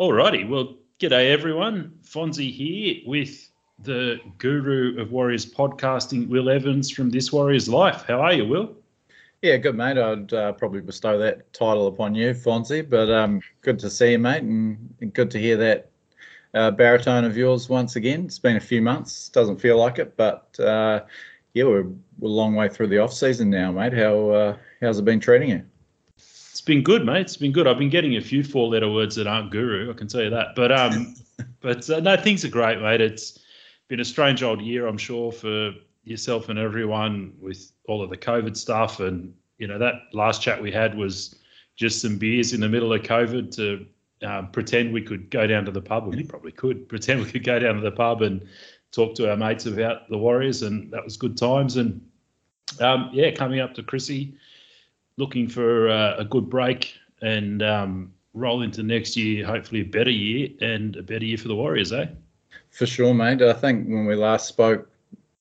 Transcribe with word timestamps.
Alrighty, 0.00 0.48
well, 0.48 0.76
g'day 0.98 1.30
everyone. 1.30 1.92
Fonzie 2.02 2.50
here 2.50 3.02
with 3.04 3.50
the 3.80 4.18
guru 4.38 4.98
of 4.98 5.12
Warriors 5.12 5.44
podcasting, 5.44 6.26
Will 6.26 6.48
Evans 6.48 6.90
from 6.90 7.10
This 7.10 7.30
Warriors 7.30 7.68
Life. 7.68 8.06
How 8.08 8.18
are 8.22 8.32
you, 8.32 8.48
Will? 8.48 8.74
Yeah, 9.42 9.58
good, 9.58 9.76
mate. 9.76 9.98
I'd 9.98 10.32
uh, 10.32 10.52
probably 10.52 10.80
bestow 10.80 11.18
that 11.18 11.52
title 11.52 11.86
upon 11.86 12.14
you, 12.14 12.32
Fonzie, 12.32 12.88
but 12.88 13.10
um, 13.10 13.42
good 13.60 13.78
to 13.80 13.90
see 13.90 14.12
you, 14.12 14.18
mate, 14.18 14.42
and, 14.42 14.94
and 15.02 15.12
good 15.12 15.30
to 15.32 15.38
hear 15.38 15.58
that 15.58 15.90
uh, 16.54 16.70
baritone 16.70 17.26
of 17.26 17.36
yours 17.36 17.68
once 17.68 17.96
again. 17.96 18.24
It's 18.24 18.38
been 18.38 18.56
a 18.56 18.60
few 18.60 18.80
months, 18.80 19.28
doesn't 19.28 19.60
feel 19.60 19.76
like 19.76 19.98
it, 19.98 20.16
but 20.16 20.58
uh, 20.60 21.00
yeah, 21.52 21.64
we're, 21.64 21.88
we're 22.18 22.30
a 22.30 22.32
long 22.32 22.54
way 22.54 22.70
through 22.70 22.86
the 22.86 23.00
off 23.00 23.12
season 23.12 23.50
now, 23.50 23.70
mate. 23.70 23.92
How 23.92 24.30
uh, 24.30 24.56
how's 24.80 24.98
it 24.98 25.04
been 25.04 25.20
treating 25.20 25.50
you? 25.50 25.62
Been 26.70 26.84
good, 26.84 27.04
mate. 27.04 27.22
It's 27.22 27.36
been 27.36 27.50
good. 27.50 27.66
I've 27.66 27.78
been 27.78 27.90
getting 27.90 28.16
a 28.16 28.20
few 28.20 28.44
four-letter 28.44 28.88
words 28.88 29.16
that 29.16 29.26
aren't 29.26 29.50
guru. 29.50 29.90
I 29.90 29.92
can 29.92 30.06
tell 30.06 30.22
you 30.22 30.30
that. 30.30 30.54
But 30.54 30.70
um, 30.70 31.16
but 31.60 31.90
uh, 31.90 31.98
no, 31.98 32.16
things 32.16 32.44
are 32.44 32.48
great, 32.48 32.80
mate. 32.80 33.00
It's 33.00 33.40
been 33.88 33.98
a 33.98 34.04
strange 34.04 34.44
old 34.44 34.60
year, 34.62 34.86
I'm 34.86 34.96
sure, 34.96 35.32
for 35.32 35.72
yourself 36.04 36.48
and 36.48 36.60
everyone 36.60 37.32
with 37.40 37.72
all 37.88 38.00
of 38.00 38.08
the 38.08 38.16
COVID 38.16 38.56
stuff. 38.56 39.00
And 39.00 39.34
you 39.58 39.66
know 39.66 39.80
that 39.80 39.94
last 40.12 40.42
chat 40.42 40.62
we 40.62 40.70
had 40.70 40.96
was 40.96 41.40
just 41.74 42.00
some 42.00 42.18
beers 42.18 42.52
in 42.52 42.60
the 42.60 42.68
middle 42.68 42.92
of 42.92 43.02
COVID 43.02 43.52
to 43.56 43.84
um, 44.24 44.52
pretend 44.52 44.92
we 44.92 45.02
could 45.02 45.28
go 45.28 45.48
down 45.48 45.64
to 45.64 45.72
the 45.72 45.82
pub. 45.82 46.06
Well, 46.06 46.16
you 46.16 46.24
probably 46.24 46.52
could 46.52 46.88
pretend 46.88 47.18
we 47.18 47.32
could 47.32 47.42
go 47.42 47.58
down 47.58 47.74
to 47.74 47.80
the 47.80 47.90
pub 47.90 48.22
and 48.22 48.46
talk 48.92 49.16
to 49.16 49.28
our 49.28 49.36
mates 49.36 49.66
about 49.66 50.08
the 50.08 50.18
Warriors, 50.18 50.62
and 50.62 50.92
that 50.92 51.02
was 51.02 51.16
good 51.16 51.36
times. 51.36 51.78
And 51.78 52.00
um, 52.78 53.10
yeah, 53.12 53.32
coming 53.32 53.58
up 53.58 53.74
to 53.74 53.82
Chrissy 53.82 54.34
looking 55.20 55.46
for 55.46 55.88
uh, 55.88 56.16
a 56.16 56.24
good 56.24 56.48
break 56.50 56.94
and 57.22 57.62
um, 57.62 58.12
roll 58.34 58.62
into 58.62 58.82
next 58.82 59.16
year, 59.16 59.46
hopefully 59.46 59.82
a 59.82 59.84
better 59.84 60.10
year 60.10 60.48
and 60.60 60.96
a 60.96 61.02
better 61.02 61.24
year 61.24 61.38
for 61.38 61.48
the 61.48 61.54
Warriors, 61.54 61.92
eh? 61.92 62.06
For 62.70 62.86
sure, 62.86 63.14
mate. 63.14 63.42
I 63.42 63.52
think 63.52 63.86
when 63.88 64.06
we 64.06 64.14
last 64.14 64.48
spoke, 64.48 64.88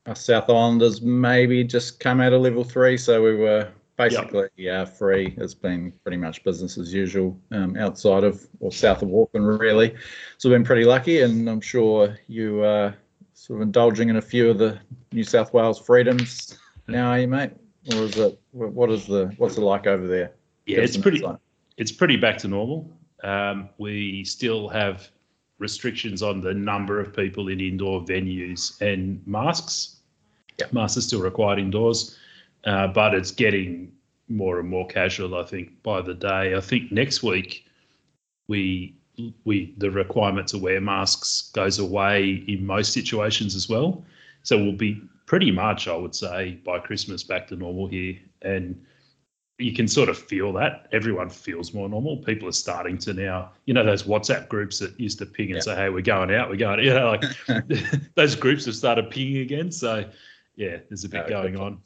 our 0.05 0.15
South 0.15 0.49
Islanders 0.49 1.01
maybe 1.01 1.63
just 1.63 1.99
come 1.99 2.19
out 2.19 2.33
of 2.33 2.41
level 2.41 2.63
three, 2.63 2.97
so 2.97 3.23
we 3.23 3.35
were 3.35 3.71
basically 3.97 4.47
yep. 4.55 4.87
uh, 4.87 4.91
free. 4.91 5.35
It's 5.37 5.53
been 5.53 5.91
pretty 6.03 6.17
much 6.17 6.43
business 6.43 6.77
as 6.77 6.93
usual 6.93 7.37
um, 7.51 7.77
outside 7.77 8.23
of 8.23 8.47
or 8.59 8.71
south 8.71 9.01
of 9.01 9.13
Auckland, 9.13 9.47
really. 9.59 9.95
So 10.37 10.49
we've 10.49 10.55
been 10.55 10.65
pretty 10.65 10.85
lucky, 10.85 11.21
and 11.21 11.49
I'm 11.49 11.61
sure 11.61 12.17
you 12.27 12.63
are 12.63 12.85
uh, 12.87 12.93
sort 13.33 13.61
of 13.61 13.67
indulging 13.67 14.09
in 14.09 14.17
a 14.17 14.21
few 14.21 14.49
of 14.49 14.57
the 14.57 14.79
New 15.11 15.23
South 15.23 15.53
Wales 15.53 15.79
freedoms 15.79 16.57
now, 16.87 17.11
are 17.11 17.19
you, 17.19 17.27
mate? 17.27 17.51
Or 17.93 18.03
is 18.03 18.17
it 18.17 18.39
what 18.51 18.91
is 18.91 19.05
the 19.05 19.33
what's 19.37 19.57
it 19.57 19.61
like 19.61 19.87
over 19.87 20.07
there? 20.07 20.31
Yeah, 20.65 20.79
it's 20.79 20.97
pretty 20.97 21.23
it's 21.77 21.91
pretty 21.91 22.17
back 22.17 22.37
to 22.39 22.47
normal. 22.47 22.91
Um, 23.23 23.69
we 23.77 24.23
still 24.23 24.69
have 24.69 25.09
restrictions 25.57 26.21
on 26.21 26.41
the 26.41 26.53
number 26.53 26.99
of 26.99 27.15
people 27.15 27.49
in 27.49 27.59
indoor 27.59 28.01
venues 28.01 28.79
and 28.81 29.21
masks. 29.27 29.97
Yeah. 30.57 30.67
Masks 30.71 30.97
are 30.97 31.01
still 31.01 31.21
required 31.21 31.59
indoors, 31.59 32.17
uh, 32.65 32.87
but 32.87 33.13
it's 33.13 33.31
getting 33.31 33.91
more 34.27 34.59
and 34.59 34.69
more 34.69 34.87
casual. 34.87 35.35
I 35.35 35.43
think 35.43 35.81
by 35.83 36.01
the 36.01 36.13
day. 36.13 36.55
I 36.55 36.61
think 36.61 36.91
next 36.91 37.23
week 37.23 37.65
we 38.47 38.95
we 39.43 39.73
the 39.77 39.91
requirement 39.91 40.47
to 40.49 40.57
wear 40.57 40.79
masks 40.79 41.51
goes 41.53 41.79
away 41.79 42.43
in 42.47 42.65
most 42.65 42.93
situations 42.93 43.55
as 43.55 43.67
well. 43.67 44.03
So 44.43 44.57
we'll 44.57 44.73
be 44.73 45.01
pretty 45.29 45.51
much, 45.51 45.87
I 45.87 45.95
would 45.95 46.15
say, 46.15 46.59
by 46.65 46.79
Christmas 46.79 47.21
back 47.21 47.47
to 47.49 47.55
normal 47.55 47.85
here. 47.85 48.17
And 48.41 48.83
you 49.59 49.73
can 49.73 49.87
sort 49.87 50.09
of 50.09 50.17
feel 50.17 50.51
that. 50.53 50.87
Everyone 50.91 51.29
feels 51.29 51.71
more 51.71 51.87
normal. 51.87 52.17
People 52.17 52.49
are 52.49 52.51
starting 52.51 52.97
to 52.97 53.13
now, 53.13 53.51
you 53.65 53.75
know, 53.75 53.85
those 53.85 54.03
WhatsApp 54.03 54.49
groups 54.49 54.79
that 54.79 54.99
used 54.99 55.19
to 55.19 55.27
ping 55.27 55.51
and 55.51 55.57
yeah. 55.57 55.61
say, 55.61 55.75
hey, 55.75 55.89
we're 55.89 56.01
going 56.01 56.33
out, 56.33 56.49
we're 56.49 56.55
going, 56.55 56.79
you 56.83 56.95
know, 56.95 57.11
like 57.11 57.65
those 58.15 58.33
groups 58.33 58.65
have 58.65 58.73
started 58.73 59.11
pinging 59.11 59.37
again. 59.37 59.71
So, 59.71 60.09
yeah, 60.55 60.77
there's 60.89 61.03
a 61.03 61.09
bit 61.09 61.29
no, 61.29 61.43
going 61.43 61.57
on. 61.57 61.79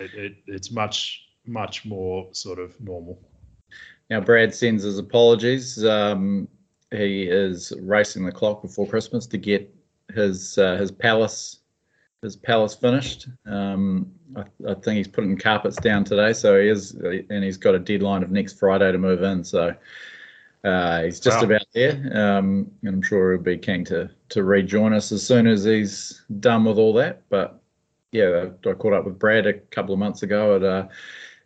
It, 0.00 0.14
it, 0.14 0.36
it's 0.46 0.70
much, 0.70 1.28
much 1.44 1.84
more 1.84 2.30
sort 2.32 2.58
of 2.58 2.80
normal. 2.80 3.20
Now, 4.08 4.20
Brad 4.20 4.54
sends 4.54 4.84
his 4.84 4.98
apologies. 4.98 5.84
Um, 5.84 6.48
he 6.92 7.24
is 7.24 7.74
racing 7.78 8.24
the 8.24 8.32
clock 8.32 8.62
before 8.62 8.86
Christmas 8.86 9.26
to 9.26 9.36
get 9.36 9.70
his 10.14 10.56
uh, 10.56 10.76
his 10.76 10.90
palace 10.90 11.58
his 12.22 12.36
palace 12.36 12.74
finished. 12.74 13.28
Um, 13.46 14.10
I, 14.36 14.44
I, 14.68 14.74
think 14.74 14.96
he's 14.96 15.08
putting 15.08 15.36
carpets 15.38 15.76
down 15.76 16.04
today, 16.04 16.32
so 16.32 16.60
he 16.60 16.68
is, 16.68 16.92
and 16.94 17.44
he's 17.44 17.56
got 17.56 17.74
a 17.74 17.78
deadline 17.78 18.22
of 18.22 18.30
next 18.30 18.58
Friday 18.58 18.90
to 18.90 18.98
move 18.98 19.22
in. 19.22 19.44
So 19.44 19.74
uh, 20.64 21.02
he's 21.02 21.20
just 21.20 21.38
wow. 21.38 21.44
about 21.44 21.66
there, 21.74 21.92
um, 22.14 22.70
and 22.82 22.94
I'm 22.96 23.02
sure 23.02 23.32
he'll 23.32 23.42
be 23.42 23.58
keen 23.58 23.84
to 23.86 24.10
to 24.30 24.42
rejoin 24.42 24.92
us 24.92 25.12
as 25.12 25.24
soon 25.24 25.46
as 25.46 25.64
he's 25.64 26.22
done 26.40 26.64
with 26.64 26.78
all 26.78 26.92
that. 26.94 27.22
But 27.28 27.60
yeah, 28.12 28.46
I, 28.66 28.70
I 28.70 28.72
caught 28.74 28.92
up 28.92 29.04
with 29.04 29.18
Brad 29.18 29.46
a 29.46 29.54
couple 29.54 29.92
of 29.92 30.00
months 30.00 30.22
ago 30.22 30.56
at 30.56 30.64
uh, 30.64 30.88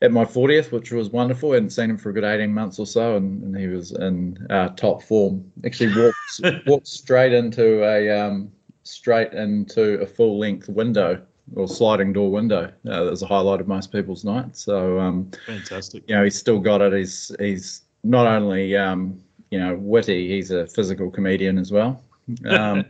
at 0.02 0.12
my 0.12 0.24
40th, 0.24 0.72
which 0.72 0.92
was 0.92 1.10
wonderful. 1.10 1.50
I 1.50 1.54
hadn't 1.54 1.70
seen 1.70 1.90
him 1.90 1.98
for 1.98 2.08
a 2.10 2.12
good 2.14 2.24
18 2.24 2.52
months 2.52 2.78
or 2.78 2.86
so, 2.86 3.16
and, 3.16 3.42
and 3.42 3.56
he 3.56 3.66
was 3.66 3.92
in 3.92 4.46
uh, 4.48 4.68
top 4.70 5.02
form. 5.02 5.50
Actually, 5.64 5.94
walked 5.94 6.66
walked 6.66 6.86
straight 6.86 7.32
into 7.32 7.84
a 7.84 8.08
um, 8.08 8.50
straight 8.82 9.32
into 9.32 10.00
a 10.00 10.06
full 10.06 10.38
length 10.38 10.68
window 10.68 11.20
or 11.56 11.68
sliding 11.68 12.12
door 12.12 12.30
window. 12.30 12.72
Uh, 12.86 13.04
that 13.04 13.10
was 13.10 13.22
a 13.22 13.26
highlight 13.26 13.60
of 13.60 13.68
most 13.68 13.92
people's 13.92 14.24
night. 14.24 14.56
So 14.56 14.98
um, 15.00 15.30
fantastic. 15.46 16.04
You 16.08 16.16
know, 16.16 16.24
he's 16.24 16.38
still 16.38 16.58
got 16.58 16.80
it. 16.80 16.92
He's 16.92 17.34
he's 17.38 17.82
not 18.04 18.26
only 18.26 18.76
um, 18.76 19.20
you 19.50 19.58
know 19.58 19.76
witty, 19.76 20.28
he's 20.28 20.50
a 20.50 20.66
physical 20.66 21.10
comedian 21.10 21.58
as 21.58 21.72
well. 21.72 22.02
Um, 22.46 22.84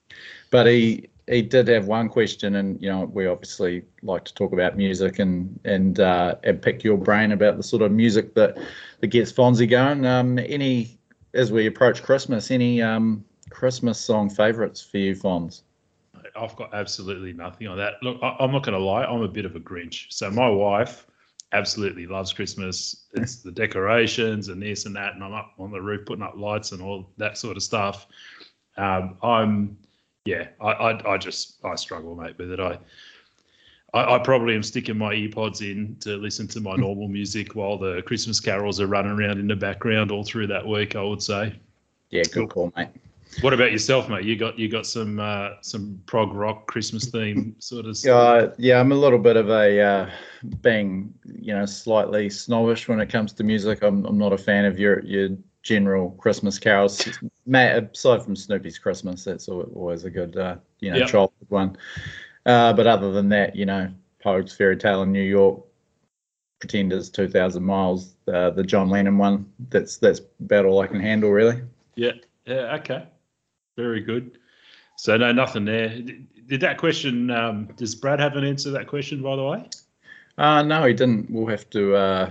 but 0.50 0.66
he 0.66 1.08
he 1.28 1.42
did 1.42 1.68
have 1.68 1.86
one 1.86 2.08
question, 2.08 2.56
and 2.56 2.80
you 2.82 2.88
know 2.88 3.04
we 3.04 3.26
obviously 3.26 3.82
like 4.02 4.24
to 4.24 4.34
talk 4.34 4.52
about 4.52 4.76
music 4.76 5.18
and 5.18 5.58
and 5.64 6.00
uh, 6.00 6.36
and 6.44 6.60
pick 6.60 6.84
your 6.84 6.98
brain 6.98 7.32
about 7.32 7.56
the 7.56 7.62
sort 7.62 7.82
of 7.82 7.92
music 7.92 8.34
that 8.34 8.58
that 9.00 9.06
gets 9.08 9.32
Fonzie 9.32 9.68
going. 9.68 10.04
Um, 10.04 10.38
any 10.38 10.98
as 11.34 11.50
we 11.50 11.66
approach 11.66 12.02
Christmas, 12.02 12.50
any 12.50 12.82
um, 12.82 13.24
Christmas 13.52 13.98
song 13.98 14.28
favourites 14.28 14.80
for 14.80 14.98
you, 14.98 15.14
Fonz? 15.14 15.62
I've 16.36 16.56
got 16.56 16.72
absolutely 16.74 17.32
nothing 17.32 17.68
on 17.68 17.76
that. 17.78 17.94
Look, 18.02 18.18
I, 18.22 18.36
am 18.40 18.52
not 18.52 18.64
going 18.64 18.78
to 18.78 18.84
lie. 18.84 19.04
I'm 19.04 19.22
a 19.22 19.28
bit 19.28 19.44
of 19.44 19.56
a 19.56 19.60
Grinch. 19.60 20.06
So 20.10 20.30
my 20.30 20.48
wife 20.48 21.06
absolutely 21.52 22.06
loves 22.06 22.32
Christmas. 22.32 23.04
It's 23.14 23.36
the 23.36 23.52
decorations 23.52 24.48
and 24.48 24.62
this 24.62 24.86
and 24.86 24.96
that, 24.96 25.14
and 25.14 25.22
I'm 25.22 25.32
up 25.32 25.52
on 25.58 25.70
the 25.70 25.80
roof 25.80 26.06
putting 26.06 26.22
up 26.22 26.36
lights 26.36 26.72
and 26.72 26.80
all 26.80 27.10
that 27.18 27.36
sort 27.38 27.56
of 27.56 27.62
stuff. 27.62 28.06
Um, 28.76 29.16
I'm, 29.22 29.76
yeah, 30.24 30.48
I, 30.60 30.70
I, 30.70 31.14
I, 31.14 31.18
just 31.18 31.64
I 31.64 31.74
struggle, 31.74 32.14
mate, 32.14 32.38
with 32.38 32.52
it. 32.52 32.60
I, 32.60 32.78
I, 33.92 34.14
I 34.14 34.18
probably 34.18 34.54
am 34.54 34.62
sticking 34.62 34.96
my 34.96 35.14
earpods 35.14 35.60
in 35.60 35.96
to 36.00 36.16
listen 36.16 36.48
to 36.48 36.60
my 36.60 36.76
normal 36.76 37.08
music 37.08 37.54
while 37.54 37.76
the 37.76 38.02
Christmas 38.02 38.40
carols 38.40 38.80
are 38.80 38.86
running 38.86 39.12
around 39.12 39.38
in 39.38 39.46
the 39.46 39.56
background 39.56 40.10
all 40.10 40.24
through 40.24 40.46
that 40.46 40.66
week. 40.66 40.96
I 40.96 41.02
would 41.02 41.22
say. 41.22 41.54
Yeah, 42.10 42.22
good 42.30 42.48
call, 42.50 42.72
mate. 42.76 42.88
What 43.40 43.54
about 43.54 43.72
yourself, 43.72 44.08
mate? 44.08 44.24
You 44.24 44.36
got 44.36 44.58
you 44.58 44.68
got 44.68 44.86
some 44.86 45.18
uh, 45.18 45.50
some 45.62 46.00
prog 46.06 46.34
rock 46.34 46.66
Christmas 46.66 47.08
theme 47.08 47.56
sort 47.58 47.86
of. 47.86 47.96
Yeah, 48.04 48.14
uh, 48.14 48.54
yeah, 48.58 48.78
I'm 48.78 48.92
a 48.92 48.96
little 48.96 49.18
bit 49.18 49.36
of 49.36 49.48
a 49.48 49.80
uh, 49.80 50.10
being 50.60 51.14
you 51.24 51.54
know 51.54 51.64
slightly 51.64 52.28
snobbish 52.28 52.88
when 52.88 53.00
it 53.00 53.08
comes 53.08 53.32
to 53.34 53.44
music. 53.44 53.82
I'm 53.82 54.04
I'm 54.04 54.18
not 54.18 54.32
a 54.32 54.38
fan 54.38 54.64
of 54.64 54.78
your 54.78 55.00
your 55.04 55.30
general 55.62 56.10
Christmas 56.12 56.58
carols. 56.58 57.08
Matt, 57.46 57.92
aside 57.94 58.22
from 58.22 58.36
Snoopy's 58.36 58.78
Christmas, 58.78 59.24
that's 59.24 59.48
always 59.48 60.04
a 60.04 60.10
good 60.10 60.36
uh, 60.36 60.56
you 60.80 60.90
know 60.90 60.98
yep. 60.98 61.08
childhood 61.08 61.48
one. 61.48 61.76
Uh, 62.44 62.72
but 62.72 62.86
other 62.86 63.12
than 63.12 63.28
that, 63.30 63.56
you 63.56 63.64
know, 63.64 63.90
Pogue's 64.22 64.54
Fairy 64.54 64.76
Tale 64.76 65.02
in 65.02 65.12
New 65.12 65.22
York, 65.22 65.62
Pretenders, 66.60 67.08
Two 67.08 67.28
Thousand 67.28 67.62
Miles, 67.64 68.14
uh, 68.28 68.50
the 68.50 68.62
John 68.62 68.90
Lennon 68.90 69.16
one. 69.16 69.50
That's 69.70 69.96
that's 69.96 70.20
about 70.40 70.66
all 70.66 70.80
I 70.80 70.86
can 70.86 71.00
handle, 71.00 71.30
really. 71.30 71.62
Yeah. 71.94 72.12
Yeah. 72.44 72.76
Okay. 72.76 73.06
Very 73.76 74.00
good. 74.00 74.38
So 74.96 75.16
no, 75.16 75.32
nothing 75.32 75.64
there. 75.64 75.88
Did 75.98 76.60
that 76.60 76.78
question? 76.78 77.30
Um, 77.30 77.68
does 77.76 77.94
Brad 77.94 78.20
have 78.20 78.36
an 78.36 78.44
answer 78.44 78.64
to 78.64 78.70
that 78.72 78.86
question? 78.86 79.22
By 79.22 79.36
the 79.36 79.44
way. 79.44 79.68
Uh, 80.38 80.62
no, 80.62 80.84
he 80.84 80.92
didn't. 80.92 81.30
We'll 81.30 81.46
have 81.46 81.68
to 81.70 81.94
uh, 81.94 82.30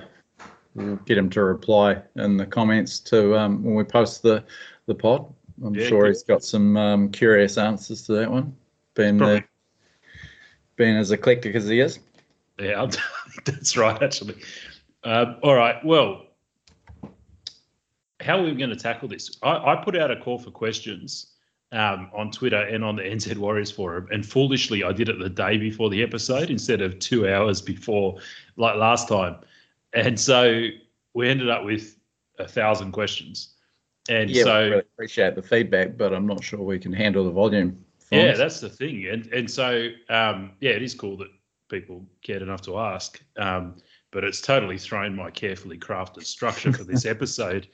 we'll 0.75 0.95
get 0.97 1.17
him 1.17 1.29
to 1.31 1.43
reply 1.43 2.01
in 2.15 2.37
the 2.37 2.45
comments 2.45 2.99
to 2.99 3.37
um, 3.37 3.63
when 3.63 3.75
we 3.75 3.83
post 3.83 4.21
the 4.21 4.43
the 4.85 4.95
pod. 4.95 5.33
I'm 5.63 5.75
yeah, 5.75 5.87
sure 5.87 6.03
good. 6.03 6.09
he's 6.09 6.23
got 6.23 6.43
some 6.43 6.77
um, 6.77 7.09
curious 7.09 7.57
answers 7.57 8.05
to 8.07 8.13
that 8.13 8.31
one. 8.31 8.55
Being 8.93 9.17
the, 9.17 9.43
being 10.75 10.97
as 10.97 11.11
eclectic 11.11 11.55
as 11.55 11.67
he 11.67 11.79
is. 11.79 11.99
Yeah, 12.59 12.89
that's 13.45 13.77
right. 13.77 14.01
Actually. 14.01 14.35
Uh, 15.03 15.35
all 15.43 15.55
right. 15.55 15.83
Well, 15.85 16.25
how 18.19 18.39
are 18.39 18.43
we 18.43 18.53
going 18.53 18.69
to 18.69 18.75
tackle 18.75 19.07
this? 19.07 19.37
I, 19.41 19.73
I 19.73 19.83
put 19.83 19.97
out 19.97 20.11
a 20.11 20.15
call 20.15 20.39
for 20.39 20.51
questions 20.51 21.30
um, 21.71 22.09
on 22.13 22.31
Twitter 22.31 22.61
and 22.61 22.83
on 22.83 22.95
the 22.95 23.03
NZ 23.03 23.37
Warriors 23.37 23.71
forum. 23.71 24.07
And 24.11 24.25
foolishly, 24.25 24.83
I 24.83 24.91
did 24.91 25.09
it 25.09 25.19
the 25.19 25.29
day 25.29 25.57
before 25.57 25.89
the 25.89 26.03
episode 26.03 26.49
instead 26.49 26.81
of 26.81 26.99
two 26.99 27.27
hours 27.27 27.61
before, 27.61 28.17
like 28.57 28.75
last 28.75 29.07
time. 29.07 29.37
And 29.93 30.19
so 30.19 30.67
we 31.13 31.29
ended 31.29 31.49
up 31.49 31.63
with 31.63 31.97
a 32.39 32.47
thousand 32.47 32.91
questions. 32.91 33.55
And 34.09 34.29
yeah, 34.29 34.43
so 34.43 34.61
really 34.61 34.79
appreciate 34.79 35.35
the 35.35 35.41
feedback, 35.41 35.97
but 35.97 36.13
I'm 36.13 36.25
not 36.25 36.43
sure 36.43 36.61
we 36.61 36.79
can 36.79 36.91
handle 36.91 37.23
the 37.23 37.31
volume. 37.31 37.83
yeah, 38.11 38.33
that's 38.33 38.59
the 38.59 38.69
thing. 38.69 39.07
And 39.07 39.27
and 39.27 39.49
so 39.49 39.89
um, 40.09 40.51
yeah, 40.59 40.71
it 40.71 40.81
is 40.81 40.95
cool 40.95 41.17
that 41.17 41.29
people 41.69 42.05
cared 42.23 42.41
enough 42.41 42.61
to 42.63 42.79
ask. 42.79 43.21
Um, 43.37 43.77
but 44.11 44.23
it's 44.23 44.41
totally 44.41 44.77
thrown 44.77 45.15
my 45.15 45.31
carefully 45.31 45.77
crafted 45.77 46.25
structure 46.25 46.73
for 46.73 46.83
this 46.83 47.05
episode 47.15 47.67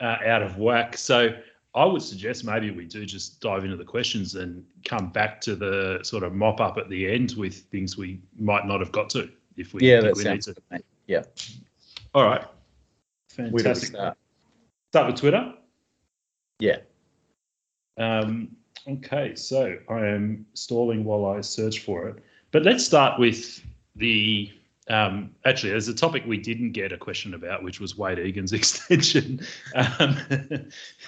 uh, 0.00 0.16
out 0.24 0.42
of 0.42 0.58
whack. 0.58 0.96
So 0.96 1.34
I 1.74 1.84
would 1.84 2.02
suggest 2.02 2.44
maybe 2.44 2.70
we 2.70 2.84
do 2.86 3.04
just 3.04 3.40
dive 3.40 3.64
into 3.64 3.76
the 3.76 3.84
questions 3.84 4.36
and 4.36 4.64
come 4.84 5.10
back 5.10 5.40
to 5.42 5.56
the 5.56 5.98
sort 6.04 6.22
of 6.22 6.32
mop 6.32 6.60
up 6.60 6.78
at 6.78 6.88
the 6.88 7.10
end 7.12 7.34
with 7.36 7.62
things 7.72 7.96
we 7.96 8.20
might 8.38 8.64
not 8.66 8.78
have 8.80 8.92
got 8.92 9.10
to 9.10 9.28
if 9.56 9.74
we 9.74 9.82
yeah, 9.82 10.00
think 10.00 10.14
that 10.14 10.24
we 10.24 10.30
need 10.32 10.44
sounds 10.44 10.56
to. 10.56 10.62
good. 10.70 10.84
Yeah, 11.06 11.22
All 12.14 12.24
right. 12.24 12.44
where 13.36 13.48
do 13.48 13.52
we 13.52 13.62
Fantastic. 13.62 13.88
start? 13.90 14.16
Start 14.92 15.06
with 15.08 15.16
Twitter. 15.16 15.54
Yeah, 16.60 16.78
Um, 17.98 18.56
okay, 18.88 19.34
so 19.34 19.76
I 19.88 20.06
am 20.06 20.46
stalling 20.54 21.04
while 21.04 21.26
I 21.26 21.40
search 21.40 21.80
for 21.80 22.08
it. 22.08 22.22
But 22.52 22.62
let's 22.62 22.84
start 22.84 23.18
with 23.18 23.60
the. 23.96 24.52
Um, 24.88 25.30
actually, 25.46 25.70
there's 25.70 25.88
a 25.88 25.94
topic 25.94 26.24
we 26.26 26.36
didn't 26.36 26.72
get 26.72 26.92
a 26.92 26.98
question 26.98 27.34
about, 27.34 27.62
which 27.62 27.80
was 27.80 27.94
Wayde 27.94 28.18
Egan's 28.18 28.52
extension. 28.60 29.40
Um, 29.74 30.16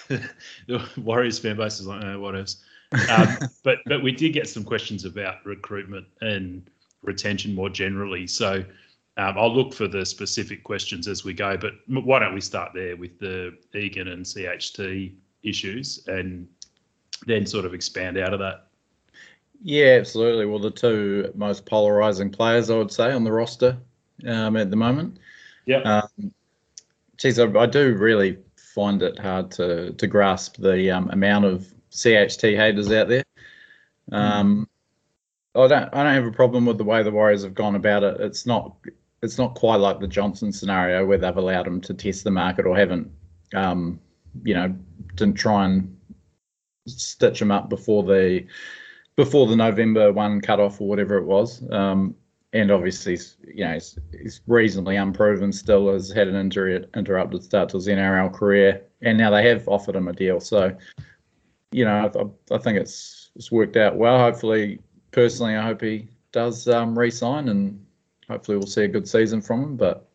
the 0.09 0.89
Warriors 0.97 1.39
fan 1.39 1.57
base 1.57 1.81
is 1.81 1.87
like, 1.87 2.03
oh, 2.05 2.19
what 2.19 2.37
else? 2.37 2.63
Um, 3.11 3.39
but 3.63 3.79
but 3.87 4.03
we 4.03 4.13
did 4.13 4.33
get 4.33 4.49
some 4.49 4.65
questions 4.65 5.05
about 5.05 5.45
recruitment 5.45 6.07
and 6.21 6.69
retention 7.03 7.55
more 7.55 7.69
generally. 7.69 8.27
So 8.27 8.65
um, 9.19 9.39
I'll 9.39 9.55
look 9.55 9.75
for 9.75 9.89
the 9.89 10.05
specific 10.05 10.65
questions 10.65 11.09
as 11.09 11.25
we 11.25 11.35
go. 11.35 11.57
But 11.57 11.75
why 11.87 12.19
don't 12.19 12.35
we 12.35 12.41
start 12.41 12.73
there 12.75 12.97
with 12.97 13.19
the 13.19 13.57
Egan 13.75 14.09
and 14.09 14.25
CHT 14.25 15.15
issues 15.43 16.07
and 16.07 16.49
then 17.27 17.47
sort 17.47 17.65
of 17.65 17.75
expand 17.75 18.19
out 18.19 18.33
of 18.33 18.41
that. 18.41 18.66
Yeah, 19.63 19.97
absolutely. 19.99 20.47
Well, 20.47 20.59
the 20.59 20.71
two 20.71 21.33
most 21.35 21.67
polarizing 21.67 22.31
players, 22.31 22.71
I 22.71 22.77
would 22.77 22.93
say, 22.93 23.13
on 23.13 23.25
the 23.25 23.33
roster 23.33 23.79
um, 24.27 24.57
at 24.57 24.71
the 24.71 24.77
moment. 24.77 25.19
Yeah. 25.67 25.81
Um, 25.81 26.33
geez, 27.17 27.39
I, 27.39 27.51
I 27.59 27.67
do 27.67 27.95
really 27.95 28.39
find 28.57 29.03
it 29.03 29.19
hard 29.19 29.51
to 29.53 29.93
to 29.93 30.07
grasp 30.07 30.57
the 30.59 30.91
um, 30.91 31.11
amount 31.11 31.45
of 31.45 31.67
CHT 31.91 32.57
haters 32.57 32.93
out 32.93 33.09
there. 33.09 33.25
Um, 34.13 34.69
I 35.55 35.67
don't 35.67 35.95
I 35.95 36.05
don't 36.05 36.15
have 36.15 36.27
a 36.27 36.33
problem 36.33 36.67
with 36.67 36.79
the 36.79 36.85
way 36.85 37.03
the 37.03 37.11
Warriors 37.11 37.43
have 37.43 37.55
gone 37.55 37.75
about 37.75 38.03
it. 38.03 38.21
It's 38.21 38.47
not 38.47 38.77
it's 39.23 39.39
not 39.39 39.55
quite 39.55 39.77
like 39.77 39.99
the 39.99 40.07
Johnson 40.07 40.53
scenario 40.53 41.05
where 41.05 41.19
they've 41.19 41.37
allowed 41.37 41.67
him 41.67 41.81
to 41.83 41.95
test 41.95 42.25
the 42.25 42.31
market 42.31 42.67
or 42.67 42.77
haven't, 42.77 43.11
um, 43.55 43.99
you 44.45 44.55
know, 44.55 44.75
didn't 45.15 45.37
try 45.37 45.65
and 45.65 45.97
stitch 46.87 47.41
him 47.41 47.51
up 47.51 47.69
before 47.69 48.03
the 48.03 48.47
before 49.17 49.47
the 49.47 49.57
November 49.57 50.13
one 50.13 50.41
cutoff 50.41 50.81
or 50.81 50.89
whatever 50.89 51.17
it 51.17 51.25
was. 51.25 51.63
Um, 51.71 52.15
and 52.53 52.71
obviously, 52.71 53.13
he's, 53.13 53.37
you 53.47 53.65
know, 53.65 53.75
he's, 53.75 53.99
he's 54.13 54.41
reasonably 54.47 54.97
unproven 54.97 55.53
still, 55.53 55.93
has 55.93 56.11
had 56.11 56.29
an 56.29 56.37
injury, 56.37 56.85
interrupted 56.95 57.43
start 57.43 57.69
to 57.71 57.77
his 57.77 57.89
NRL 57.89 58.33
career, 58.33 58.83
and 59.03 59.19
now 59.19 59.31
they 59.31 59.47
have 59.49 59.67
offered 59.69 59.97
him 59.97 60.09
a 60.09 60.13
deal. 60.13 60.41
So, 60.41 60.75
you 61.73 61.85
know, 61.85 62.11
I, 62.51 62.55
I 62.55 62.59
think 62.59 62.79
it's 62.79 63.31
it's 63.35 63.53
worked 63.53 63.77
out 63.77 63.97
well. 63.97 64.19
Hopefully, 64.19 64.79
personally, 65.11 65.57
I 65.57 65.63
hope 65.63 65.83
he 65.83 66.09
does 66.33 66.69
um, 66.69 66.99
re-sign, 66.99 67.49
and 67.49 67.85
hopefully, 68.29 68.57
we'll 68.57 68.67
see 68.67 68.85
a 68.85 68.89
good 68.89 69.09
season 69.09 69.43
from 69.43 69.63
him. 69.63 69.77
But 69.77 70.09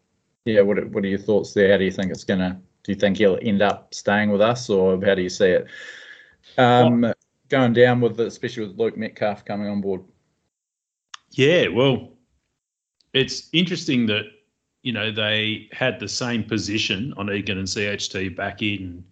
yeah, 0.46 0.62
what 0.62 0.80
are- 0.80 0.88
what 0.88 1.04
are 1.04 1.08
your 1.10 1.20
thoughts 1.20 1.54
there? 1.54 1.70
How 1.72 1.78
do 1.78 1.84
you 1.84 1.92
think 1.92 2.12
it's 2.12 2.24
gonna? 2.24 2.60
Do 2.84 2.92
you 2.92 2.98
think 2.98 3.18
he'll 3.18 3.38
end 3.44 3.62
up 3.62 3.94
staying 3.94 4.32
with 4.32 4.42
us, 4.42 4.68
or 4.70 5.00
how 5.06 5.14
do 5.14 5.22
you 5.22 5.30
see 5.30 5.50
it? 5.50 5.68
Um, 6.58 7.14
going 7.52 7.74
down 7.74 8.02
with, 8.02 8.18
the, 8.18 8.26
especially 8.26 8.66
with 8.66 8.80
Luke 8.80 8.98
Metcalf 8.98 9.46
coming 9.46 9.68
on 9.68 9.82
board. 9.82 10.02
Yeah, 11.32 11.68
well, 11.68 12.10
it's 13.14 13.50
interesting 13.54 14.08
that 14.08 14.24
you 14.82 14.94
know 14.94 15.12
they 15.12 15.70
had 15.72 16.00
the 16.00 16.08
same 16.08 16.44
position 16.44 17.14
on 17.18 17.32
Egan 17.32 17.60
and 17.60 17.68
CHT 17.68 18.36
back 18.36 18.62
in 18.62 19.04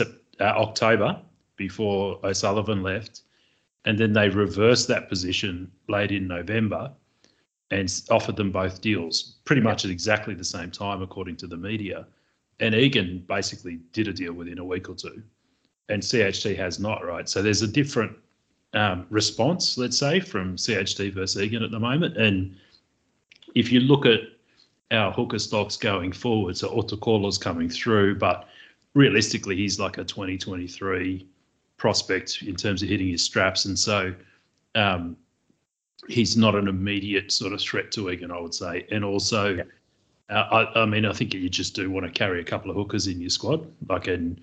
uh, 0.00 0.04
October 0.40 1.20
before 1.56 2.18
O'Sullivan 2.24 2.82
left, 2.82 3.22
and 3.84 3.98
then 3.98 4.12
they 4.12 4.28
reversed 4.28 4.88
that 4.88 5.08
position 5.08 5.70
late 5.88 6.10
in 6.10 6.26
November 6.26 6.90
and 7.70 8.02
offered 8.10 8.36
them 8.36 8.52
both 8.52 8.80
deals 8.80 9.36
pretty 9.44 9.60
much 9.62 9.84
at 9.84 9.90
exactly 9.90 10.34
the 10.34 10.44
same 10.44 10.70
time, 10.70 11.02
according 11.02 11.36
to 11.36 11.46
the 11.46 11.56
media. 11.56 12.06
And 12.60 12.74
Egan 12.74 13.24
basically 13.28 13.80
did 13.92 14.06
a 14.06 14.12
deal 14.12 14.32
within 14.32 14.58
a 14.58 14.64
week 14.64 14.88
or 14.88 14.94
two, 14.94 15.22
and 15.88 16.02
CHT 16.02 16.56
has 16.56 16.78
not, 16.78 17.04
right? 17.04 17.28
So 17.28 17.42
there's 17.42 17.62
a 17.62 17.68
different 17.68 18.16
um, 18.72 19.06
response, 19.10 19.78
let's 19.78 19.98
say, 19.98 20.20
from 20.20 20.56
CHT 20.56 21.12
versus 21.12 21.42
Egan 21.42 21.62
at 21.62 21.70
the 21.70 21.80
moment. 21.80 22.16
And 22.16 22.56
if 23.54 23.70
you 23.70 23.80
look 23.80 24.06
at 24.06 24.20
our 24.90 25.12
hooker 25.12 25.38
stocks 25.38 25.76
going 25.76 26.12
forward, 26.12 26.56
so 26.56 26.68
Otokolo's 26.70 27.38
coming 27.38 27.68
through, 27.68 28.16
but 28.16 28.48
realistically, 28.94 29.56
he's 29.56 29.78
like 29.78 29.98
a 29.98 30.04
2023 30.04 31.26
prospect 31.76 32.42
in 32.42 32.56
terms 32.56 32.82
of 32.82 32.88
hitting 32.88 33.08
his 33.08 33.22
straps. 33.22 33.64
And 33.64 33.78
so 33.78 34.14
um, 34.74 35.16
he's 36.08 36.36
not 36.36 36.54
an 36.54 36.68
immediate 36.68 37.32
sort 37.32 37.52
of 37.52 37.60
threat 37.60 37.92
to 37.92 38.10
Egan, 38.10 38.30
I 38.30 38.40
would 38.40 38.54
say. 38.54 38.86
And 38.90 39.04
also, 39.04 39.58
uh, 40.30 40.32
I, 40.32 40.82
I 40.82 40.86
mean, 40.86 41.04
I 41.04 41.12
think 41.12 41.34
you 41.34 41.48
just 41.48 41.74
do 41.74 41.90
want 41.90 42.06
to 42.06 42.12
carry 42.12 42.40
a 42.40 42.44
couple 42.44 42.70
of 42.70 42.76
hookers 42.76 43.06
in 43.06 43.20
your 43.20 43.30
squad. 43.30 43.66
Like, 43.88 44.08
and 44.08 44.40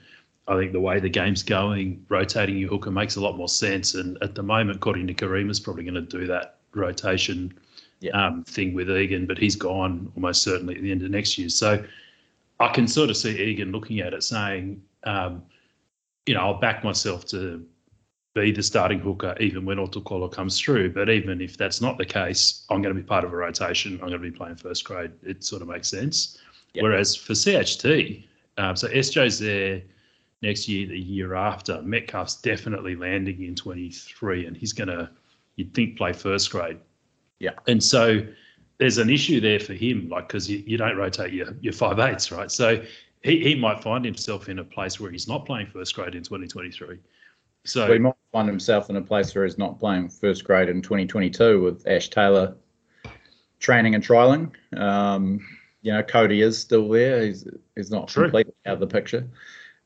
I 0.48 0.58
think 0.58 0.72
the 0.72 0.80
way 0.80 1.00
the 1.00 1.10
game's 1.10 1.44
going, 1.44 2.06
rotating 2.10 2.58
your 2.58 2.70
hooker 2.70 2.92
makes 2.92 3.16
a 3.16 3.22
lot 3.22 3.38
more 3.38 3.48
sense. 3.48 3.94
And 3.94 4.18
at 4.22 4.36
the 4.36 4.44
moment, 4.44 4.78
according 4.78 5.08
to 5.08 5.36
is 5.50 5.60
probably 5.60 5.84
going 5.84 5.94
to 5.96 6.02
do 6.02 6.26
that 6.28 6.58
rotation 6.74 7.54
Yeah. 8.00 8.12
um, 8.12 8.44
thing 8.44 8.74
with 8.74 8.90
Egan, 8.90 9.28
but 9.28 9.38
he's 9.38 9.56
gone 9.56 10.12
almost 10.16 10.42
certainly 10.42 10.76
at 10.76 10.82
the 10.82 10.92
end 10.92 11.04
of 11.04 11.12
next 11.12 11.38
year. 11.38 11.50
So 11.50 11.84
I 12.60 12.70
can 12.70 12.88
sort 12.88 13.10
of 13.10 13.18
see 13.18 13.40
Egan 13.40 13.72
looking 13.72 14.00
at 14.00 14.14
it 14.14 14.24
saying, 14.24 14.82
um, 15.04 15.44
you 16.26 16.34
know, 16.34 16.42
I'll 16.42 16.60
back 16.60 16.84
myself 16.84 17.26
to 17.28 17.66
be 18.34 18.52
the 18.52 18.64
starting 18.64 19.00
hooker 19.00 19.36
even 19.40 19.66
when 19.66 19.78
Otokolo 19.78 20.32
comes 20.32 20.60
through. 20.60 20.94
But 20.94 21.10
even 21.10 21.42
if 21.42 21.58
that's 21.58 21.82
not 21.82 21.98
the 21.98 22.06
case, 22.06 22.66
I'm 22.70 22.82
going 22.82 22.96
to 22.96 23.00
be 23.02 23.06
part 23.06 23.24
of 23.24 23.34
a 23.34 23.36
rotation. 23.36 23.94
I'm 24.02 24.10
going 24.10 24.14
to 24.14 24.20
be 24.20 24.32
playing 24.32 24.56
first 24.56 24.86
grade. 24.86 25.12
It 25.22 25.44
sort 25.44 25.62
of 25.62 25.68
makes 25.68 25.88
sense. 25.90 26.38
Yep. 26.74 26.84
Whereas 26.84 27.16
for 27.16 27.34
CHT, 27.34 28.24
um, 28.58 28.76
so 28.76 28.88
SJ's 28.88 29.38
there 29.40 29.82
next 30.42 30.68
year, 30.68 30.88
the 30.88 31.00
year 31.00 31.36
after. 31.36 31.81
Metcalf's 31.81 32.36
definitely 32.36 32.95
landing 32.95 33.44
in 33.44 33.56
23, 33.56 34.45
and 34.45 34.57
he's 34.57 34.74
going 34.74 34.88
to, 34.88 35.10
you'd 35.56 35.74
think, 35.74 35.98
play 35.98 36.14
first 36.14 36.52
grade. 36.52 36.78
Yeah. 37.40 37.52
And 37.68 37.83
so 37.83 38.26
there's 38.78 38.98
an 38.98 39.10
issue 39.10 39.40
there 39.40 39.60
for 39.60 39.74
him, 39.74 40.10
like 40.10 40.28
because 40.28 40.50
you, 40.50 40.64
you 40.66 40.78
don't 40.78 40.98
rotate 40.98 41.33
your 41.33 41.56
your 41.62 41.74
five 41.74 42.00
eights, 42.00 42.31
right? 42.31 42.52
So 42.52 42.83
he, 43.24 43.40
he 43.44 43.56
might 43.56 43.81
find 43.81 44.04
himself 44.04 44.50
in 44.50 44.60
a 44.60 44.64
place 44.64 45.00
where 45.00 45.12
he's 45.12 45.28
not 45.28 45.45
playing 45.45 45.68
first 45.68 45.95
grade 45.95 46.16
in 46.16 46.24
2023. 46.24 46.98
So 47.64 47.88
So 47.88 47.94
he 47.94 48.00
might 48.00 48.16
find 48.31 48.48
himself 48.48 48.90
in 48.90 48.95
a 48.95 49.02
place 49.02 49.33
where 49.36 49.44
he's 49.44 49.57
not 49.57 49.80
playing 49.80 50.10
first 50.10 50.44
grade 50.44 50.69
in 50.69 50.81
2022 50.81 51.62
with 51.62 51.88
Ash 51.88 52.10
Taylor 52.10 52.56
training 53.60 53.95
and 53.95 54.04
trialing. 54.04 54.52
Um, 54.76 55.48
you 55.83 55.94
know, 55.94 56.04
Kodi 56.04 56.44
is 56.44 56.57
still 56.57 56.90
there. 56.90 57.24
He's 57.24 57.48
he's 57.76 57.92
not 57.92 58.07
True. 58.07 58.24
completely 58.24 58.54
out 58.66 58.74
of 58.74 58.80
the 58.80 58.88
picture. 58.88 59.28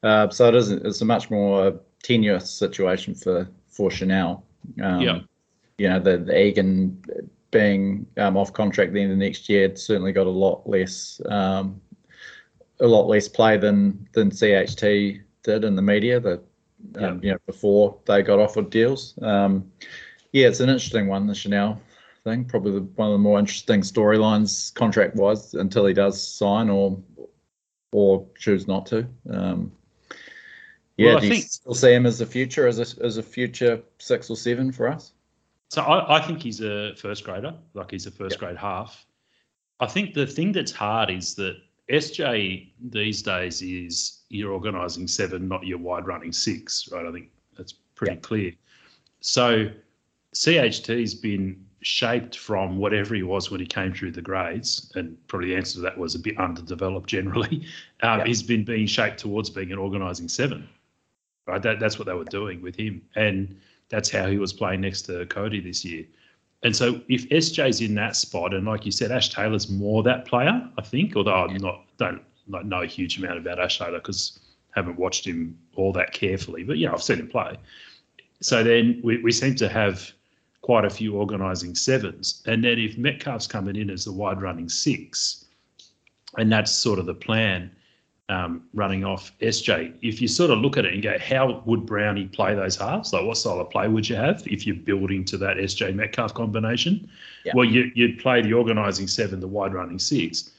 Uh, 0.06 0.30
so 0.30 0.48
it 0.48 0.56
is 0.56 0.70
it's 0.70 1.02
a 1.02 1.06
much 1.06 1.32
more 1.32 1.80
tenuous 2.04 2.50
situation 2.50 3.16
for 3.16 3.50
for 3.68 3.90
Chanel. 3.90 4.46
Um, 4.82 5.02
Yeah. 5.02 5.20
You 5.78 5.90
know, 5.90 6.00
the, 6.00 6.18
the 6.20 6.40
Egan 6.40 7.04
being 7.52 8.06
um, 8.18 8.38
off 8.38 8.54
contract 8.54 8.94
the 8.94 9.02
end 9.02 9.12
of 9.12 9.18
next 9.18 9.50
year 9.50 9.76
certainly 9.76 10.14
got 10.14 10.28
a 10.28 10.30
lot 10.30 10.68
less 10.70 11.20
um, 11.28 11.82
a 12.80 12.88
lot 12.88 13.08
less 13.08 13.28
play 13.28 13.58
than 13.58 14.08
than 14.14 14.30
CHT 14.30 15.22
did 15.44 15.64
in 15.64 15.76
the 15.76 15.82
media. 15.82 16.20
The 16.20 16.42
um, 16.98 17.20
you 17.24 17.32
know 17.32 17.38
before 17.48 17.98
they 18.06 18.22
got 18.22 18.40
offered 18.40 18.70
deals. 18.70 19.18
Um, 19.24 19.72
yeah, 20.34 20.48
it's 20.48 20.60
an 20.60 20.70
interesting 20.70 21.08
one, 21.08 21.26
the 21.26 21.34
Chanel 21.34 21.82
thing. 22.24 22.46
Probably 22.46 22.74
the, 22.74 22.82
one 22.82 23.08
of 23.08 23.14
the 23.14 23.18
more 23.20 23.40
interesting 23.40 23.82
storylines 23.82 24.74
contract 24.74 25.16
wise 25.16 25.56
until 25.56 25.86
he 25.86 25.94
does 25.94 26.22
sign 26.22 26.70
or 26.70 27.02
or 27.92 28.28
choose 28.38 28.68
not 28.68 28.86
to. 28.88 29.08
Um, 29.30 29.72
yeah, 30.98 31.08
Well, 31.10 31.18
I 31.18 31.20
do 31.22 31.28
you 31.28 31.34
think- 31.34 31.46
still 31.46 31.74
see 31.74 31.94
him 31.94 32.06
as 32.06 32.22
a 32.22 32.25
future 32.25 32.68
as 32.68 32.80
a 32.80 33.04
as 33.04 33.18
a 33.18 33.24
future 33.24 33.82
six 34.00 34.30
or 34.30 34.36
seven 34.38 34.72
for 34.72 34.88
us? 34.88 35.14
So 35.70 35.82
I, 35.82 36.18
I 36.18 36.22
think 36.22 36.42
he's 36.42 36.62
a 36.62 36.94
first 36.96 37.24
grader, 37.24 37.54
like 37.74 37.92
he's 37.92 38.06
a 38.06 38.12
first 38.12 38.40
grade 38.40 38.56
half. 38.58 39.06
I 39.80 39.88
think 39.88 40.14
the 40.14 40.25
thing 40.28 40.52
that's 40.52 40.72
hard 40.72 41.10
is 41.10 41.36
that 41.36 41.58
SJ 41.92 42.72
these 42.92 43.22
days 43.22 43.62
is 43.62 44.22
you're 44.30 44.52
organising 44.54 45.08
seven, 45.08 45.48
not 45.48 45.66
your 45.66 45.78
wide 45.80 46.08
running 46.08 46.32
six, 46.32 46.88
right? 46.92 47.06
I 47.06 47.12
think 47.12 47.30
that's 47.58 47.74
pretty 47.96 48.14
Yeah. 48.16 48.20
clear. 48.22 48.52
So 49.22 49.70
CHT's 50.34 51.14
been 51.14 51.64
shaped 51.82 52.38
from 52.38 52.78
whatever 52.78 53.14
he 53.16 53.24
was 53.24 53.52
when 53.52 53.60
he 53.60 53.66
came 53.66 53.94
through 53.94 54.12
the 54.12 54.22
grades, 54.22 54.92
and 54.96 55.16
probably 55.28 55.50
the 55.50 55.56
answer 55.56 55.75
to 55.75 55.82
that 55.82 55.98
was 55.98 56.16
a 56.16 56.20
bit 56.20 56.38
underdeveloped 56.40 57.08
generally. 57.10 57.66
Um, 58.02 58.20
Yeah. 58.20 58.25
He's 58.25 58.44
been 58.44 58.64
being 58.66 58.88
shaped 58.88 59.20
towards 59.20 59.50
being 59.50 59.72
an 59.72 59.78
organising 59.78 60.28
seven, 60.28 60.68
right? 61.48 61.62
That, 61.62 61.80
that's 61.80 61.98
what 62.00 62.08
they 62.08 62.14
were 62.14 62.25
doing 62.25 62.62
with 62.62 62.75
him, 62.75 63.02
and 63.16 63.60
that's 63.90 64.10
how 64.10 64.28
he 64.28 64.38
was 64.38 64.54
playing 64.54 64.82
next 64.82 65.04
to 65.04 65.25
Kodi 65.25 65.64
this 65.64 65.86
year. 65.86 66.06
And 66.64 66.75
so 66.75 67.00
if 67.10 67.30
SJ's 67.30 67.82
in 67.82 67.94
that 67.96 68.16
spot, 68.16 68.54
and 68.54 68.66
like 68.66 68.86
you 68.86 68.92
said, 68.92 69.12
Ash 69.12 69.30
Taylor's 69.30 69.70
more 69.70 70.02
that 70.04 70.25
player, 70.25 70.68
I 70.78 70.82
think. 70.82 71.16
Although 71.16 71.36
I'm 71.36 71.58
not 71.58 71.86
don't 71.98 72.22
like 72.48 72.66
know 72.66 72.82
a 72.82 72.88
huge 72.88 73.18
amount 73.18 73.38
about 73.38 73.60
Ash 73.60 73.78
Taylor 73.78 74.00
because 74.00 74.40
haven't 74.75 74.98
watched 74.98 75.25
him 75.25 75.58
all 75.75 75.94
that 75.94 76.12
carefully, 76.12 76.64
but 76.64 76.78
yeah, 76.78 76.92
I've 76.92 77.04
seen 77.04 77.20
him 77.20 77.28
play. 77.28 77.58
So 78.42 78.64
then 78.64 79.00
we, 79.04 79.22
we 79.22 79.32
seem 79.32 79.56
to 79.56 79.70
have 79.70 80.12
quite 80.62 80.86
a 80.86 80.90
few 80.90 81.16
organising 81.16 81.75
sevens. 81.75 82.42
And 82.48 82.64
then 82.64 82.80
if 82.80 82.98
Metcalf's 82.98 83.48
coming 83.48 83.75
in 83.75 83.90
as 83.90 84.06
the 84.06 84.12
wide 84.12 84.42
running 84.42 84.68
six, 84.68 85.46
and 86.38 86.52
that's 86.52 86.72
sort 86.72 87.00
of 87.00 87.06
the 87.06 87.14
plan 87.14 87.72
um, 88.29 88.63
running 88.74 89.03
off 89.03 89.32
SJ, 89.39 89.94
if 90.01 90.22
you 90.22 90.27
sort 90.27 90.50
of 90.50 90.60
look 90.60 90.77
at 90.77 90.86
it 90.86 90.94
and 90.94 91.03
go, 91.03 91.17
how 91.20 91.62
would 91.65 91.86
Brownie 91.86 92.25
play 92.25 92.55
those 92.55 92.75
halves? 92.75 93.13
Like 93.13 93.25
what 93.25 93.38
style 93.38 93.60
of 93.60 93.70
play 93.70 93.88
would 93.88 94.10
you 94.10 94.15
have 94.15 94.44
if 94.48 94.65
you're 94.65 94.75
building 94.75 95.24
to 95.25 95.38
that 95.38 95.58
SJ 95.58 95.94
Metcalf 95.94 96.34
combination? 96.34 97.10
Yeah. 97.44 97.53
Well, 97.55 97.65
you, 97.65 97.91
you'd 97.94 98.20
play 98.20 98.41
the 98.41 98.53
organising 98.53 99.08
seven, 99.08 99.39
the 99.39 99.48
wide 99.48 99.74
running 99.74 100.00
six. 100.00 100.51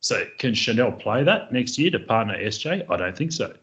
So 0.00 0.24
can 0.38 0.52
Chanel 0.52 0.90
play 0.90 1.22
that 1.22 1.52
next 1.52 1.78
year 1.78 1.90
to 1.92 2.00
partner 2.00 2.36
SJ? 2.36 2.90
I 2.90 2.96
don't 2.96 3.16
think 3.16 3.30
so. 3.30 3.54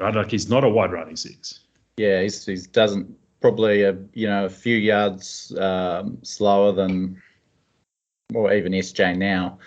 Right? 0.00 0.14
Like 0.14 0.30
he's 0.30 0.48
not 0.48 0.64
a 0.64 0.68
wide 0.68 0.92
running 0.92 1.16
six. 1.16 1.60
Yeah, 1.98 2.22
he's, 2.22 2.44
he's 2.44 2.66
doesn't 2.66 3.14
probably 3.40 3.82
a 3.82 3.94
you 4.14 4.26
know 4.26 4.46
a 4.46 4.50
few 4.50 4.76
yards 4.76 5.54
um, 5.58 6.18
slower 6.22 6.72
than, 6.72 7.22
or 8.32 8.52
even 8.54 8.72
SJ 8.72 9.18
now. 9.18 9.58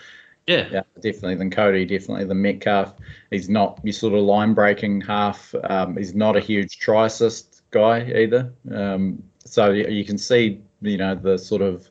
Yeah. 0.48 0.66
Yeah, 0.72 0.82
definitely 0.94 1.34
than 1.34 1.50
Kodi, 1.50 1.86
definitely 1.86 2.24
than 2.24 2.40
Metcalf. 2.40 2.94
He's 3.30 3.50
not 3.50 3.78
your 3.84 3.92
sort 3.92 4.14
of 4.14 4.20
line 4.20 4.54
breaking 4.54 5.02
half. 5.02 5.54
Um, 5.64 5.96
he's 5.96 6.14
not 6.14 6.36
a 6.36 6.40
huge 6.40 6.78
try 6.78 7.04
assist 7.04 7.62
guy 7.70 8.10
either. 8.16 8.50
Um, 8.74 9.22
so 9.44 9.70
you, 9.72 9.86
you 9.88 10.06
can 10.06 10.16
see 10.16 10.62
you 10.80 10.96
know 10.96 11.14
the 11.14 11.36
sort 11.36 11.60
of 11.60 11.90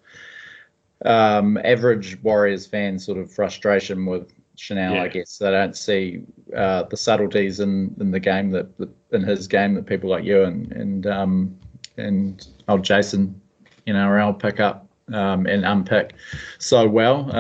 um, 1.05 1.59
average 1.63 2.21
Warriors 2.23 2.65
fan 2.65 2.97
sort 2.97 3.19
of 3.19 3.31
frustration 3.31 4.07
with 4.07 4.33
Chanel. 4.55 4.99
I 5.01 5.07
guess 5.07 5.37
they 5.37 5.51
don't 5.51 5.77
see 5.77 6.23
uh, 6.55 6.83
the 6.83 6.97
subtleties 6.97 7.59
in, 7.59 7.95
in 7.99 8.09
the 8.09 8.19
game 8.19 8.49
that, 8.51 8.75
that 8.79 8.89
in 9.11 9.21
his 9.21 9.47
game 9.47 9.75
that 9.75 9.85
people 9.85 10.09
like 10.09 10.23
you 10.23 10.43
and 10.43 10.71
and 10.71 11.05
um, 11.05 11.57
and 11.97 12.47
old 12.67 12.83
Jason 12.83 13.39
in 13.85 13.95
RL 13.95 14.33
pick 14.33 14.59
up 14.59 14.87
um, 15.13 15.45
and 15.45 15.63
unpick 15.63 16.13
so 16.57 16.87
well. 16.87 17.33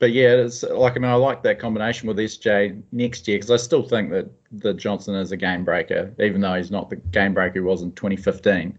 But 0.00 0.12
yeah, 0.12 0.30
it's 0.30 0.62
like 0.62 0.96
I 0.96 0.98
mean, 0.98 1.10
I 1.10 1.14
like 1.14 1.42
that 1.42 1.58
combination 1.58 2.08
with 2.08 2.16
SJ 2.16 2.82
next 2.90 3.28
year 3.28 3.36
because 3.36 3.50
I 3.50 3.58
still 3.58 3.82
think 3.82 4.10
that 4.10 4.30
that 4.52 4.78
Johnson 4.78 5.14
is 5.14 5.30
a 5.30 5.36
game 5.36 5.62
breaker, 5.62 6.12
even 6.18 6.40
though 6.40 6.54
he's 6.54 6.70
not 6.70 6.88
the 6.88 6.96
game 6.96 7.34
breaker 7.34 7.54
he 7.54 7.60
was 7.60 7.82
in 7.82 7.92
2015. 7.92 8.78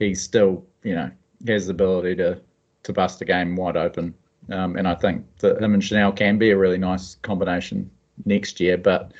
He 0.00 0.14
still, 0.16 0.66
you 0.82 0.96
know, 0.96 1.10
has 1.46 1.68
the 1.68 1.72
ability 1.72 2.16
to 2.16 2.40
to 2.82 2.92
bust 2.92 3.22
a 3.22 3.24
game 3.24 3.54
wide 3.54 3.76
open, 3.76 4.12
um, 4.50 4.76
and 4.76 4.88
I 4.88 4.96
think 4.96 5.24
that 5.38 5.62
him 5.62 5.74
and 5.74 5.82
Chanel 5.82 6.10
can 6.10 6.38
be 6.38 6.50
a 6.50 6.58
really 6.58 6.78
nice 6.78 7.14
combination 7.22 7.88
next 8.24 8.58
year. 8.58 8.76
But 8.76 9.12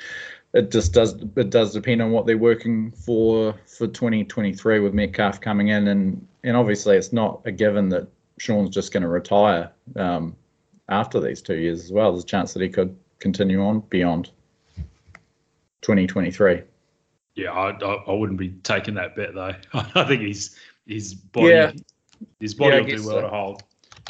it 0.54 0.72
just 0.72 0.92
does 0.92 1.14
it 1.36 1.50
does 1.50 1.72
depend 1.72 2.02
on 2.02 2.10
what 2.10 2.26
they're 2.26 2.36
working 2.36 2.90
for 2.90 3.54
for 3.64 3.86
2023 3.86 4.80
with 4.80 4.92
Metcalf 4.92 5.40
coming 5.40 5.68
in, 5.68 5.86
and 5.86 6.26
and 6.42 6.56
obviously 6.56 6.96
it's 6.96 7.12
not 7.12 7.42
a 7.44 7.52
given 7.52 7.90
that 7.90 8.08
Shaun's 8.38 8.70
just 8.70 8.92
going 8.92 9.04
to 9.04 9.08
retire. 9.08 9.70
Um, 9.94 10.34
after 10.88 11.20
these 11.20 11.42
two 11.42 11.56
years 11.56 11.84
as 11.84 11.92
well. 11.92 12.12
There's 12.12 12.24
a 12.24 12.26
chance 12.26 12.52
that 12.54 12.62
he 12.62 12.68
could 12.68 12.96
continue 13.18 13.62
on 13.62 13.80
beyond 13.90 14.30
2023. 15.82 16.62
Yeah, 17.34 17.52
I, 17.52 17.70
I, 17.70 17.94
I 18.08 18.12
wouldn't 18.12 18.38
be 18.38 18.50
taking 18.62 18.94
that 18.94 19.14
bet 19.14 19.34
though. 19.34 19.54
I 19.72 20.04
think 20.04 20.22
he's 20.22 20.56
his 20.86 21.14
body 21.14 21.48
Yeah. 21.48 21.72
his 22.40 22.54
body 22.54 22.76
Yeah, 22.76 22.80
will 22.80 22.86
do 22.86 23.06
well 23.06 23.16
so. 23.16 23.20
to 23.22 23.28
hold. 23.28 23.62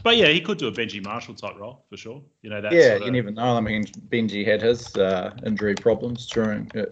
But 0.04 0.16
yeah, 0.16 0.28
he 0.28 0.40
could 0.40 0.58
do 0.58 0.68
a 0.68 0.73
Benji 0.73 1.02
Marshall 1.02 1.35
type 1.35 1.56
role 1.58 1.85
for 1.90 1.97
sure. 1.97 2.23
You 2.42 2.50
know 2.50 2.61
that. 2.61 2.73
yeah, 2.73 2.90
sort 2.90 3.02
you 3.06 3.11
never 3.11 3.30
know. 3.30 3.56
I 3.56 3.61
mean, 3.61 3.85
Benji 3.85 4.47
had 4.47 4.62
his 4.62 4.97
uh, 4.97 5.35
injury 5.44 5.75
problems 5.75 6.26
during 6.28 6.70
uh, 6.76 6.85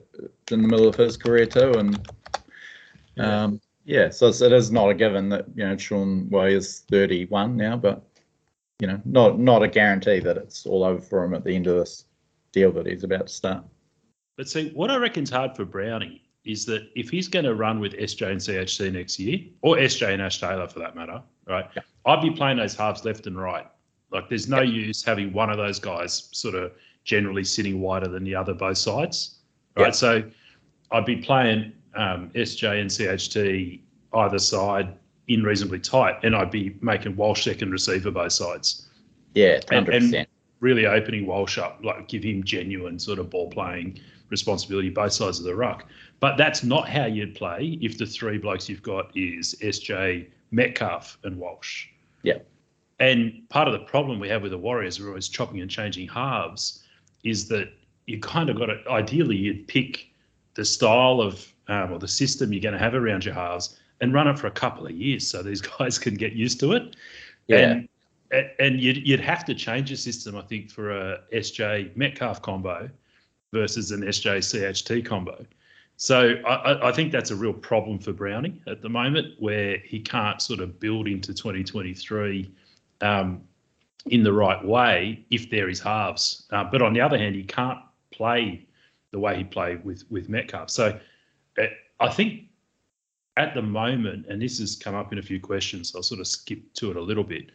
in 0.50 0.62
the 0.62 0.68
middle 0.68 0.88
of 0.88 0.96
his 0.96 1.16
career 1.16 1.46
too, 1.46 1.78
and 1.78 2.08
Yeah. 3.16 3.44
um, 3.44 3.60
yeah, 3.84 4.10
so 4.10 4.26
it's, 4.28 4.40
it 4.40 4.52
is 4.52 4.72
not 4.72 4.88
a 4.90 4.94
given 4.94 5.28
that 5.28 5.46
you 5.54 5.64
know 5.64 5.76
Sean 5.76 6.28
Way 6.28 6.54
is 6.54 6.80
31 6.90 7.56
now, 7.56 7.76
but 7.76 8.02
you 8.80 8.86
know, 8.86 9.00
not 9.04 9.38
not 9.38 9.62
a 9.62 9.68
guarantee 9.68 10.20
that 10.20 10.36
it's 10.36 10.66
all 10.66 10.84
over 10.84 11.00
for 11.00 11.24
him 11.24 11.34
at 11.34 11.44
the 11.44 11.54
end 11.54 11.66
of 11.66 11.76
this 11.76 12.04
deal 12.52 12.72
that 12.72 12.86
he's 12.86 13.04
about 13.04 13.26
to 13.26 13.32
start. 13.32 13.64
But 14.36 14.48
see, 14.48 14.70
what 14.70 14.90
I 14.90 14.96
reckon's 14.96 15.30
hard 15.30 15.56
for 15.56 15.64
Brownie 15.64 16.22
is 16.44 16.64
that 16.66 16.88
if 16.94 17.10
he's 17.10 17.26
going 17.26 17.44
to 17.44 17.54
run 17.54 17.80
with 17.80 17.92
SJ 17.94 18.30
and 18.30 18.40
CHT 18.40 18.92
next 18.92 19.18
year, 19.18 19.40
or 19.62 19.76
SJ 19.76 20.12
and 20.12 20.22
Ash 20.22 20.40
Taylor 20.40 20.68
for 20.68 20.78
that 20.78 20.94
matter, 20.94 21.22
right? 21.46 21.68
Yeah. 21.74 21.82
I'd 22.04 22.22
be 22.22 22.30
playing 22.30 22.58
those 22.58 22.74
halves 22.74 23.04
left 23.04 23.26
and 23.26 23.36
right. 23.36 23.66
Like, 24.12 24.28
there's 24.28 24.48
no 24.48 24.60
use 24.60 25.02
having 25.02 25.32
one 25.32 25.50
of 25.50 25.56
those 25.56 25.80
guys 25.80 26.28
sort 26.32 26.54
of 26.54 26.72
generally 27.02 27.42
sitting 27.42 27.80
wider 27.80 28.08
than 28.08 28.22
the 28.22 28.34
other 28.34 28.54
both 28.54 28.78
sides, 28.78 29.38
right? 29.76 29.86
Yeah. 29.86 29.90
So 29.90 30.30
I'd 30.92 31.04
be 31.04 31.16
playing 31.16 31.72
um, 31.96 32.30
SJ 32.34 32.80
and 32.80 32.90
CHT 32.90 33.80
either 34.12 34.38
side 34.38 34.96
in 35.28 35.42
reasonably 35.42 35.80
tight, 35.80 36.16
and 36.22 36.34
I'd 36.36 36.50
be 36.50 36.76
making 36.80 37.16
Walsh 37.16 37.44
second 37.44 37.70
receiver 37.72 38.10
both 38.10 38.32
sides 38.32 38.88
Yeah, 39.34 39.60
And- 39.70 39.86
100%. 39.86 40.14
and- 40.14 40.26
really 40.60 40.86
opening 40.86 41.26
Walsh 41.26 41.58
up, 41.58 41.78
like 41.84 42.08
give 42.08 42.22
him 42.22 42.42
genuine 42.42 42.98
sort 42.98 43.18
of 43.18 43.28
ball 43.28 43.50
playing 43.50 43.98
responsibility 44.30 44.88
both 44.88 45.12
sides 45.12 45.38
of 45.38 45.44
the 45.44 45.54
ruck. 45.54 45.86
But 46.20 46.38
that's 46.38 46.64
not 46.64 46.88
how 46.88 47.04
you'd 47.04 47.34
play 47.34 47.78
if 47.82 47.98
the 47.98 48.06
three 48.06 48.38
blokes 48.38 48.66
you've 48.68 48.82
got 48.82 49.14
is 49.14 49.54
SJ, 49.60 50.26
Metcalf, 50.52 51.18
and 51.24 51.36
Walsh. 51.36 51.88
Yeah. 52.22 52.38
And 52.98 53.46
part 53.50 53.68
of 53.68 53.72
the 53.74 53.80
problem 53.80 54.18
we 54.18 54.28
have 54.30 54.40
with 54.40 54.52
the 54.52 54.58
Warriors, 54.58 54.98
we're 54.98 55.08
always 55.08 55.28
chopping 55.28 55.60
and 55.60 55.70
changing 55.70 56.08
halves, 56.08 56.82
is 57.22 57.46
that 57.48 57.68
you 58.06 58.18
kind 58.18 58.48
of 58.48 58.56
got 58.56 58.66
to, 58.66 58.80
ideally, 58.88 59.36
you'd 59.36 59.68
pick 59.68 60.06
the 60.54 60.64
style 60.64 61.20
of 61.20 61.46
um, 61.68 61.92
or 61.92 61.98
the 61.98 62.08
system 62.08 62.52
you're 62.52 62.62
going 62.62 62.72
to 62.72 62.78
have 62.78 62.94
around 62.94 63.24
your 63.26 63.34
halves 63.34 63.78
and 64.00 64.12
run 64.12 64.28
it 64.28 64.38
for 64.38 64.46
a 64.46 64.50
couple 64.52 64.86
of 64.86 64.92
years 64.92 65.26
so 65.26 65.42
these 65.42 65.60
guys 65.78 65.98
can 65.98 66.14
get 66.14 66.32
used 66.32 66.60
to 66.60 66.72
it. 66.72 66.96
yeah, 67.48 67.80
And, 68.30 68.50
and 68.58 68.80
you'd, 68.80 69.06
you'd 69.06 69.20
have 69.20 69.44
to 69.46 69.54
change 69.54 69.90
the 69.90 69.96
system, 69.96 70.36
I 70.36 70.42
think, 70.42 70.70
for 70.70 70.90
a 70.90 71.20
SJ 71.32 71.96
Metcalf 71.96 72.42
combo 72.42 72.90
versus 73.52 73.92
an 73.92 74.02
SJ 74.02 74.38
CHT 74.38 75.04
combo. 75.06 75.44
So 75.96 76.34
I, 76.46 76.54
I- 76.72 76.88
I 76.88 76.92
think 76.92 77.10
that's 77.12 77.30
a 77.30 77.36
real 77.36 77.54
problem 77.54 77.98
for 77.98 78.12
Browning 78.12 78.60
at 78.66 78.82
the 78.82 78.88
moment, 78.88 79.34
where 79.38 79.78
he 79.78 79.98
can't 80.00 80.42
sort 80.42 80.60
of 80.60 80.78
build 80.78 81.06
into 81.08 81.32
2023 81.32 82.50
um, 83.00 83.40
in 84.06 84.22
the 84.22 84.32
right 84.32 84.62
way 84.62 85.24
if 85.30 85.48
there 85.50 85.68
is 85.70 85.80
halves. 85.80 86.46
Uh, 86.50 86.64
but 86.64 86.82
on 86.82 86.92
the 86.92 87.00
other 87.00 87.16
hand, 87.16 87.34
he 87.34 87.44
can't 87.44 87.78
play 88.10 88.66
the 89.12 89.18
way 89.18 89.36
he 89.38 89.44
played 89.44 89.82
with 89.84 90.04
with 90.10 90.28
Metcalf. 90.28 90.68
So 90.68 90.98
uh, 91.58 91.66
I 92.00 92.08
think 92.10 92.42
at 93.36 93.54
the 93.54 93.62
moment, 93.62 94.26
and 94.28 94.40
this 94.40 94.58
has 94.58 94.76
come 94.76 94.94
up 94.94 95.12
in 95.12 95.18
a 95.18 95.22
few 95.22 95.40
questions, 95.40 95.94
I'll 95.94 96.02
sort 96.02 96.20
of 96.20 96.26
skip 96.26 96.72
to 96.74 96.90
it 96.90 96.96
a 96.96 97.00
little 97.00 97.24
bit. 97.24 97.50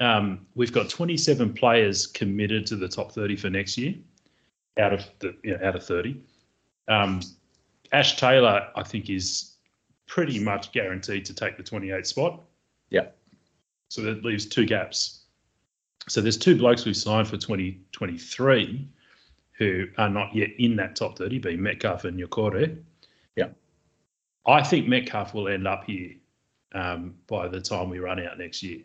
Um, 0.00 0.46
we've 0.54 0.72
got 0.72 0.88
27 0.88 1.52
players 1.54 2.06
committed 2.06 2.66
to 2.66 2.76
the 2.76 2.88
top 2.88 3.12
30 3.12 3.36
for 3.36 3.50
next 3.50 3.76
year, 3.78 3.94
out 4.78 4.92
of 4.92 5.04
the 5.20 5.36
you 5.44 5.56
know, 5.56 5.66
out 5.66 5.76
of 5.76 5.84
30. 5.84 6.20
Um, 6.88 7.20
Ash 7.92 8.16
Taylor, 8.16 8.68
I 8.74 8.82
think, 8.82 9.10
is 9.10 9.56
pretty 10.06 10.42
much 10.42 10.72
guaranteed 10.72 11.24
to 11.26 11.34
take 11.34 11.56
the 11.56 11.62
28 11.62 12.06
spot. 12.06 12.42
Yeah. 12.88 13.06
So 13.88 14.02
that 14.02 14.24
leaves 14.24 14.46
two 14.46 14.66
gaps. 14.66 15.20
So 16.08 16.20
there's 16.20 16.38
two 16.38 16.56
blokes 16.56 16.84
we've 16.84 16.96
signed 16.96 17.28
for 17.28 17.36
2023 17.36 18.88
who 19.52 19.86
are 19.98 20.08
not 20.08 20.34
yet 20.34 20.48
in 20.58 20.74
that 20.76 20.96
top 20.96 21.18
30, 21.18 21.38
being 21.38 21.62
Metcalf 21.62 22.04
and 22.04 22.18
Niukore. 22.18 22.82
I 24.46 24.62
think 24.62 24.88
Metcalf 24.88 25.34
will 25.34 25.48
end 25.48 25.66
up 25.66 25.84
here 25.84 26.12
um, 26.74 27.14
by 27.26 27.48
the 27.48 27.60
time 27.60 27.90
we 27.90 27.98
run 27.98 28.24
out 28.24 28.38
next 28.38 28.62
year. 28.62 28.80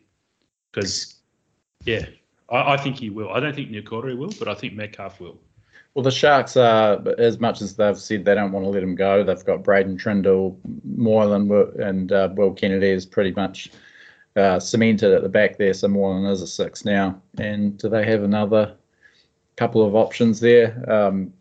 Because, 0.71 1.15
yeah, 1.85 2.05
I, 2.49 2.73
I 2.73 2.77
think 2.77 2.97
he 2.97 3.09
will. 3.09 3.29
I 3.31 3.39
don't 3.39 3.55
think 3.55 3.69
Niukore 3.71 4.17
will, 4.17 4.33
but 4.37 4.47
I 4.47 4.55
think 4.55 4.73
Metcalf 4.73 5.19
will. 5.19 5.39
Well, 5.93 6.03
the 6.03 6.11
Sharks 6.11 6.57
are, 6.57 7.01
as 7.17 7.39
much 7.39 7.61
as 7.61 7.77
they've 7.77 7.97
said 7.97 8.25
they 8.25 8.35
don't 8.35 8.51
want 8.51 8.65
to 8.65 8.69
let 8.69 8.83
him 8.83 8.95
go, 8.95 9.23
they've 9.23 9.45
got 9.45 9.63
Braydon 9.63 9.97
Trindall, 9.97 10.57
Moylan, 10.83 11.49
and 11.79 12.11
uh, 12.11 12.29
Will 12.33 12.51
Kennedy 12.51 12.89
is 12.89 13.05
pretty 13.05 13.31
much 13.31 13.71
uh, 14.35 14.59
cemented 14.59 15.13
at 15.13 15.23
the 15.23 15.29
back 15.29 15.57
there. 15.57 15.73
So 15.73 15.87
Moylan 15.87 16.25
is 16.25 16.41
a 16.41 16.47
six 16.47 16.83
now. 16.83 17.21
And 17.37 17.77
do 17.77 17.87
they 17.87 18.05
have 18.05 18.23
another 18.23 18.75
couple 19.55 19.85
of 19.85 19.95
options 19.95 20.41
there? 20.41 20.83
Um, 20.91 21.31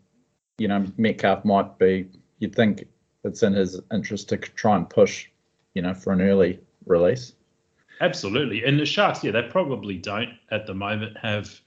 you 0.57 0.69
know, 0.69 0.85
Metcalf 0.95 1.43
might 1.43 1.77
be, 1.77 2.07
you'd 2.39 2.55
think 2.55 2.87
it's 3.25 3.43
in 3.43 3.53
his 3.53 3.81
interest 3.91 4.29
to 4.29 4.37
try 4.37 4.75
and 4.75 4.89
push, 4.89 5.27
you 5.73 5.81
know, 5.81 5.93
for 5.93 6.13
an 6.13 6.21
early 6.21 6.59
release. 6.85 7.33
Absolutely. 8.01 8.63
And 8.65 8.79
the 8.79 8.85
Sharks, 8.85 9.23
yeah, 9.23 9.31
they 9.31 9.43
probably 9.43 9.97
don't 9.97 10.29
at 10.51 10.67
the 10.67 10.73
moment 10.73 11.17
have 11.17 11.59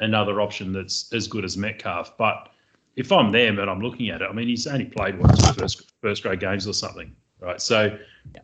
another 0.00 0.40
option 0.40 0.72
that's 0.72 1.12
as 1.12 1.28
good 1.28 1.44
as 1.44 1.56
Metcalf. 1.56 2.16
But 2.16 2.50
if 2.96 3.12
I'm 3.12 3.30
them 3.30 3.58
and 3.58 3.70
I'm 3.70 3.80
looking 3.80 4.10
at 4.10 4.22
it, 4.22 4.28
I 4.28 4.32
mean, 4.32 4.48
he's 4.48 4.66
only 4.66 4.86
played 4.86 5.18
two 5.36 5.52
first 5.52 5.92
first 6.00 6.22
grade 6.22 6.40
games 6.40 6.66
or 6.66 6.72
something, 6.72 7.14
right? 7.40 7.60
So, 7.60 7.96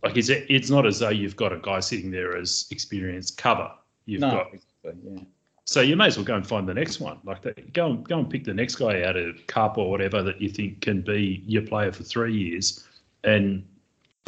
like, 0.02 0.16
it's 0.16 0.28
it's 0.28 0.70
not 0.70 0.86
as 0.86 0.98
though 0.98 1.08
you've 1.08 1.36
got 1.36 1.52
a 1.52 1.58
guy 1.58 1.80
sitting 1.80 2.10
there 2.10 2.36
as 2.36 2.66
experienced 2.70 3.36
cover. 3.36 3.70
You've 4.06 4.20
no, 4.20 4.30
got 4.30 4.54
exactly, 4.54 4.92
yeah. 5.02 5.22
So 5.66 5.80
you 5.80 5.96
may 5.96 6.06
as 6.06 6.16
well 6.16 6.24
go 6.26 6.36
and 6.36 6.46
find 6.46 6.68
the 6.68 6.74
next 6.74 7.00
one. 7.00 7.18
Like 7.24 7.42
that, 7.42 7.72
go 7.72 7.86
and 7.86 8.06
go 8.06 8.18
and 8.18 8.28
pick 8.28 8.44
the 8.44 8.52
next 8.52 8.76
guy 8.76 9.02
out 9.02 9.16
of 9.16 9.46
cup 9.46 9.78
or 9.78 9.90
whatever 9.90 10.22
that 10.22 10.40
you 10.40 10.48
think 10.48 10.82
can 10.82 11.00
be 11.00 11.42
your 11.46 11.62
player 11.62 11.90
for 11.90 12.02
three 12.02 12.36
years, 12.36 12.86
and 13.24 13.64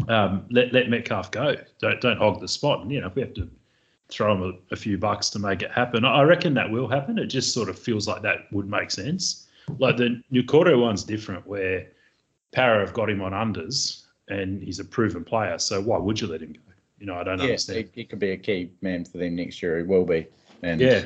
um, 0.09 0.47
let 0.51 0.73
let 0.73 0.89
Metcalf 0.89 1.31
go. 1.31 1.55
Don't 1.79 2.01
don't 2.01 2.17
hog 2.19 2.41
the 2.41 2.49
spot. 2.49 2.81
And 2.81 2.91
you 2.91 3.01
know 3.01 3.09
if 3.09 3.15
we 3.15 3.23
have 3.23 3.35
to 3.35 3.49
throw 4.09 4.33
him 4.33 4.43
a, 4.71 4.75
a 4.75 4.77
few 4.77 4.97
bucks 4.97 5.29
to 5.31 5.39
make 5.39 5.63
it 5.63 5.71
happen, 5.71 6.05
I 6.05 6.23
reckon 6.23 6.55
that 6.55 6.71
will 6.71 6.89
happen. 6.89 7.19
It 7.19 7.27
just 7.27 7.53
sort 7.53 7.69
of 7.69 7.79
feels 7.79 8.09
like 8.09 8.23
that 8.23 8.51
would 8.53 8.69
make 8.69 8.91
sense. 8.91 9.47
Like 9.79 9.97
the 9.97 10.23
Niukore 10.33 10.81
one's 10.81 11.05
different, 11.05 11.47
where 11.47 11.89
Para 12.53 12.81
have 12.81 12.95
got 12.95 13.11
him 13.11 13.21
on 13.21 13.33
unders 13.33 14.05
and 14.29 14.63
he's 14.63 14.79
a 14.79 14.85
proven 14.85 15.25
player. 15.25 15.59
So 15.59 15.81
why 15.83 15.99
would 15.99 16.21
you 16.21 16.29
let 16.29 16.41
him 16.41 16.53
go? 16.53 16.61
You 16.99 17.07
know, 17.07 17.17
I 17.17 17.25
don't 17.25 17.39
Yeah, 17.39 17.45
understand. 17.45 17.91
he, 17.93 18.03
he 18.03 18.05
could 18.07 18.21
be 18.21 18.31
a 18.31 18.37
key 18.37 18.71
man 18.81 19.05
for 19.05 19.19
them 19.19 19.37
next 19.37 19.63
year. 19.63 19.77
He 19.79 19.83
will 19.83 20.05
be. 20.05 20.27
And 20.63 20.81
Yeah, 20.81 21.05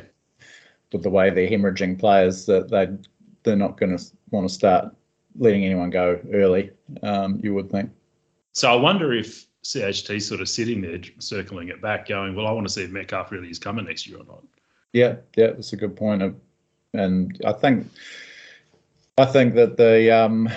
with 0.92 1.02
the 1.02 1.11
way 1.11 1.30
they're 1.30 1.49
hemorrhaging 1.49 1.99
players, 1.99 2.47
that 2.47 2.68
they 2.68 2.88
they're 3.42 3.56
not 3.56 3.78
going 3.78 3.97
to 3.97 4.04
want 4.30 4.49
to 4.49 4.54
start 4.54 4.94
letting 5.38 5.64
anyone 5.64 5.90
go 5.90 6.20
early. 6.32 6.70
Um, 7.02 7.40
you 7.42 7.54
would 7.54 7.70
think. 7.70 7.90
So 8.52 8.70
I 8.70 8.76
wonder 8.76 9.12
if 9.12 9.47
CHT 9.64 10.23
sort 10.23 10.40
of 10.40 10.49
sitting 10.49 10.80
there 10.80 11.00
circling 11.18 11.68
it 11.68 11.80
back, 11.80 12.09
going, 12.09 12.35
"Well, 12.35 12.47
I 12.47 12.52
want 12.52 12.66
to 12.66 12.73
see 12.73 12.82
if 12.82 12.90
Metcalf 12.90 13.30
really 13.30 13.50
is 13.50 13.59
coming 13.59 13.85
next 13.85 14.06
year 14.06 14.18
or 14.18 14.25
not." 14.25 14.42
Yeah, 14.92 15.16
yeah, 15.37 15.49
that's 15.49 15.73
a 15.73 15.76
good 15.76 15.97
point. 15.97 16.35
And 16.92 17.40
I 17.47 17.52
think, 17.52 17.87
I 19.16 19.25
think 19.25 19.54
that 19.54 19.76
the 19.76 20.11
um, 20.11 20.49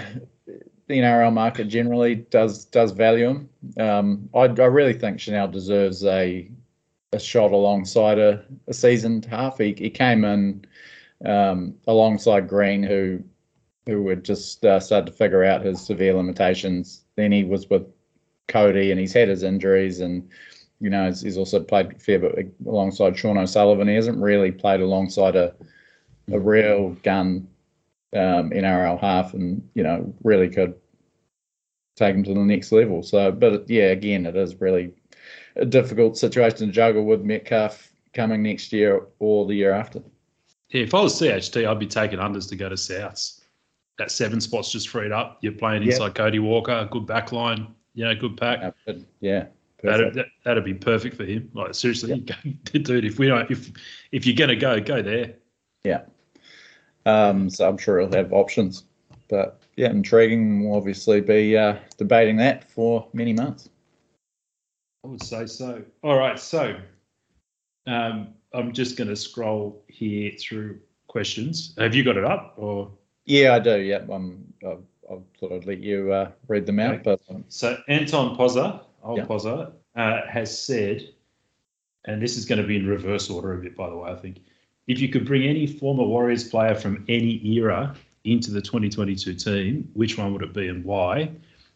the 0.46 1.00
NRL 1.00 1.34
market 1.34 1.66
generally 1.66 2.16
does 2.16 2.66
does 2.66 2.92
value 2.92 3.30
him. 3.30 3.50
Um, 3.78 4.30
I, 4.34 4.42
I 4.42 4.66
really 4.66 4.94
think 4.94 5.20
Chanel 5.20 5.48
deserves 5.48 6.04
a 6.06 6.50
a 7.14 7.20
shot 7.20 7.52
alongside 7.52 8.20
a, 8.20 8.44
a 8.68 8.74
seasoned 8.74 9.26
half. 9.26 9.58
He, 9.58 9.74
he 9.78 9.90
came 9.90 10.26
in 10.26 10.66
um, 11.26 11.76
alongside 11.88 12.48
Green, 12.48 12.84
who 12.84 13.24
who 13.86 14.08
had 14.08 14.24
just 14.24 14.64
uh, 14.66 14.80
started 14.80 15.08
to 15.08 15.18
figure 15.18 15.44
out 15.44 15.66
his 15.66 15.86
severe 15.86 16.14
limitations. 16.14 17.04
Then 17.16 17.32
he 17.32 17.44
was 17.44 17.70
with 17.70 17.86
Kodi, 18.48 18.92
and 18.92 19.00
he's 19.00 19.14
had 19.14 19.28
his 19.28 19.44
injuries, 19.44 20.00
and 20.00 20.30
you 20.80 20.90
know 20.90 21.08
he's, 21.08 21.22
he's 21.22 21.38
also 21.38 21.62
played 21.62 22.02
fair 22.02 22.20
bit 22.20 22.54
alongside 22.66 23.18
Sean 23.18 23.38
O'Sullivan. 23.38 23.88
He 23.88 23.96
hasn't 23.96 24.22
really 24.22 24.52
played 24.52 24.82
alongside 24.82 25.36
a 25.36 25.54
a 26.32 26.40
real 26.40 26.92
gun 27.04 27.48
um, 28.14 28.52
NRL 28.52 29.00
half, 29.00 29.34
and 29.34 29.68
you 29.74 29.84
know 29.84 30.14
really 30.24 30.50
could 30.50 30.76
take 31.96 32.16
him 32.16 32.24
to 32.24 32.34
the 32.34 32.40
next 32.40 32.72
level. 32.72 33.04
So, 33.04 33.32
but 33.32 33.70
yeah, 33.70 33.86
again, 33.86 34.26
it 34.26 34.36
is 34.36 34.60
really 34.60 34.94
a 35.56 35.66
difficult 35.66 36.18
situation 36.18 36.60
to 36.60 36.68
juggle 36.68 37.06
with 37.06 37.24
Metcalf 37.24 37.92
coming 38.14 38.44
next 38.44 38.72
year 38.72 39.06
or 39.20 39.46
the 39.46 39.56
year 39.56 39.72
after. 39.72 40.02
Yeah, 40.70 40.84
if 40.84 40.94
I 40.94 41.02
was 41.02 41.20
CHT, 41.20 41.68
I'd 41.68 41.80
be 41.80 41.88
taking 41.88 42.20
unders 42.20 42.50
to 42.50 42.56
go 42.56 42.70
to 42.70 42.76
Souths. 42.76 43.42
That 44.00 44.12
seven 44.12 44.42
spots 44.42 44.72
just 44.72 44.90
freed 44.90 45.12
up. 45.12 45.38
You're 45.42 45.54
playing 45.54 45.84
inside 45.84 46.16
Cody 46.16 46.40
Walker, 46.40 46.88
good 46.92 47.06
back 47.06 47.32
line, 47.32 47.68
you 47.94 48.06
know, 48.06 48.16
good 48.16 48.38
pack. 48.38 48.74
Yeah, 49.20 49.46
That'd, 49.84 50.14
that, 50.14 50.28
that'd 50.46 50.64
be 50.64 50.74
perfect 50.74 51.18
for 51.18 51.26
him. 51.26 51.50
Like 51.54 51.76
seriously, 51.76 52.20
dude. 52.64 53.06
If 53.06 53.20
we 53.20 53.28
don't, 53.28 53.50
if 53.52 53.72
if 54.12 54.26
you're 54.26 54.36
gonna 54.36 54.56
go, 54.56 54.80
go 54.80 55.02
there. 55.02 55.36
Yeah. 55.84 56.04
Um, 57.06 57.50
so 57.50 57.68
I'm 57.68 57.78
sure 57.78 58.00
he'll 58.00 58.12
have 58.14 58.32
options. 58.32 58.86
But 59.30 59.62
yeah, 59.76 59.90
intriguing. 59.90 60.64
We'll 60.64 60.78
obviously 60.78 61.20
be 61.20 61.58
uh, 61.58 61.76
debating 61.98 62.38
that 62.38 62.70
for 62.72 63.08
many 63.14 63.34
months. 63.34 63.70
I 65.04 65.08
would 65.08 65.24
say 65.24 65.46
so. 65.46 65.84
All 66.02 66.18
right, 66.18 66.40
so 66.40 66.76
um, 67.88 68.30
I'm 68.54 68.72
just 68.72 68.98
going 68.98 69.10
to 69.10 69.16
scroll 69.16 69.84
here 69.88 70.32
through 70.40 70.80
questions. 71.08 71.74
Have 71.78 71.94
you 71.94 72.04
got 72.04 72.18
it 72.18 72.26
up, 72.26 72.54
or 72.58 72.90
Yeah, 73.26 73.56
I 73.56 73.60
do. 73.60 73.80
Yeah, 73.80 74.04
um, 74.12 74.46
I, 74.66 74.78
I 75.12 75.18
thought 75.40 75.52
I'd 75.52 75.66
let 75.66 75.80
you 75.80 76.14
uh, 76.14 76.32
read 76.48 76.66
them 76.66 76.80
out. 76.80 76.96
Okay. 76.96 77.04
But 77.04 77.22
um, 77.30 77.44
so? 77.50 77.78
Anton 77.88 78.38
Pozza, 78.38 78.82
old 79.04 79.18
Yeah. 79.18 79.26
Pozza, 79.26 79.74
uh, 79.96 80.22
has 80.28 80.58
said, 80.58 81.10
and 82.06 82.22
this 82.22 82.38
is 82.38 82.46
going 82.46 82.62
to 82.62 82.68
be 82.68 82.78
in 82.78 82.88
reverse 82.88 83.30
order 83.30 83.54
a 83.54 83.58
bit, 83.58 83.76
by 83.76 83.90
the 83.90 83.98
way. 83.98 84.12
I 84.12 84.16
think 84.16 84.38
if 84.88 85.00
you 85.00 85.10
could 85.10 85.26
bring 85.26 85.44
any 85.44 85.68
former 85.68 86.04
Warriors 86.04 86.48
player 86.48 86.76
from 86.76 87.04
any 87.10 87.46
era 87.46 87.96
into 88.24 88.52
the 88.52 88.62
2022 88.62 89.34
team, 89.34 89.90
which 89.94 90.18
one 90.18 90.32
would 90.34 90.42
it 90.42 90.54
be 90.54 90.70
and 90.70 90.84
why? 90.86 91.30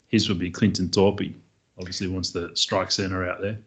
His 0.07 0.29
would 0.29 0.39
be 0.39 0.49
Clinton 0.49 0.87
Toopi. 0.87 1.33
Obviously, 1.79 2.07
wants 2.07 2.31
the 2.31 2.51
strike 2.55 2.91
centre 2.91 3.29
out 3.29 3.41
there. 3.41 3.57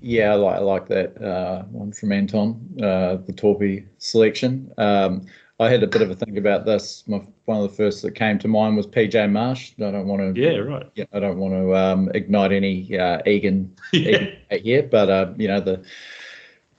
yeah, 0.00 0.32
I 0.32 0.34
like, 0.34 0.56
I 0.56 0.60
like 0.60 0.88
that 0.88 1.22
uh, 1.22 1.62
one 1.64 1.92
from 1.92 2.12
Anton, 2.12 2.60
uh, 2.82 3.16
the 3.16 3.32
Toopi 3.32 3.86
selection. 3.98 4.72
Um, 4.78 5.26
I 5.60 5.70
had 5.70 5.82
a 5.84 5.86
bit 5.86 6.02
of 6.02 6.10
a 6.10 6.16
think 6.16 6.36
about 6.38 6.64
this. 6.64 7.04
My, 7.06 7.18
one 7.44 7.58
of 7.62 7.70
the 7.70 7.76
first 7.76 8.02
that 8.02 8.12
came 8.12 8.38
to 8.40 8.48
mind 8.48 8.76
was 8.76 8.86
PJ 8.86 9.30
Marsh. 9.30 9.72
I 9.78 9.90
don't 9.92 10.08
want 10.08 10.34
to. 10.34 10.40
Yeah, 10.40 10.56
right. 10.56 10.86
Yeah, 10.96 11.04
I 11.12 11.20
don't 11.20 11.38
want 11.38 11.54
to 11.54 11.76
um, 11.76 12.10
ignite 12.14 12.50
any 12.50 12.98
uh, 12.98 13.20
Egan 13.26 13.72
Yeah. 13.92 14.26
here, 14.50 14.82
but 14.82 15.08
uh, 15.08 15.32
you 15.36 15.46
know 15.46 15.60
the 15.60 15.84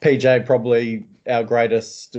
PJ 0.01 0.45
probably 0.45 1.05
our 1.27 1.43
greatest, 1.45 2.17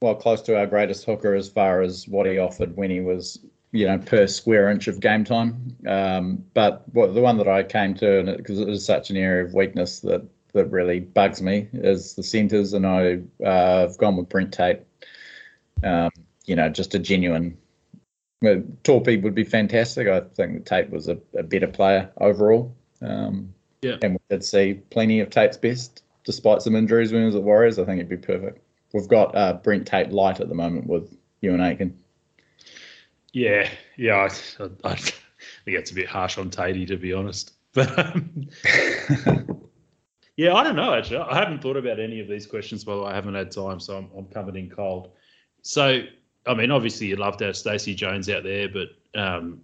well, 0.00 0.16
close 0.16 0.42
to 0.42 0.58
our 0.58 0.66
greatest 0.66 1.04
hooker 1.04 1.34
as 1.34 1.48
far 1.48 1.82
as 1.82 2.08
what 2.08 2.26
he 2.26 2.38
offered 2.38 2.76
when 2.76 2.90
he 2.90 3.00
was, 3.00 3.38
you 3.76 3.86
know, 3.86 3.98
per 3.98 4.26
square 4.26 4.70
inch 4.70 4.88
of 4.88 5.00
game 5.00 5.24
time. 5.24 5.76
Um, 5.86 6.44
but 6.54 6.84
what, 6.92 7.14
the 7.14 7.20
one 7.20 7.36
that 7.38 7.48
I 7.48 7.62
came 7.62 7.94
to, 7.94 8.20
and 8.20 8.36
because 8.36 8.60
it 8.60 8.68
is 8.68 8.84
such 8.84 9.10
an 9.10 9.16
area 9.16 9.44
of 9.44 9.54
weakness 9.54 10.00
that 10.00 10.22
that 10.52 10.66
really 10.66 11.00
bugs 11.00 11.42
me, 11.42 11.68
is 11.72 12.14
the 12.14 12.22
centres, 12.22 12.72
and 12.72 12.86
I 12.86 13.20
uh, 13.44 13.80
have 13.80 13.98
gone 13.98 14.16
with 14.16 14.28
Brent 14.28 14.52
Tate. 14.52 14.80
Um, 15.84 16.10
you 16.46 16.56
know, 16.56 16.68
just 16.68 16.94
a 16.94 16.98
genuine. 16.98 17.56
Well, 18.42 18.62
Toopi 18.84 19.22
would 19.22 19.34
be 19.34 19.44
fantastic. 19.44 20.08
I 20.08 20.20
think 20.20 20.54
that 20.54 20.66
Tate 20.66 20.90
was 20.90 21.08
a, 21.08 21.18
a 21.36 21.42
better 21.42 21.66
player 21.66 22.10
overall. 22.20 22.74
Um, 23.02 23.52
Yeah. 23.82 23.96
And 24.02 24.14
we 24.14 24.18
did 24.30 24.44
see 24.44 24.74
plenty 24.90 25.20
of 25.20 25.30
Tate's 25.30 25.56
best, 25.56 26.02
despite 26.24 26.62
some 26.62 26.74
injuries 26.74 27.12
when 27.12 27.22
he 27.22 27.26
was 27.26 27.36
at 27.36 27.42
Warriors. 27.42 27.78
I 27.78 27.84
think 27.84 27.98
it'd 27.98 28.08
be 28.08 28.16
perfect. 28.16 28.60
We've 28.92 29.08
got 29.08 29.34
uh, 29.36 29.54
Brent 29.54 29.86
Tate 29.86 30.10
light 30.12 30.40
at 30.40 30.48
the 30.48 30.54
moment 30.54 30.86
with 30.86 31.16
Euan 31.42 31.60
Aitken. 31.60 31.94
Yeah, 33.36 33.68
yeah. 33.98 34.14
I, 34.14 34.64
I, 34.88 34.92
I 34.92 34.94
think 34.94 35.12
it's 35.66 35.90
a 35.90 35.94
bit 35.94 36.08
harsh 36.08 36.38
on 36.38 36.48
Tatey, 36.48 36.86
to 36.86 36.96
be 36.96 37.12
honest. 37.12 37.52
But 37.76 37.98
um, 37.98 38.48
yeah, 40.38 40.54
I 40.54 40.64
don't 40.64 40.76
know. 40.76 40.94
Actually, 40.94 41.18
I 41.18 41.34
haven't 41.34 41.60
thought 41.60 41.76
about 41.76 42.00
any 42.00 42.20
of 42.20 42.28
these 42.28 42.46
questions. 42.46 42.84
By 42.84 42.94
the 42.94 43.02
way, 43.02 43.10
I 43.10 43.14
haven't 43.14 43.34
had 43.34 43.50
time, 43.50 43.78
so 43.78 43.98
I'm, 43.98 44.08
I'm 44.16 44.24
covered 44.28 44.56
in 44.56 44.70
cold. 44.70 45.10
So, 45.60 46.00
I 46.46 46.54
mean, 46.54 46.70
obviously, 46.70 47.08
you'd 47.08 47.18
love 47.18 47.36
to 47.36 47.44
have 47.44 47.56
Stacey 47.58 47.94
Jones 47.94 48.30
out 48.30 48.44
there, 48.44 48.70
but 48.70 48.88
um, 49.14 49.60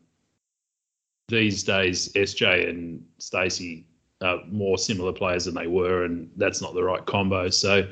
these 1.28 1.64
days, 1.64 2.12
SJ 2.12 2.68
and 2.68 3.02
Stacey 3.16 3.86
are 4.20 4.40
more 4.50 4.76
similar 4.76 5.14
players 5.14 5.46
than 5.46 5.54
they 5.54 5.68
were, 5.68 6.04
and 6.04 6.30
that's 6.36 6.60
not 6.60 6.74
the 6.74 6.84
right 6.84 7.06
combo. 7.06 7.48
So, 7.48 7.88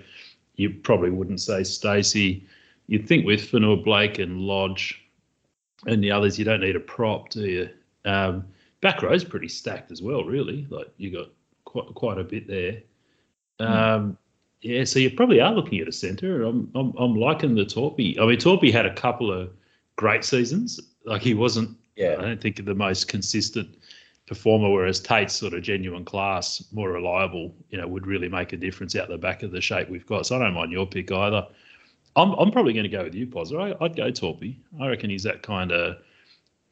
you 0.57 0.69
probably 0.69 1.09
wouldn't 1.09 1.40
say 1.40 1.64
Stacey. 1.64 2.47
You'd 2.88 3.09
think 3.09 3.25
with 3.25 3.51
Fonua-Blake 3.51 4.19
and 4.19 4.43
Lodge 4.43 4.99
and 5.87 6.03
the 6.03 6.11
others, 6.11 6.38
you 6.38 6.45
don't 6.45 6.61
need 6.61 6.77
a 6.77 6.81
prop, 6.81 7.31
do 7.31 7.47
you? 7.47 7.71
Um, 8.05 8.47
back 8.81 9.03
row's 9.03 9.25
pretty 9.25 9.49
stacked 9.49 9.90
as 9.90 10.03
well, 10.03 10.25
really. 10.25 10.66
Like 10.71 10.88
you 10.97 11.11
got 11.11 11.29
quite 11.64 11.95
quite 11.95 12.19
a 12.19 12.25
bit 12.25 12.47
there. 12.47 12.83
Um, 13.59 14.16
yeah, 14.62 14.85
so 14.85 14.99
you 14.99 15.11
probably 15.11 15.40
are 15.40 15.53
looking 15.55 15.81
at 15.81 15.88
a 15.88 15.93
centre. 15.93 16.43
I'm, 16.45 16.71
I'm 16.75 16.93
I'm 16.99 17.14
liking 17.14 17.55
the 17.55 17.64
Toopi. 17.64 18.19
I 18.19 18.27
mean, 18.27 18.38
Toopi 18.38 18.73
had 18.73 18.87
a 18.87 18.95
couple 18.95 19.33
of 19.33 19.51
great 19.97 20.25
seasons. 20.25 20.81
Like 21.05 21.23
he 21.23 21.35
wasn't. 21.35 21.77
Yeah. 21.97 22.16
I 22.19 22.23
don't 22.23 22.40
think 22.40 22.64
the 22.64 22.75
most 22.75 23.09
consistent 23.09 23.77
performer, 24.27 24.71
whereas 24.71 25.01
Tate's 25.01 25.35
sort 25.35 25.55
of 25.55 25.62
genuine 25.62 26.05
class, 26.05 26.64
more 26.73 26.93
reliable, 26.93 27.53
you 27.71 27.79
know, 27.79 27.88
would 27.88 28.07
really 28.07 28.29
make 28.29 28.53
a 28.53 28.57
difference 28.57 28.95
out 28.95 29.09
the 29.09 29.19
back 29.19 29.43
of 29.43 29.51
the 29.51 29.61
shape 29.61 29.90
we've 29.90 30.07
got. 30.07 30.25
So 30.25 30.37
I 30.37 30.38
don't 30.38 30.55
mind 30.55 30.73
your 30.73 30.87
pick 30.87 31.11
either. 31.11 31.47
I'm, 32.16 32.33
I'm 32.33 32.51
probably 32.51 32.73
going 32.73 32.85
to 32.85 32.88
go 32.88 33.05
with 33.05 33.14
you, 33.14 33.27
Pozzer. 33.27 33.61
I, 33.61 33.85
I'd 33.85 33.96
go 33.96 34.11
Toopi. 34.11 34.57
I 34.81 34.88
reckon 34.88 35.11
he's 35.11 35.23
that 35.23 35.42
kind 35.42 35.73
of. 35.73 35.99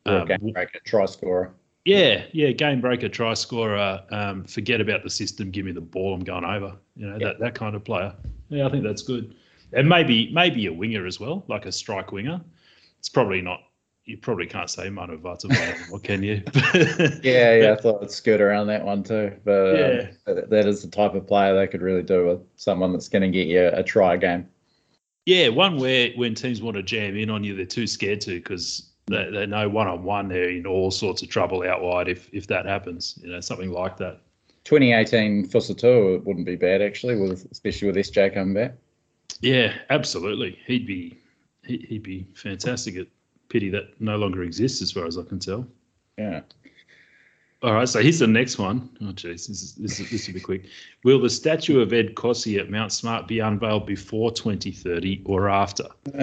Um, 0.07 0.27
game 0.27 0.53
breaker, 0.53 0.81
try 0.85 1.05
scorer. 1.07 1.53
yeah, 1.85 2.25
yeah, 2.33 2.51
game 2.53 2.81
breaker, 2.81 3.09
try 3.09 3.35
scorer. 3.35 4.03
Um, 4.11 4.45
forget 4.45 4.81
about 4.81 5.03
the 5.03 5.11
system. 5.11 5.51
Give 5.51 5.67
me 5.67 5.73
the 5.73 5.81
ball. 5.81 6.15
I'm 6.15 6.25
going 6.25 6.45
over. 6.45 6.77
You 6.97 7.11
know 7.11 7.19
that 7.19 7.39
that 7.41 7.55
kind 7.55 7.77
of 7.77 7.85
player. 7.85 8.15
Yeah, 8.49 8.67
I 8.67 8.71
think 8.71 8.85
that's 8.85 9.03
good. 9.03 9.35
And 9.75 9.89
maybe 9.89 10.33
maybe 10.33 10.67
a 10.67 10.73
winger 10.73 11.07
as 11.07 11.21
well, 11.21 11.45
like 11.49 11.67
a 11.67 11.73
strike 11.73 12.11
winger. 12.11 12.41
It's 12.99 13.11
probably 13.11 13.43
not 13.43 13.61
you 14.09 14.17
probably 14.17 14.47
can't 14.47 14.71
say 14.71 14.89
Manu 14.89 15.19
anymore, 15.19 16.01
can 16.03 16.23
you? 16.23 16.43
yeah, 17.23 17.55
yeah, 17.55 17.75
I 17.77 17.81
thought 17.81 18.03
I'd 18.03 18.11
skirt 18.11 18.41
around 18.41 18.67
that 18.69 18.83
one 18.83 19.03
too. 19.03 19.37
But 19.45 19.75
yeah. 19.75 20.07
Um, 20.27 20.45
that 20.49 20.67
is 20.67 20.81
the 20.81 20.89
type 20.89 21.15
of 21.15 21.27
player 21.27 21.55
they 21.55 21.67
could 21.67 21.83
really 21.83 22.03
do 22.03 22.27
with 22.27 22.41
someone 22.57 22.93
that's 22.93 23.09
going 23.09 23.21
to 23.21 23.29
get 23.29 23.49
you 23.49 23.69
a 23.71 23.83
try 23.83 24.17
game. 24.17 24.49
Yeah, 25.29 25.49
one 25.51 25.77
where 25.77 26.11
when 26.17 26.35
teams 26.35 26.63
want 26.63 26.79
to 26.79 26.83
jam 26.83 27.15
in 27.15 27.29
on 27.29 27.45
you, 27.45 27.55
they're 27.55 27.67
too 27.67 27.87
scared 27.87 28.23
to 28.23 28.37
because 28.37 28.89
they, 29.09 29.31
they 29.31 29.45
know 29.45 29.69
one 29.69 29.87
on 29.87 30.03
one 30.03 30.27
they're 30.27 30.49
in 30.49 30.65
all 30.65 30.91
sorts 30.91 31.21
of 31.21 31.29
trouble 31.29 31.69
out 31.69 31.83
wide 31.83 32.09
if 32.09 32.31
if 32.33 32.47
that 32.47 32.65
happens. 32.65 33.19
You 33.23 33.33
know, 33.33 33.41
something 33.43 33.71
like 33.71 33.99
that. 33.99 34.23
2018 34.65 35.47
Fusitu'a 35.49 36.25
wouldn't 36.25 36.47
be 36.47 36.57
bad 36.57 36.81
actually, 36.81 37.17
with 37.17 37.47
especially 37.53 37.89
with 37.89 37.97
SJ 37.97 38.33
coming 38.33 38.55
back. 38.55 38.73
Yeah, 39.41 39.75
absolutely. 39.91 40.59
He'd 40.65 40.87
be 40.87 41.19
he'd 41.67 42.03
be 42.03 42.27
fantastic 42.33 42.97
at 42.97 43.07
pity 43.51 43.69
that 43.69 44.01
no 44.01 44.17
longer 44.17 44.45
exists, 44.45 44.81
as 44.81 44.93
far 44.93 45.05
as 45.05 45.19
I 45.19 45.25
can 45.25 45.39
tell. 45.39 45.69
Yeah. 46.17 46.41
All 47.61 47.75
right, 47.75 47.89
so 47.89 48.01
here's 48.01 48.21
the 48.21 48.27
next 48.27 48.59
one. 48.59 48.89
Oh, 49.01 49.07
jeez, 49.07 49.49
this 49.49 49.49
is 49.49 49.75
this 49.75 49.99
is, 49.99 50.11
this 50.11 50.27
will 50.29 50.35
be 50.35 50.41
quick. 50.41 50.67
Will 51.03 51.21
the 51.21 51.29
statue 51.29 51.81
of 51.81 51.93
Ed 51.93 52.15
Kosi 52.15 52.59
at 52.61 52.71
Mount 52.71 52.93
Smart 52.93 53.27
be 53.27 53.41
unveiled 53.41 53.85
before 53.85 54.31
2030 54.31 55.23
or 55.25 55.49
after? 55.49 55.85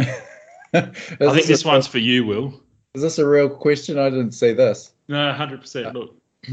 I 0.73 0.91
think 1.19 1.45
this 1.45 1.65
a, 1.65 1.67
one's 1.67 1.87
for 1.87 1.97
you, 1.97 2.25
Will. 2.25 2.61
Is 2.93 3.01
this 3.01 3.19
a 3.19 3.27
real 3.27 3.49
question? 3.49 3.99
I 3.99 4.09
didn't 4.09 4.31
see 4.31 4.53
this. 4.53 4.93
No, 5.09 5.33
hundred 5.33 5.59
percent. 5.59 5.93
Look. 5.93 6.15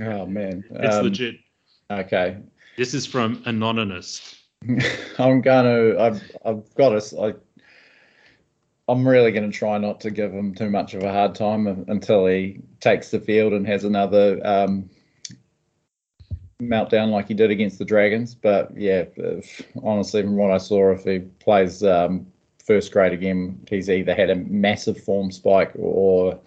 oh 0.00 0.26
man, 0.26 0.64
it's 0.70 0.96
um, 0.96 1.04
legit. 1.04 1.36
Okay. 1.90 2.38
This 2.78 2.94
is 2.94 3.04
from 3.04 3.42
anonymous. 3.44 4.42
I'm 5.18 5.42
gonna. 5.42 5.98
I've 5.98 6.22
I've 6.46 6.74
got 6.76 6.94
a. 6.94 7.36
I'm 8.88 9.06
really 9.06 9.32
going 9.32 9.50
to 9.50 9.56
try 9.56 9.78
not 9.78 10.00
to 10.00 10.10
give 10.10 10.32
him 10.32 10.54
too 10.54 10.70
much 10.70 10.94
of 10.94 11.02
a 11.02 11.12
hard 11.12 11.34
time 11.34 11.66
until 11.88 12.26
he 12.26 12.60
takes 12.80 13.10
the 13.10 13.18
field 13.18 13.52
and 13.52 13.66
has 13.66 13.82
another 13.82 14.40
um, 14.44 14.88
meltdown 16.62 17.10
like 17.10 17.28
he 17.28 17.34
did 17.34 17.50
against 17.50 17.78
the 17.78 17.84
Dragons. 17.84 18.34
But 18.34 18.76
yeah, 18.76 19.04
if, 19.16 19.66
honestly, 19.82 20.22
from 20.22 20.36
what 20.36 20.52
I 20.52 20.58
saw, 20.58 20.92
if 20.92 21.04
he 21.04 21.18
plays 21.18 21.82
um, 21.82 22.26
first 22.64 22.92
grade 22.92 23.12
again, 23.12 23.60
he's 23.68 23.90
either 23.90 24.14
had 24.14 24.30
a 24.30 24.36
massive 24.36 25.02
form 25.02 25.32
spike 25.32 25.72
or 25.76 26.38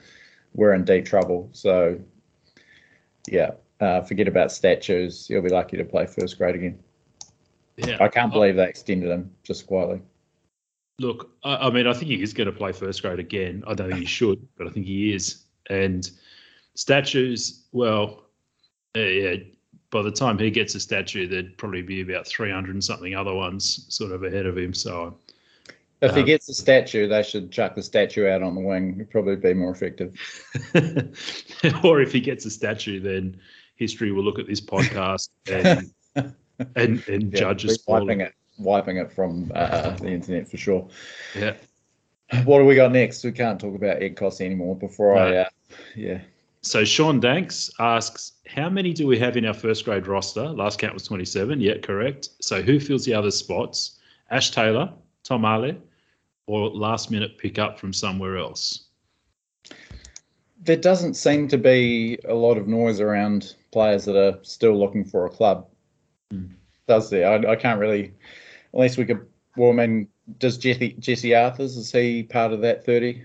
we're 0.53 0.73
in 0.73 0.85
deep 0.85 1.05
trouble. 1.05 1.49
So 1.51 1.99
yeah, 3.27 3.51
uh, 3.81 4.01
forget 4.01 4.27
about 4.27 4.51
statues. 4.51 5.27
He'll 5.27 5.41
be 5.41 5.49
lucky 5.49 5.77
to 5.77 5.83
play 5.83 6.05
first 6.05 6.37
grade 6.37 6.55
again. 6.55 6.79
Yeah, 7.77 7.97
I 7.99 8.07
can't 8.07 8.31
believe 8.31 8.55
they 8.55 8.67
extended 8.67 9.09
him 9.09 9.31
just 9.43 9.67
quietly. 9.67 10.01
Look, 10.99 11.31
I, 11.43 11.55
I, 11.55 11.69
mean, 11.69 11.87
I 11.87 11.93
think 11.93 12.11
he 12.11 12.21
is 12.21 12.33
going 12.33 12.47
to 12.47 12.55
play 12.55 12.71
first 12.71 13.01
grade 13.01 13.19
again. 13.19 13.63
I 13.65 13.73
don't 13.73 13.89
think 13.89 14.01
he 14.01 14.05
should, 14.05 14.45
but 14.57 14.67
I 14.67 14.69
think 14.69 14.85
he 14.85 15.13
is. 15.13 15.43
And 15.69 16.09
statues, 16.75 17.65
well, 17.71 18.25
uh, 18.95 18.99
yeah, 18.99 19.35
by 19.91 20.01
the 20.01 20.11
time 20.11 20.37
he 20.37 20.51
gets 20.51 20.75
a 20.75 20.79
statue, 20.79 21.27
there'd 21.27 21.57
probably 21.57 21.81
be 21.81 22.01
about 22.01 22.27
300 22.27 22.73
and 22.73 22.83
something 22.83 23.15
other 23.15 23.33
ones 23.33 23.85
sort 23.89 24.11
of 24.11 24.23
ahead 24.23 24.45
of 24.45 24.57
him. 24.57 24.73
So 24.73 25.17
if 26.01 26.11
um, 26.11 26.17
he 26.17 26.23
gets 26.23 26.49
a 26.49 26.53
statue, 26.53 27.07
they 27.07 27.23
should 27.23 27.51
chuck 27.51 27.75
the 27.75 27.83
statue 27.83 28.27
out 28.27 28.43
on 28.43 28.55
the 28.55 28.61
wing. 28.61 28.95
It'd 28.95 29.09
probably 29.09 29.35
be 29.35 29.53
more 29.53 29.71
effective. 29.71 30.13
or 31.83 32.01
if 32.01 32.11
he 32.11 32.19
gets 32.19 32.45
a 32.45 32.51
statue, 32.51 32.99
then 32.99 33.39
history 33.75 34.11
will 34.11 34.23
look 34.23 34.39
at 34.39 34.47
this 34.47 34.61
podcast 34.61 35.29
and 35.47 35.91
and, 36.75 37.07
and 37.07 37.33
yeah, 37.33 37.39
judge 37.39 37.65
us 37.65 37.77
it 37.87 38.33
wiping 38.59 38.97
it 38.97 39.11
from 39.11 39.51
uh, 39.55 39.91
the 39.91 40.09
internet 40.09 40.49
for 40.49 40.57
sure. 40.57 40.87
Yeah. 41.35 41.55
What 42.43 42.59
do 42.59 42.65
we 42.65 42.75
got 42.75 42.91
next? 42.91 43.23
We 43.23 43.31
can't 43.31 43.59
talk 43.59 43.75
about 43.75 44.01
egg 44.03 44.15
costs 44.15 44.41
anymore. 44.41 44.75
Before 44.75 45.15
no. 45.15 45.21
I, 45.21 45.35
uh, 45.37 45.49
yeah. 45.95 46.21
So 46.61 46.83
Sean 46.83 47.19
Danks 47.19 47.71
asks, 47.79 48.33
how 48.45 48.69
many 48.69 48.93
do 48.93 49.07
we 49.07 49.17
have 49.17 49.37
in 49.37 49.45
our 49.45 49.53
first 49.53 49.85
grade 49.85 50.07
roster? 50.07 50.47
Last 50.47 50.77
count 50.77 50.93
was 50.93 51.03
27. 51.03 51.61
Yeah, 51.61 51.77
correct. 51.77 52.29
So 52.41 52.61
who 52.61 52.79
fills 52.79 53.05
the 53.05 53.13
other 53.13 53.31
spots? 53.31 53.99
Ash 54.29 54.51
Taylor, 54.51 54.91
Tom 55.23 55.45
Ale, 55.45 55.77
or 56.47 56.69
last 56.69 57.11
minute 57.11 57.37
pickup 57.37 57.79
from 57.79 57.93
somewhere 57.93 58.37
else? 58.37 58.87
There 60.61 60.75
doesn't 60.75 61.13
seem 61.13 61.47
to 61.47 61.57
be 61.57 62.19
a 62.27 62.33
lot 62.33 62.57
of 62.57 62.67
noise 62.67 62.99
around 62.99 63.55
players 63.71 64.05
that 64.05 64.17
are 64.17 64.37
still 64.43 64.77
looking 64.77 65.05
for 65.05 65.25
a 65.25 65.29
club. 65.29 65.67
Mm. 66.33 66.49
Does 66.87 67.09
there? 67.09 67.31
I, 67.31 67.53
I 67.53 67.55
can't 67.55 67.79
really 67.79 68.13
unless 68.73 68.97
we 68.97 69.05
could. 69.05 69.25
Well, 69.55 69.71
I 69.71 69.73
mean, 69.73 70.07
does 70.37 70.57
Jesse 70.57 70.93
Jesse 70.99 71.29
Arthars 71.29 71.77
is 71.77 71.91
he 71.91 72.23
part 72.23 72.53
of 72.53 72.61
that 72.61 72.85
thirty? 72.85 73.23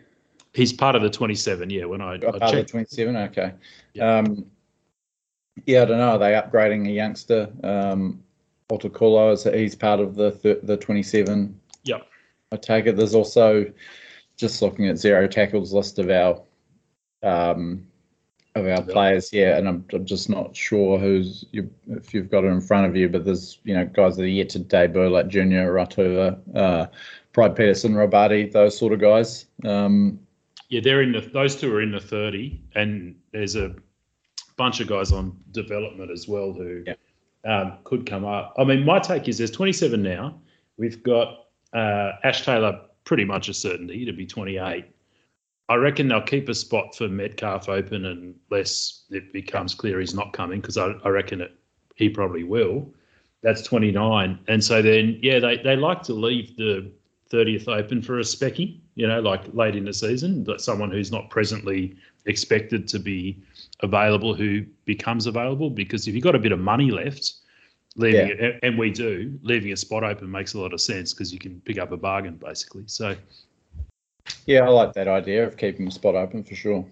He's 0.52 0.72
part 0.72 0.94
of 0.96 1.02
the 1.02 1.10
twenty-seven. 1.10 1.70
Yeah, 1.70 1.84
when 1.84 2.00
I, 2.00 2.14
I 2.14 2.18
part 2.18 2.40
checked. 2.40 2.52
of 2.52 2.56
the 2.56 2.64
twenty-seven. 2.64 3.16
Okay. 3.16 3.52
Yeah. 3.94 4.18
Um, 4.18 4.46
yeah, 5.66 5.82
I 5.82 5.84
don't 5.84 5.98
know. 5.98 6.10
Are 6.10 6.18
they 6.18 6.32
upgrading 6.32 6.88
a 6.88 6.92
youngster? 6.92 7.48
Um, 7.62 8.22
Otakulo 8.70 9.32
is 9.32 9.44
he's 9.44 9.74
part 9.74 10.00
of 10.00 10.14
the 10.14 10.32
th- 10.32 10.60
the 10.62 10.76
twenty-seven. 10.76 11.60
Yep. 11.84 12.06
I 12.52 12.56
take 12.56 12.86
it. 12.86 12.96
There's 12.96 13.14
also 13.14 13.70
just 14.36 14.62
looking 14.62 14.88
at 14.88 14.98
zero 14.98 15.26
tackles 15.28 15.72
list 15.72 15.98
of 15.98 16.10
our 16.10 16.42
um, 17.22 17.86
of 18.54 18.66
our 18.66 18.82
players, 18.82 19.32
yeah, 19.32 19.56
and 19.56 19.68
I'm, 19.68 19.84
I'm 19.92 20.04
just 20.04 20.30
not 20.30 20.54
sure 20.54 20.98
who's 20.98 21.44
you, 21.50 21.68
if 21.88 22.14
you've 22.14 22.30
got 22.30 22.44
it 22.44 22.48
in 22.48 22.60
front 22.60 22.86
of 22.86 22.94
you, 22.94 23.08
but 23.08 23.24
there's 23.24 23.58
you 23.64 23.74
know 23.74 23.84
guys 23.84 24.16
that 24.16 24.22
are 24.22 24.26
yet 24.26 24.48
to 24.50 24.60
debut 24.60 25.08
like 25.08 25.28
Junior 25.28 25.72
Ratuva, 25.72 26.38
uh, 26.56 26.86
Pride 27.32 27.56
Peterson, 27.56 27.94
Robati, 27.94 28.50
those 28.50 28.78
sort 28.78 28.92
of 28.92 29.00
guys. 29.00 29.46
Um, 29.64 30.20
yeah, 30.68 30.80
they're 30.82 31.02
in 31.02 31.12
the 31.12 31.20
those 31.20 31.56
two 31.56 31.74
are 31.74 31.82
in 31.82 31.90
the 31.90 32.00
30, 32.00 32.60
and 32.74 33.16
there's 33.32 33.56
a 33.56 33.74
bunch 34.56 34.80
of 34.80 34.86
guys 34.86 35.10
on 35.10 35.36
development 35.50 36.10
as 36.10 36.28
well 36.28 36.52
who 36.52 36.84
yeah. 36.86 36.94
um, 37.44 37.78
could 37.82 38.06
come 38.06 38.24
up. 38.24 38.54
I 38.56 38.64
mean, 38.64 38.84
my 38.84 39.00
take 39.00 39.28
is 39.28 39.38
there's 39.38 39.50
27 39.50 40.00
now. 40.00 40.40
We've 40.76 41.02
got 41.02 41.46
uh, 41.72 42.12
Ash 42.22 42.44
Taylor 42.44 42.80
pretty 43.04 43.24
much 43.24 43.48
a 43.48 43.54
certainty 43.54 44.04
to 44.04 44.12
be 44.12 44.26
28. 44.26 44.86
I 45.68 45.76
reckon 45.76 46.08
they'll 46.08 46.20
keep 46.20 46.48
a 46.48 46.54
spot 46.54 46.94
for 46.94 47.08
Metcalf 47.08 47.68
open 47.68 48.04
unless 48.50 49.04
it 49.10 49.32
becomes 49.32 49.74
clear 49.74 49.98
he's 49.98 50.14
not 50.14 50.32
coming 50.32 50.60
because 50.60 50.76
I, 50.76 50.92
I, 51.04 51.08
reckon 51.08 51.40
it 51.40 51.52
he 51.94 52.08
probably 52.08 52.44
will. 52.44 52.92
That's 53.42 53.62
29. 53.62 54.38
And 54.48 54.62
so 54.62 54.82
then, 54.82 55.18
yeah, 55.22 55.38
they, 55.38 55.56
they 55.58 55.76
like 55.76 56.02
to 56.02 56.12
leave 56.12 56.56
the 56.56 56.90
30th 57.30 57.68
open 57.68 58.02
for 58.02 58.18
a 58.18 58.22
specky, 58.22 58.78
you 58.94 59.06
know, 59.06 59.20
like 59.20 59.42
late 59.54 59.74
in 59.76 59.84
the 59.84 59.92
season, 59.92 60.44
but 60.44 60.60
someone 60.60 60.90
who's 60.90 61.10
not 61.10 61.30
presently 61.30 61.96
expected 62.26 62.86
to 62.88 62.98
be 62.98 63.42
available 63.80 64.34
who 64.34 64.64
becomes 64.84 65.26
available. 65.26 65.70
Because 65.70 66.06
if 66.06 66.14
you've 66.14 66.24
got 66.24 66.34
a 66.34 66.38
bit 66.38 66.52
of 66.52 66.60
money 66.60 66.90
left, 66.90 67.34
leaving 67.96 68.28
yeah. 68.28 68.34
it, 68.34 68.60
and 68.62 68.78
we 68.78 68.90
do, 68.90 69.38
leaving 69.42 69.72
a 69.72 69.76
spot 69.76 70.04
open 70.04 70.30
makes 70.30 70.54
a 70.54 70.60
lot 70.60 70.72
of 70.72 70.80
sense 70.80 71.12
because 71.12 71.32
you 71.32 71.38
can 71.38 71.60
pick 71.62 71.78
up 71.78 71.92
a 71.92 71.96
bargain 71.96 72.36
basically. 72.36 72.84
So, 72.86 73.16
yeah, 74.46 74.60
I 74.60 74.68
like 74.68 74.92
that 74.94 75.08
idea 75.08 75.46
of 75.46 75.56
keeping 75.56 75.84
the 75.84 75.90
spot 75.90 76.14
open 76.14 76.44
for 76.44 76.54
sure. 76.54 76.84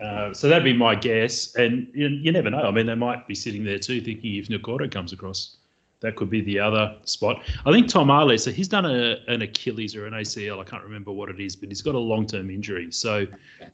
Uh, 0.00 0.32
so 0.32 0.48
that'd 0.48 0.64
be 0.64 0.72
my 0.72 0.94
guess, 0.94 1.54
and 1.56 1.88
you, 1.92 2.08
you, 2.08 2.32
never 2.32 2.48
know. 2.48 2.62
I 2.62 2.70
mean, 2.70 2.86
they 2.86 2.94
might 2.94 3.28
be 3.28 3.34
sitting 3.34 3.64
there 3.64 3.78
too, 3.78 4.00
thinking 4.00 4.36
if 4.36 4.48
Niukore 4.48 4.90
comes 4.90 5.12
across, 5.12 5.56
that 6.00 6.16
could 6.16 6.30
be 6.30 6.40
the 6.40 6.58
other 6.58 6.96
spot. 7.04 7.42
I 7.66 7.70
think 7.70 7.88
Tom 7.88 8.10
Ale, 8.10 8.38
so 8.38 8.50
he's 8.50 8.68
done 8.68 8.86
a, 8.86 9.18
an 9.28 9.42
Achilles 9.42 9.94
or 9.94 10.06
an 10.06 10.14
ACL. 10.14 10.58
I 10.58 10.64
can't 10.64 10.82
remember 10.82 11.12
what 11.12 11.28
it 11.28 11.38
is, 11.38 11.54
but 11.54 11.68
he's 11.68 11.82
got 11.82 11.94
a 11.94 11.98
long-term 11.98 12.48
injury, 12.50 12.90
so 12.90 13.26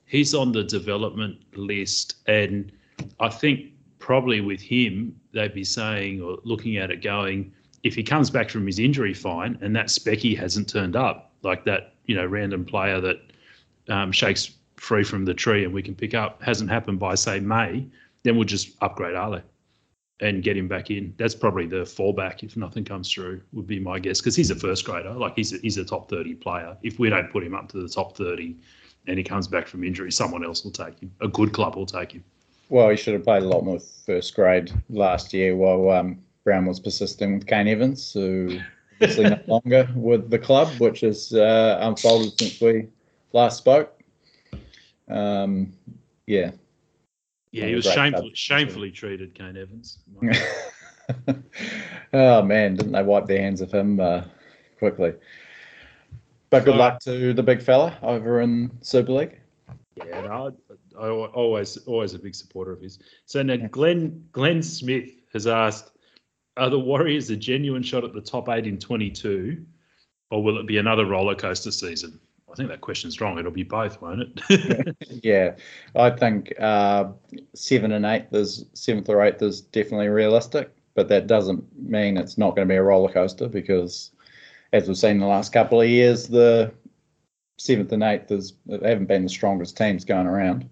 he's 0.07 0.35
on 0.35 0.51
the 0.51 0.65
development 0.65 1.39
list. 1.55 2.17
And 2.27 2.73
I 3.21 3.29
think 3.29 3.71
probably 4.01 4.41
with 4.41 4.61
him, 4.61 5.15
they'd 5.33 5.55
be 5.55 5.65
saying 5.65 6.21
or 6.21 6.39
looking 6.43 6.77
at 6.77 6.91
it, 6.91 7.03
going, 7.03 7.53
if 7.85 7.95
he 7.95 8.03
comes 8.03 8.31
back 8.31 8.51
from 8.51 8.67
his 8.67 8.81
injury, 8.81 9.15
fine, 9.15 9.57
and 9.61 9.77
that 9.77 9.87
specky 9.87 10.37
hasn't 10.37 10.69
turned 10.69 10.97
up, 10.97 11.31
like 11.43 11.65
that 11.67 11.95
you 12.07 12.15
know 12.15 12.27
random 12.27 12.65
player 12.65 13.01
that 13.01 13.21
um, 13.89 14.13
shakes 14.13 14.53
free 14.77 15.05
from 15.05 15.25
the 15.25 15.35
tree 15.35 15.65
and 15.65 15.73
we 15.73 15.83
can 15.83 15.95
pick 15.95 16.15
up 16.15 16.43
hasn't 16.43 16.71
happened 16.71 16.99
by 16.99 17.15
say 17.15 17.41
May, 17.41 17.87
then 18.23 18.37
we'll 18.37 18.45
just 18.45 18.71
upgrade 18.83 19.15
Ale 19.15 19.43
and 20.21 20.43
get 20.43 20.57
him 20.57 20.69
back 20.69 20.91
in. 20.91 21.15
That's 21.19 21.35
probably 21.35 21.67
the 21.67 21.83
fallback 21.83 22.43
if 22.43 22.57
nothing 22.57 22.85
comes 22.85 23.13
through. 23.13 23.43
Would 23.53 23.67
be 23.67 23.79
my 23.79 23.99
guess 23.99 24.21
because 24.21 24.37
he's 24.37 24.51
a 24.51 24.55
first 24.55 24.85
grader. 24.85 25.13
Like 25.13 25.35
he's 25.37 25.53
a, 25.53 25.59
he's 25.59 25.77
a 25.79 25.85
top 25.85 26.09
thirty 26.09 26.35
player. 26.35 26.77
If 26.83 26.99
we 26.99 27.11
don't 27.11 27.31
put 27.31 27.45
him 27.45 27.55
up 27.55 27.69
to 27.71 27.83
the 27.83 27.89
top 27.89 28.17
thirty, 28.17 28.57
and 29.07 29.19
he 29.19 29.25
comes 29.25 29.47
back 29.47 29.67
from 29.67 29.85
injury, 29.85 30.11
someone 30.11 30.45
else 30.45 30.65
will 30.65 30.73
take 30.73 30.99
him. 30.99 31.13
A 31.21 31.29
good 31.29 31.53
club 31.53 31.77
will 31.77 31.87
take 31.87 32.13
him. 32.13 32.25
Well, 32.69 32.89
he 32.89 32.97
should 32.97 33.15
have 33.15 33.25
played 33.25 33.45
a 33.45 33.49
lot 33.49 33.65
more 33.65 33.79
first 33.79 34.35
grade 34.35 34.73
last 34.89 35.33
year 35.33 35.55
while 35.55 35.91
um, 35.91 36.19
Brown 36.45 36.67
was 36.67 36.81
persisting 36.81 37.35
with 37.35 37.47
Kane 37.47 37.69
Evans, 37.69 38.13
who 38.13 38.59
obviously 39.01 39.31
no 39.31 39.41
longer 39.47 39.89
with 39.95 40.31
the 40.31 40.39
club, 40.39 40.69
which 40.79 41.01
has 41.01 41.33
uh, 41.33 41.79
unfolded 41.81 42.39
since 42.39 42.61
we 42.61 42.89
last 43.33 43.59
spoke. 43.59 44.01
Um, 45.09 45.73
yeah. 46.27 46.53
Yeah, 47.53 47.67
he 47.67 47.75
was 47.75 47.87
shamefully, 47.87 48.33
shamefully 48.35 48.91
treated, 48.91 49.35
Kane 49.35 49.57
Evans. 49.57 49.99
oh 52.13 52.43
man, 52.43 52.75
didn't 52.75 52.93
they 52.93 53.03
wipe 53.03 53.27
their 53.27 53.41
hands 53.41 53.61
of 53.61 53.73
him 53.73 54.01
uh, 54.01 54.23
quickly? 54.79 55.15
But 56.51 56.65
good 56.65 56.77
luck 56.77 57.01
to 57.01 57.33
the 57.33 57.43
big 57.43 57.63
fella 57.63 57.97
over 58.03 58.41
in 58.41 58.71
Super 58.83 59.13
League. 59.13 59.41
Yeah, 59.97 60.21
no, 60.23 60.55
I, 60.99 61.07
I 61.07 61.09
always 61.09 61.77
always 61.79 62.15
a 62.15 62.19
big 62.19 62.35
supporter 62.35 62.73
of 62.73 62.81
his. 62.81 62.99
So 63.25 63.43
now 63.43 63.57
Glenn 63.57 64.27
Glenn 64.33 64.63
Smith 64.63 65.11
has 65.33 65.47
asked, 65.47 65.93
are 66.57 66.71
the 66.71 66.79
Warriors 66.79 67.31
a 67.31 67.37
genuine 67.37 67.83
shot 67.83 68.05
at 68.05 68.13
the 68.13 68.21
top 68.21 68.49
eight 68.49 68.67
in 68.67 68.79
22, 68.79 69.65
or 70.31 70.43
will 70.43 70.59
it 70.59 70.67
be 70.67 70.79
another 70.79 71.07
roller 71.07 71.35
coaster 71.35 71.71
season? 71.71 72.19
I 72.51 72.55
think 72.55 72.71
that 72.71 72.81
question's 72.81 73.21
wrong. 73.21 73.39
It'll 73.39 73.51
be 73.51 73.65
both, 73.65 74.01
won't 74.01 74.23
it? 74.49 74.97
yeah, 75.23 75.57
I 75.95 76.11
think 76.11 76.55
uh, 76.59 77.09
seven 77.55 77.93
and 77.93 78.07
eight, 78.07 78.31
there's 78.31 78.65
seventh 78.73 79.09
or 79.11 79.23
eighth 79.23 79.43
is 79.43 79.61
definitely 79.61 80.09
realistic, 80.09 80.75
but 80.95 81.09
that 81.09 81.27
doesn't 81.27 81.65
mean 81.79 82.17
it's 82.17 82.39
not 82.39 82.57
going 82.57 82.67
to 82.67 82.73
be 82.73 82.77
a 82.77 82.83
roller 82.83 83.13
coaster 83.13 83.49
because, 83.49 84.11
as 84.73 84.89
we've 84.89 84.97
seen 84.97 85.13
in 85.13 85.21
the 85.21 85.27
last 85.27 85.53
couple 85.53 85.81
of 85.81 85.89
years, 85.89 86.29
the 86.29 86.73
seventh 87.59 87.93
and 87.93 88.03
eighth 88.03 88.31
is 88.31 88.55
they 88.65 88.89
haven't 88.89 89.07
been 89.07 89.25
the 89.25 89.29
strongest 89.29 89.77
teams 89.77 90.05
going 90.05 90.27
around. 90.27 90.69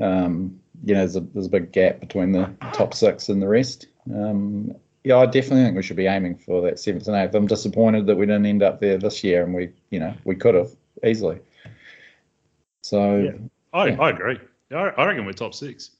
Um, 0.00 0.58
you 0.84 0.94
know, 0.94 1.00
there's 1.00 1.16
a 1.16 1.20
there's 1.20 1.46
a 1.46 1.50
big 1.50 1.72
gap 1.72 2.00
between 2.00 2.32
the 2.32 2.50
top 2.72 2.94
six 2.94 3.28
and 3.28 3.42
the 3.42 3.48
rest. 3.48 3.88
Um, 4.10 4.74
yeah, 5.04 5.16
I 5.16 5.26
definitely 5.26 5.64
think 5.64 5.76
we 5.76 5.82
should 5.82 5.96
be 5.96 6.06
aiming 6.06 6.36
for 6.36 6.60
that 6.62 6.78
seventh 6.78 7.08
and 7.08 7.16
eighth. 7.16 7.34
I'm 7.34 7.46
disappointed 7.46 8.06
that 8.06 8.16
we 8.16 8.26
didn't 8.26 8.46
end 8.46 8.62
up 8.62 8.80
there 8.80 8.98
this 8.98 9.24
year, 9.24 9.44
and 9.44 9.54
we, 9.54 9.70
you 9.90 9.98
know, 9.98 10.14
we 10.24 10.34
could 10.34 10.54
have 10.54 10.70
easily. 11.04 11.38
So, 12.82 13.18
yeah, 13.18 13.30
I, 13.72 13.88
yeah. 13.88 14.00
I 14.00 14.10
agree. 14.10 14.38
I 14.72 15.04
reckon 15.04 15.24
we're 15.24 15.32
top 15.32 15.54
six. 15.54 15.90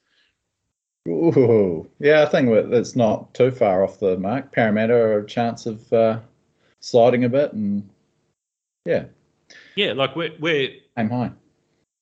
Ooh, 1.08 1.88
yeah, 1.98 2.22
I 2.22 2.26
think 2.26 2.50
it's 2.50 2.94
not 2.94 3.32
too 3.32 3.50
far 3.50 3.82
off 3.82 4.00
the 4.00 4.18
mark. 4.18 4.52
Parramatta 4.52 4.94
are 4.94 5.20
a 5.20 5.26
chance 5.26 5.64
of 5.64 5.90
uh, 5.92 6.20
sliding 6.80 7.24
a 7.24 7.28
bit, 7.28 7.54
and 7.54 7.88
yeah, 8.84 9.04
yeah, 9.76 9.92
like 9.92 10.14
we're 10.14 10.34
we're 10.40 10.70
aim 10.98 11.08
high. 11.08 11.32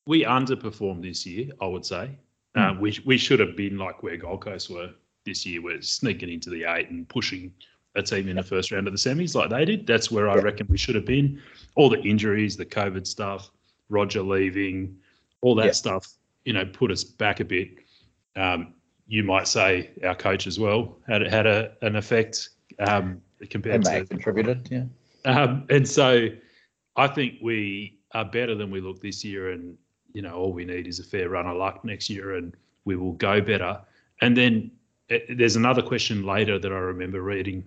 We 0.07 0.25
underperformed 0.25 1.03
this 1.03 1.25
year, 1.25 1.51
I 1.61 1.67
would 1.67 1.87
say. 1.87 2.11
Mm. 2.57 2.81
We 2.81 2.99
we 3.05 3.19
should 3.19 3.39
have 3.39 3.57
been 3.57 3.79
like 3.79 4.03
where 4.03 4.17
Gold 4.17 4.41
Coast 4.41 4.69
were 4.69 4.91
this 5.25 5.45
year. 5.47 5.63
We're 5.63 5.83
sneaking 5.83 6.31
into 6.31 6.51
the 6.51 6.65
eight 6.65 6.91
and 6.91 7.09
pushing 7.09 7.53
a 7.95 8.03
team 8.03 8.29
in 8.29 8.37
the 8.37 8.43
first 8.43 8.71
round 8.71 8.87
of 8.87 8.93
the 8.93 8.99
semis 8.99 9.35
like 9.35 9.51
they 9.51 9.65
did. 9.65 9.87
That's 9.87 10.11
where 10.11 10.29
I 10.29 10.37
reckon 10.37 10.67
we 10.69 10.79
should 10.79 10.95
have 10.95 11.05
been. 11.05 11.41
All 11.75 11.89
the 11.89 12.01
injuries, 12.03 12.57
the 12.57 12.67
COVID 12.67 13.07
stuff, 13.07 13.51
Roger 13.89 14.23
leaving, 14.23 14.97
all 15.41 15.55
that 15.57 15.77
stuff, 15.77 16.07
you 16.45 16.53
know, 16.53 16.65
put 16.65 16.91
us 16.91 17.05
back 17.05 17.41
a 17.41 17.45
bit. 17.45 17.71
Um, 18.37 18.75
you 19.07 19.25
might 19.25 19.49
say 19.49 19.91
our 20.05 20.15
coach 20.15 20.47
as 20.47 20.59
well 20.59 20.99
had 21.07 21.23
had 21.23 21.47
a, 21.47 21.73
an 21.83 21.97
effect 21.97 22.51
um, 22.79 23.21
compared 23.51 23.85
to 23.85 24.05
contributed, 24.07 24.69
yeah. 24.71 24.85
Um, 25.25 25.67
and 25.71 25.89
so 25.89 26.29
I 26.97 27.09
think 27.09 27.35
we 27.43 27.99
are 28.13 28.25
better 28.25 28.55
than 28.55 28.71
we 28.71 28.81
look 28.81 29.01
this 29.01 29.25
year, 29.25 29.51
and 29.51 29.77
you 30.13 30.23
know 30.23 30.35
all 30.35 30.53
we 30.53 30.65
need 30.65 30.87
is 30.87 31.01
a 31.01 31.05
fair 31.05 31.31
run 31.31 31.47
of 31.47 31.57
luck 31.57 31.85
next 31.85 32.11
year, 32.11 32.35
and 32.35 32.55
we 32.85 32.97
will 32.97 33.13
go 33.13 33.41
better. 33.41 33.81
And 34.21 34.37
then 34.37 34.71
it, 35.09 35.27
eh, 35.29 35.35
there's 35.37 35.57
another 35.57 35.83
question 35.83 36.25
later 36.25 36.59
that 36.59 36.73
I 36.73 36.79
remember 36.79 37.23
reading, 37.23 37.65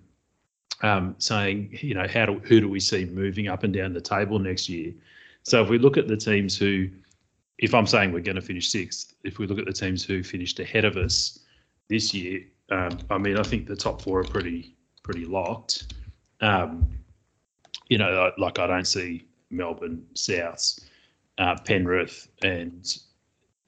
um, 0.82 1.16
saying 1.20 1.78
you 1.82 1.94
know 1.94 2.08
how 2.08 2.26
do, 2.26 2.40
who 2.40 2.60
do 2.60 2.70
we 2.70 2.80
see 2.80 3.06
moving 3.06 3.48
up 3.48 3.64
and 3.64 3.74
down 3.74 3.94
the 3.94 4.02
table 4.02 4.40
next 4.40 4.70
year? 4.70 4.94
So 5.44 5.62
if 5.62 5.70
we 5.70 5.78
look 5.78 5.98
at 5.98 6.08
the 6.08 6.18
teams 6.18 6.58
who, 6.58 6.90
if 7.58 7.74
I'm 7.74 7.88
saying 7.88 8.12
we're 8.12 8.22
going 8.22 8.36
to 8.36 8.42
finish 8.42 8.70
sixth, 8.70 9.16
if 9.24 9.40
we 9.40 9.48
look 9.48 9.60
at 9.60 9.66
the 9.66 9.74
teams 9.74 10.04
who 10.04 10.24
finished 10.24 10.60
ahead 10.60 10.86
of 10.86 10.98
us 10.98 11.40
this 11.90 12.14
year, 12.14 12.42
um, 12.72 12.98
I 13.10 13.18
mean 13.18 13.38
I 13.38 13.44
think 13.44 13.68
the 13.68 13.76
top 13.76 14.02
four 14.02 14.20
are 14.20 14.24
pretty 14.24 14.76
pretty 15.04 15.26
locked. 15.26 15.94
Um, 16.42 16.88
you 17.90 17.98
know, 17.98 18.32
like 18.38 18.58
I 18.60 18.68
don't 18.68 18.88
see 18.88 19.26
Melbourne 19.50 20.06
South, 20.14 20.80
uh, 21.38 21.56
Penrith, 21.66 22.30
and 22.44 22.86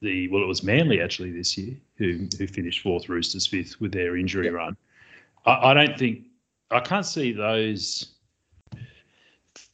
the 0.03 0.27
well, 0.27 0.43
it 0.43 0.47
was 0.47 0.61
Manly 0.61 1.01
actually 1.01 1.31
this 1.31 1.57
year 1.57 1.75
who 1.95 2.27
who 2.37 2.45
finished 2.45 2.81
fourth, 2.81 3.09
Roosters 3.09 3.47
fifth 3.47 3.79
with 3.81 3.91
their 3.91 4.15
injury 4.17 4.45
yep. 4.45 4.53
run. 4.53 4.77
I, 5.45 5.71
I 5.71 5.73
don't 5.73 5.97
think 5.97 6.25
I 6.69 6.79
can't 6.79 7.05
see 7.05 7.31
those 7.31 8.13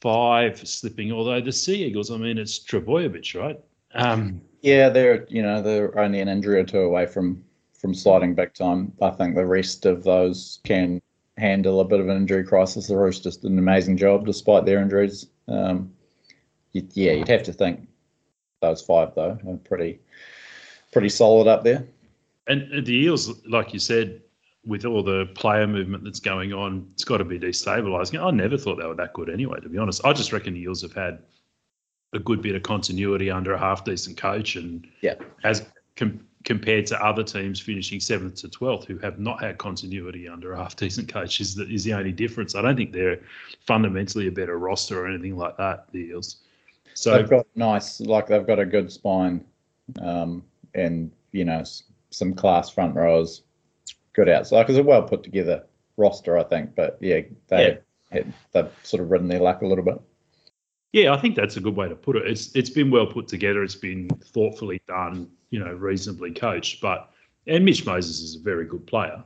five 0.00 0.66
slipping. 0.66 1.12
Although 1.12 1.40
the 1.40 1.52
Sea 1.52 1.84
Eagles, 1.84 2.10
I 2.10 2.16
mean, 2.16 2.38
it's 2.38 2.58
Trbojevic, 2.58 3.38
right? 3.38 3.60
Um, 3.94 4.40
yeah, 4.62 4.88
they're 4.88 5.26
you 5.28 5.42
know 5.42 5.60
they're 5.60 5.98
only 5.98 6.20
an 6.20 6.28
injury 6.28 6.60
or 6.60 6.64
two 6.64 6.80
away 6.80 7.06
from 7.06 7.44
from 7.74 7.92
sliding 7.92 8.34
big 8.34 8.54
time. 8.54 8.92
I 9.02 9.10
think 9.10 9.34
the 9.34 9.46
rest 9.46 9.84
of 9.84 10.04
those 10.04 10.60
can 10.64 11.02
handle 11.36 11.80
a 11.80 11.84
bit 11.84 12.00
of 12.00 12.08
an 12.08 12.16
injury 12.16 12.44
crisis. 12.44 12.86
The 12.86 12.96
Roosters 12.96 13.38
did 13.38 13.50
an 13.50 13.58
amazing 13.58 13.96
job 13.96 14.26
despite 14.26 14.66
their 14.66 14.80
injuries. 14.80 15.26
Um, 15.48 15.92
you, 16.72 16.86
yeah, 16.92 17.12
you'd 17.12 17.28
have 17.28 17.42
to 17.44 17.52
think 17.52 17.88
those 18.60 18.82
five 18.82 19.14
though 19.14 19.38
are 19.46 19.56
pretty 19.64 19.98
pretty 20.92 21.08
solid 21.08 21.46
up 21.46 21.64
there. 21.64 21.86
And 22.46 22.84
the 22.84 22.94
Eels, 22.94 23.46
like 23.46 23.72
you 23.72 23.78
said, 23.78 24.22
with 24.66 24.84
all 24.84 25.02
the 25.02 25.26
player 25.34 25.66
movement 25.66 26.04
that's 26.04 26.20
going 26.20 26.52
on, 26.52 26.88
it's 26.94 27.04
got 27.04 27.18
to 27.18 27.24
be 27.24 27.38
destabilising. 27.38 28.22
I 28.22 28.30
never 28.30 28.58
thought 28.58 28.76
they 28.76 28.86
were 28.86 28.94
that 28.96 29.12
good 29.12 29.30
anyway, 29.30 29.60
to 29.60 29.68
be 29.68 29.78
honest. 29.78 30.04
I 30.04 30.12
just 30.12 30.32
reckon 30.32 30.54
the 30.54 30.60
Eels 30.60 30.82
have 30.82 30.92
had 30.92 31.20
a 32.12 32.18
good 32.18 32.42
bit 32.42 32.56
of 32.56 32.62
continuity 32.62 33.30
under 33.30 33.52
a 33.52 33.58
half 33.58 33.84
decent 33.84 34.16
coach, 34.16 34.56
and 34.56 34.86
yeah, 35.00 35.14
as 35.44 35.64
com- 35.96 36.26
compared 36.42 36.86
to 36.86 37.04
other 37.04 37.22
teams 37.22 37.60
finishing 37.60 38.00
seventh 38.00 38.34
to 38.36 38.48
twelfth 38.48 38.86
who 38.86 38.98
have 38.98 39.20
not 39.20 39.40
had 39.40 39.58
continuity 39.58 40.28
under 40.28 40.52
a 40.52 40.56
half 40.56 40.74
decent 40.74 41.08
coach 41.08 41.40
is 41.40 41.54
the, 41.54 41.68
is 41.68 41.84
the 41.84 41.92
only 41.92 42.12
difference. 42.12 42.54
I 42.56 42.62
don't 42.62 42.76
think 42.76 42.92
they're 42.92 43.20
fundamentally 43.66 44.26
a 44.26 44.32
better 44.32 44.58
roster 44.58 45.04
or 45.04 45.06
anything 45.06 45.36
like 45.36 45.56
that. 45.58 45.86
The 45.92 46.00
Eels. 46.00 46.36
So 47.00 47.16
they've 47.16 47.30
got 47.30 47.46
nice, 47.56 47.98
like 48.00 48.26
they've 48.26 48.46
got 48.46 48.58
a 48.58 48.66
good 48.66 48.92
spine, 48.92 49.42
um, 50.02 50.44
and 50.74 51.10
you 51.32 51.46
know 51.46 51.64
some 52.10 52.34
class 52.34 52.68
front 52.68 52.94
rows, 52.94 53.42
good 54.12 54.28
outside. 54.28 54.56
Like 54.58 54.68
it's 54.68 54.78
a 54.78 54.82
well 54.82 55.02
put 55.02 55.22
together 55.22 55.64
roster, 55.96 56.36
I 56.36 56.44
think. 56.44 56.74
But 56.74 56.98
yeah, 57.00 57.20
they 57.48 57.78
yeah. 58.12 58.22
they've 58.52 58.70
sort 58.82 59.02
of 59.02 59.10
ridden 59.10 59.28
their 59.28 59.40
luck 59.40 59.62
a 59.62 59.66
little 59.66 59.84
bit. 59.84 59.98
Yeah, 60.92 61.14
I 61.14 61.18
think 61.18 61.36
that's 61.36 61.56
a 61.56 61.60
good 61.60 61.74
way 61.74 61.88
to 61.88 61.94
put 61.94 62.16
it. 62.16 62.26
It's 62.26 62.54
it's 62.54 62.68
been 62.68 62.90
well 62.90 63.06
put 63.06 63.28
together. 63.28 63.62
It's 63.62 63.74
been 63.74 64.08
thoughtfully 64.08 64.82
done. 64.86 65.30
You 65.48 65.60
know, 65.60 65.72
reasonably 65.72 66.32
coached. 66.32 66.82
But 66.82 67.10
and 67.46 67.64
Mitch 67.64 67.86
Moses 67.86 68.20
is 68.20 68.36
a 68.36 68.40
very 68.40 68.66
good 68.66 68.86
player. 68.86 69.24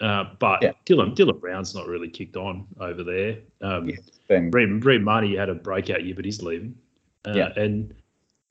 Uh, 0.00 0.26
but 0.38 0.62
yeah. 0.62 0.72
Dylan 0.86 1.16
Dylan 1.16 1.40
Brown's 1.40 1.74
not 1.74 1.88
really 1.88 2.08
kicked 2.08 2.36
on 2.36 2.68
over 2.78 3.02
there. 3.02 3.38
Um, 3.62 3.88
yeah, 3.88 3.96
Money 5.02 5.34
had 5.34 5.48
a 5.48 5.54
breakout 5.54 6.04
year, 6.04 6.14
but 6.14 6.24
he's 6.24 6.40
leaving. 6.40 6.76
Uh, 7.26 7.32
yeah. 7.34 7.52
And 7.56 7.94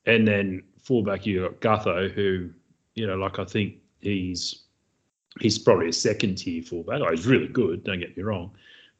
and 0.06 0.26
then 0.26 0.62
fullback 0.78 1.26
you 1.26 1.48
got 1.60 1.84
Gutho, 1.84 2.10
who 2.10 2.50
you 2.94 3.06
know, 3.06 3.16
like 3.16 3.38
I 3.38 3.44
think 3.44 3.74
he's 4.00 4.64
he's 5.40 5.58
probably 5.58 5.88
a 5.88 5.92
second 5.92 6.36
tier 6.36 6.62
fullback. 6.62 7.00
Oh, 7.00 7.10
he's 7.10 7.26
really 7.26 7.48
good. 7.48 7.84
Don't 7.84 8.00
get 8.00 8.16
me 8.16 8.22
wrong, 8.22 8.50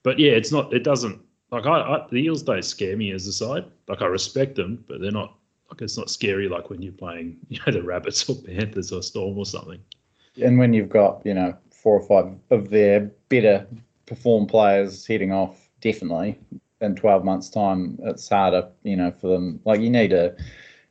but 0.02 0.18
yeah, 0.18 0.32
it's 0.32 0.52
not. 0.52 0.72
It 0.72 0.84
doesn't 0.84 1.20
like 1.50 1.66
I, 1.66 1.80
I, 1.80 2.06
the 2.10 2.18
Eels 2.18 2.42
don't 2.42 2.64
scare 2.64 2.96
me 2.96 3.12
as 3.12 3.26
a 3.26 3.32
side. 3.32 3.64
Like 3.88 4.02
I 4.02 4.06
respect 4.06 4.56
them, 4.56 4.84
but 4.88 5.00
they're 5.00 5.10
not 5.10 5.36
like 5.70 5.82
it's 5.82 5.96
not 5.96 6.10
scary 6.10 6.48
like 6.48 6.70
when 6.70 6.82
you're 6.82 6.92
playing 6.92 7.38
you 7.48 7.58
know 7.66 7.72
the 7.72 7.82
Rabbits 7.82 8.28
or 8.28 8.36
Panthers 8.36 8.92
or 8.92 9.02
Storm 9.02 9.38
or 9.38 9.46
something. 9.46 9.80
And 10.42 10.58
when 10.58 10.72
you've 10.72 10.88
got 10.88 11.22
you 11.24 11.34
know 11.34 11.56
four 11.70 12.00
or 12.00 12.06
five 12.06 12.34
of 12.50 12.70
their 12.70 13.10
better 13.28 13.66
perform 14.06 14.46
players 14.46 15.06
heading 15.06 15.32
off, 15.32 15.68
definitely 15.80 16.38
in 16.80 16.94
12 16.94 17.24
months 17.24 17.48
time, 17.50 17.98
it's 18.04 18.28
harder 18.28 18.68
you 18.82 18.96
know 18.96 19.10
for 19.10 19.28
them. 19.28 19.60
Like 19.64 19.80
you 19.80 19.90
need 19.90 20.12
a, 20.12 20.34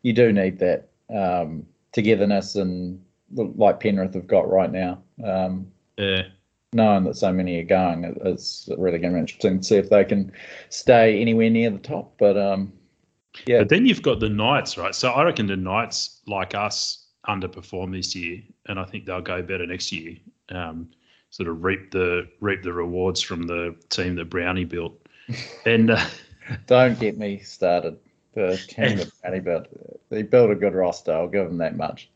you 0.03 0.13
do 0.13 0.31
need 0.31 0.59
that 0.59 0.89
um, 1.13 1.65
togetherness 1.91 2.55
and 2.55 3.01
like 3.31 3.79
Penrith 3.79 4.13
have 4.13 4.27
got 4.27 4.49
right 4.49 4.71
now. 4.71 5.01
Um, 5.23 5.71
yeah 5.97 6.23
knowing 6.73 7.03
that 7.03 7.15
so 7.15 7.31
many 7.31 7.59
are 7.59 7.63
going, 7.63 8.15
it's 8.25 8.69
really 8.77 8.99
going 8.99 9.11
to 9.11 9.17
be 9.17 9.21
interesting 9.21 9.59
to 9.59 9.63
see 9.63 9.75
if 9.75 9.89
they 9.89 10.03
can 10.03 10.31
stay 10.69 11.19
anywhere 11.19 11.49
near 11.49 11.69
the 11.69 11.79
top. 11.79 12.13
But 12.17 12.37
um, 12.37 12.71
yeah. 13.45 13.59
But 13.59 13.69
then 13.69 13.85
you've 13.85 14.01
got 14.01 14.19
the 14.19 14.29
Knights, 14.29 14.77
right? 14.77 14.93
So 14.93 15.09
I 15.09 15.23
reckon 15.23 15.47
the 15.47 15.57
Knights, 15.57 16.21
like 16.27 16.55
us, 16.55 17.07
underperform 17.27 17.91
this 17.91 18.15
year, 18.15 18.41
and 18.67 18.79
I 18.79 18.85
think 18.85 19.05
they'll 19.05 19.21
go 19.21 19.41
better 19.41 19.65
next 19.65 19.91
year. 19.91 20.17
Um, 20.49 20.89
sort 21.31 21.49
of 21.49 21.63
reap 21.63 21.91
the 21.91 22.27
reap 22.39 22.63
the 22.63 22.73
rewards 22.73 23.21
from 23.21 23.43
the 23.43 23.75
team 23.89 24.15
that 24.15 24.29
Brownie 24.29 24.65
built. 24.65 24.98
And 25.65 25.91
uh, 25.91 26.05
don't 26.67 26.99
get 26.99 27.17
me 27.17 27.39
started. 27.39 27.97
The 28.33 28.57
team 28.67 28.97
that 28.97 29.11
Brownie 29.21 29.39
built, 29.39 29.67
they 30.09 30.21
built 30.21 30.51
a 30.51 30.55
good 30.55 30.73
roster. 30.73 31.13
I'll 31.13 31.27
give 31.27 31.47
them 31.47 31.57
that 31.57 31.75
much. 31.75 32.09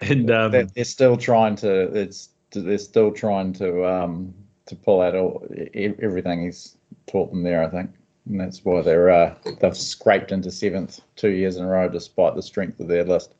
And 0.00 0.30
um, 0.30 0.50
they're, 0.50 0.66
they're 0.66 0.84
still 0.84 1.16
trying 1.16 1.56
to. 1.56 1.82
It's 1.94 2.30
they're 2.50 2.78
still 2.78 3.12
trying 3.12 3.52
to 3.54 3.86
um, 3.86 4.34
to 4.66 4.76
pull 4.76 5.00
out 5.00 5.14
all 5.14 5.46
everything 5.74 6.44
he's 6.44 6.76
taught 7.06 7.30
them 7.30 7.42
there. 7.42 7.62
I 7.62 7.68
think, 7.68 7.90
and 8.26 8.40
that's 8.40 8.64
why 8.64 8.82
they're 8.82 9.10
uh, 9.10 9.34
they've 9.60 9.76
scraped 9.76 10.32
into 10.32 10.50
seventh 10.50 11.00
two 11.16 11.30
years 11.30 11.56
in 11.56 11.64
a 11.64 11.68
row, 11.68 11.88
despite 11.88 12.34
the 12.34 12.42
strength 12.42 12.80
of 12.80 12.88
their 12.88 13.04
list. 13.04 13.34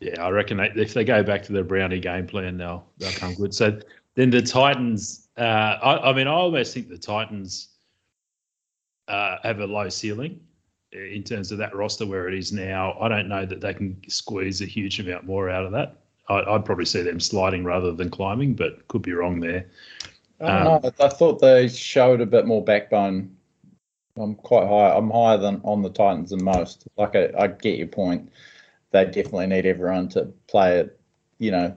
Yeah, 0.00 0.22
I 0.22 0.30
reckon 0.30 0.56
they, 0.56 0.72
if 0.74 0.94
they 0.94 1.04
go 1.04 1.22
back 1.22 1.44
to 1.44 1.52
their 1.52 1.64
Brownie 1.64 2.00
game 2.00 2.26
plan, 2.26 2.58
they'll 2.58 2.84
they'll 2.98 3.12
come 3.12 3.34
good. 3.34 3.54
So 3.54 3.78
then 4.14 4.30
the 4.30 4.42
Titans. 4.42 5.20
Uh, 5.38 5.78
I, 5.82 6.10
I, 6.10 6.12
mean, 6.12 6.26
I 6.26 6.32
almost 6.32 6.74
think 6.74 6.90
the 6.90 6.98
Titans 6.98 7.68
uh, 9.12 9.36
have 9.42 9.60
a 9.60 9.66
low 9.66 9.88
ceiling. 9.88 10.40
in 10.92 11.22
terms 11.22 11.52
of 11.52 11.58
that 11.58 11.74
roster 11.74 12.06
where 12.06 12.28
it 12.28 12.34
is 12.34 12.52
now, 12.52 12.98
I 13.00 13.08
don't 13.08 13.28
know 13.28 13.46
that 13.46 13.60
they 13.60 13.72
can 13.72 13.96
squeeze 14.08 14.60
a 14.60 14.66
huge 14.66 14.98
amount 15.00 15.24
more 15.24 15.48
out 15.48 15.64
of 15.64 15.72
that. 15.72 15.98
I, 16.28 16.50
would 16.50 16.64
probably 16.64 16.84
see 16.84 17.02
them 17.02 17.20
sliding 17.20 17.64
rather 17.64 17.92
than 17.92 18.10
climbing, 18.10 18.54
but 18.54 18.86
could 18.88 19.02
be 19.02 19.12
wrong 19.12 19.40
there. 19.40 19.66
I 20.40 20.46
don't 20.46 20.66
um, 20.66 20.82
know. 20.82 20.92
I 21.00 21.08
thought 21.08 21.40
they 21.40 21.68
showed 21.68 22.20
a 22.20 22.26
bit 22.26 22.46
more 22.46 22.64
backbone. 22.64 23.36
I'm 24.16 24.34
quite 24.34 24.66
high. 24.66 24.96
I'm 24.96 25.10
higher 25.10 25.38
than 25.38 25.60
on 25.64 25.82
the 25.82 25.90
Titans 25.90 26.30
than 26.30 26.44
most. 26.44 26.86
Like 26.96 27.16
I, 27.16 27.30
I 27.38 27.46
get 27.48 27.78
your 27.78 27.86
point. 27.86 28.30
They 28.90 29.04
definitely 29.04 29.46
need 29.46 29.66
everyone 29.66 30.08
to 30.10 30.26
play 30.48 30.80
at, 30.80 30.96
you 31.38 31.50
know, 31.50 31.74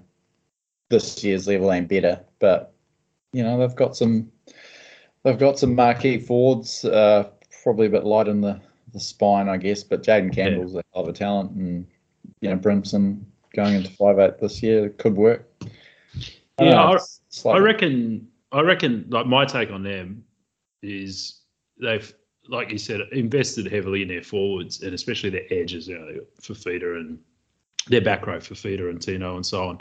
this 0.89 1.24
year's 1.24 1.48
level 1.48 1.71
and 1.71 1.88
better. 1.88 2.19
But 2.39 2.74
you 3.34 3.43
know, 3.43 3.58
they've 3.58 3.76
got 3.76 3.95
some, 3.95 4.32
they've 5.25 5.38
got 5.38 5.59
some 5.59 5.75
marquee 5.75 6.19
forwards. 6.19 6.85
Uh, 6.85 7.29
probably 7.63 7.88
a 7.88 7.89
bit 7.89 8.05
light 8.05 8.29
in 8.29 8.39
the 8.39 8.61
the 8.93 8.99
spine, 8.99 9.49
I 9.49 9.57
guess. 9.57 9.83
But 9.83 10.03
Jayden 10.03 10.33
Campbell's 10.33 10.75
yeah. 10.75 10.79
a 10.79 10.83
hell 10.93 11.03
of 11.03 11.09
a 11.09 11.13
talent, 11.13 11.51
and 11.51 11.85
you 12.39 12.49
know, 12.49 12.55
Brimson 12.55 13.25
going 13.53 13.75
into 13.75 13.89
five 13.91 14.19
eight 14.19 14.39
this 14.39 14.63
year 14.63 14.89
could 14.89 15.15
work. 15.15 15.51
I 16.57 16.63
yeah, 16.63 16.71
know, 16.71 16.97
I, 17.45 17.49
I 17.49 17.57
reckon. 17.57 18.29
I 18.53 18.61
reckon. 18.61 19.05
Like 19.09 19.25
my 19.25 19.43
take 19.43 19.71
on 19.71 19.83
them 19.83 20.23
is 20.81 21.41
they've, 21.81 22.13
like 22.47 22.71
you 22.71 22.77
said, 22.77 23.01
invested 23.11 23.69
heavily 23.69 24.03
in 24.03 24.07
their 24.07 24.23
forwards 24.23 24.83
and 24.83 24.93
especially 24.93 25.31
their 25.31 25.45
edges. 25.51 25.88
You 25.88 25.99
know, 25.99 26.19
Fifita 26.39 26.97
and 26.97 27.19
their 27.88 28.01
back 28.01 28.25
row, 28.27 28.38
Fifita 28.38 28.89
and 28.89 29.01
Tino 29.01 29.35
and 29.35 29.45
so 29.45 29.67
on, 29.67 29.79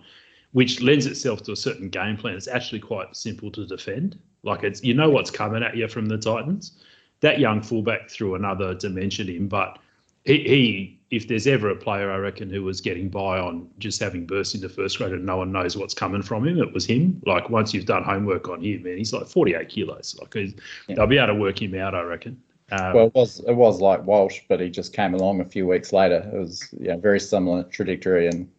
which 0.53 0.81
lends 0.81 1.07
itself 1.07 1.43
to 1.45 1.53
a 1.53 1.57
certain 1.57 1.91
game 1.91 2.17
plan. 2.17 2.35
It's 2.35 2.49
actually 2.49 2.81
quite 2.81 3.15
simple 3.15 3.51
to 3.53 3.67
defend. 3.67 4.19
Like 4.45 4.63
it's 4.63 4.85
you 4.85 4.95
know 4.95 5.11
what's 5.11 5.31
coming 5.31 5.63
at 5.63 5.77
you 5.77 5.89
from 5.89 6.07
the 6.07 6.19
Titans 6.19 6.79
that 7.25 7.39
young 7.39 7.63
fullback 7.63 8.11
threw 8.11 8.35
another 8.35 8.75
dimension 8.75 9.29
in. 9.31 9.49
But 9.49 9.79
he, 10.25 10.39
he, 10.39 11.01
if 11.11 11.27
there's 11.27 11.47
ever 11.47 11.71
a 11.71 11.77
player, 11.77 12.11
I 12.11 12.17
reckon, 12.19 12.51
who 12.51 12.63
was 12.63 12.81
getting 12.81 13.09
by 13.09 13.39
on 13.39 13.69
just 13.79 14.01
having 14.01 14.27
burst 14.27 14.55
into 14.55 14.69
first 14.69 14.99
grade 14.99 15.13
and 15.13 15.25
no 15.25 15.39
one 15.39 15.51
knows 15.51 15.77
what's 15.77 15.95
coming 15.95 16.23
from 16.23 16.47
him, 16.47 16.59
it 16.59 16.73
was 16.73 16.85
him. 16.85 17.21
Like 17.27 17.49
once 17.49 17.73
you've 17.73 17.87
done 17.87 18.05
homework 18.05 18.49
on 18.49 18.63
him, 18.63 18.83
man, 18.83 18.99
he's 18.99 19.13
like 19.13 19.27
48 19.27 19.69
kilos. 19.71 20.17
Like 20.21 20.35
yeah. 20.35 20.95
they'll 20.95 21.07
be 21.07 21.17
able 21.17 21.29
to 21.29 21.41
work 21.41 21.61
him 21.61 21.75
out, 21.75 21.95
I 21.95 22.03
reckon. 22.03 22.41
Um, 22.73 22.95
well, 22.95 23.07
it 23.07 23.15
was 23.15 23.41
it 23.41 23.55
was 23.55 23.81
like 23.81 24.05
Walsh, 24.05 24.41
but 24.49 24.61
he 24.61 24.71
just 24.71 24.93
came 24.93 25.15
along 25.15 25.41
a 25.41 25.45
few 25.45 25.67
weeks 25.67 25.93
later. 25.93 26.31
It 26.33 26.39
was 26.39 26.75
yeah, 26.79 26.97
very 26.97 27.21
similar 27.21 27.63
trajectory 27.65 28.27
and 28.29 28.51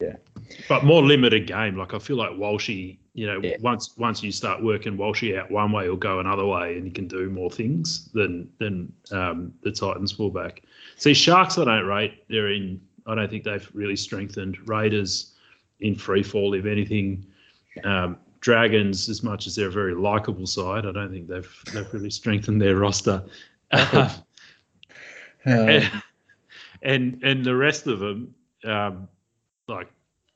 yeah. 0.00 0.16
But 0.68 0.84
more 0.84 1.02
limited 1.02 1.46
game. 1.46 1.76
Like 1.76 1.94
I 1.94 1.98
feel 1.98 2.16
like 2.16 2.30
Walshy, 2.30 2.98
you 3.14 3.26
know, 3.26 3.40
yeah. 3.42 3.56
once 3.60 3.96
once 3.96 4.22
you 4.22 4.30
start 4.30 4.62
working 4.62 4.96
Walshy 4.96 5.38
out 5.38 5.50
one 5.50 5.72
way, 5.72 5.84
he'll 5.84 5.96
go 5.96 6.20
another 6.20 6.46
way, 6.46 6.76
and 6.76 6.84
he 6.84 6.90
can 6.90 7.08
do 7.08 7.28
more 7.30 7.50
things 7.50 8.10
than 8.12 8.48
than 8.58 8.92
um, 9.10 9.52
the 9.62 9.72
Titans 9.72 10.12
fullback. 10.12 10.62
See, 10.96 11.14
Sharks, 11.14 11.58
I 11.58 11.64
don't 11.64 11.86
rate. 11.86 12.24
They're 12.28 12.52
in. 12.52 12.80
I 13.06 13.14
don't 13.14 13.30
think 13.30 13.44
they've 13.44 13.68
really 13.72 13.96
strengthened. 13.96 14.58
Raiders 14.68 15.34
in 15.80 15.94
free 15.94 16.22
fall, 16.22 16.54
if 16.54 16.66
anything. 16.66 17.26
Um, 17.84 18.18
Dragons, 18.40 19.08
as 19.08 19.22
much 19.22 19.46
as 19.46 19.56
they're 19.56 19.68
a 19.68 19.72
very 19.72 19.94
likable 19.94 20.46
side, 20.46 20.86
I 20.86 20.92
don't 20.92 21.10
think 21.10 21.28
they've 21.28 21.62
they've 21.72 21.92
really 21.92 22.10
strengthened 22.10 22.60
their 22.62 22.76
roster. 22.76 23.24
and, 23.70 24.20
and 26.82 27.20
and 27.22 27.44
the 27.44 27.56
rest 27.56 27.86
of 27.86 27.98
them. 28.00 28.34
Um, 28.64 29.08
like 29.68 29.88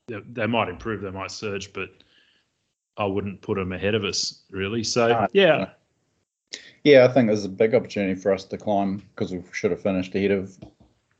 they, 0.07 0.21
they 0.33 0.47
might 0.47 0.69
improve, 0.69 1.01
they 1.01 1.11
might 1.11 1.31
surge, 1.31 1.73
but 1.73 1.91
I 2.97 3.05
wouldn't 3.07 3.41
put 3.41 3.57
them 3.57 3.73
ahead 3.73 3.95
of 3.95 4.05
us 4.05 4.43
really. 4.51 4.85
So 4.85 5.27
yeah. 5.33 5.71
Yeah, 6.85 7.05
I 7.05 7.13
think 7.13 7.29
there's 7.29 7.45
a 7.45 7.49
big 7.49 7.75
opportunity 7.75 8.21
for 8.21 8.33
us 8.33 8.45
to 8.47 8.59
climb 8.59 9.03
because 9.15 9.33
we 9.33 9.43
should 9.53 9.71
have 9.71 9.81
finished 9.81 10.15
ahead 10.15 10.33
of, 10.33 10.59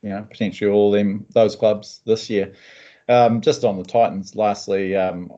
you 0.01 0.09
know, 0.09 0.21
potentially 0.29 0.69
all 0.69 0.91
them 0.91 1.25
those 1.33 1.55
clubs 1.55 2.01
this 2.05 2.29
year. 2.29 2.53
Um, 3.07 3.39
just 3.39 3.63
on 3.63 3.77
the 3.77 3.83
Titans, 3.83 4.35
lastly, 4.35 4.95
um, 4.95 5.31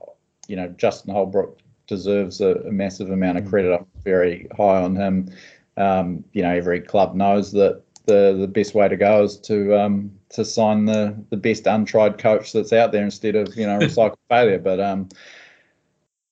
you 0.48 0.56
know, 0.56 0.67
Justin 0.69 1.13
Holbrook 1.13 1.60
deserves 1.88 2.41
a, 2.41 2.56
a, 2.56 2.71
massive 2.71 3.12
amount 3.12 3.38
of 3.38 3.43
mm. 3.45 3.50
credit. 3.50 3.74
I'm 3.74 3.86
very 4.04 4.48
high 4.58 4.82
on 4.82 4.95
him. 4.95 5.30
Um, 5.78 6.24
you 6.34 6.41
know, 6.41 6.52
every 6.52 6.82
club 6.82 7.15
knows 7.15 7.52
that 7.52 7.82
the 8.06 8.36
the 8.39 8.48
best 8.48 8.76
way 8.76 8.88
to 8.88 8.95
go 8.95 9.24
is 9.24 9.38
to 9.41 9.80
um, 9.80 10.12
to 10.30 10.45
sign 10.45 10.86
the 10.86 11.15
the 11.30 11.38
best 11.38 11.67
untried 11.67 12.17
coach 12.17 12.54
that's 12.54 12.74
out 12.74 12.91
there 12.91 13.04
instead 13.04 13.36
of 13.36 13.56
you 13.56 13.65
know 13.65 13.80
recycle 13.80 14.17
failure. 14.30 14.60
But 14.60 14.80
um, 14.80 15.10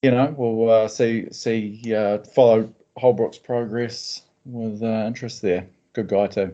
you 0.04 0.12
know, 0.12 0.36
we'll 0.38 0.70
uh, 0.70 0.88
see 0.88 1.28
see 1.32 1.96
uh, 1.96 2.20
follow 2.20 2.72
Holbrook's 2.98 3.40
progress 3.40 4.24
with 4.46 4.84
uh, 4.84 5.06
interest 5.08 5.42
there. 5.42 5.66
Good 5.94 6.10
guy 6.10 6.28
too. 6.28 6.54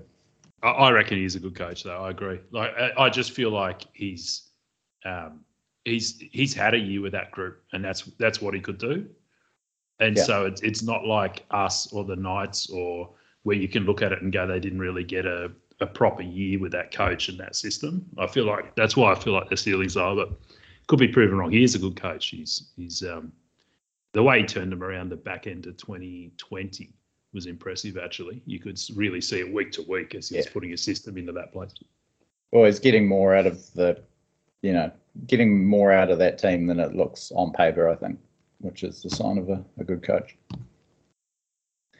I 0.61 0.91
reckon 0.91 1.17
he's 1.17 1.35
a 1.35 1.39
good 1.39 1.55
coach, 1.55 1.83
though. 1.83 2.03
I 2.03 2.11
agree. 2.11 2.39
Like 2.51 2.71
I 2.97 3.09
just 3.09 3.31
feel 3.31 3.49
like 3.49 3.85
he's 3.93 4.49
um, 5.03 5.41
he's 5.83 6.19
he's 6.31 6.53
had 6.53 6.73
a 6.73 6.77
year 6.77 7.01
with 7.01 7.13
that 7.13 7.31
group, 7.31 7.63
and 7.73 7.83
that's 7.83 8.03
that's 8.19 8.41
what 8.41 8.53
he 8.53 8.59
could 8.59 8.77
do. 8.77 9.07
And 9.99 10.15
yeah. 10.15 10.23
so 10.23 10.45
it's 10.45 10.61
it's 10.61 10.83
not 10.83 11.05
like 11.05 11.45
us 11.49 11.91
or 11.91 12.03
the 12.03 12.15
Knights 12.15 12.69
or 12.69 13.09
where 13.43 13.55
you 13.55 13.67
can 13.67 13.85
look 13.85 14.01
at 14.01 14.11
it 14.11 14.21
and 14.21 14.31
go, 14.31 14.45
they 14.45 14.59
didn't 14.59 14.79
really 14.79 15.03
get 15.03 15.25
a, 15.25 15.49
a 15.79 15.87
proper 15.87 16.21
year 16.21 16.59
with 16.59 16.73
that 16.73 16.93
coach 16.93 17.29
and 17.29 17.39
that 17.39 17.55
system. 17.55 18.05
I 18.17 18.27
feel 18.27 18.45
like 18.45 18.75
that's 18.75 18.97
why 18.97 19.13
I 19.13 19.15
feel 19.15 19.33
like 19.33 19.49
the 19.49 19.57
ceilings 19.57 19.95
are, 19.95 20.13
but 20.13 20.33
could 20.89 20.99
be 20.99 21.07
proven 21.07 21.37
wrong. 21.37 21.51
He 21.51 21.63
is 21.63 21.75
a 21.75 21.79
good 21.79 21.95
coach. 21.95 22.29
He's 22.29 22.71
he's 22.75 23.03
um, 23.03 23.31
the 24.13 24.23
way 24.23 24.39
he 24.39 24.45
turned 24.45 24.71
them 24.71 24.83
around 24.83 25.09
the 25.09 25.15
back 25.15 25.45
end 25.45 25.67
of 25.67 25.77
2020 25.77 26.91
was 27.31 27.45
impressive. 27.45 27.95
Actually, 27.95 28.41
you 28.47 28.59
could 28.59 28.77
really 28.95 29.21
see 29.21 29.39
it 29.39 29.53
week 29.53 29.71
to 29.73 29.83
week 29.83 30.15
as 30.15 30.29
he's 30.29 30.45
yeah. 30.45 30.51
putting 30.51 30.71
his 30.71 30.81
system 30.81 31.15
into 31.17 31.31
that 31.31 31.53
place. 31.53 31.71
Well, 32.51 32.65
he's 32.65 32.79
getting 32.79 33.07
more 33.07 33.35
out 33.35 33.45
of 33.45 33.71
the, 33.73 34.01
you 34.63 34.73
know, 34.73 34.91
getting 35.27 35.63
more 35.63 35.91
out 35.91 36.09
of 36.09 36.17
that 36.17 36.39
team 36.39 36.65
than 36.65 36.79
it 36.79 36.95
looks 36.95 37.31
on 37.35 37.53
paper. 37.53 37.87
I 37.87 37.95
think, 37.95 38.19
which 38.59 38.81
is 38.81 39.03
the 39.03 39.11
sign 39.11 39.37
of 39.37 39.47
a, 39.49 39.63
a 39.77 39.83
good 39.83 40.01
coach. 40.01 40.35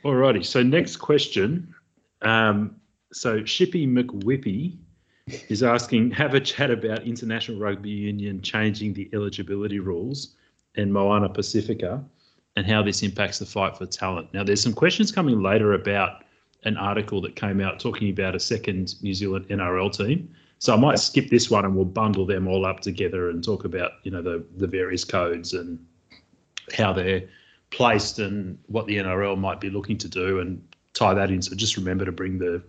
Alrighty. 0.04 0.44
So 0.44 0.64
next 0.64 0.98
question. 0.98 1.76
Um, 2.24 2.76
so 3.14 3.42
Shippy 3.42 3.88
McWhippy 3.88 4.80
is 5.50 5.64
asking, 5.64 6.12
have 6.12 6.34
a 6.34 6.40
chat 6.40 6.72
about 6.72 7.04
International 7.04 7.60
Rugby 7.60 7.90
Union 7.90 8.42
changing 8.42 8.94
the 8.94 9.10
eligibility 9.14 9.80
rules 9.80 10.36
and 10.76 10.92
Moana 10.92 11.30
Pacifica 11.30 12.04
and 12.56 12.66
how 12.66 12.84
this 12.84 13.04
impacts 13.04 13.40
the 13.40 13.46
fight 13.46 13.78
for 13.78 13.86
talent. 13.86 14.34
Now, 14.34 14.44
there's 14.44 14.62
some 14.62 14.74
questions 14.74 15.12
coming 15.12 15.42
later 15.42 15.74
about 15.74 16.24
an 16.64 16.78
article 16.78 17.22
that 17.22 17.36
came 17.36 17.62
out 17.62 17.80
talking 17.80 18.10
about 18.10 18.36
a 18.36 18.40
second 18.40 18.96
New 19.02 19.14
Zealand 19.14 19.48
NRL 19.50 19.96
team. 19.96 20.34
So 20.58 20.74
I 20.74 20.78
might 20.78 21.00
skip 21.00 21.30
this 21.30 21.50
one 21.50 21.64
and 21.64 21.76
we'll 21.76 21.86
bundle 21.86 22.26
them 22.26 22.48
all 22.48 22.66
up 22.66 22.82
together 22.82 23.30
and 23.30 23.44
talk 23.44 23.64
about, 23.64 23.94
you 24.04 24.12
know, 24.12 24.22
the, 24.22 24.44
the 24.58 24.68
various 24.68 25.06
codes 25.06 25.54
and 25.54 25.80
how 26.74 26.92
they're 26.92 27.24
placed 27.72 28.20
and 28.20 28.58
what 28.68 28.86
the 28.88 28.98
NRL 28.98 29.38
might 29.38 29.62
be 29.62 29.70
looking 29.70 29.98
to 30.00 30.10
do 30.10 30.40
and 30.40 30.62
tie 30.94 31.14
that 31.14 31.32
in. 31.32 31.42
So 31.42 31.56
just 31.56 31.78
remember 31.78 32.04
to 32.04 32.12
bring 32.12 32.38
the 32.38 32.62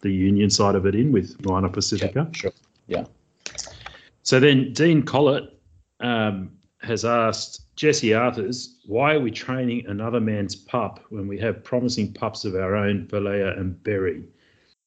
the 0.00 0.10
union 0.10 0.50
side 0.50 0.74
of 0.74 0.86
it 0.86 0.94
in 0.94 1.12
with 1.12 1.44
Moana 1.44 1.68
Pacifica. 1.68 2.28
Yeah, 2.30 2.38
sure. 2.38 2.52
Yeah. 2.86 3.04
So 4.22 4.40
then 4.40 4.72
Dean 4.72 5.02
Collett 5.02 5.58
um, 6.00 6.50
has 6.82 7.04
asked 7.04 7.74
Jesse 7.76 8.08
Arthars, 8.08 8.74
why 8.86 9.14
are 9.14 9.20
we 9.20 9.30
training 9.30 9.86
another 9.86 10.20
man's 10.20 10.54
pup 10.54 11.04
when 11.10 11.26
we 11.26 11.38
have 11.38 11.64
promising 11.64 12.12
pups 12.12 12.44
of 12.44 12.54
our 12.54 12.76
own, 12.76 13.06
Vailea 13.06 13.58
and 13.58 13.82
Berry? 13.82 14.24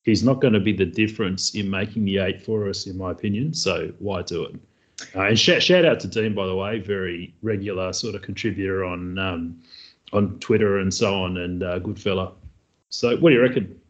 He's 0.03 0.23
not 0.23 0.41
going 0.41 0.53
to 0.53 0.59
be 0.59 0.73
the 0.73 0.85
difference 0.85 1.53
in 1.55 1.69
making 1.69 2.05
the 2.05 2.17
eight 2.17 2.41
for 2.41 2.67
us, 2.67 2.87
in 2.87 2.97
my 2.97 3.11
opinion. 3.11 3.53
So 3.53 3.91
why 3.99 4.23
do 4.23 4.43
it? 4.45 4.55
Uh, 5.15 5.21
and 5.21 5.39
shout, 5.39 5.61
shout 5.63 5.85
out 5.85 5.99
to 6.01 6.07
Dean, 6.07 6.33
by 6.33 6.45
the 6.45 6.55
way, 6.55 6.79
very 6.79 7.33
regular 7.41 7.93
sort 7.93 8.15
of 8.15 8.21
contributor 8.21 8.83
on 8.85 9.17
um, 9.17 9.59
on 10.13 10.37
Twitter 10.39 10.77
and 10.77 10.93
so 10.93 11.23
on, 11.23 11.37
and 11.37 11.63
uh, 11.63 11.79
good 11.79 11.99
fella. 11.99 12.31
So, 12.89 13.15
what 13.17 13.29
do 13.29 13.35
you 13.35 13.41
reckon? 13.41 13.80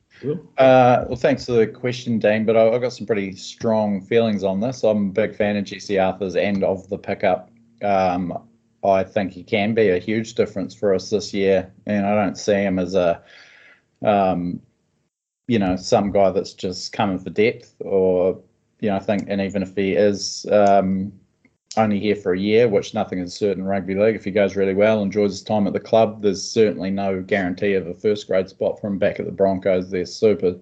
Uh, 0.57 1.05
well, 1.07 1.15
thanks 1.15 1.45
for 1.45 1.53
the 1.53 1.67
question, 1.67 2.19
Dean. 2.19 2.45
But 2.45 2.57
I, 2.57 2.65
have 2.65 2.81
got 2.81 2.93
some 2.93 3.07
pretty 3.07 3.35
strong 3.35 4.01
feelings 4.01 4.43
on 4.43 4.59
this. 4.59 4.83
I'm 4.83 5.09
a 5.09 5.11
big 5.11 5.35
fan 5.35 5.57
of 5.57 5.65
Jesse 5.65 5.95
Arthars 5.95 6.35
end 6.35 6.63
of 6.63 6.87
the 6.89 6.97
pickup. 6.97 7.49
Um, 7.81 8.37
I 8.83 9.03
think 9.03 9.31
he 9.31 9.43
can 9.43 9.73
be 9.73 9.89
a 9.89 9.99
huge 9.99 10.35
difference 10.35 10.73
for 10.73 10.93
us 10.93 11.09
this 11.09 11.33
year, 11.33 11.71
and 11.85 12.05
I 12.05 12.15
don't 12.15 12.37
see 12.37 12.53
him 12.53 12.79
as 12.79 12.95
a, 12.95 13.23
um, 14.03 14.61
you 15.47 15.59
know, 15.59 15.75
some 15.75 16.11
guy 16.11 16.31
that's 16.31 16.53
just 16.53 16.93
coming 16.93 17.19
for 17.19 17.29
depth 17.29 17.75
or 17.79 18.41
you 18.81 18.89
know, 18.89 18.95
I 18.95 18.99
think, 18.99 19.25
and 19.27 19.39
even 19.39 19.61
if 19.61 19.75
he 19.75 19.93
is 19.93 20.45
um, 20.51 21.13
only 21.77 21.99
here 21.99 22.15
for 22.15 22.33
a 22.33 22.39
year, 22.39 22.67
which 22.67 22.93
nothing 22.93 23.19
is 23.19 23.33
certain 23.33 23.63
in 23.63 23.69
rugby 23.69 23.95
league, 23.95 24.15
if 24.15 24.25
he 24.25 24.31
goes 24.31 24.55
really 24.55 24.73
well, 24.73 25.01
enjoys 25.01 25.31
his 25.31 25.41
time 25.41 25.67
at 25.67 25.73
the 25.73 25.79
club, 25.79 26.21
there's 26.21 26.43
certainly 26.43 26.91
no 26.91 27.21
guarantee 27.21 27.75
of 27.75 27.87
a 27.87 27.93
first 27.93 28.27
grade 28.27 28.49
spot 28.49 28.79
for 28.79 28.87
him 28.87 28.97
back 28.97 29.19
at 29.19 29.25
the 29.25 29.31
Broncos. 29.31 29.89
They're 29.89 30.05
super, 30.05 30.55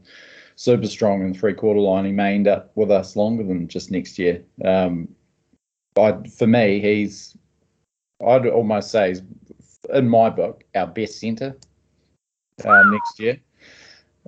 super 0.55 0.88
strong 0.88 1.22
in 1.22 1.34
the 1.34 1.39
three 1.39 1.53
quarter 1.53 1.80
line. 1.80 2.05
He 2.05 2.12
may 2.12 2.36
end 2.36 2.47
up 2.47 2.72
with 2.76 2.91
us 2.91 3.16
longer 3.16 3.43
than 3.43 3.68
just 3.68 3.91
next 3.91 4.20
year. 4.20 4.43
Um, 4.64 5.07
I, 5.97 6.16
for 6.38 6.47
me, 6.47 6.80
he's, 6.80 7.36
I'd 8.26 8.45
almost 8.45 8.91
say, 8.91 9.10
he's, 9.10 9.22
in 9.91 10.07
my 10.07 10.30
book, 10.30 10.64
our 10.76 10.86
best 10.86 11.20
centre 11.20 11.57
uh, 12.64 12.84
next 12.84 13.20
year. 13.20 13.39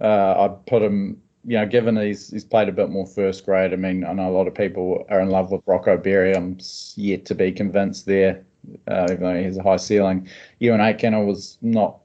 Uh, 0.02 0.46
I'd 0.46 0.66
put 0.66 0.82
him 0.82 1.22
you 1.46 1.58
know, 1.58 1.66
given 1.66 1.96
he's 1.98 2.30
he's 2.30 2.46
played 2.46 2.70
a 2.70 2.74
bit 2.74 2.89
more 2.89 3.08
first 3.08 3.46
grade, 3.46 3.74
I 3.74 3.76
mean, 3.76 4.06
I 4.06 4.14
know 4.14 4.30
a 4.30 4.32
lot 4.36 4.48
of 4.48 4.56
people 4.56 5.06
are 5.10 5.20
in 5.20 5.30
love 5.30 5.52
with 5.52 5.62
Rocco 5.66 5.98
Berry. 5.98 6.36
I'm 6.36 6.58
yet 6.96 7.26
to 7.26 7.36
be 7.36 7.52
convinced 7.52 8.06
there, 8.06 8.44
uh, 8.88 9.08
even 9.10 9.24
though 9.24 9.38
he 9.38 9.44
has 9.44 9.58
a 9.58 9.64
high 9.64 9.78
ceiling. 9.78 10.28
Euan 10.62 10.80
Aitken, 10.80 11.14
I 11.14 11.24
was 11.24 11.58
not 11.62 11.98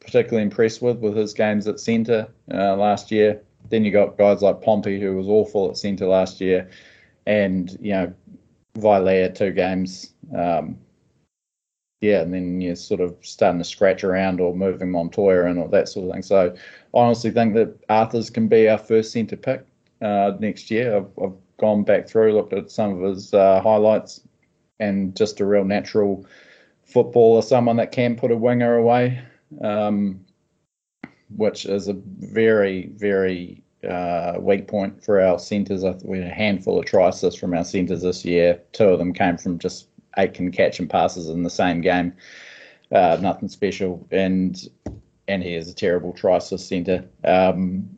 particularly 0.00 0.42
impressed 0.42 0.82
with 0.82 0.98
with 0.98 1.16
his 1.16 1.34
games 1.34 1.66
at 1.68 1.80
centre 1.80 2.28
uh, 2.52 2.76
last 2.76 3.10
year. 3.10 3.40
Then 3.70 3.84
you 3.84 3.90
got 3.90 4.18
guys 4.18 4.42
like 4.42 4.60
Pompey, 4.60 5.00
who 5.00 5.16
was 5.16 5.28
awful 5.28 5.70
at 5.70 5.76
centre 5.76 6.06
last 6.06 6.40
year, 6.40 6.68
and 7.26 7.70
you 7.80 7.92
know, 7.92 8.14
Vailea 8.76 9.34
two 9.34 9.52
games. 9.52 10.12
Um, 10.36 10.78
yeah, 12.00 12.20
and 12.20 12.34
then 12.34 12.60
you're 12.60 12.76
sort 12.76 13.00
of 13.00 13.16
starting 13.22 13.60
to 13.60 13.64
scratch 13.64 14.04
around 14.04 14.38
or 14.38 14.54
moving 14.54 14.90
Montoya 14.90 15.46
and 15.46 15.58
all 15.58 15.68
that 15.68 15.88
sort 15.88 16.06
of 16.06 16.12
thing. 16.12 16.22
So 16.22 16.54
I 16.94 17.00
honestly 17.00 17.30
think 17.30 17.54
that 17.54 17.86
Arthars 17.88 18.32
can 18.32 18.48
be 18.48 18.68
our 18.68 18.78
first 18.78 19.12
centre 19.12 19.36
pick 19.36 19.66
uh, 20.00 20.32
next 20.38 20.70
year. 20.70 20.96
I've, 20.96 21.10
I've, 21.22 21.32
gone 21.56 21.84
back 21.84 22.08
through, 22.08 22.34
looked 22.34 22.52
at 22.52 22.68
some 22.68 23.00
of 23.00 23.14
his 23.14 23.32
uh, 23.32 23.60
highlights, 23.60 24.20
and 24.80 25.16
just 25.16 25.38
a 25.38 25.46
real 25.46 25.64
natural 25.64 26.26
footballer, 26.84 27.42
someone 27.42 27.76
that 27.76 27.92
can 27.92 28.16
put 28.16 28.32
a 28.32 28.36
winger 28.36 28.76
away, 28.76 29.20
um, 29.62 30.20
which 31.36 31.64
is 31.64 31.86
a 31.86 31.94
very, 32.18 32.90
very 32.96 33.62
uh, 33.88 34.34
weak 34.40 34.66
point 34.66 35.02
for 35.04 35.20
our 35.20 35.38
centres. 35.38 35.84
We 36.02 36.18
had 36.18 36.26
a 36.26 36.34
handful 36.34 36.78
of 36.78 36.92
assists 36.92 37.38
from 37.38 37.54
our 37.54 37.64
centres 37.64 38.02
this 38.02 38.24
year. 38.24 38.60
Two 38.72 38.88
of 38.88 38.98
them 38.98 39.12
came 39.12 39.36
from 39.36 39.58
just 39.60 39.86
Aitken 40.18 40.50
catching 40.50 40.88
passes 40.88 41.28
in 41.28 41.44
the 41.44 41.50
same 41.50 41.80
game. 41.80 42.12
Uh, 42.90 43.16
nothing 43.20 43.48
special, 43.48 44.06
and 44.10 44.68
and 45.28 45.42
he 45.42 45.54
is 45.54 45.70
a 45.70 45.74
terrible 45.74 46.12
try 46.12 46.38
centre. 46.38 47.04
Um, 47.24 47.88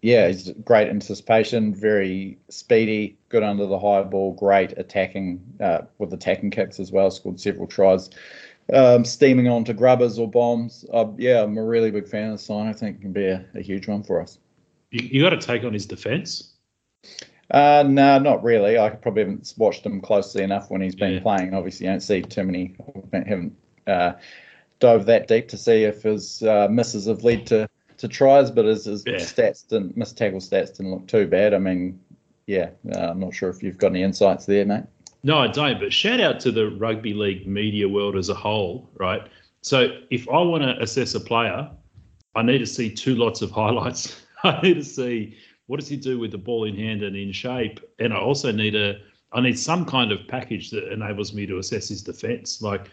yeah, 0.00 0.28
he's 0.28 0.52
great 0.64 0.88
anticipation, 0.88 1.74
very 1.74 2.38
speedy, 2.48 3.18
good 3.30 3.42
under 3.42 3.66
the 3.66 3.78
high 3.78 4.02
ball, 4.02 4.32
great 4.34 4.72
attacking 4.78 5.42
uh, 5.60 5.80
with 5.98 6.12
attacking 6.12 6.50
kicks 6.50 6.78
as 6.78 6.92
well. 6.92 7.10
Scored 7.10 7.40
several 7.40 7.66
tries, 7.66 8.10
um, 8.72 9.04
steaming 9.04 9.48
onto 9.48 9.72
grubbers 9.72 10.18
or 10.18 10.30
bombs. 10.30 10.84
Uh, 10.92 11.06
yeah, 11.16 11.42
I'm 11.42 11.58
a 11.58 11.64
really 11.64 11.90
big 11.90 12.06
fan 12.06 12.30
of 12.30 12.38
the 12.38 12.44
sign. 12.44 12.68
I 12.68 12.72
think 12.72 12.98
it 12.98 13.02
can 13.02 13.12
be 13.12 13.26
a, 13.26 13.44
a 13.54 13.60
huge 13.60 13.88
one 13.88 14.04
for 14.04 14.20
us. 14.20 14.38
You, 14.92 15.08
you 15.10 15.22
got 15.22 15.30
to 15.30 15.38
take 15.44 15.64
on 15.64 15.72
his 15.72 15.86
defence. 15.86 16.54
Uh, 17.50 17.82
no, 17.86 18.18
not 18.18 18.42
really. 18.44 18.78
I 18.78 18.90
probably 18.90 19.22
haven't 19.22 19.54
watched 19.56 19.84
him 19.84 20.00
closely 20.00 20.42
enough 20.42 20.70
when 20.70 20.80
he's 20.80 20.94
been 20.94 21.14
yeah. 21.14 21.20
playing. 21.20 21.54
Obviously, 21.54 21.86
you 21.86 21.92
don't 21.92 22.00
see 22.00 22.22
too 22.22 22.44
many. 22.44 22.76
Haven't 23.12 23.56
uh, 23.86 24.12
dove 24.80 25.06
that 25.06 25.28
deep 25.28 25.48
to 25.48 25.56
see 25.56 25.84
if 25.84 26.02
his 26.02 26.42
uh, 26.42 26.68
misses 26.70 27.06
have 27.06 27.24
led 27.24 27.46
to, 27.46 27.68
to 27.96 28.08
tries, 28.08 28.50
but 28.50 28.64
his, 28.64 28.84
his 28.84 29.04
yeah. 29.06 29.16
stats 29.16 29.66
didn't 29.66 29.96
miss 29.96 30.12
tackle 30.12 30.40
stats 30.40 30.76
didn't 30.76 30.92
look 30.92 31.06
too 31.06 31.26
bad. 31.26 31.54
I 31.54 31.58
mean, 31.58 32.00
yeah, 32.46 32.70
uh, 32.94 33.10
I'm 33.10 33.20
not 33.20 33.34
sure 33.34 33.50
if 33.50 33.62
you've 33.62 33.78
got 33.78 33.88
any 33.88 34.02
insights 34.02 34.46
there, 34.46 34.64
mate. 34.64 34.84
No, 35.22 35.38
I 35.38 35.48
don't. 35.48 35.80
But 35.80 35.92
shout 35.92 36.20
out 36.20 36.40
to 36.40 36.52
the 36.52 36.70
rugby 36.70 37.12
league 37.12 37.46
media 37.46 37.88
world 37.88 38.16
as 38.16 38.28
a 38.28 38.34
whole, 38.34 38.88
right? 38.94 39.22
So 39.62 39.98
if 40.10 40.28
I 40.28 40.40
want 40.40 40.62
to 40.62 40.80
assess 40.80 41.14
a 41.14 41.20
player, 41.20 41.70
I 42.34 42.42
need 42.42 42.58
to 42.58 42.66
see 42.66 42.90
two 42.90 43.16
lots 43.16 43.42
of 43.42 43.50
highlights. 43.62 44.22
I 44.44 44.60
need 44.62 44.74
to 44.74 44.84
see 44.84 45.36
what 45.66 45.80
does 45.80 45.88
he 45.88 45.96
do 45.96 46.18
with 46.18 46.30
the 46.30 46.38
ball 46.38 46.64
in 46.64 46.76
hand 46.76 47.02
and 47.02 47.16
in 47.16 47.32
shape? 47.32 47.80
And 47.98 48.12
I 48.12 48.18
also 48.18 48.52
need 48.52 48.74
a 48.74 49.00
I 49.32 49.42
need 49.42 49.58
some 49.58 49.84
kind 49.84 50.10
of 50.10 50.26
package 50.26 50.70
that 50.70 50.90
enables 50.90 51.34
me 51.34 51.44
to 51.46 51.58
assess 51.58 51.88
his 51.88 52.02
defence. 52.02 52.62
Like, 52.62 52.86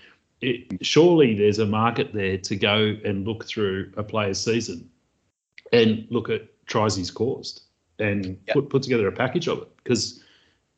it, 0.46 0.86
surely 0.86 1.34
there's 1.34 1.60
a 1.60 1.66
market 1.66 2.14
there 2.14 2.38
to 2.38 2.56
go 2.56 2.96
and 3.04 3.26
look 3.26 3.46
through 3.46 3.92
a 3.98 4.04
player's 4.04 4.40
season 4.40 4.90
and 5.74 6.06
look 6.10 6.30
at 6.30 6.44
tries 6.68 6.96
he's 6.96 7.12
caused 7.12 7.64
and 8.00 8.26
yep. 8.26 8.54
put 8.54 8.70
put 8.70 8.84
together 8.84 9.08
a 9.08 9.12
package 9.12 9.48
of 9.48 9.60
it. 9.60 9.76
Because 9.78 10.24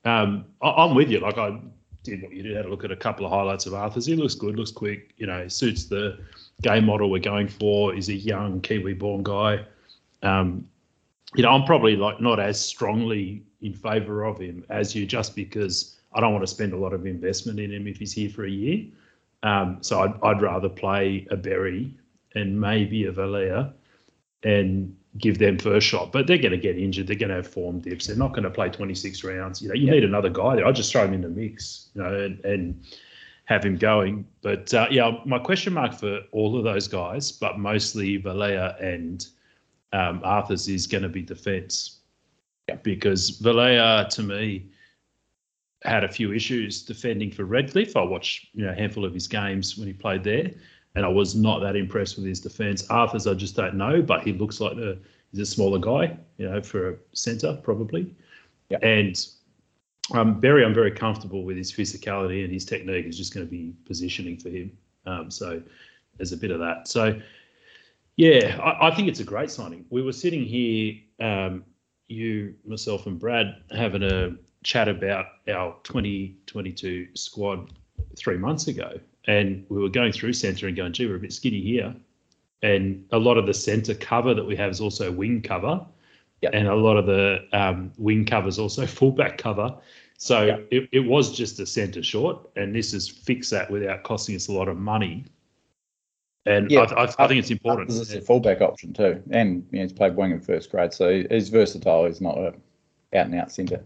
um, 0.06 0.46
I, 0.62 0.86
am 0.86 0.96
with 0.96 1.10
you. 1.10 1.20
Like 1.20 1.38
I 1.38 1.60
did 2.04 2.22
what 2.22 2.32
you 2.32 2.44
did, 2.44 2.56
had 2.56 2.66
a 2.66 2.70
look 2.70 2.86
at 2.86 2.92
a 2.92 2.96
couple 2.96 3.26
of 3.26 3.32
highlights 3.32 3.66
of 3.66 3.74
Arthars. 3.74 4.08
He 4.08 4.16
looks 4.16 4.36
good, 4.36 4.56
looks 4.56 4.72
quick. 4.72 5.14
You 5.18 5.28
know, 5.28 5.48
suits 5.48 5.86
the 5.86 6.18
game 6.62 6.86
model 6.86 7.10
we're 7.10 7.20
going 7.20 7.50
for. 7.50 7.94
He's 7.94 8.10
a 8.10 8.16
young 8.16 8.62
Kiwi-born 8.62 9.24
guy. 9.24 9.66
Um, 10.24 10.68
you 11.36 11.44
know, 11.44 11.52
I'm 11.52 11.66
probably 11.66 11.98
like 11.98 12.22
not 12.22 12.40
as 12.40 12.60
strongly 12.60 13.44
in 13.62 13.74
favour 13.74 14.24
of 14.24 14.40
him 14.40 14.64
as 14.70 14.96
you, 14.96 15.06
just 15.06 15.36
because 15.36 15.98
I 16.14 16.22
don't 16.22 16.32
want 16.32 16.44
to 16.44 16.48
spend 16.48 16.72
a 16.72 16.78
lot 16.78 16.94
of 16.94 17.06
investment 17.06 17.60
in 17.60 17.72
him 17.72 17.86
if 17.86 17.98
he's 17.98 18.14
here 18.14 18.30
for 18.30 18.46
a 18.46 18.50
year. 18.50 18.86
Um, 19.44 19.78
so 19.82 20.02
I'd, 20.02 20.14
I'd 20.24 20.42
rather 20.42 20.70
play 20.70 21.28
a 21.32 21.38
Berry 21.38 21.94
and 22.36 22.60
maybe 22.60 23.06
a 23.06 23.12
Vailea 23.12 23.74
and 24.44 24.96
give 25.18 25.40
them 25.40 25.58
first 25.58 25.88
shot. 25.88 26.12
But 26.12 26.28
they're 26.28 26.38
going 26.38 26.52
to 26.52 26.58
get 26.58 26.78
injured. 26.78 27.08
They're 27.08 27.16
going 27.16 27.30
to 27.30 27.36
have 27.36 27.48
form 27.48 27.80
dips. 27.80 28.08
They're 28.08 28.16
not 28.16 28.32
going 28.32 28.44
to 28.44 28.50
play 28.50 28.70
26 28.70 29.24
rounds. 29.24 29.62
You 29.62 29.70
know, 29.70 29.76
you 29.76 29.90
need 29.90 30.04
another 30.04 30.30
guy 30.30 30.56
there. 30.56 30.66
I 30.66 30.72
just 30.72 30.92
throw 30.92 31.06
him 31.06 31.14
in 31.14 31.22
the 31.22 31.30
mix, 31.30 31.90
you 31.94 32.04
know, 32.04 32.14
and, 32.14 32.44
and 32.46 32.84
have 33.46 33.64
him 33.64 33.78
going. 33.78 34.28
But 34.42 34.74
uh, 34.74 34.88
yeah, 34.92 35.18
my 35.26 35.40
question 35.40 35.74
mark 35.74 35.94
for 35.94 36.22
all 36.32 36.58
of 36.58 36.64
those 36.64 36.88
guys, 36.88 37.32
but 37.32 37.58
mostly 37.58 38.22
Vailea 38.22 38.82
and 38.84 39.26
um, 39.94 40.22
Arthars 40.22 40.74
is 40.74 40.86
going 40.86 41.04
to 41.04 41.10
be 41.10 41.22
defence. 41.22 42.00
Yeah. 42.68 42.76
Because 42.84 43.40
Vailea, 43.40 44.10
to 44.10 44.24
me, 44.24 44.68
had 45.84 46.04
a 46.04 46.10
few 46.10 46.34
issues 46.34 46.82
defending 46.82 47.32
for 47.32 47.46
Redcliffe. 47.46 47.96
I 47.96 48.04
watched 48.04 48.48
you 48.54 48.66
know, 48.66 48.72
a 48.72 48.76
handful 48.76 49.06
of 49.06 49.14
his 49.14 49.28
games 49.28 49.78
when 49.78 49.88
he 49.88 49.94
played 49.94 50.24
there, 50.24 50.52
and 50.96 51.06
I 51.06 51.10
was 51.10 51.36
not 51.36 51.60
that 51.60 51.76
impressed 51.76 52.18
with 52.18 52.26
his 52.26 52.40
defence. 52.40 52.88
Arthars, 52.88 53.30
I 53.30 53.36
just 53.36 53.56
don't 53.56 53.76
know, 53.76 54.02
but 54.02 54.24
he 54.24 54.34
looks 54.34 54.60
like 54.60 54.78
a, 54.78 54.98
he's 55.32 55.42
a 55.42 55.46
smaller 55.46 55.80
guy, 55.80 56.18
you 56.38 56.50
know, 56.50 56.62
for 56.62 56.92
a 56.92 56.96
centre 57.14 57.60
probably. 57.62 58.16
Yeah. 58.70 58.80
And 58.82 59.28
um, 60.14 60.40
Berry, 60.40 60.66
I'm 60.66 60.74
very 60.74 60.92
comfortable 60.92 61.44
with 61.44 61.58
his 61.58 61.72
physicality 61.72 62.44
and 62.44 62.52
his 62.52 62.66
technique 62.66 63.06
is 63.06 63.18
just 63.18 63.34
going 63.34 63.46
to 63.46 63.50
be 63.50 63.74
positioning 63.86 64.38
for 64.38 64.50
him. 64.50 64.72
Um, 65.06 65.32
so 65.32 65.62
there's 66.18 66.32
a 66.32 66.38
bit 66.38 66.52
of 66.52 66.60
that. 66.60 66.88
So 66.88 67.20
yeah, 68.16 68.60
I, 68.62 68.88
I, 68.88 68.96
think 68.96 69.08
it's 69.08 69.20
a 69.20 69.26
great 69.26 69.52
signing. 69.52 69.86
We 69.90 70.02
were 70.02 70.12
sitting 70.12 70.44
here, 70.44 70.96
um, 71.20 71.64
you, 72.08 72.56
myself, 72.66 73.06
and 73.06 73.20
Brad, 73.20 73.56
having 73.72 74.04
a 74.04 74.36
chat 74.64 74.88
about 74.88 75.26
our 75.48 75.76
2022 75.84 77.08
squad 77.14 77.74
three 78.18 78.38
months 78.38 78.68
ago, 78.68 79.00
and 79.26 79.66
we 79.70 79.82
were 79.82 79.90
going 79.90 80.12
through 80.12 80.34
centre 80.34 80.68
and 80.68 80.76
going, 80.76 80.94
"Gee, 80.94 81.08
we're 81.08 81.16
a 81.16 81.20
bit 81.20 81.34
skinny 81.34 81.62
here." 81.62 81.96
And 82.64 83.06
a 83.12 83.20
lot 83.20 83.38
of 83.38 83.46
the 83.46 83.54
centre 83.54 83.94
cover 83.94 84.34
that 84.34 84.46
we 84.46 84.56
have 84.56 84.72
is 84.72 84.82
also 84.82 85.12
wing 85.12 85.42
cover, 85.42 85.86
yep. 86.42 86.54
and 86.54 86.68
a 86.68 86.76
lot 86.76 86.98
of 86.98 87.06
the 87.06 87.46
um, 87.54 87.92
wing 87.98 88.26
cover 88.26 88.48
is 88.48 88.60
also 88.60 88.86
fullback 88.98 89.38
cover. 89.38 89.76
So 90.18 90.46
yep. 90.46 90.68
it, 90.72 90.90
it 90.92 91.00
was 91.02 91.36
just 91.36 91.60
a 91.60 91.66
centre 91.66 92.02
short, 92.02 92.50
and 92.56 92.76
this 92.76 92.94
is 92.94 93.08
fix 93.08 93.52
that 93.52 93.70
without 93.70 94.04
costing 94.04 94.36
us 94.36 94.48
a 94.48 94.52
lot 94.52 94.68
of 94.68 94.78
money 94.78 95.26
and 96.48 96.72
yeah, 96.72 96.80
I, 96.80 97.04
I, 97.04 97.14
I, 97.20 97.28
think 97.28 97.40
it's 97.40 97.52
important. 97.52 97.90
This 97.90 98.00
is 98.00 98.14
a 98.14 98.22
fullback 98.22 98.62
option 98.62 98.94
too, 98.94 99.22
and 99.32 99.68
you 99.70 99.80
know, 99.80 99.84
he's 99.84 99.92
played 99.92 100.16
wing 100.16 100.32
in 100.32 100.40
first 100.40 100.72
grade, 100.72 100.94
so 100.94 101.24
he's 101.30 101.50
versatile. 101.50 102.06
He's 102.06 102.22
not 102.22 102.38
a 102.38 102.48
out 103.14 103.26
and 103.26 103.36
out 103.36 103.52
centre. 103.52 103.84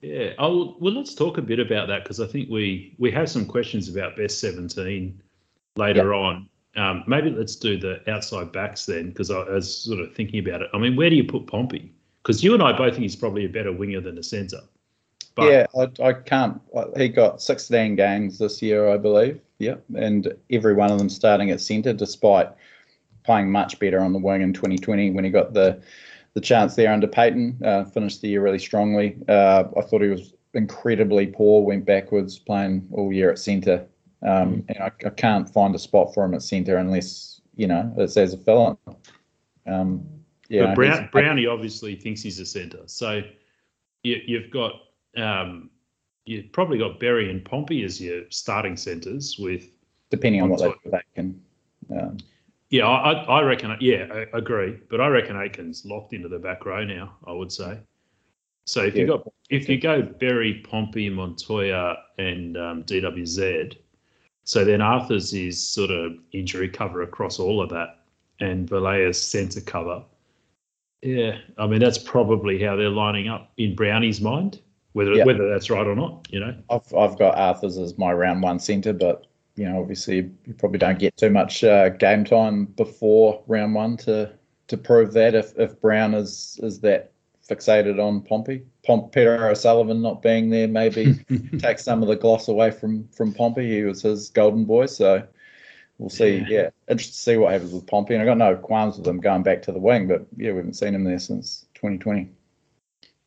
Yeah. 0.00 0.32
Oh 0.38 0.76
well, 0.80 0.92
let's 0.92 1.14
talk 1.14 1.38
a 1.38 1.42
bit 1.42 1.58
about 1.58 1.88
that 1.88 2.04
because 2.04 2.20
I 2.20 2.26
think 2.26 2.48
we 2.50 2.94
we 2.98 3.10
have 3.10 3.28
some 3.28 3.44
questions 3.44 3.88
about 3.88 4.16
best 4.16 4.40
seventeen 4.40 5.20
later 5.76 6.12
yep. 6.12 6.14
on. 6.14 6.48
Um, 6.76 7.02
maybe 7.06 7.30
let's 7.30 7.56
do 7.56 7.76
the 7.76 8.08
outside 8.10 8.52
backs 8.52 8.86
then, 8.86 9.08
because 9.08 9.30
I, 9.30 9.38
I, 9.40 9.54
was 9.54 9.74
sort 9.74 10.00
of 10.00 10.14
thinking 10.14 10.46
about 10.46 10.62
it. 10.62 10.70
I 10.72 10.78
mean, 10.78 10.94
where 10.94 11.10
do 11.10 11.16
you 11.16 11.24
put 11.24 11.46
Pompey? 11.46 11.92
Because 12.22 12.44
you 12.44 12.54
and 12.54 12.62
I 12.62 12.72
both 12.72 12.92
think 12.92 13.02
he's 13.02 13.16
probably 13.16 13.46
a 13.46 13.48
better 13.48 13.72
winger 13.72 14.00
than 14.00 14.18
a 14.18 14.22
centre. 14.22 14.60
But, 15.34 15.50
yeah, 15.50 15.66
I, 15.76 16.08
I 16.08 16.12
can't. 16.12 16.60
He 16.96 17.08
got 17.08 17.42
16 17.42 17.96
games 17.96 18.38
this 18.38 18.60
year, 18.60 18.88
I 18.88 18.96
believe. 18.96 19.40
Yeah, 19.58 19.76
and 19.96 20.32
every 20.50 20.74
one 20.74 20.92
of 20.92 20.98
them 20.98 21.08
starting 21.08 21.50
at 21.50 21.60
centre, 21.60 21.92
despite 21.92 22.48
playing 23.24 23.50
much 23.50 23.78
better 23.78 24.00
on 24.00 24.12
the 24.12 24.18
wing 24.18 24.42
in 24.42 24.52
2020 24.52 25.10
when 25.10 25.24
he 25.24 25.30
got 25.30 25.52
the 25.54 25.82
the 26.34 26.40
chance 26.40 26.74
there 26.76 26.92
under 26.92 27.06
Payten. 27.06 27.62
Uh, 27.64 27.84
finished 27.84 28.20
the 28.20 28.28
year 28.28 28.42
really 28.42 28.58
strongly. 28.58 29.16
Uh, 29.28 29.64
I 29.76 29.82
thought 29.82 30.02
he 30.02 30.08
was 30.08 30.34
incredibly 30.54 31.26
poor, 31.26 31.64
went 31.64 31.84
backwards 31.84 32.38
playing 32.38 32.88
all 32.92 33.12
year 33.12 33.30
at 33.30 33.38
centre. 33.38 33.86
Um, 34.22 34.28
mm. 34.28 34.64
and 34.68 34.78
I, 34.80 34.90
I, 35.06 35.10
can't 35.10 35.48
find 35.48 35.74
a 35.74 35.78
spot 35.78 36.12
for 36.12 36.24
him 36.24 36.34
at 36.34 36.42
centre 36.42 36.78
unless 36.78 37.40
you 37.54 37.68
know 37.68 37.94
it's 37.96 38.16
as 38.16 38.34
a 38.34 38.38
fill 38.38 38.76
Um, 39.64 40.04
yeah, 40.48 40.66
but 40.66 40.74
Brown, 40.74 41.08
Brownie 41.12 41.46
obviously 41.46 41.94
thinks 41.94 42.22
he's 42.22 42.40
a 42.40 42.46
centre, 42.46 42.82
so 42.86 43.22
you, 44.02 44.20
you've 44.26 44.50
got 44.50 44.72
um, 45.16 45.70
you've 46.24 46.50
probably 46.52 46.78
got 46.78 46.98
Berry 46.98 47.30
and 47.30 47.44
Pompey 47.44 47.84
as 47.84 48.00
your 48.00 48.22
starting 48.30 48.76
centres 48.76 49.36
with 49.38 49.70
depending 50.10 50.42
on 50.42 50.48
what 50.48 50.74
they, 50.84 51.00
can. 51.14 51.40
Um, 51.92 52.18
yeah, 52.70 52.86
I, 52.86 53.12
I 53.12 53.42
reckon. 53.42 53.76
Yeah, 53.80 54.06
I 54.12 54.36
agree, 54.36 54.78
but 54.90 55.00
I 55.00 55.08
reckon 55.08 55.36
Aitken's 55.36 55.84
locked 55.84 56.12
into 56.12 56.28
the 56.28 56.38
back 56.38 56.66
row 56.66 56.84
now. 56.84 57.16
I 57.26 57.32
would 57.32 57.50
say. 57.50 57.78
So 58.66 58.82
if 58.82 58.94
yeah. 58.94 59.00
you 59.00 59.06
got 59.06 59.32
if 59.48 59.68
you 59.68 59.80
go 59.80 60.02
Berry, 60.02 60.62
Pompey, 60.68 61.08
Montoya, 61.08 61.96
and 62.18 62.56
um, 62.58 62.84
DWZ, 62.84 63.76
so 64.44 64.64
then 64.64 64.80
Arthars 64.80 65.32
is 65.32 65.62
sort 65.62 65.90
of 65.90 66.18
injury 66.32 66.68
cover 66.68 67.02
across 67.02 67.38
all 67.38 67.62
of 67.62 67.70
that, 67.70 68.00
and 68.40 68.68
Vailea's 68.68 69.20
centre 69.20 69.62
cover. 69.62 70.04
Yeah, 71.00 71.38
I 71.56 71.66
mean 71.66 71.80
that's 71.80 71.96
probably 71.96 72.62
how 72.62 72.76
they're 72.76 72.90
lining 72.90 73.28
up 73.28 73.52
in 73.56 73.74
Brownie's 73.74 74.20
mind. 74.20 74.60
Whether 74.92 75.14
Yeah. 75.14 75.24
whether 75.24 75.48
that's 75.48 75.70
right 75.70 75.86
or 75.86 75.94
not, 75.94 76.26
you 76.30 76.40
know. 76.40 76.54
I've 76.68 76.94
I've 76.94 77.18
got 77.18 77.36
Arthars 77.36 77.82
as 77.82 77.96
my 77.96 78.12
round 78.12 78.42
one 78.42 78.58
centre, 78.58 78.92
but 78.92 79.27
you 79.58 79.68
know, 79.68 79.80
obviously 79.80 80.30
you 80.46 80.54
probably 80.58 80.78
don't 80.78 80.98
get 80.98 81.16
too 81.16 81.30
much 81.30 81.64
uh, 81.64 81.88
game 81.90 82.24
time 82.24 82.66
before 82.66 83.42
round 83.46 83.74
one 83.74 83.96
to 83.98 84.32
to 84.68 84.76
prove 84.76 85.12
that 85.14 85.34
if 85.34 85.52
if 85.58 85.80
Brown 85.80 86.14
is 86.14 86.60
is 86.62 86.80
that 86.80 87.12
fixated 87.48 87.98
on 87.98 88.20
Pompey. 88.20 88.62
Pom- 88.86 89.10
Peter 89.10 89.48
O'Sullivan 89.48 90.02
not 90.02 90.22
being 90.22 90.50
there 90.50 90.68
maybe 90.68 91.14
takes 91.58 91.82
some 91.82 92.02
of 92.02 92.08
the 92.08 92.16
gloss 92.16 92.48
away 92.48 92.70
from 92.70 93.08
from 93.08 93.32
Pompey. 93.34 93.68
He 93.76 93.82
was 93.82 94.02
his 94.02 94.28
golden 94.30 94.64
boy, 94.64 94.86
so 94.86 95.26
we'll 95.98 96.10
see. 96.10 96.38
Yeah. 96.38 96.46
Yeah, 96.48 96.70
interested 96.88 97.14
to 97.14 97.20
see 97.20 97.36
what 97.36 97.52
happens 97.52 97.72
with 97.72 97.86
Pompey. 97.86 98.14
And 98.14 98.22
I 98.22 98.26
got 98.26 98.38
no 98.38 98.54
qualms 98.56 98.98
with 98.98 99.06
him 99.06 99.20
going 99.20 99.42
back 99.42 99.62
to 99.62 99.72
the 99.72 99.78
wing, 99.78 100.06
but 100.06 100.26
yeah, 100.36 100.52
we 100.52 100.58
haven't 100.58 100.74
seen 100.74 100.94
him 100.94 101.04
there 101.04 101.18
since 101.18 101.66
2020. 101.74 102.30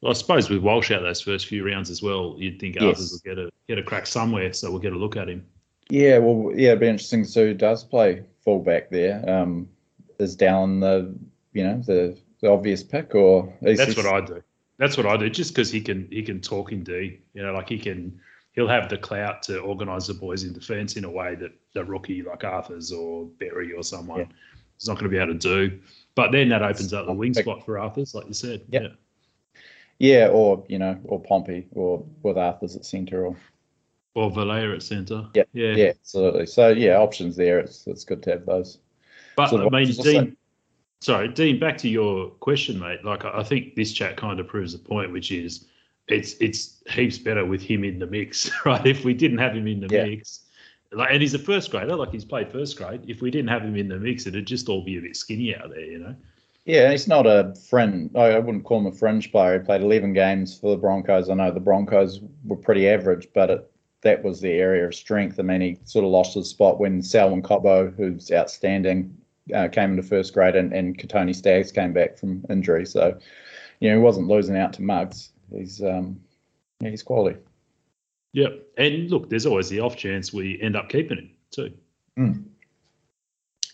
Well, 0.02 0.12
I 0.12 0.14
suppose 0.14 0.50
with 0.50 0.64
Walsh 0.64 0.92
out 0.92 1.02
those 1.04 1.22
first 1.22 1.46
few 1.46 1.66
rounds 1.66 1.90
as 1.92 2.02
well, 2.02 2.36
you'd 2.38 2.60
think 2.60 2.76
Yes. 2.76 3.00
Arthars 3.00 3.12
will 3.12 3.36
get 3.36 3.38
a 3.38 3.52
get 3.68 3.78
a 3.78 3.84
crack 3.84 4.08
somewhere, 4.08 4.54
so 4.54 4.72
we'll 4.72 4.80
get 4.80 4.94
a 4.94 4.98
look 4.98 5.16
at 5.18 5.30
him. 5.30 5.46
Yeah, 5.92 6.20
well, 6.20 6.54
yeah, 6.56 6.70
it'd 6.70 6.80
be 6.80 6.88
interesting 6.88 7.26
who 7.26 7.54
does 7.54 7.84
play 7.84 8.24
fullback 8.46 8.90
there. 8.90 9.30
Um, 9.30 9.68
is 10.20 10.38
Dallin 10.38 10.80
the 10.80 11.14
you 11.52 11.66
know 11.66 11.82
the, 11.86 12.18
the 12.42 12.50
obvious 12.50 12.82
pick, 12.82 13.14
or 13.14 13.54
is 13.62 13.78
That's 13.78 13.98
what 13.98 14.06
I 14.06 14.22
do. 14.22 14.42
That's 14.78 14.96
what 14.96 15.06
I 15.06 15.18
do, 15.18 15.30
just 15.30 15.54
because 15.54 15.70
he 15.70 15.82
can 15.82 16.08
he 16.10 16.24
can 16.24 16.40
talk 16.40 16.72
in 16.72 16.84
D. 16.86 17.20
You 17.34 17.44
know, 17.44 17.52
like 17.52 17.68
he 17.68 17.78
can 17.78 18.18
he'll 18.54 18.70
have 18.70 18.88
the 18.88 18.98
clout 18.98 19.44
to 19.44 19.60
organise 19.60 20.08
the 20.08 20.14
boys 20.14 20.44
in 20.44 20.54
defence 20.54 20.96
in 20.96 21.04
a 21.04 21.12
way 21.12 21.36
that 21.36 21.52
a 21.76 21.84
rookie 21.84 22.22
like 22.22 22.40
Arthars 22.40 22.98
or 22.98 23.26
Berry 23.40 23.74
or 23.74 23.84
someone 23.84 24.20
Yeah. 24.20 24.26
is 24.80 24.88
not 24.88 24.94
going 24.94 25.06
to 25.06 25.10
be 25.10 25.18
able 25.18 25.34
to 25.34 25.40
do. 25.40 25.80
But 26.16 26.32
then 26.32 26.48
that 26.50 26.62
opens 26.62 26.94
up 26.94 27.06
the 27.06 27.14
wing 27.14 27.34
spot 27.34 27.66
for 27.66 27.74
Arthars, 27.76 28.14
like 28.14 28.28
you 28.28 28.34
said. 28.34 28.62
Yeah. 28.70 28.88
Yeah, 30.00 30.30
or 30.30 30.64
you 30.70 30.80
know, 30.80 30.98
or 31.04 31.22
Pompey, 31.22 31.68
or 31.74 32.06
with 32.24 32.38
Arthars 32.38 32.78
at 32.78 32.86
centre, 32.86 33.26
or 33.26 33.36
Or 34.14 34.30
Vailea 34.30 34.76
at 34.76 34.84
centre. 34.84 35.26
Yeah, 35.34 35.44
Yeah. 35.54 35.76
yeah, 35.76 35.86
absolutely. 35.90 36.46
So 36.46 36.70
yeah, 36.70 36.98
options 36.98 37.36
there. 37.36 37.60
It's 37.60 37.88
it's 37.88 38.04
good 38.04 38.22
to 38.24 38.32
have 38.32 38.46
those. 38.46 38.80
But 39.38 39.50
sort 39.50 39.62
of 39.66 39.74
I 39.74 39.84
mean. 39.84 39.94
Dean, 39.94 40.38
sorry, 41.00 41.30
Dean, 41.30 41.60
back 41.60 41.78
to 41.80 41.90
your 41.90 42.30
question, 42.32 42.78
mate. 42.78 43.06
Like, 43.06 43.24
I 43.24 43.44
think 43.44 43.76
this 43.76 43.94
chat 43.94 44.18
kind 44.18 44.40
of 44.40 44.48
proves 44.48 44.74
the 44.74 44.80
point, 44.80 45.14
which 45.14 45.32
is 45.32 45.68
it's 46.10 46.34
it's 46.42 46.84
heaps 46.90 47.18
better 47.18 47.46
with 47.46 47.62
him 47.62 47.84
in 47.86 48.00
the 48.00 48.08
mix, 48.08 48.52
right? 48.66 48.86
If 48.86 49.06
we 49.06 49.14
didn't 49.14 49.38
have 49.38 49.56
him 49.56 49.68
in 49.68 49.80
the 49.80 49.88
Yeah. 49.96 50.04
mix, 50.04 50.42
like, 50.92 51.10
and 51.14 51.22
he's 51.22 51.34
a 51.34 51.40
first 51.40 51.72
grader, 51.72 51.96
like 51.96 52.12
he's 52.12 52.26
played 52.26 52.52
first 52.52 52.78
grade. 52.78 53.02
If 53.08 53.22
we 53.22 53.32
didn't 53.32 53.50
have 53.50 53.62
him 53.64 53.78
in 53.78 53.88
the 53.88 53.98
mix, 53.98 54.28
it'd 54.28 54.46
just 54.46 54.68
all 54.68 54.84
be 54.84 54.98
a 54.98 55.02
bit 55.02 55.16
skinny 55.16 55.56
out 55.56 55.70
there, 55.70 55.86
you 55.86 56.00
know. 56.00 56.16
Yeah, 56.66 56.92
he's 56.92 57.08
not 57.08 57.26
a 57.26 57.56
fringe. 57.70 58.12
I 58.14 58.32
I 58.32 58.40
wouldn't 58.40 58.66
call 58.66 58.80
him 58.80 58.88
a 58.88 58.92
fringe 58.92 59.32
player. 59.32 59.58
He 59.58 59.66
played 59.66 59.82
11 59.82 60.12
games 60.14 60.60
for 60.60 60.72
the 60.72 60.78
Broncos. 60.82 61.30
I 61.30 61.34
know 61.34 61.50
the 61.50 61.60
Broncos 61.62 62.20
were 62.44 62.58
pretty 62.58 62.88
average, 62.90 63.30
but 63.34 63.50
it, 63.50 63.71
that 64.02 64.24
was 64.24 64.42
the 64.42 64.52
area 64.52 64.86
of 64.86 64.96
strength. 64.96 65.40
I 65.40 65.44
mean, 65.44 65.62
he 65.62 65.78
sort 65.86 66.06
of 66.06 66.12
lost 66.12 66.36
his 66.36 66.50
spot 66.50 66.80
when 66.80 67.02
Selwyn 67.02 67.42
Cobbo, 67.42 67.96
who's 67.96 68.32
outstanding, 68.32 69.16
uh, 69.54 69.68
came 69.68 69.92
into 69.92 70.04
first 70.04 70.34
grade, 70.34 70.56
and, 70.56 70.74
and 70.74 70.98
Kotoni 70.98 71.36
Staggs 71.36 71.72
came 71.72 71.94
back 71.94 72.18
from 72.18 72.46
injury. 72.50 72.86
So, 72.86 73.18
you 73.80 73.90
know, 73.90 73.98
he 73.98 74.02
wasn't 74.02 74.28
losing 74.28 74.58
out 74.58 74.74
to 74.74 74.82
Muggs. 74.82 75.30
He's 75.54 75.82
um, 75.82 76.20
yeah, 76.80 76.90
he's 76.90 77.04
quality. 77.04 77.38
Yep. 78.34 78.68
And 78.78 79.12
look, 79.12 79.30
there's 79.30 79.46
always 79.46 79.70
the 79.70 79.82
off 79.82 79.98
chance 79.98 80.34
we 80.34 80.60
end 80.62 80.76
up 80.76 80.90
keeping 80.90 81.18
him 81.18 81.32
too. 81.52 81.74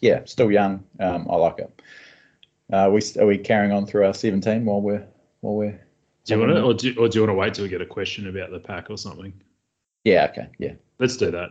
Yeah, 0.01 0.21
still 0.25 0.51
young. 0.51 0.83
Um, 0.99 1.27
I 1.29 1.35
like 1.35 1.59
it. 1.59 1.81
Uh, 2.71 2.89
we 2.91 3.01
are 3.19 3.25
we 3.25 3.37
carrying 3.37 3.71
on 3.71 3.85
through 3.85 4.05
our 4.05 4.13
17 4.13 4.65
while 4.65 4.81
we're 4.81 5.05
while 5.41 5.55
we're. 5.55 5.79
Do 6.25 6.33
you 6.33 6.39
want 6.41 6.51
to, 6.53 6.61
or 6.61 6.73
do, 6.73 6.89
or 6.99 7.07
do 7.07 7.19
you 7.19 7.21
want 7.21 7.29
to 7.29 7.33
wait 7.35 7.53
till 7.53 7.63
we 7.63 7.69
get 7.69 7.81
a 7.81 7.85
question 7.85 8.27
about 8.27 8.51
the 8.51 8.59
pack 8.59 8.89
or 8.89 8.97
something? 8.97 9.33
Yeah. 10.07 10.27
Okay. 10.31 10.47
Yeah. 10.57 10.73
Let's 10.99 11.17
do 11.17 11.31
that. 11.31 11.49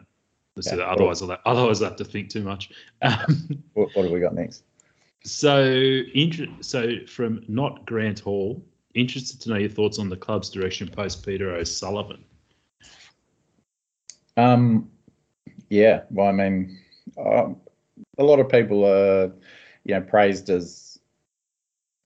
Let's 0.57 0.71
do 0.71 0.77
that. 0.79 0.89
Otherwise, 0.89 1.21
I'll 1.21 1.37
otherwise 1.45 1.83
I 1.83 1.89
have 1.89 1.97
to 1.97 2.05
think 2.05 2.31
too 2.31 2.43
much. 2.43 2.71
Um, 3.03 3.63
What, 3.75 3.91
what 3.95 4.05
have 4.05 4.13
we 4.13 4.21
got 4.21 4.35
next? 4.35 4.63
So, 5.25 5.63
inter- 6.15 6.47
so 6.63 7.05
from 7.07 7.43
not 7.49 7.85
Grant 7.85 8.21
Hall, 8.21 8.65
interested 8.95 9.39
to 9.43 9.51
know 9.51 9.57
your 9.57 9.69
thoughts 9.69 9.99
on 9.99 10.09
the 10.09 10.17
club's 10.17 10.49
direction 10.49 10.89
post 10.89 11.27
Peter 11.27 11.55
O'Sullivan. 11.55 12.25
Um, 14.39 14.91
yeah, 15.69 16.03
well, 16.11 16.29
I 16.29 16.33
mean, 16.33 16.79
um, 17.19 17.61
a 18.17 18.25
lot 18.25 18.41
of 18.41 18.49
people 18.49 18.87
are, 18.87 19.31
you 19.85 19.95
know, 19.95 20.01
praised 20.01 20.49
as 20.49 20.99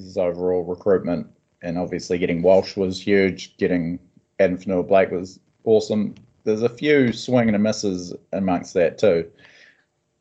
his 0.01 0.17
overall 0.17 0.65
recruitment, 0.65 1.29
and 1.63 1.79
obviously 1.79 2.19
getting 2.19 2.43
Walsh 2.43 2.77
was 2.77 3.01
huge. 3.01 3.57
Getting 3.59 4.01
Addin 4.41 4.59
Fonua-Blake 4.59 5.13
was 5.13 5.39
awesome. 5.65 6.15
There's 6.45 6.63
a 6.63 6.69
few 6.69 7.13
swing 7.13 7.49
and 7.49 7.63
misses 7.63 8.15
amongst 8.33 8.75
that 8.75 8.99
too. 8.99 9.31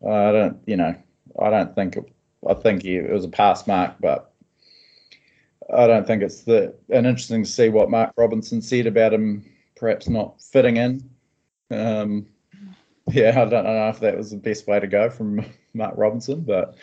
I 0.05 0.31
don't, 0.31 0.57
you 0.65 0.77
know, 0.77 0.95
I 1.41 1.49
don't 1.49 1.75
think 1.75 1.97
it, 1.97 2.11
I 2.47 2.53
think 2.53 2.83
he, 2.83 2.95
it 2.95 3.11
was 3.11 3.25
a 3.25 3.29
pass 3.29 3.67
mark, 3.67 3.95
but 3.99 4.31
I 5.75 5.87
don't 5.87 6.07
think 6.07 6.23
it's 6.23 6.41
the 6.41 6.73
and 6.89 7.05
interesting 7.05 7.43
to 7.43 7.49
see 7.49 7.69
what 7.69 7.91
Mark 7.91 8.13
Robinson 8.17 8.61
said 8.61 8.87
about 8.87 9.13
him 9.13 9.45
perhaps 9.75 10.09
not 10.09 10.41
fitting 10.41 10.77
in. 10.77 11.09
Um, 11.71 12.27
yeah, 13.11 13.41
I 13.41 13.45
don't 13.45 13.63
know 13.63 13.89
if 13.89 13.99
that 13.99 14.17
was 14.17 14.31
the 14.31 14.37
best 14.37 14.67
way 14.67 14.79
to 14.79 14.87
go 14.87 15.09
from 15.09 15.45
Mark 15.73 15.93
Robinson, 15.97 16.41
but 16.41 16.75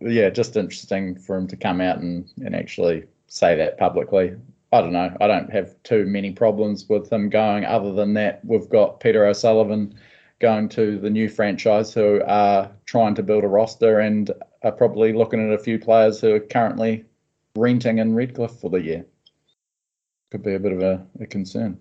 yeah, 0.00 0.28
just 0.30 0.56
interesting 0.56 1.16
for 1.16 1.36
him 1.36 1.46
to 1.48 1.56
come 1.56 1.80
out 1.80 1.98
and, 1.98 2.30
and 2.44 2.54
actually 2.54 3.04
say 3.28 3.54
that 3.56 3.78
publicly. 3.78 4.34
I 4.72 4.80
don't 4.80 4.92
know. 4.92 5.16
I 5.20 5.26
don't 5.26 5.50
have 5.50 5.82
too 5.82 6.04
many 6.06 6.32
problems 6.32 6.88
with 6.88 7.10
him 7.10 7.30
going. 7.30 7.64
Other 7.64 7.92
than 7.92 8.14
that, 8.14 8.44
we've 8.44 8.68
got 8.68 9.00
Peter 9.00 9.26
O'Sullivan 9.26 9.94
going 10.40 10.68
to 10.68 10.98
the 10.98 11.10
new 11.10 11.28
franchise 11.28 11.92
who 11.92 12.20
are 12.26 12.70
trying 12.84 13.14
to 13.14 13.22
build 13.22 13.44
a 13.44 13.48
roster 13.48 14.00
and 14.00 14.30
are 14.62 14.72
probably 14.72 15.12
looking 15.12 15.46
at 15.46 15.58
a 15.58 15.62
few 15.62 15.78
players 15.78 16.20
who 16.20 16.34
are 16.34 16.40
currently 16.40 17.04
renting 17.56 17.98
in 17.98 18.14
Redcliffe 18.14 18.60
for 18.60 18.70
the 18.70 18.80
year. 18.80 19.06
Could 20.30 20.42
be 20.42 20.54
a 20.54 20.60
bit 20.60 20.72
of 20.72 20.82
a, 20.82 21.06
a 21.20 21.26
concern. 21.26 21.78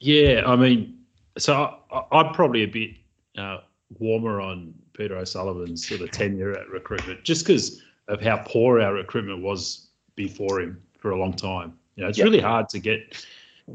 Yeah, 0.00 0.42
I 0.46 0.56
mean, 0.56 0.98
so 1.38 1.78
I, 1.90 2.02
I'm 2.12 2.34
probably 2.34 2.62
a 2.62 2.68
bit 2.68 2.90
uh, 3.38 3.58
warmer 3.98 4.40
on 4.40 4.74
Peter 4.92 5.16
O'Sullivan's 5.16 5.86
sort 5.88 6.02
of 6.02 6.10
tenure 6.10 6.52
at 6.52 6.68
recruitment, 6.68 7.24
just 7.24 7.46
because 7.46 7.82
of 8.08 8.20
how 8.20 8.38
poor 8.46 8.80
our 8.80 8.92
recruitment 8.92 9.42
was 9.42 9.88
before 10.14 10.60
him 10.60 10.80
for 10.98 11.10
a 11.12 11.18
long 11.18 11.32
time. 11.32 11.72
You 11.96 12.02
know, 12.02 12.08
it's 12.08 12.18
Yeah. 12.18 12.24
really 12.24 12.40
hard 12.40 12.68
to 12.70 12.78
get 12.78 13.26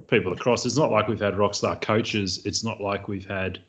people 0.07 0.31
across. 0.31 0.65
It's 0.65 0.77
not 0.77 0.91
like 0.91 1.07
we've 1.07 1.19
had 1.19 1.37
rock 1.37 1.53
star 1.53 1.75
coaches. 1.75 2.45
It's 2.45 2.63
not 2.63 2.79
like 2.79 3.07
we've 3.07 3.27
had, 3.27 3.59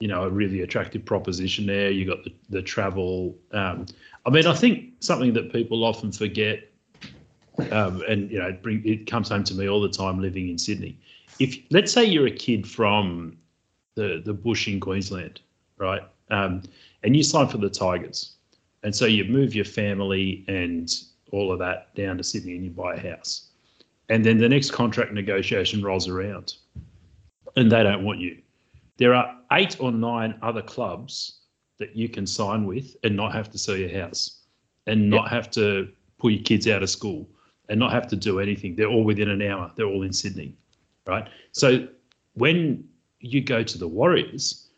you 0.00 0.08
know, 0.08 0.24
a 0.24 0.30
really 0.30 0.62
attractive 0.62 1.04
proposition 1.04 1.66
there. 1.66 1.90
You 1.90 2.04
got 2.04 2.24
the, 2.24 2.32
the 2.50 2.62
travel. 2.62 3.36
Um, 3.52 3.86
I 4.26 4.30
mean, 4.30 4.46
I 4.46 4.54
think 4.54 4.90
something 5.00 5.32
that 5.34 5.52
people 5.52 5.84
often 5.84 6.12
forget, 6.12 6.68
um, 7.70 8.02
and 8.08 8.30
you 8.30 8.38
know, 8.38 8.48
it, 8.48 8.62
bring, 8.62 8.86
it 8.86 9.06
comes 9.06 9.28
home 9.28 9.44
to 9.44 9.54
me 9.54 9.68
all 9.68 9.80
the 9.80 9.88
time 9.88 10.20
living 10.20 10.48
in 10.48 10.58
Sydney. 10.58 10.98
If 11.38 11.58
let's 11.70 11.92
say 11.92 12.04
you're 12.04 12.26
a 12.26 12.30
kid 12.30 12.68
from 12.68 13.36
the 13.94 14.22
the 14.24 14.34
bush 14.34 14.68
in 14.68 14.80
Queensland, 14.80 15.40
right, 15.78 16.02
um, 16.30 16.62
and 17.02 17.16
you 17.16 17.22
sign 17.22 17.48
for 17.48 17.58
the 17.58 17.70
Tigers, 17.70 18.34
and 18.82 18.94
so 18.94 19.06
you 19.06 19.24
move 19.24 19.54
your 19.54 19.64
family 19.64 20.44
and 20.48 20.92
all 21.30 21.52
of 21.52 21.58
that 21.60 21.94
down 21.94 22.16
to 22.18 22.24
Sydney, 22.24 22.54
and 22.56 22.64
you 22.64 22.70
buy 22.70 22.94
a 22.94 23.00
house, 23.00 23.48
and 24.08 24.24
then 24.24 24.38
the 24.38 24.48
next 24.48 24.70
contract 24.72 25.12
negotiation 25.12 25.82
rolls 25.82 26.08
around, 26.08 26.54
and 27.56 27.70
they 27.70 27.82
don't 27.82 28.04
want 28.04 28.18
you. 28.20 28.38
There 28.96 29.14
are 29.14 29.36
eight 29.52 29.76
or 29.80 29.92
nine 29.92 30.38
other 30.42 30.62
clubs 30.62 31.40
that 31.78 31.96
you 31.96 32.08
can 32.08 32.26
sign 32.26 32.66
with 32.66 32.96
and 33.04 33.16
not 33.16 33.32
have 33.32 33.50
to 33.50 33.58
sell 33.58 33.76
your 33.76 33.90
house, 33.90 34.42
and 34.86 35.08
not 35.08 35.28
have 35.30 35.50
to 35.52 35.88
pull 36.18 36.30
your 36.30 36.42
kids 36.42 36.68
out 36.68 36.82
of 36.82 36.90
school, 36.90 37.28
and 37.68 37.78
not 37.78 37.92
have 37.92 38.06
to 38.08 38.16
do 38.16 38.40
anything. 38.40 38.76
They're 38.76 38.88
all 38.88 39.04
within 39.04 39.28
an 39.28 39.42
hour. 39.42 39.70
They're 39.76 39.86
all 39.86 40.02
in 40.02 40.12
Sydney, 40.12 40.54
right? 41.06 41.28
So 41.52 41.88
when 42.34 42.88
you 43.20 43.40
go 43.40 43.62
to 43.62 43.78
the 43.78 43.88
Warriors, 43.88 44.68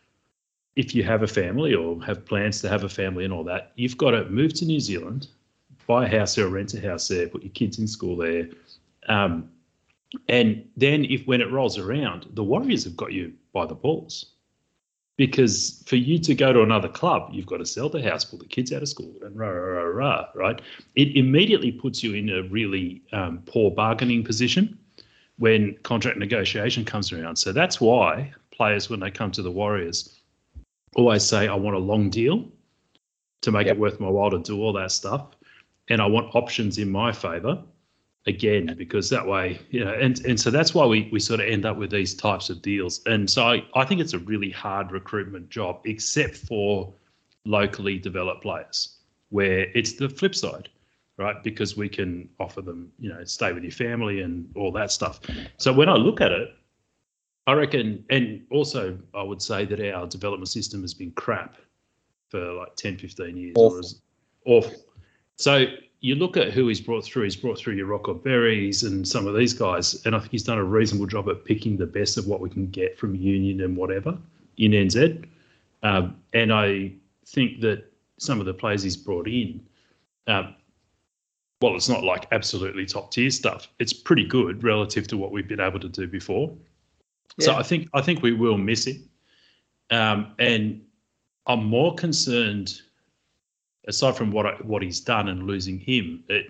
if 0.77 0.95
you 0.95 1.03
have 1.05 1.23
a 1.23 1.27
family 1.29 1.75
or 1.75 2.03
have 2.03 2.25
plans 2.25 2.61
to 2.61 2.69
have 2.69 2.85
a 2.85 2.89
family 2.89 3.25
and 3.25 3.33
all 3.33 3.45
that, 3.45 3.73
you've 3.77 3.97
got 3.97 4.11
to 4.11 4.25
move 4.29 4.55
to 4.55 4.65
New 4.65 4.81
Zealand, 4.81 5.29
buy 5.87 6.07
a 6.07 6.09
house 6.09 6.35
there 6.35 6.47
or 6.47 6.49
rent 6.49 6.75
a 6.75 6.81
house 6.81 7.09
there, 7.09 7.29
put 7.29 7.43
your 7.43 7.53
kids 7.53 7.79
in 7.79 7.87
school 7.87 8.17
there. 8.17 8.49
Um, 9.09 9.51
and 10.29 10.69
then 10.77 11.05
if 11.07 11.27
when 11.27 11.41
it 11.41 11.51
rolls 11.51 11.79
around, 11.79 12.27
the 12.35 12.45
Warriors 12.45 12.85
have 12.85 12.97
got 12.97 13.13
you 13.13 13.33
by 13.53 13.67
the 13.67 13.75
balls. 13.75 14.27
Because 15.17 15.83
for 15.87 15.95
you 15.97 16.19
to 16.19 16.35
go 16.35 16.53
to 16.53 16.63
another 16.63 16.89
club, 16.89 17.31
you've 17.33 17.47
got 17.47 17.59
to 17.59 17.67
sell 17.67 17.89
the 17.89 18.03
house, 18.03 18.25
pull 18.25 18.39
the 18.41 18.47
kids 18.47 18.73
out 18.73 18.83
of 18.83 18.89
school, 18.89 19.15
and 19.23 19.37
rah, 19.37 19.49
rah, 19.49 19.83
rah, 19.83 19.83
rah, 19.83 20.27
right? 20.35 20.61
It 20.97 21.17
immediately 21.17 21.71
puts 21.71 22.03
you 22.03 22.15
in 22.15 22.31
a 22.31 22.43
really 22.43 23.03
um, 23.13 23.43
poor 23.47 23.71
bargaining 23.71 24.25
position 24.25 24.77
when 25.39 25.77
contract 25.85 26.19
negotiation 26.19 26.85
comes 26.85 27.13
around. 27.13 27.37
So 27.37 27.53
that's 27.53 27.81
why 27.81 28.33
players, 28.51 28.91
when 28.91 28.99
they 29.01 29.11
come 29.11 29.31
to 29.33 29.43
the 29.43 29.51
Warriors, 29.53 30.21
always 30.97 31.23
say, 31.23 31.47
I 31.47 31.55
want 31.55 31.77
a 31.77 31.81
long 31.81 32.11
deal 32.11 32.49
to 33.43 33.53
make 33.53 33.67
Yep. 33.67 33.77
it 33.77 33.81
worth 33.81 34.01
my 34.01 34.09
while 34.09 34.31
to 34.31 34.39
do 34.41 34.61
all 34.63 34.73
that 34.73 34.91
stuff. 34.91 35.29
and 35.89 36.01
I 36.01 36.07
want 36.07 36.35
options 36.35 36.79
in 36.79 36.91
my 36.91 37.13
favour 37.13 37.63
again 38.27 38.75
because 38.79 39.11
that 39.11 39.27
way 39.27 39.61
you 39.71 39.85
know 39.85 39.93
and 39.93 40.25
and 40.25 40.41
so 40.41 40.51
that's 40.51 40.75
why 40.75 40.87
we 40.87 41.09
we 41.13 41.21
sort 41.21 41.41
of 41.41 41.47
end 41.47 41.67
up 41.67 41.77
with 41.77 41.91
these 41.91 42.15
types 42.15 42.49
of 42.49 42.63
deals. 42.63 43.01
And 43.07 43.29
so 43.29 43.45
I, 43.45 43.65
I 43.75 43.85
think 43.85 44.01
it's 44.01 44.15
a 44.15 44.19
really 44.21 44.51
hard 44.51 44.93
recruitment 44.93 45.51
job 45.51 45.81
except 45.85 46.37
for 46.37 46.93
locally 47.45 47.99
developed 47.99 48.43
players 48.43 48.97
where 49.29 49.67
it's 49.75 49.95
the 49.95 50.09
flip 50.09 50.35
side 50.35 50.69
right? 51.17 51.45
Because 51.45 51.77
we 51.77 51.89
can 51.89 52.29
offer 52.41 52.61
them 52.61 52.91
you 52.99 53.09
know 53.09 53.25
stay 53.25 53.53
with 53.53 53.63
your 53.63 53.73
family 53.73 54.23
and 54.23 54.51
all 54.57 54.73
that 54.73 54.91
stuff. 54.91 55.21
So 55.59 55.73
when 55.73 55.89
i 55.89 55.95
look 55.95 56.21
at 56.21 56.33
it 56.33 56.49
i 57.47 57.53
reckon 57.53 58.05
and 58.11 58.43
also 58.51 58.99
i 59.15 59.23
would 59.23 59.43
say 59.43 59.65
that 59.67 59.81
our 59.95 60.07
development 60.07 60.49
system 60.49 60.81
has 60.81 60.95
been 60.95 61.13
crap 61.13 61.57
for 62.35 62.53
like 62.55 62.75
10 62.77 62.99
15 62.99 63.37
years. 63.37 63.55
Awful. 63.57 63.83
awful. 64.47 64.73
So 65.37 65.67
you 66.05 66.15
look 66.15 66.37
at 66.37 66.53
who 66.53 66.69
he's 66.69 66.83
brought 66.83 67.03
through. 67.03 67.23
He's 67.23 67.35
brought 67.35 67.57
through 67.59 67.77
your 67.77 67.87
Rocco 67.87 68.13
Berries 68.13 68.83
and 68.83 69.09
some 69.09 69.27
of 69.27 69.35
these 69.35 69.55
guys, 69.55 70.05
and 70.05 70.15
I 70.15 70.19
think 70.19 70.33
he's 70.33 70.43
done 70.43 70.59
a 70.59 70.65
reasonable 70.65 71.07
job 71.07 71.31
at 71.31 71.47
picking 71.47 71.79
the 71.79 71.87
best 71.87 72.19
of 72.19 72.27
what 72.27 72.41
we 72.41 72.51
can 72.51 72.67
get 72.67 72.99
from 72.99 73.15
Union 73.15 73.63
and 73.63 73.75
whatever 73.75 74.19
in 74.59 74.73
NZ. 74.73 75.25
Um, 75.83 76.19
and 76.35 76.53
I 76.53 76.93
think 77.25 77.63
that 77.63 77.91
some 78.19 78.39
of 78.39 78.45
the 78.45 78.53
players 78.53 78.83
he's 78.83 78.99
brought 78.99 79.27
in, 79.27 79.65
um, 80.27 80.55
well, 81.63 81.75
it's 81.75 81.89
not 81.89 82.05
like 82.05 82.27
absolutely 82.33 82.85
top 82.85 83.11
tier 83.11 83.31
stuff. 83.31 83.69
It's 83.79 83.95
pretty 83.95 84.27
good 84.27 84.63
relative 84.63 85.07
to 85.07 85.17
what 85.17 85.33
we've 85.33 85.49
been 85.49 85.59
able 85.59 85.81
to 85.81 85.89
do 85.89 86.07
before. 86.07 86.55
So 87.41 87.55
I 87.55 87.63
think 87.63 87.89
I 87.95 88.03
think 88.03 88.23
we 88.23 88.33
will 88.33 88.59
miss 88.59 88.87
him, 88.87 89.09
um, 89.91 90.35
and 90.39 90.85
I'm 91.47 91.65
more 91.65 91.95
concerned 91.95 92.83
aside 93.89 94.17
from 94.17 94.31
what 94.31 94.47
I, 94.47 94.53
what 94.63 94.83
he's 94.83 95.01
done 95.01 95.29
and 95.29 95.47
losing 95.47 95.79
him, 95.79 96.25
it 96.29 96.47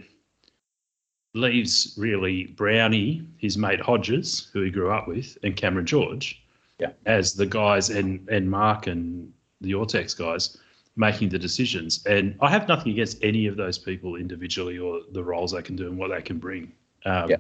leaves 1.35 1.95
really 1.97 2.47
Brownie, 2.49 3.26
his 3.39 3.59
mate 3.59 3.80
Hodges, 3.80 4.49
who 4.53 4.62
he 4.62 4.70
grew 4.70 4.91
up 4.91 5.09
with, 5.09 5.37
and 5.43 5.57
Cameron 5.57 5.87
George, 5.87 6.43
Yeah. 6.78 6.93
as 7.07 7.35
the 7.35 7.47
guys 7.47 7.91
and 7.91 8.28
and 8.28 8.51
Mark 8.51 8.87
and 8.87 9.32
the 9.61 9.72
Autex 9.72 10.16
guys 10.16 10.59
making 10.97 11.28
the 11.28 11.39
decisions. 11.39 12.05
And 12.07 12.37
I 12.41 12.49
have 12.51 12.68
nothing 12.68 12.93
against 12.93 13.18
any 13.22 13.47
of 13.47 13.57
those 13.57 13.78
people 13.78 14.14
individually 14.14 14.78
or 14.78 15.01
the 15.12 15.24
roles 15.24 15.51
they 15.53 15.62
can 15.62 15.74
do 15.74 15.89
and 15.89 15.99
what 15.99 16.11
they 16.11 16.22
can 16.22 16.39
bring. 16.39 16.70
Um, 17.05 17.30
Yeah. 17.30 17.37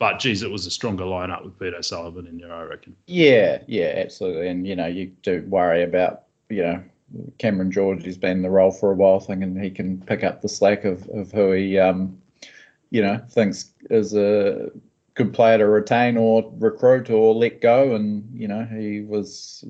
But 0.00 0.18
geez, 0.18 0.42
it 0.42 0.50
was 0.50 0.66
a 0.66 0.70
stronger 0.70 1.04
lineup 1.04 1.44
with 1.44 1.58
Peter 1.58 1.82
Sullivan 1.82 2.26
in 2.26 2.38
there, 2.38 2.54
I 2.54 2.62
reckon. 2.62 2.96
Yeah, 3.06 3.58
yeah, 3.68 3.92
absolutely. 3.96 4.48
And 4.48 4.66
you 4.66 4.74
know, 4.74 4.86
you 4.86 5.06
do 5.22 5.44
worry 5.46 5.82
about 5.84 6.22
you 6.48 6.62
know 6.62 6.82
Cameron 7.38 7.70
George. 7.72 8.04
He's 8.04 8.18
been 8.18 8.38
in 8.38 8.42
the 8.42 8.50
role 8.50 8.70
for 8.70 8.92
a 8.92 8.94
while, 8.94 9.20
thinking 9.20 9.56
he 9.60 9.70
can 9.70 10.00
pick 10.02 10.24
up 10.24 10.42
the 10.42 10.48
slack 10.48 10.84
of 10.84 11.08
of 11.10 11.32
who 11.32 11.52
he 11.52 11.78
um 11.78 12.20
you 12.90 13.02
know 13.02 13.20
thinks 13.30 13.70
is 13.90 14.14
a 14.14 14.70
good 15.14 15.32
player 15.34 15.58
to 15.58 15.66
retain 15.66 16.16
or 16.16 16.50
recruit 16.58 17.10
or 17.10 17.34
let 17.34 17.60
go. 17.60 17.94
And 17.94 18.28
you 18.34 18.48
know, 18.48 18.64
he 18.64 19.00
was 19.02 19.64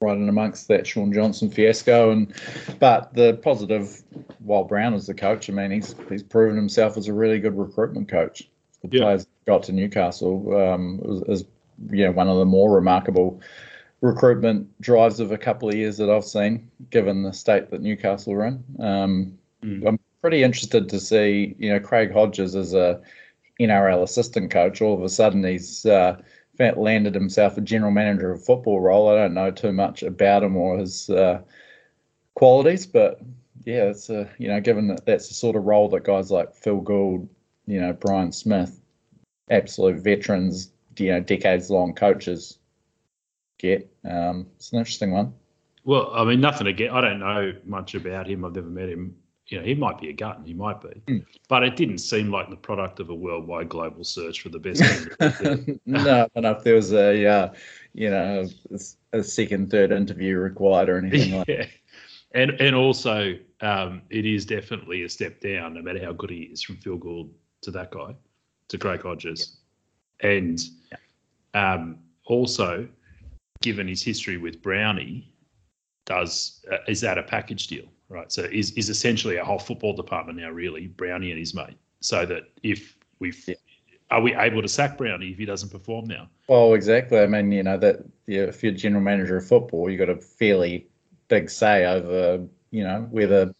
right 0.00 0.16
in 0.16 0.28
amongst 0.28 0.68
that 0.68 0.86
Shaun 0.86 1.12
Johnson 1.12 1.50
fiasco. 1.50 2.10
And 2.10 2.32
but 2.78 3.12
the 3.14 3.34
positive, 3.42 4.02
while 4.38 4.64
Brown 4.64 4.94
is 4.94 5.06
the 5.06 5.14
coach, 5.14 5.50
I 5.50 5.52
mean, 5.52 5.70
he's 5.70 5.94
he's 6.08 6.22
proven 6.22 6.56
himself 6.56 6.96
as 6.96 7.08
a 7.08 7.12
really 7.14 7.38
good 7.38 7.56
recruitment 7.56 8.08
coach. 8.08 8.48
The 8.82 8.88
Yeah. 8.92 9.02
players 9.04 9.26
got 9.46 9.62
to 9.64 9.72
Newcastle 9.72 10.56
um, 10.56 11.00
is, 11.04 11.40
is 11.40 11.48
you 11.90 12.04
know 12.04 12.12
one 12.12 12.28
of 12.28 12.38
the 12.38 12.44
more 12.44 12.72
remarkable 12.74 13.40
recruitment 14.06 14.80
drives 14.80 15.20
of 15.20 15.32
a 15.32 15.38
couple 15.38 15.68
of 15.68 15.74
years 15.74 15.96
that 15.98 16.10
I've 16.10 16.24
seen, 16.24 16.70
given 16.90 17.22
the 17.22 17.32
state 17.32 17.70
that 17.70 17.82
Newcastle 17.82 18.32
are 18.34 18.46
in. 18.46 18.64
Um, 18.78 19.38
Mm. 19.66 19.86
I'm 19.86 19.98
pretty 20.22 20.42
interested 20.42 20.88
to 20.88 21.00
see, 21.00 21.54
you 21.58 21.70
know, 21.70 21.80
Craig 21.80 22.12
Hodges 22.12 22.54
as 22.54 22.74
a 22.74 23.00
NRL 23.60 24.02
assistant 24.02 24.50
coach. 24.50 24.80
All 24.80 24.94
of 24.94 25.02
a 25.02 25.08
sudden, 25.08 25.44
he's 25.44 25.84
uh, 25.86 26.20
landed 26.58 27.14
himself 27.14 27.56
a 27.56 27.60
general 27.60 27.90
manager 27.90 28.32
of 28.32 28.44
football 28.44 28.80
role. 28.80 29.08
I 29.08 29.16
don't 29.16 29.34
know 29.34 29.50
too 29.50 29.72
much 29.72 30.02
about 30.02 30.42
him 30.42 30.56
or 30.56 30.78
his 30.78 31.10
uh, 31.10 31.40
qualities, 32.34 32.86
but 32.86 33.20
yeah, 33.64 33.84
it's 33.84 34.10
a 34.10 34.28
you 34.38 34.48
know, 34.48 34.60
given 34.60 34.88
that 34.88 35.06
that's 35.06 35.28
the 35.28 35.34
sort 35.34 35.56
of 35.56 35.64
role 35.64 35.88
that 35.90 36.04
guys 36.04 36.30
like 36.30 36.54
Phil 36.54 36.80
Gould, 36.80 37.28
you 37.66 37.80
know, 37.80 37.92
Brian 37.92 38.32
Smith, 38.32 38.80
absolute 39.50 39.96
veterans, 39.96 40.70
you 40.98 41.10
know, 41.10 41.20
decades 41.20 41.70
long 41.70 41.94
coaches 41.94 42.58
get. 43.58 43.90
Um, 44.04 44.46
it's 44.56 44.72
an 44.72 44.78
interesting 44.78 45.12
one. 45.12 45.34
Well, 45.84 46.10
I 46.14 46.24
mean, 46.24 46.40
nothing 46.40 46.66
again. 46.66 46.90
I 46.90 47.00
don't 47.00 47.20
know 47.20 47.52
much 47.64 47.94
about 47.94 48.28
him. 48.28 48.44
I've 48.44 48.54
never 48.54 48.68
met 48.68 48.88
him. 48.88 49.16
You 49.46 49.58
know, 49.60 49.64
he 49.64 49.76
might 49.76 50.00
be 50.00 50.08
a 50.08 50.12
gut. 50.12 50.40
He 50.44 50.52
might 50.54 50.80
be, 50.80 50.88
Mm. 51.06 51.24
but 51.48 51.62
it 51.62 51.76
didn't 51.76 51.98
seem 51.98 52.32
like 52.32 52.50
the 52.50 52.56
product 52.56 52.98
of 52.98 53.10
a 53.10 53.14
worldwide 53.14 53.68
global 53.68 54.02
search 54.02 54.40
for 54.40 54.48
the 54.48 54.58
best. 54.58 54.82
no, 55.86 56.24
I 56.24 56.28
don't 56.34 56.42
know 56.42 56.50
if 56.50 56.64
there 56.64 56.74
was 56.74 56.92
a, 56.92 57.24
uh, 57.24 57.54
you 57.94 58.10
know, 58.10 58.48
a, 58.72 59.18
a 59.18 59.22
second, 59.22 59.70
third 59.70 59.92
interview 59.92 60.38
required 60.38 60.88
or 60.88 60.98
anything 60.98 61.36
like 61.36 61.46
that. 61.46 61.68
and 62.32 62.50
and 62.60 62.74
also 62.74 63.38
um, 63.60 64.02
it 64.10 64.26
is 64.26 64.44
definitely 64.44 65.04
a 65.04 65.08
step 65.08 65.40
down, 65.40 65.74
no 65.74 65.82
matter 65.82 66.04
how 66.04 66.12
good 66.12 66.30
he 66.30 66.42
is, 66.52 66.62
from 66.64 66.78
Phil 66.78 66.96
Gould 66.96 67.30
to 67.62 67.70
that 67.70 67.92
guy, 67.92 68.16
to 68.68 68.78
Craig 68.78 69.02
Hodges, 69.02 69.58
and 70.20 70.60
um, 71.54 71.98
also 72.24 72.88
given 73.60 73.88
his 73.88 74.02
history 74.02 74.36
with 74.36 74.62
Brownie, 74.62 75.32
does 76.04 76.64
uh, 76.70 76.78
is 76.88 77.00
that 77.00 77.18
a 77.18 77.22
package 77.22 77.66
deal, 77.66 77.86
right? 78.08 78.30
So 78.30 78.42
is 78.42 78.72
is 78.72 78.88
essentially 78.88 79.36
a 79.36 79.44
whole 79.44 79.58
football 79.58 79.92
department 79.92 80.38
now 80.38 80.50
really 80.50 80.88
Brownie 80.88 81.30
and 81.30 81.38
his 81.38 81.54
mate, 81.54 81.76
so 82.00 82.26
that 82.26 82.44
if 82.62 82.96
we 83.18 83.32
Yeah. 83.46 83.54
are 84.10 84.20
we 84.20 84.34
able 84.34 84.62
to 84.62 84.68
sack 84.68 84.96
Brownie 84.96 85.30
if 85.30 85.38
he 85.38 85.44
doesn't 85.44 85.70
perform 85.70 86.06
now? 86.06 86.28
Well, 86.48 86.74
exactly. 86.74 87.18
I 87.18 87.26
mean, 87.26 87.50
you 87.50 87.62
know, 87.64 87.76
that 87.78 88.04
yeah, 88.26 88.42
if 88.42 88.62
you're 88.62 88.72
general 88.72 89.02
manager 89.02 89.36
of 89.36 89.46
football, 89.46 89.90
you 89.90 89.98
have 89.98 90.08
got 90.08 90.16
a 90.16 90.20
fairly 90.20 90.86
big 91.28 91.50
say 91.50 91.84
over, 91.86 92.46
you 92.70 92.84
know, 92.84 93.08
whether 93.10 93.52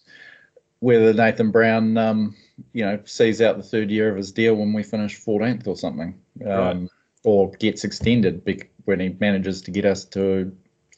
whether 0.81 1.13
Nathan 1.13 1.51
Brown, 1.51 1.97
um, 1.97 2.37
you 2.73 2.85
know, 2.85 3.01
sees 3.05 3.41
out 3.41 3.57
the 3.57 3.63
third 3.63 3.91
year 3.91 4.09
of 4.11 4.17
his 4.17 4.31
deal 4.31 4.55
when 4.55 4.73
we 4.73 4.83
finish 4.83 5.19
14th 5.19 5.67
or 5.67 5.77
something, 5.77 6.21
um, 6.47 6.89
or 7.25 7.51
gets 7.53 7.83
extended 7.83 8.45
when 8.87 9.01
he 9.01 9.17
manages 9.21 9.61
to 9.63 9.71
get 9.71 9.85
us 9.85 10.05
to 10.05 10.51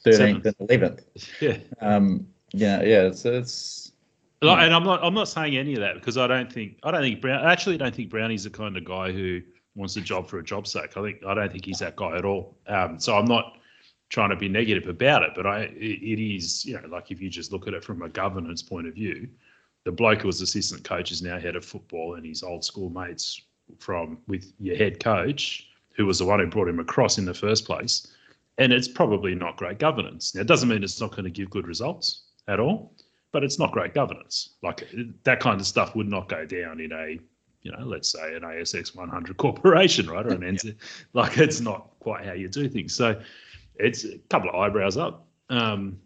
13th 0.04 0.44
and 0.44 0.68
11th. 0.68 1.02
Yeah. 1.40 1.58
Um, 1.80 2.28
yeah, 2.52 2.82
yeah, 2.82 3.02
it's 3.02 3.24
it's 3.24 3.92
Like, 4.40 4.58
Yeah. 4.58 4.64
and 4.66 4.74
I'm 4.74 4.84
not 4.84 5.02
I'm 5.02 5.14
not 5.14 5.28
saying 5.28 5.56
any 5.56 5.74
of 5.74 5.80
that 5.80 5.94
because 5.94 6.16
I 6.16 6.26
don't 6.26 6.50
think 6.52 6.78
I 6.82 6.90
don't 6.90 7.02
think 7.02 7.20
Brown 7.20 7.44
I 7.44 7.52
actually 7.52 7.76
don't 7.76 7.94
think 7.94 8.10
Brownie's 8.10 8.44
the 8.44 8.50
kind 8.50 8.76
of 8.76 8.84
guy 8.84 9.12
who 9.12 9.40
wants 9.74 9.96
a 9.96 10.00
job 10.00 10.28
for 10.28 10.38
a 10.38 10.44
job's 10.44 10.72
sake. 10.72 10.96
I 10.96 11.02
think 11.02 11.24
I 11.26 11.34
don't 11.34 11.50
think 11.50 11.64
he's 11.64 11.80
that 11.80 11.96
guy 11.96 12.16
at 12.16 12.24
all. 12.24 12.56
Um, 12.66 12.98
so 12.98 13.16
I'm 13.16 13.26
not 13.26 13.58
trying 14.08 14.30
to 14.30 14.36
be 14.36 14.48
negative 14.48 14.88
about 14.88 15.22
it, 15.22 15.32
but 15.34 15.46
I 15.46 15.62
it, 15.62 16.02
it 16.02 16.36
is 16.36 16.64
you 16.64 16.80
know 16.80 16.88
like 16.88 17.10
if 17.10 17.20
you 17.20 17.28
just 17.28 17.52
look 17.52 17.66
at 17.68 17.74
it 17.74 17.84
from 17.84 18.02
a 18.02 18.08
governance 18.08 18.62
point 18.62 18.86
of 18.86 18.94
view, 18.94 19.28
the 19.84 19.92
bloke 19.92 20.22
who 20.22 20.28
was 20.28 20.40
assistant 20.40 20.84
coach 20.84 21.10
is 21.12 21.20
now 21.22 21.38
head 21.38 21.56
of 21.56 21.64
football, 21.64 22.14
and 22.14 22.24
his 22.24 22.42
old 22.42 22.64
school 22.64 22.90
mates 22.90 23.42
from 23.78 24.18
with 24.26 24.52
your 24.58 24.76
head 24.76 25.02
coach, 25.02 25.67
who 25.98 26.06
was 26.06 26.18
the 26.18 26.24
one 26.24 26.40
who 26.40 26.46
brought 26.46 26.68
him 26.68 26.80
across 26.80 27.18
in 27.18 27.26
the 27.26 27.34
first 27.34 27.66
place, 27.66 28.06
and 28.56 28.72
it's 28.72 28.88
probably 28.88 29.34
not 29.34 29.58
great 29.58 29.78
governance. 29.78 30.34
Now 30.34 30.40
it 30.40 30.46
doesn't 30.46 30.70
mean 30.70 30.82
it's 30.82 31.00
not 31.00 31.10
going 31.10 31.24
to 31.24 31.30
give 31.30 31.50
good 31.50 31.66
results 31.66 32.22
at 32.46 32.58
all 32.58 32.94
but 33.32 33.44
it's 33.44 33.58
not 33.58 33.72
great 33.72 33.94
governance. 33.94 34.56
Like 34.62 34.88
that 35.24 35.40
kind 35.40 35.60
of 35.60 35.66
stuff 35.66 35.94
would 35.94 36.08
not 36.08 36.28
go 36.28 36.46
down 36.46 36.80
in 36.80 36.92
a, 36.92 37.18
you 37.62 37.72
know, 37.72 37.84
let's 37.84 38.10
say 38.10 38.34
an 38.34 38.42
ASX 38.42 38.96
100 38.96 39.36
corporation, 39.36 40.08
right, 40.08 40.26
or 40.26 40.30
an 40.30 40.40
NZ. 40.56 40.74
Like 41.12 41.38
it's 41.38 41.60
not 41.60 41.90
quite 42.00 42.24
how 42.24 42.32
you 42.32 42.48
do 42.48 42.68
things. 42.68 42.94
So 42.94 43.20
it's 43.76 44.04
a 44.04 44.18
couple 44.30 44.48
of 44.50 44.56
eyebrows 44.56 44.96
up. 44.96 45.26
Um, 45.50 45.98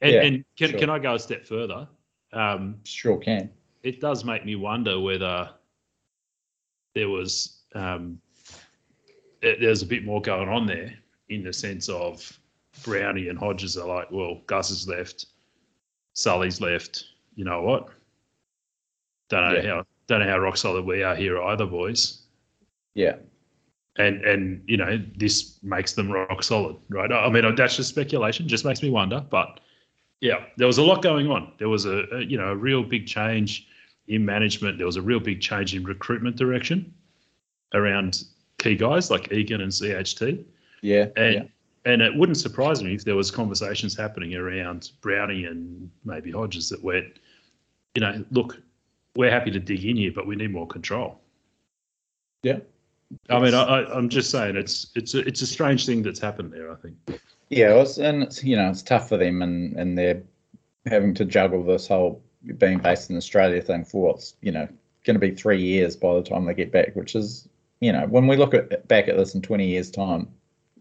and, 0.00 0.12
Yeah, 0.12 0.22
and 0.22 0.44
can 0.56 0.70
sure. 0.70 0.78
can 0.78 0.90
I 0.90 0.98
go 0.98 1.14
a 1.14 1.18
step 1.18 1.46
further? 1.46 1.88
Um, 2.32 2.76
sure 2.84 3.16
can. 3.16 3.50
it 3.82 4.00
does 4.00 4.22
make 4.24 4.44
me 4.44 4.54
wonder 4.54 5.00
whether 5.00 5.48
there 6.94 7.08
was 7.08 7.57
um, 7.74 8.20
there- 9.42 9.56
there's 9.60 9.82
a 9.82 9.86
bit 9.86 10.04
more 10.04 10.20
going 10.20 10.48
on 10.48 10.66
there 10.66 10.94
in 11.28 11.42
the 11.44 11.52
sense 11.52 11.88
of 11.88 12.38
Brownie 12.84 13.28
and 13.28 13.38
Hodges 13.38 13.76
are 13.76 13.86
like, 13.86 14.10
well, 14.10 14.42
Gus 14.46 14.68
has 14.70 14.88
left, 14.88 15.26
Sully's 16.14 16.60
left. 16.60 17.04
You 17.34 17.44
know 17.44 17.62
what? 17.62 17.88
Don't 19.28 19.52
know 19.52 19.60
Yeah. 19.60 19.74
how 19.76 19.86
don't 20.06 20.20
know 20.20 20.26
how 20.28 20.38
rock 20.38 20.56
solid 20.56 20.86
we 20.86 21.02
are 21.02 21.14
here 21.14 21.40
either, 21.42 21.66
boys. 21.66 22.22
Yeah, 22.94 23.16
And 23.96 24.24
and 24.24 24.62
you 24.66 24.76
know 24.78 24.96
this 25.16 25.62
makes 25.62 25.92
them 25.92 26.10
rock 26.10 26.42
solid, 26.42 26.76
right? 26.88 27.12
I 27.12 27.28
mean 27.28 27.54
that's 27.54 27.76
just 27.76 27.90
speculation. 27.90 28.48
Just 28.48 28.64
makes 28.64 28.82
me 28.82 28.88
wonder, 28.90 29.20
but 29.28 29.60
yeah, 30.20 30.46
there 30.56 30.66
was 30.66 30.78
a 30.78 30.82
lot 30.82 31.02
going 31.02 31.30
on. 31.30 31.52
There 31.58 31.68
was 31.68 31.84
a, 31.84 32.04
a 32.16 32.20
you 32.22 32.38
know 32.38 32.48
a 32.52 32.56
real 32.56 32.82
big 32.82 33.06
change 33.06 33.68
in 34.08 34.24
management. 34.24 34.78
There 34.78 34.86
was 34.86 34.96
a 34.96 35.02
real 35.02 35.20
big 35.20 35.40
change 35.42 35.74
in 35.74 35.84
recruitment 35.84 36.36
direction 36.36 36.92
around 37.74 38.24
key 38.58 38.74
guys 38.74 39.10
like 39.10 39.32
Egan 39.32 39.60
and 39.60 39.72
CHT, 39.72 40.44
yeah, 40.82 41.06
and 41.16 41.34
yeah. 41.34 41.42
and 41.84 42.02
it 42.02 42.14
wouldn't 42.14 42.38
surprise 42.38 42.82
me 42.82 42.94
if 42.94 43.04
there 43.04 43.16
was 43.16 43.30
conversations 43.30 43.96
happening 43.96 44.34
around 44.34 44.92
Brownie 45.00 45.44
and 45.44 45.90
maybe 46.04 46.30
Hodges 46.30 46.68
that 46.70 46.82
went, 46.82 47.18
you 47.94 48.00
know, 48.00 48.24
look, 48.30 48.60
we're 49.16 49.30
happy 49.30 49.50
to 49.50 49.60
dig 49.60 49.84
in 49.84 49.96
here, 49.96 50.12
but 50.14 50.26
we 50.26 50.36
need 50.36 50.52
more 50.52 50.66
control. 50.66 51.20
Yeah. 52.42 52.58
I 53.30 53.40
mean, 53.40 53.54
I, 53.54 53.84
I'm 53.86 54.08
just 54.08 54.30
saying 54.30 54.56
it's 54.56 54.88
it's 54.94 55.14
a, 55.14 55.20
it's 55.20 55.40
a 55.40 55.46
strange 55.46 55.86
thing 55.86 56.02
that's 56.02 56.20
happened 56.20 56.52
there. 56.52 56.70
I 56.70 56.76
think. 56.76 56.96
Yeah, 57.48 57.80
it's, 57.80 57.98
and 57.98 58.22
it's 58.22 58.44
you 58.44 58.56
know 58.56 58.68
it's 58.68 58.82
tough 58.82 59.08
for 59.08 59.16
them, 59.16 59.40
and 59.42 59.74
and 59.76 59.96
they're 59.96 60.22
having 60.86 61.14
to 61.14 61.24
juggle 61.24 61.64
this 61.64 61.88
whole 61.88 62.22
being 62.58 62.78
based 62.78 63.10
in 63.10 63.16
Australia 63.16 63.62
thing 63.62 63.84
for 63.84 64.02
what's 64.02 64.34
you 64.42 64.52
know 64.52 64.68
going 65.04 65.14
to 65.14 65.20
be 65.20 65.34
three 65.34 65.60
years 65.60 65.96
by 65.96 66.14
the 66.14 66.22
time 66.22 66.44
they 66.44 66.54
get 66.54 66.70
back, 66.70 66.94
which 66.94 67.14
is 67.14 67.47
you 67.80 67.92
know 67.92 68.06
when 68.06 68.26
we 68.26 68.36
look 68.36 68.54
at 68.54 68.86
back 68.88 69.08
at 69.08 69.16
this 69.16 69.34
in 69.34 69.42
20 69.42 69.66
years 69.66 69.90
time, 69.90 70.28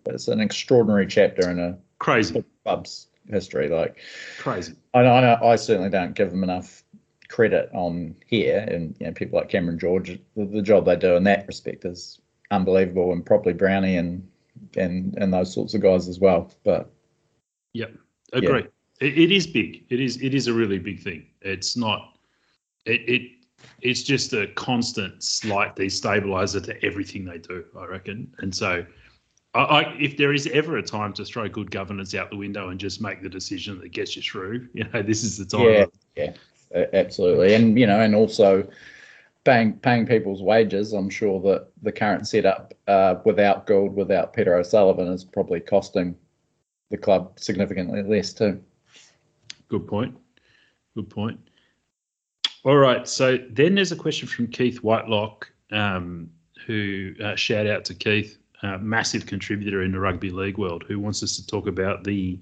it's 0.05 0.27
an 0.27 0.39
extraordinary 0.39 1.07
chapter 1.07 1.49
in 1.49 1.59
a 1.59 1.77
Crazy, 1.99 2.43
club's 2.63 3.07
history. 3.29 3.69
Like 3.69 3.97
crazy. 4.39 4.73
I, 4.93 4.99
I, 4.99 5.53
I 5.53 5.55
certainly 5.55 5.89
don't 5.89 6.15
give 6.15 6.31
them 6.31 6.43
enough 6.43 6.83
credit 7.29 7.69
on 7.73 8.15
here, 8.25 8.59
and 8.69 8.95
you 8.99 9.07
know, 9.07 9.13
people 9.13 9.39
like 9.39 9.49
Cameron 9.49 9.79
George, 9.79 10.19
the, 10.35 10.45
the 10.45 10.61
job 10.61 10.85
they 10.85 10.95
do 10.95 11.15
in 11.15 11.23
that 11.23 11.47
respect 11.47 11.85
is 11.85 12.19
unbelievable, 12.51 13.11
and 13.11 13.25
probably 13.25 13.53
Brownie 13.53 13.97
and 13.97 14.27
and 14.75 15.15
and 15.17 15.33
those 15.33 15.53
sorts 15.53 15.73
of 15.73 15.81
guys 15.81 16.07
as 16.07 16.19
well. 16.19 16.51
But 16.63 16.91
Yep, 17.73 17.93
agree. 18.33 18.65
It, 18.99 19.17
it 19.17 19.31
is 19.31 19.45
big. 19.45 19.85
It 19.89 19.99
is 19.99 20.21
it 20.21 20.33
is 20.33 20.47
a 20.47 20.53
really 20.53 20.79
big 20.79 21.01
thing. 21.01 21.27
It's 21.41 21.77
not. 21.77 22.17
It 22.85 23.01
it 23.07 23.31
it's 23.81 24.03
just 24.03 24.33
a 24.33 24.47
constant 24.47 25.23
slight 25.23 25.75
destabilizer 25.75 26.63
to 26.65 26.85
everything 26.85 27.25
they 27.25 27.37
do. 27.37 27.65
I 27.77 27.85
reckon, 27.85 28.33
and 28.39 28.53
so. 28.53 28.85
I, 29.53 29.61
I, 29.61 29.95
if 29.97 30.17
there 30.17 30.33
is 30.33 30.45
ever 30.47 30.77
a 30.77 30.83
time 30.83 31.13
to 31.13 31.25
throw 31.25 31.47
good 31.47 31.71
governance 31.71 32.13
out 32.13 32.29
the 32.29 32.35
window 32.35 32.69
and 32.69 32.79
just 32.79 33.01
make 33.01 33.23
the 33.23 33.29
decision 33.29 33.79
that 33.79 33.89
gets 33.89 34.15
you 34.15 34.21
through, 34.21 34.67
you 34.73 34.83
know, 34.93 35.01
this 35.01 35.23
is 35.23 35.37
the 35.37 35.45
time. 35.45 35.87
yeah, 36.15 36.33
yeah, 36.75 36.85
absolutely, 36.93 37.55
and 37.55 37.79
you 37.79 37.87
know, 37.87 37.99
and 37.99 38.13
also 38.13 38.67
paying 39.47 39.71
paying 39.79 40.05
people's 40.05 40.43
wages. 40.43 40.91
I'm 40.91 41.09
sure 41.09 41.41
that 41.41 41.69
the 41.81 41.91
current 41.91 42.27
setup 42.27 42.73
uh, 42.87 43.15
without 43.23 43.65
Gould, 43.65 43.95
without 43.95 44.33
Peter 44.33 44.53
O'Sullivan, 44.55 45.07
is 45.07 45.23
probably 45.23 45.61
costing 45.61 46.15
the 46.89 46.97
club 46.97 47.39
significantly 47.39 48.03
less 48.03 48.33
too. 48.33 48.61
Good 49.69 49.87
point. 49.87 50.17
Good 50.95 51.09
point. 51.09 51.39
All 52.63 52.77
right. 52.77 53.07
So 53.07 53.37
then 53.49 53.75
there's 53.75 53.91
a 53.91 53.95
question 53.95 54.27
from 54.27 54.47
Keith 54.47 54.77
Whitelock, 54.83 55.49
um, 55.71 56.29
who 56.65 57.13
uh, 57.23 57.35
shout 57.35 57.67
out 57.67 57.85
to 57.85 57.93
Keith, 57.93 58.37
uh, 58.63 58.77
massive 58.79 59.25
contributor 59.25 59.83
in 59.83 59.91
the 59.91 59.99
rugby 59.99 60.29
league 60.31 60.57
world, 60.57 60.83
who 60.87 60.99
wants 60.99 61.23
us 61.23 61.35
to 61.37 61.47
talk 61.47 61.67
about 61.67 62.03
the 62.03 62.39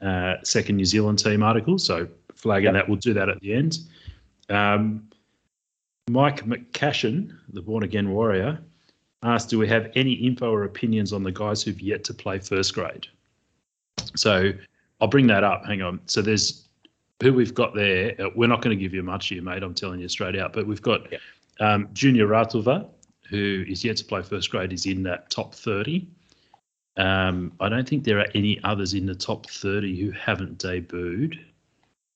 uh, 0.00 0.34
second 0.42 0.76
New 0.76 0.84
Zealand 0.84 1.18
team 1.18 1.42
article. 1.42 1.78
So 1.78 2.08
flagging 2.34 2.66
Yep. 2.66 2.74
that, 2.74 2.88
we'll 2.88 2.98
do 2.98 3.14
that 3.14 3.28
at 3.28 3.40
the 3.40 3.54
end. 3.54 3.78
Um, 4.48 5.08
Mike 6.10 6.44
McCashin, 6.44 7.32
the 7.52 7.62
born 7.62 7.84
again 7.84 8.10
warrior, 8.10 8.58
asked, 9.22 9.50
"Do 9.50 9.58
we 9.58 9.68
have 9.68 9.92
any 9.94 10.12
info 10.12 10.50
or 10.50 10.64
opinions 10.64 11.12
on 11.12 11.22
the 11.22 11.30
guys 11.30 11.62
who've 11.62 11.80
yet 11.80 12.02
to 12.04 12.14
play 12.14 12.40
first 12.40 12.74
grade?" 12.74 13.06
So 14.16 14.52
I'll 15.00 15.08
bring 15.08 15.28
that 15.28 15.44
up. 15.44 15.64
Hang 15.64 15.82
on. 15.82 16.00
So 16.06 16.20
there's 16.20 16.61
who 17.22 17.32
we've 17.32 17.54
got 17.54 17.74
there. 17.74 18.14
Uh, 18.20 18.28
we're 18.34 18.48
not 18.48 18.60
going 18.62 18.76
to 18.76 18.82
give 18.82 18.92
you 18.92 19.02
much 19.02 19.28
here, 19.28 19.42
mate. 19.42 19.62
I'm 19.62 19.74
telling 19.74 20.00
you 20.00 20.08
straight 20.08 20.36
out. 20.36 20.52
But 20.52 20.66
we've 20.66 20.82
got 20.82 21.10
Yeah. 21.12 21.18
um, 21.60 21.88
Junior 21.92 22.26
Ratova, 22.26 22.86
who 23.30 23.64
is 23.68 23.84
yet 23.84 23.96
to 23.98 24.04
play 24.04 24.22
first 24.22 24.50
grade, 24.50 24.72
is 24.72 24.86
in 24.86 25.02
that 25.04 25.30
top 25.30 25.54
30. 25.54 26.06
Um, 26.96 27.52
I 27.60 27.68
don't 27.68 27.88
think 27.88 28.04
there 28.04 28.18
are 28.18 28.28
any 28.34 28.62
others 28.64 28.92
in 28.92 29.06
the 29.06 29.14
top 29.14 29.48
30 29.48 29.98
who 29.98 30.10
haven't 30.10 30.58
debuted. 30.58 31.38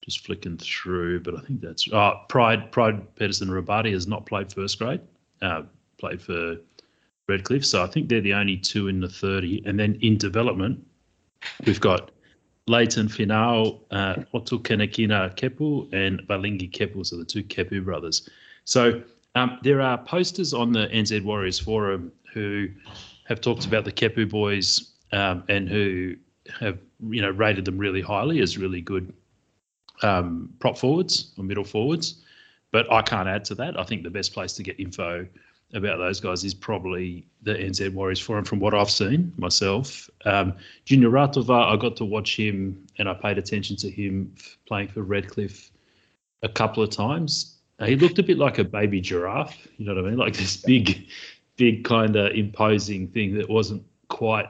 Just 0.02 0.24
flicking 0.26 0.56
through, 0.58 1.20
but 1.20 1.34
I 1.36 1.40
think 1.40 1.60
that's 1.60 1.88
oh, 1.92 2.20
Pride. 2.28 2.70
Pride 2.70 3.02
Petterson-Robati 3.16 3.92
has 3.92 4.06
not 4.06 4.26
played 4.26 4.52
first 4.52 4.78
grade. 4.78 5.00
Uh, 5.42 5.62
played 5.98 6.20
for 6.22 6.56
Redcliffe, 7.28 7.64
so 7.66 7.82
I 7.82 7.86
think 7.86 8.08
they're 8.08 8.20
the 8.20 8.34
only 8.34 8.56
two 8.56 8.86
in 8.88 9.00
the 9.00 9.08
30. 9.08 9.62
And 9.66 9.78
then 9.80 9.98
in 10.02 10.16
development, 10.16 10.86
we've 11.64 11.80
got 11.80 12.10
Leighton 12.68 13.06
Finau, 13.06 13.80
uh, 13.92 14.16
Otu 14.34 14.60
Kenekina 14.60 15.34
Kepu, 15.36 15.92
and 15.92 16.20
Balingi 16.26 16.70
Kepu, 16.70 17.06
so 17.06 17.16
the 17.16 17.24
two 17.24 17.44
Kepu 17.44 17.84
brothers. 17.84 18.28
So 18.64 19.02
um, 19.36 19.58
there 19.62 19.80
are 19.80 19.98
posters 19.98 20.52
on 20.52 20.72
the 20.72 20.88
NZ 20.88 21.22
Warriors 21.22 21.60
Forum 21.60 22.10
who 22.32 22.68
have 23.24 23.40
talked 23.40 23.66
about 23.66 23.84
the 23.84 23.92
Kepu 23.92 24.28
boys 24.28 24.92
um, 25.12 25.44
and 25.48 25.68
who 25.68 26.16
have 26.58 26.78
you 27.08 27.22
know 27.22 27.30
rated 27.30 27.64
them 27.64 27.78
really 27.78 28.00
highly 28.00 28.40
as 28.40 28.58
really 28.58 28.80
good 28.80 29.12
um, 30.02 30.52
prop 30.58 30.76
forwards 30.76 31.32
or 31.38 31.44
middle 31.44 31.64
forwards. 31.64 32.22
But 32.72 32.90
I 32.92 33.02
can't 33.02 33.28
add 33.28 33.44
to 33.46 33.54
that. 33.56 33.78
I 33.78 33.84
think 33.84 34.02
the 34.02 34.10
best 34.10 34.32
place 34.32 34.52
to 34.54 34.62
get 34.62 34.80
info 34.80 35.26
about 35.76 35.98
those 35.98 36.20
guys 36.20 36.42
is 36.44 36.54
probably 36.54 37.26
the 37.42 37.52
NZ 37.54 37.92
Warriors 37.92 38.18
Forum 38.20 38.44
from 38.44 38.58
what 38.58 38.74
I've 38.74 38.90
seen 38.90 39.32
myself. 39.36 40.08
Um, 40.24 40.54
Junior 40.84 41.10
Ratova, 41.10 41.72
I 41.72 41.76
got 41.76 41.96
to 41.96 42.04
watch 42.04 42.36
him 42.36 42.84
and 42.98 43.08
I 43.08 43.14
paid 43.14 43.38
attention 43.38 43.76
to 43.76 43.90
him 43.90 44.34
playing 44.66 44.88
for 44.88 45.02
Redcliffe 45.02 45.70
a 46.42 46.48
couple 46.48 46.82
of 46.82 46.90
times. 46.90 47.56
Uh, 47.78 47.86
he 47.86 47.96
looked 47.96 48.18
a 48.18 48.22
bit 48.22 48.38
like 48.38 48.58
a 48.58 48.64
baby 48.64 49.00
giraffe, 49.00 49.68
you 49.76 49.84
know 49.86 49.94
what 49.94 50.04
I 50.04 50.08
mean? 50.08 50.18
Like 50.18 50.34
this 50.36 50.56
big, 50.56 51.06
big 51.56 51.84
kind 51.84 52.16
of 52.16 52.32
imposing 52.32 53.08
thing 53.08 53.34
that 53.36 53.48
wasn't 53.48 53.82
quite 54.08 54.48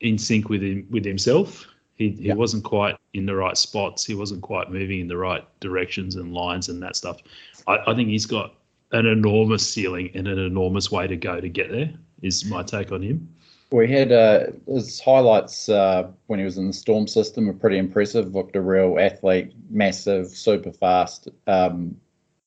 in 0.00 0.18
sync 0.18 0.48
with 0.48 0.62
him 0.62 0.86
with 0.90 1.04
himself. 1.04 1.66
He, 1.94 2.10
he 2.10 2.28
Yeah. 2.28 2.34
wasn't 2.34 2.64
quite 2.64 2.96
in 3.14 3.26
the 3.26 3.34
right 3.36 3.56
spots. 3.56 4.04
He 4.04 4.14
wasn't 4.14 4.42
quite 4.42 4.70
moving 4.70 5.00
in 5.00 5.06
the 5.08 5.16
right 5.16 5.44
directions 5.60 6.16
and 6.16 6.32
lines 6.34 6.68
and 6.68 6.82
that 6.82 6.96
stuff. 6.96 7.18
I, 7.66 7.78
I 7.86 7.94
think 7.94 8.08
he's 8.08 8.26
got 8.26 8.54
an 8.92 9.06
enormous 9.06 9.66
ceiling 9.66 10.10
and 10.14 10.26
an 10.26 10.38
enormous 10.38 10.90
way 10.90 11.06
to 11.06 11.16
go 11.16 11.40
to 11.40 11.48
get 11.48 11.70
there. 11.70 11.92
Is 12.22 12.44
my 12.44 12.62
take 12.62 12.92
on 12.92 13.02
him. 13.02 13.34
We 13.72 13.90
had 13.90 14.10
uh, 14.10 14.46
his 14.66 15.00
highlights 15.00 15.68
uh, 15.68 16.08
when 16.26 16.38
he 16.38 16.44
was 16.44 16.58
in 16.58 16.66
the 16.66 16.72
Storm 16.72 17.06
system 17.06 17.46
were 17.46 17.52
pretty 17.52 17.78
impressive. 17.78 18.34
Looked 18.34 18.56
a 18.56 18.60
real 18.60 18.98
athlete, 18.98 19.52
massive, 19.70 20.28
super 20.28 20.72
fast. 20.72 21.28
Um, 21.46 21.96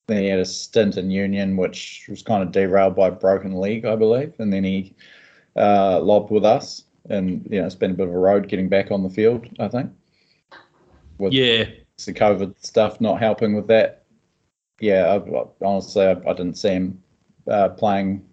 then 0.07 0.21
he 0.21 0.27
had 0.27 0.39
a 0.39 0.45
stint 0.45 0.97
in 0.97 1.09
Union, 1.09 1.55
which 1.55 2.05
was 2.09 2.21
kind 2.21 2.43
of 2.43 2.51
derailed 2.51 2.95
by 2.95 3.07
a 3.07 3.11
broken 3.11 3.53
leg, 3.53 3.85
I 3.85 3.95
believe. 3.95 4.33
And 4.37 4.51
then 4.51 4.65
he 4.65 4.93
uh, 5.55 6.01
lobbed 6.01 6.29
with 6.29 6.43
us, 6.43 6.83
and 7.09 7.47
you 7.49 7.59
know 7.59 7.65
it's 7.65 7.75
been 7.75 7.91
a 7.91 7.95
bit 7.95 8.07
of 8.07 8.13
a 8.13 8.17
road 8.17 8.49
getting 8.49 8.67
back 8.67 8.91
on 8.91 9.01
the 9.01 9.09
field. 9.09 9.47
I 9.59 9.69
think. 9.69 9.91
With 11.17 11.31
Yeah, 11.31 11.65
the 12.05 12.13
COVID 12.13 12.55
stuff 12.65 12.99
not 12.99 13.19
helping 13.19 13.55
with 13.55 13.67
that. 13.67 14.02
Yeah, 14.79 15.19
I, 15.19 15.43
honestly, 15.65 16.05
I, 16.05 16.11
I 16.11 16.33
didn't 16.33 16.55
see 16.55 16.69
him 16.69 17.03
uh, 17.47 17.69
playing 17.69 18.25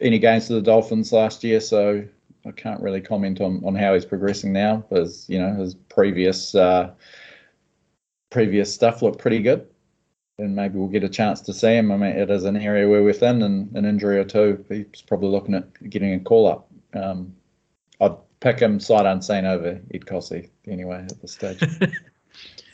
any 0.00 0.18
games 0.18 0.46
for 0.46 0.54
the 0.54 0.62
Dolphins 0.62 1.12
last 1.12 1.42
year, 1.44 1.60
so 1.60 2.06
I 2.46 2.50
can't 2.52 2.80
really 2.80 3.00
comment 3.00 3.40
on, 3.40 3.62
on 3.64 3.74
how 3.74 3.94
he's 3.94 4.04
progressing 4.04 4.52
now. 4.52 4.84
Because 4.88 5.28
you 5.28 5.38
know 5.38 5.54
his 5.54 5.74
previous 5.74 6.54
uh, 6.54 6.90
previous 8.30 8.72
stuff 8.72 9.02
looked 9.02 9.18
pretty 9.18 9.40
good, 9.40 9.66
and 10.38 10.54
maybe 10.54 10.78
we'll 10.78 10.88
get 10.88 11.04
a 11.04 11.08
chance 11.08 11.40
to 11.42 11.52
see 11.52 11.74
him. 11.74 11.90
I 11.90 11.96
mean, 11.96 12.16
it 12.16 12.30
is 12.30 12.44
an 12.44 12.56
area 12.56 12.88
where 12.88 13.02
within 13.02 13.42
an, 13.42 13.70
an 13.74 13.84
injury 13.84 14.18
or 14.18 14.24
two, 14.24 14.64
he's 14.68 15.02
probably 15.02 15.28
looking 15.28 15.54
at 15.54 15.90
getting 15.90 16.14
a 16.14 16.20
call 16.20 16.46
up. 16.46 16.68
Um, 16.94 17.34
I'd 18.00 18.16
pick 18.40 18.60
him 18.60 18.78
sight 18.80 19.06
unseen 19.06 19.44
over 19.44 19.80
Ed 19.92 20.04
Kosi 20.06 20.50
anyway 20.66 21.06
at 21.10 21.20
this 21.20 21.32
stage. 21.32 21.62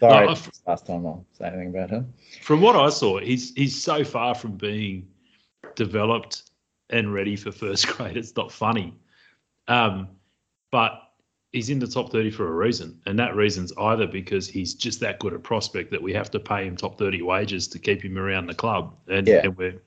Sorry, 0.03 0.27
No, 0.27 0.35
last 0.67 0.87
time 0.87 1.07
I'll 1.07 1.25
say 1.33 1.47
anything 1.47 1.69
about 1.69 1.91
him. 1.91 2.13
from 2.41 2.61
what 2.61 2.75
I 2.77 2.89
saw, 2.91 3.19
he's 3.21 3.55
he's 3.55 3.81
so 3.81 4.03
far 4.05 4.35
from 4.35 4.57
being 4.57 5.07
developed 5.77 6.51
and 6.91 7.13
ready 7.15 7.37
for 7.37 7.53
first 7.53 7.87
grade. 7.97 8.17
It's 8.17 8.35
not 8.37 8.51
funny, 8.51 8.95
um, 9.69 10.09
but 10.71 11.01
he's 11.53 11.71
in 11.71 11.79
the 11.79 11.87
top 11.87 12.11
thirty 12.11 12.31
for 12.31 12.49
a 12.49 12.53
reason, 12.53 13.01
and 13.07 13.19
that 13.19 13.37
reason's 13.37 13.73
either 13.79 14.07
because 14.07 14.49
he's 14.49 14.75
just 14.75 15.01
that 15.01 15.19
good 15.21 15.33
a 15.35 15.39
prospect 15.39 15.91
that 15.93 16.03
we 16.03 16.13
have 16.13 16.31
to 16.33 16.41
pay 16.41 16.67
him 16.67 16.77
top 16.77 16.99
thirty 16.99 17.23
wages 17.23 17.69
to 17.69 17.79
keep 17.79 18.03
him 18.05 18.19
around 18.19 18.47
the 18.47 18.55
club, 18.55 18.95
and, 19.09 19.27
Yeah. 19.29 19.43
and 19.45 19.57
we're, 19.57 19.81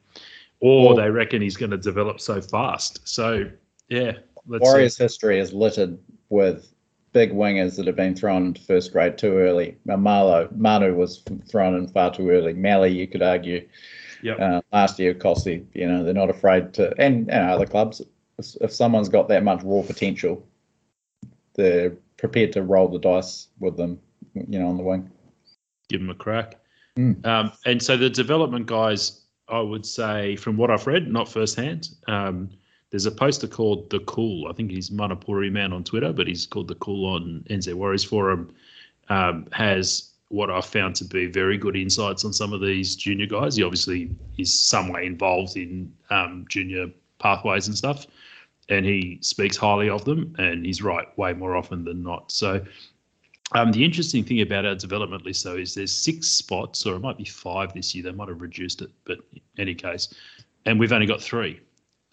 or 0.62 0.88
Well- 0.88 0.96
they 0.96 1.10
reckon 1.10 1.42
he's 1.42 1.58
going 1.58 1.72
to 1.72 1.78
develop 1.78 2.22
so 2.22 2.40
fast. 2.42 3.06
So 3.08 3.50
yeah, 3.90 4.14
let's 4.48 4.64
see. 4.66 4.72
Warriors 4.72 4.98
history 4.98 5.40
is 5.40 5.52
littered 5.54 5.98
with 6.30 6.72
big 7.16 7.32
wingers 7.32 7.78
that 7.78 7.88
have 7.88 7.96
been 7.96 8.14
thrown 8.14 8.46
into 8.48 8.62
first 8.62 8.92
grade 8.92 9.18
too 9.18 9.38
early. 9.38 9.78
Marlo, 9.88 10.54
Manu 10.58 10.94
was 10.94 11.24
thrown 11.48 11.74
in 11.74 11.88
far 11.88 12.14
too 12.14 12.30
early. 12.30 12.52
Mally, 12.52 12.92
you 12.92 13.08
could 13.08 13.22
argue. 13.22 13.66
Yep. 14.22 14.38
Uh, 14.38 14.62
last 14.74 15.00
year, 15.00 15.14
Kosi, 15.14 15.66
you 15.74 15.88
know, 15.88 16.04
they're 16.04 16.14
not 16.14 16.30
afraid 16.30 16.74
to, 16.74 16.94
and, 17.00 17.32
and 17.32 17.50
other 17.50 17.66
clubs, 17.66 18.02
if, 18.38 18.48
if 18.60 18.74
someone's 18.74 19.08
got 19.08 19.30
that 19.30 19.46
much 19.46 19.64
raw 19.64 19.82
potential, 19.82 20.46
they're 21.54 21.92
prepared 22.18 22.52
to 22.52 22.64
roll 22.64 22.90
the 22.90 23.00
dice 23.00 23.48
with 23.60 23.78
them, 23.78 23.98
you 24.34 24.60
know, 24.60 24.68
on 24.68 24.76
the 24.76 24.84
wing. 24.84 25.10
give 25.88 26.02
them 26.02 26.10
a 26.10 26.16
crack. 26.16 26.60
Mm. 26.98 27.26
Um, 27.26 27.52
and 27.66 27.82
so 27.82 27.96
the 27.96 28.10
development 28.10 28.66
guys, 28.66 29.22
I 29.48 29.62
would 29.62 29.86
say, 29.86 30.36
from 30.36 30.58
what 30.58 30.70
I've 30.70 30.86
read, 30.86 31.08
not 31.08 31.30
firsthand, 31.30 31.90
um, 32.08 32.50
there's 32.96 33.06
a 33.06 33.12
poster 33.12 33.46
called 33.46 33.90
The 33.90 34.00
Cool. 34.00 34.48
I 34.48 34.54
think 34.54 34.72
he's 34.72 34.90
Manapouri 34.90 35.52
Man 35.52 35.74
on 35.74 35.84
Twitter, 35.84 36.14
but 36.14 36.28
he's 36.28 36.46
called 36.46 36.70
The 36.70 36.76
Cool 36.76 37.14
on 37.14 37.44
NZ 37.50 37.74
Warriors 37.74 38.06
Forum. 38.06 38.56
Um, 39.10 39.48
has 39.52 40.14
what 40.30 40.50
I've 40.50 40.66
found 40.66 40.96
to 40.96 41.04
be 41.04 41.26
very 41.26 41.58
good 41.58 41.76
insights 41.76 42.24
on 42.24 42.32
some 42.32 42.54
of 42.54 42.62
these 42.62 42.96
junior 42.96 43.26
guys. 43.26 43.58
He 43.58 43.64
obviously 43.64 44.16
is 44.38 44.58
some 44.58 44.88
way 44.88 45.06
involved 45.06 45.58
in 45.58 45.94
um, 46.10 46.46
junior 46.48 46.88
pathways 47.20 47.68
and 47.68 47.76
stuff, 47.76 48.08
and 48.70 48.86
he 48.86 49.20
speaks 49.22 49.58
highly 49.58 49.90
of 49.90 50.06
them, 50.06 50.34
and 50.40 50.66
he's 50.66 50.82
right 50.82 51.06
way 51.18 51.34
more 51.34 51.58
often 51.58 51.84
than 51.84 52.02
not. 52.02 52.32
So. 52.32 52.64
Um, 53.52 53.72
the 53.72 53.86
interesting 53.86 54.24
thing 54.24 54.42
about 54.42 54.66
our 54.66 54.74
development 54.74 55.24
list, 55.24 55.44
though, 55.44 55.56
is 55.56 55.76
there's 55.76 55.92
six 55.92 56.28
spots, 56.28 56.84
or 56.86 56.96
it 56.96 57.00
might 57.00 57.18
be 57.18 57.26
five 57.26 57.74
this 57.74 57.94
year. 57.94 58.04
They 58.04 58.12
might 58.12 58.28
have 58.28 58.42
reduced 58.42 58.82
it, 58.82 58.90
but 59.04 59.20
in 59.34 59.42
any 59.60 59.76
case, 59.76 60.12
and 60.66 60.80
we've 60.80 60.92
only 60.92 61.06
got 61.06 61.22
three. 61.22 61.60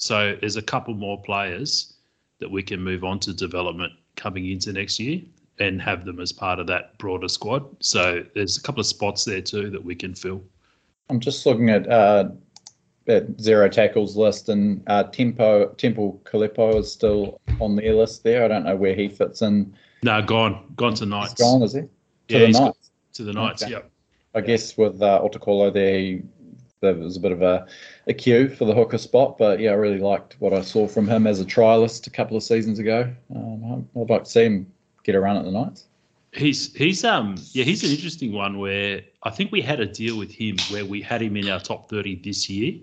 So 0.03 0.36
there's 0.40 0.57
a 0.57 0.62
couple 0.62 0.94
more 0.94 1.22
players 1.22 1.94
that 2.40 2.50
we 2.50 2.61
can 2.61 2.82
move 2.82 3.05
on 3.05 3.20
to 3.20 3.32
development 3.32 3.92
coming 4.16 4.50
into 4.50 4.72
next 4.72 4.98
year 4.98 5.20
and 5.61 5.80
have 5.80 6.05
them 6.05 6.18
as 6.18 6.32
part 6.32 6.59
of 6.59 6.66
that 6.66 6.98
broader 6.98 7.28
squad. 7.28 7.64
So 7.78 8.24
there's 8.34 8.57
a 8.57 8.62
couple 8.62 8.80
of 8.80 8.86
spots 8.86 9.24
there 9.24 9.40
too 9.40 9.70
that 9.70 9.84
we 9.84 9.94
can 9.94 10.12
fill. 10.12 10.42
I'm 11.09 11.20
just 11.20 11.46
looking 11.46 11.70
at 11.70 11.88
uh, 11.88 12.30
at 13.07 13.40
zero 13.40 13.68
tackles 13.68 14.16
list, 14.16 14.48
and 14.48 14.82
uh, 14.88 15.05
Tempo 15.05 15.68
Temple 15.74 16.20
Kalepo 16.24 16.80
is 16.80 16.90
still 16.90 17.40
on 17.61 17.76
their 17.76 17.94
list 17.94 18.24
there. 18.24 18.44
I 18.44 18.48
don't 18.48 18.64
know 18.64 18.74
where 18.74 18.96
he 18.96 19.09
fits 19.09 19.40
in. 19.40 19.72
No, 20.03 20.20
gone, 20.20 20.64
gone 20.74 20.94
to 20.94 21.07
Knights. 21.07 21.34
He's 21.34 21.40
gone, 21.40 21.62
is 21.62 21.74
he? 21.74 21.80
To 21.82 21.88
yeah, 22.26 22.38
the 22.46 22.50
Knights. 22.50 22.90
to 23.12 23.22
the 23.22 23.32
Knights. 23.32 23.62
Okay. 23.62 23.70
Yep. 23.70 23.90
I 24.34 24.40
guess 24.40 24.76
with 24.76 25.00
uh, 25.00 25.20
Otukolo 25.22 25.72
there, 25.72 25.96
he, 25.96 26.22
there 26.80 26.94
was 26.94 27.16
a 27.16 27.20
bit 27.20 27.30
of 27.30 27.42
a, 27.42 27.68
a 28.07 28.14
queue 28.14 28.48
for 28.48 28.64
the 28.64 28.74
hooker 28.74 28.98
spot, 28.98 29.38
but 29.38 29.61
yeah, 29.61 29.70
I 29.70 29.74
really 29.74 29.98
liked 29.98 30.36
what 30.40 30.53
I 30.53 30.62
saw 30.62 30.88
from 30.88 31.09
him 31.09 31.26
as 31.26 31.40
a 31.40 31.44
trialist 31.44 32.07
a 32.07 32.11
couple 32.11 32.36
of 32.36 32.42
seasons 32.42 32.78
ago. 32.78 33.12
Um, 33.34 33.88
I'd 33.96 34.11
like 34.11 34.24
to 34.24 34.30
see 34.30 34.44
him 34.44 34.72
get 35.05 35.14
a 35.14 35.20
run 35.20 35.36
at 35.36 35.44
the 35.44 35.50
Knights. 35.50 35.86
He's 36.32 36.74
he's 36.74 37.05
um 37.05 37.36
yeah 37.53 37.64
he's 37.64 37.84
an 37.84 37.90
interesting 37.90 38.32
one 38.32 38.59
where 38.59 39.03
I 39.22 39.30
think 39.30 39.53
we 39.53 39.61
had 39.61 39.80
a 39.80 39.86
deal 39.86 40.18
with 40.18 40.30
him 40.30 40.57
where 40.70 40.84
we 40.84 41.03
had 41.03 41.20
him 41.20 41.36
in 41.36 41.48
our 41.48 41.61
top 41.61 41.90
thirty 41.90 42.16
this 42.16 42.48
year, 42.48 42.80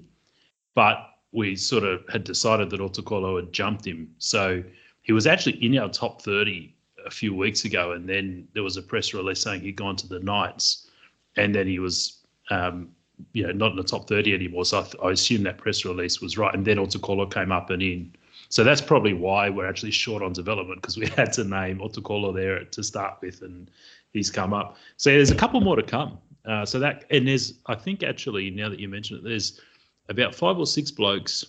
but 0.76 0.98
we 1.32 1.56
sort 1.56 1.84
of 1.84 2.04
had 2.10 2.24
decided 2.24 2.70
that 2.70 2.80
Otukolo 2.80 3.38
had 3.38 3.52
jumped 3.52 3.86
him. 3.86 4.14
So 4.20 4.64
he 5.02 5.14
was 5.14 5.26
actually 5.26 5.64
in 5.66 5.78
our 5.80 5.90
top 5.90 6.22
thirty 6.22 6.76
a 7.06 7.10
few 7.10 7.34
weeks 7.34 7.66
ago, 7.66 7.94
and 7.94 8.08
then 8.08 8.48
there 8.54 8.62
was 8.62 8.78
a 8.78 8.84
press 8.84 9.14
release 9.16 9.42
saying 9.42 9.62
he'd 9.62 9.76
gone 9.76 9.96
to 9.96 10.08
the 10.08 10.20
Knights, 10.20 10.88
and 11.36 11.54
then 11.54 11.66
he 11.66 11.80
was 11.80 12.20
um 12.52 12.90
you 13.34 13.46
know 13.46 13.54
not 13.54 13.72
in 13.72 13.78
the 13.78 13.84
top 13.84 14.08
thirty 14.08 14.34
anymore. 14.34 14.66
So 14.66 14.80
I, 14.80 14.84
th- 14.84 14.96
I 15.04 15.12
assume 15.12 15.44
that 15.44 15.58
press 15.58 15.86
release 15.86 16.22
was 16.22 16.38
right, 16.38 16.54
and 16.54 16.66
then 16.66 16.78
Otukolo 16.78 17.32
came 17.32 17.52
up 17.52 17.70
and 17.70 17.82
in. 17.82 18.14
So 18.50 18.64
that's 18.64 18.82
probably 18.82 19.14
why 19.14 19.50
we're 19.50 19.68
actually 19.68 19.92
short 19.92 20.24
on 20.24 20.34
development 20.34 20.82
because 20.82 20.98
we 20.98 21.08
had 21.18 21.32
to 21.34 21.44
name 21.44 21.80
Otukolo 21.80 22.34
there 22.34 22.64
to 22.64 22.84
start 22.84 23.18
with, 23.22 23.42
and 23.42 23.70
he's 24.12 24.32
come 24.32 24.54
up. 24.54 24.78
So 24.98 25.12
there's 25.12 25.32
a 25.32 25.36
couple 25.36 25.62
more 25.62 25.76
to 25.76 25.84
come. 25.84 26.18
Uh, 26.46 26.66
so 26.66 26.80
that 26.80 27.06
and 27.12 27.28
there's 27.28 27.54
I 27.68 27.76
think 27.76 28.04
actually 28.04 28.50
now 28.50 28.70
that 28.70 28.80
you 28.80 28.88
mention 28.90 29.18
it, 29.18 29.24
there's 29.24 29.60
about 30.08 30.34
five 30.34 30.58
or 30.58 30.66
six 30.66 30.90
blokes 30.90 31.46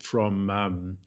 from 0.00 0.50
um, 0.50 0.98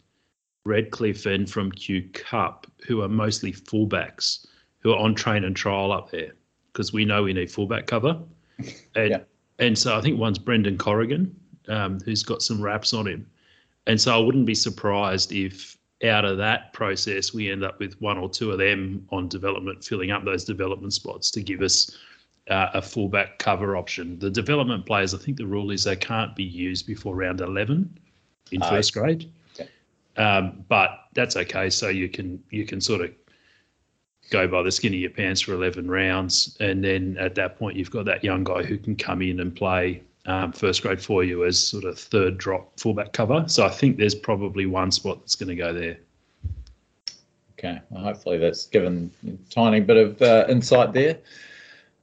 Redcliffe 0.66 1.26
and 1.26 1.50
from 1.50 1.72
Q 1.72 2.10
Cup 2.14 2.68
who 2.86 3.02
are 3.02 3.08
mostly 3.08 3.54
fullbacks 3.54 4.46
who 4.80 4.92
are 4.92 4.98
on 5.00 5.16
train 5.16 5.44
and 5.44 5.56
trial 5.56 5.92
up 5.92 6.12
there 6.12 6.34
because 6.74 6.94
we 6.94 7.06
know 7.06 7.24
we 7.24 7.34
need 7.34 7.50
fullback 7.52 7.88
cover, 7.88 8.20
and 8.96 9.10
Yeah. 9.12 9.20
And 9.60 9.78
so 9.78 9.98
I 9.98 10.02
think 10.02 10.20
one's 10.20 10.40
Brendan 10.40 10.78
Corrigan 10.78 11.36
um, 11.68 12.00
who's 12.06 12.24
got 12.24 12.42
some 12.42 12.62
raps 12.62 12.94
on 12.94 13.08
him. 13.08 13.26
And 13.88 14.00
so 14.00 14.14
I 14.14 14.18
wouldn't 14.18 14.46
be 14.46 14.56
surprised 14.56 15.32
if 15.32 15.78
out 16.04 16.26
of 16.26 16.38
that 16.38 16.74
process 16.74 17.34
we 17.34 17.52
end 17.52 17.64
up 17.64 17.80
with 17.80 18.00
one 18.02 18.18
or 18.18 18.30
two 18.30 18.52
of 18.52 18.60
them 18.60 19.06
on 19.12 19.28
development, 19.28 19.84
filling 19.84 20.12
up 20.12 20.24
those 20.26 20.44
development 20.44 20.94
spots 20.94 21.32
to 21.32 21.42
give 21.42 21.62
us 21.62 21.96
uh, 22.50 22.68
a 22.74 22.82
fullback 22.82 23.40
cover 23.40 23.76
option. 23.76 24.20
The 24.20 24.30
development 24.30 24.86
players, 24.86 25.14
I 25.14 25.18
think 25.18 25.38
the 25.38 25.48
rule 25.48 25.72
is 25.72 25.84
they 25.84 25.96
can't 25.96 26.36
be 26.36 26.44
used 26.44 26.86
before 26.86 27.16
round 27.16 27.42
11 27.42 27.98
in 28.52 28.62
Ah, 28.62 28.70
first 28.70 28.94
grade. 28.94 29.32
okay. 29.60 29.70
Um, 30.18 30.64
but 30.70 31.06
that's 31.14 31.36
okay. 31.36 31.70
So 31.70 31.90
you 31.90 32.10
can 32.10 32.42
you 32.52 32.66
can 32.66 32.80
sort 32.80 33.02
of 33.02 33.12
go 34.30 34.48
by 34.48 34.62
the 34.62 34.72
skin 34.72 34.94
of 34.94 35.00
your 35.00 35.10
pants 35.10 35.42
for 35.42 35.54
11 35.54 35.90
rounds. 35.90 36.58
And 36.60 36.84
then 36.84 37.18
at 37.20 37.36
that 37.36 37.58
point, 37.58 37.76
you've 37.78 37.92
got 37.92 38.06
that 38.06 38.24
young 38.24 38.44
guy 38.44 38.64
who 38.64 38.78
can 38.78 38.96
come 38.96 39.22
in 39.22 39.40
and 39.40 39.56
play 39.56 40.02
um, 40.26 40.52
first 40.52 40.82
grade 40.82 41.02
for 41.02 41.24
you 41.24 41.46
as 41.46 41.58
sort 41.58 41.86
of 41.86 41.98
third 41.98 42.38
drop 42.38 42.78
fullback 42.80 43.14
cover. 43.14 43.46
So 43.48 43.66
I 43.66 43.70
think 43.70 43.98
there's 43.98 44.16
probably 44.16 44.66
one 44.66 44.92
spot 44.92 45.20
that's 45.20 45.36
going 45.36 45.50
to 45.50 45.56
go 45.56 45.74
there. 45.74 45.98
Okay, 47.58 47.80
well, 47.90 48.04
hopefully 48.04 48.38
that's 48.38 48.68
given 48.68 49.10
a 49.28 49.32
tiny 49.52 49.80
bit 49.80 49.98
of 49.98 50.22
uh, 50.22 50.46
insight 50.48 50.94
there. 50.94 51.18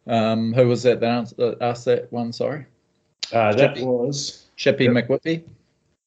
Um, 0.06 0.52
who 0.52 0.66
was 0.66 0.82
that 0.82 1.00
that 1.00 1.56
asked 1.60 1.84
that 1.84 2.12
one? 2.12 2.32
Sorry, 2.32 2.66
Uh, 3.32 3.54
that 3.54 3.78
was. 3.78 4.46
Chippy 4.56 4.84
Yep. 4.84 4.92
McWhippy. 5.08 5.42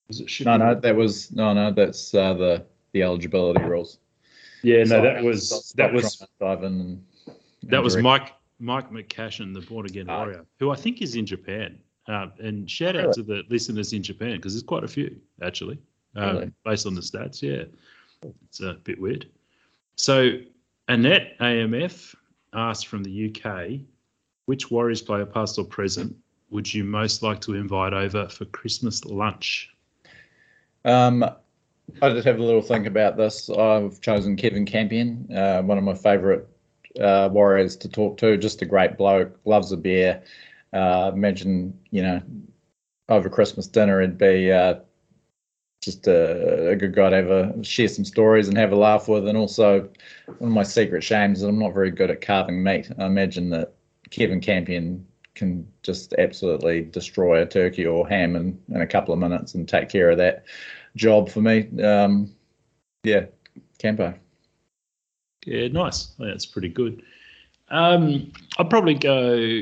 Was 0.08 0.22
it 0.22 0.46
No, 0.46 0.58
no, 0.58 0.76
that 0.76 0.96
was 0.96 1.32
no, 1.32 1.54
no. 1.54 1.72
That's 1.72 2.14
uh, 2.14 2.34
the 2.34 2.66
the 2.94 3.04
eligibility 3.04 3.62
rules. 3.64 4.00
Yeah, 4.64 4.84
no, 4.84 5.02
that 5.02 5.24
was 5.24 5.72
that 5.78 5.94
was 5.94 6.26
and, 6.42 7.04
that 7.64 7.84
was 7.84 7.98
Mike 7.98 8.34
Mike 8.60 8.90
McCashin, 8.92 9.54
the 9.54 9.62
born 9.62 9.86
again 9.86 10.10
Ah. 10.10 10.20
warrior, 10.20 10.46
who 10.60 10.72
I 10.72 10.76
think 10.76 11.02
is 11.02 11.16
in 11.16 11.26
Japan. 11.26 11.78
Um, 12.08 12.32
and 12.40 12.70
shout 12.72 12.96
out 12.96 13.02
Really? 13.02 13.14
to 13.14 13.24
the 13.24 13.44
listeners 13.50 13.92
in 13.94 14.02
Japan 14.02 14.38
because 14.38 14.54
there's 14.54 14.64
quite 14.64 14.84
a 14.86 14.88
few 14.88 15.20
actually, 15.44 15.78
um, 16.16 16.38
Really? 16.38 16.52
based 16.64 16.88
on 16.88 16.96
the 16.96 17.02
stats. 17.02 17.42
Yeah, 17.42 17.66
it's 18.46 18.62
a 18.62 18.76
bit 18.84 19.00
weird. 19.00 19.28
So 19.96 20.40
Annette 20.88 21.38
AMF 21.40 22.16
asked 22.54 22.88
from 22.88 23.04
the 23.04 23.12
UK, 23.28 23.82
which 24.46 24.72
Warriors 24.72 25.02
player, 25.02 25.26
past 25.26 25.60
or 25.60 25.66
present, 25.66 26.16
would 26.50 26.74
you 26.74 26.86
most 26.86 27.24
like 27.24 27.42
to 27.42 27.56
invite 27.56 27.94
over 27.94 28.30
for 28.30 28.46
Christmas 28.46 29.04
lunch? 29.04 29.76
Um, 30.86 31.26
I 32.02 32.10
did 32.10 32.26
have 32.26 32.38
a 32.38 32.44
little 32.44 32.62
think 32.62 32.86
about 32.86 33.18
this. 33.18 33.50
I've 33.50 34.00
chosen 34.02 34.36
Kevin 34.36 34.66
Campion, 34.66 35.28
uh, 35.34 35.62
one 35.62 35.78
of 35.78 35.84
my 35.84 35.94
favourite 35.94 36.46
uh, 37.00 37.30
warriors 37.32 37.76
to 37.78 37.90
talk 37.90 38.18
to. 38.18 38.38
Just 38.38 38.62
a 38.62 38.66
great 38.66 38.98
bloke, 38.98 39.40
loves 39.46 39.72
a 39.72 39.78
beer. 39.78 40.22
Uh, 40.74 41.12
imagine, 41.14 41.78
you 41.92 42.04
know, 42.04 42.22
over 43.10 43.30
Christmas 43.30 43.68
dinner, 43.68 44.02
it'd 44.02 44.18
be 44.18 44.52
uh, 44.52 44.76
just 45.82 46.08
a, 46.08 46.70
a 46.70 46.76
good 46.76 46.94
guy 46.94 47.10
to 47.10 47.16
have 47.16 47.30
a 47.30 47.64
share 47.64 47.88
some 47.88 48.06
stories 48.06 48.48
and 48.48 48.58
have 48.58 48.74
a 48.74 48.76
laugh 48.76 49.08
with. 49.08 49.28
And 49.28 49.38
also, 49.38 49.90
one 50.40 50.50
of 50.50 50.56
my 50.56 50.64
secret 50.64 51.04
shames 51.04 51.40
is 51.40 51.46
I'm 51.46 51.60
not 51.60 51.74
very 51.74 51.92
good 51.92 52.12
at 52.12 52.22
carving 52.22 52.62
meat. 52.64 52.92
I 53.00 53.06
imagine 53.06 53.50
that 53.52 53.74
Kevin 54.12 54.42
Campion 54.42 55.06
can 55.36 55.68
just 55.84 56.14
absolutely 56.18 56.82
destroy 56.82 57.42
a 57.42 57.46
turkey 57.46 57.86
or 57.86 58.08
ham 58.08 58.36
in, 58.36 58.60
in 58.74 58.82
a 58.82 58.88
couple 58.88 59.14
of 59.14 59.20
minutes 59.20 59.54
and 59.54 59.68
take 59.68 59.88
care 59.88 60.10
of 60.10 60.18
that 60.18 60.44
job 60.98 61.30
for 61.30 61.42
me. 61.42 61.70
Um, 61.82 62.34
yeah, 63.04 63.26
Campo. 63.80 64.14
Yeah, 65.46 65.70
nice. 65.70 66.14
That's 66.20 66.46
pretty 66.46 66.70
good. 66.70 67.02
Um, 67.70 68.32
I'd 68.58 68.70
probably 68.70 68.96
go. 68.96 69.62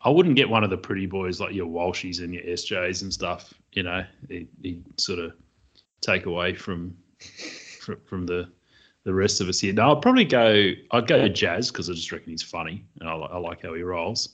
I 0.00 0.10
wouldn't 0.10 0.36
get 0.36 0.48
one 0.48 0.64
of 0.64 0.70
the 0.70 0.76
pretty 0.76 1.06
boys 1.06 1.40
like 1.40 1.54
your 1.54 1.66
Walshies 1.66 2.22
and 2.22 2.32
your 2.32 2.42
SJs 2.42 3.02
and 3.02 3.12
stuff. 3.12 3.52
You 3.72 3.82
know, 3.82 4.04
he 4.28 4.82
sort 4.98 5.18
of 5.18 5.32
take 6.00 6.26
away 6.26 6.54
from 6.54 6.96
from, 7.80 7.98
from 8.06 8.26
the 8.26 8.50
the 9.04 9.12
rest 9.12 9.40
of 9.40 9.48
us 9.48 9.60
here. 9.60 9.72
No, 9.72 9.94
I'd 9.94 10.02
probably 10.02 10.24
go. 10.24 10.72
I'd 10.92 11.06
go 11.06 11.20
to 11.20 11.28
Jazz 11.28 11.70
because 11.70 11.90
I 11.90 11.94
just 11.94 12.10
reckon 12.10 12.30
he's 12.30 12.42
funny 12.42 12.84
and 13.00 13.08
I, 13.08 13.14
I 13.14 13.38
like 13.38 13.62
how 13.62 13.74
he 13.74 13.82
rolls. 13.82 14.30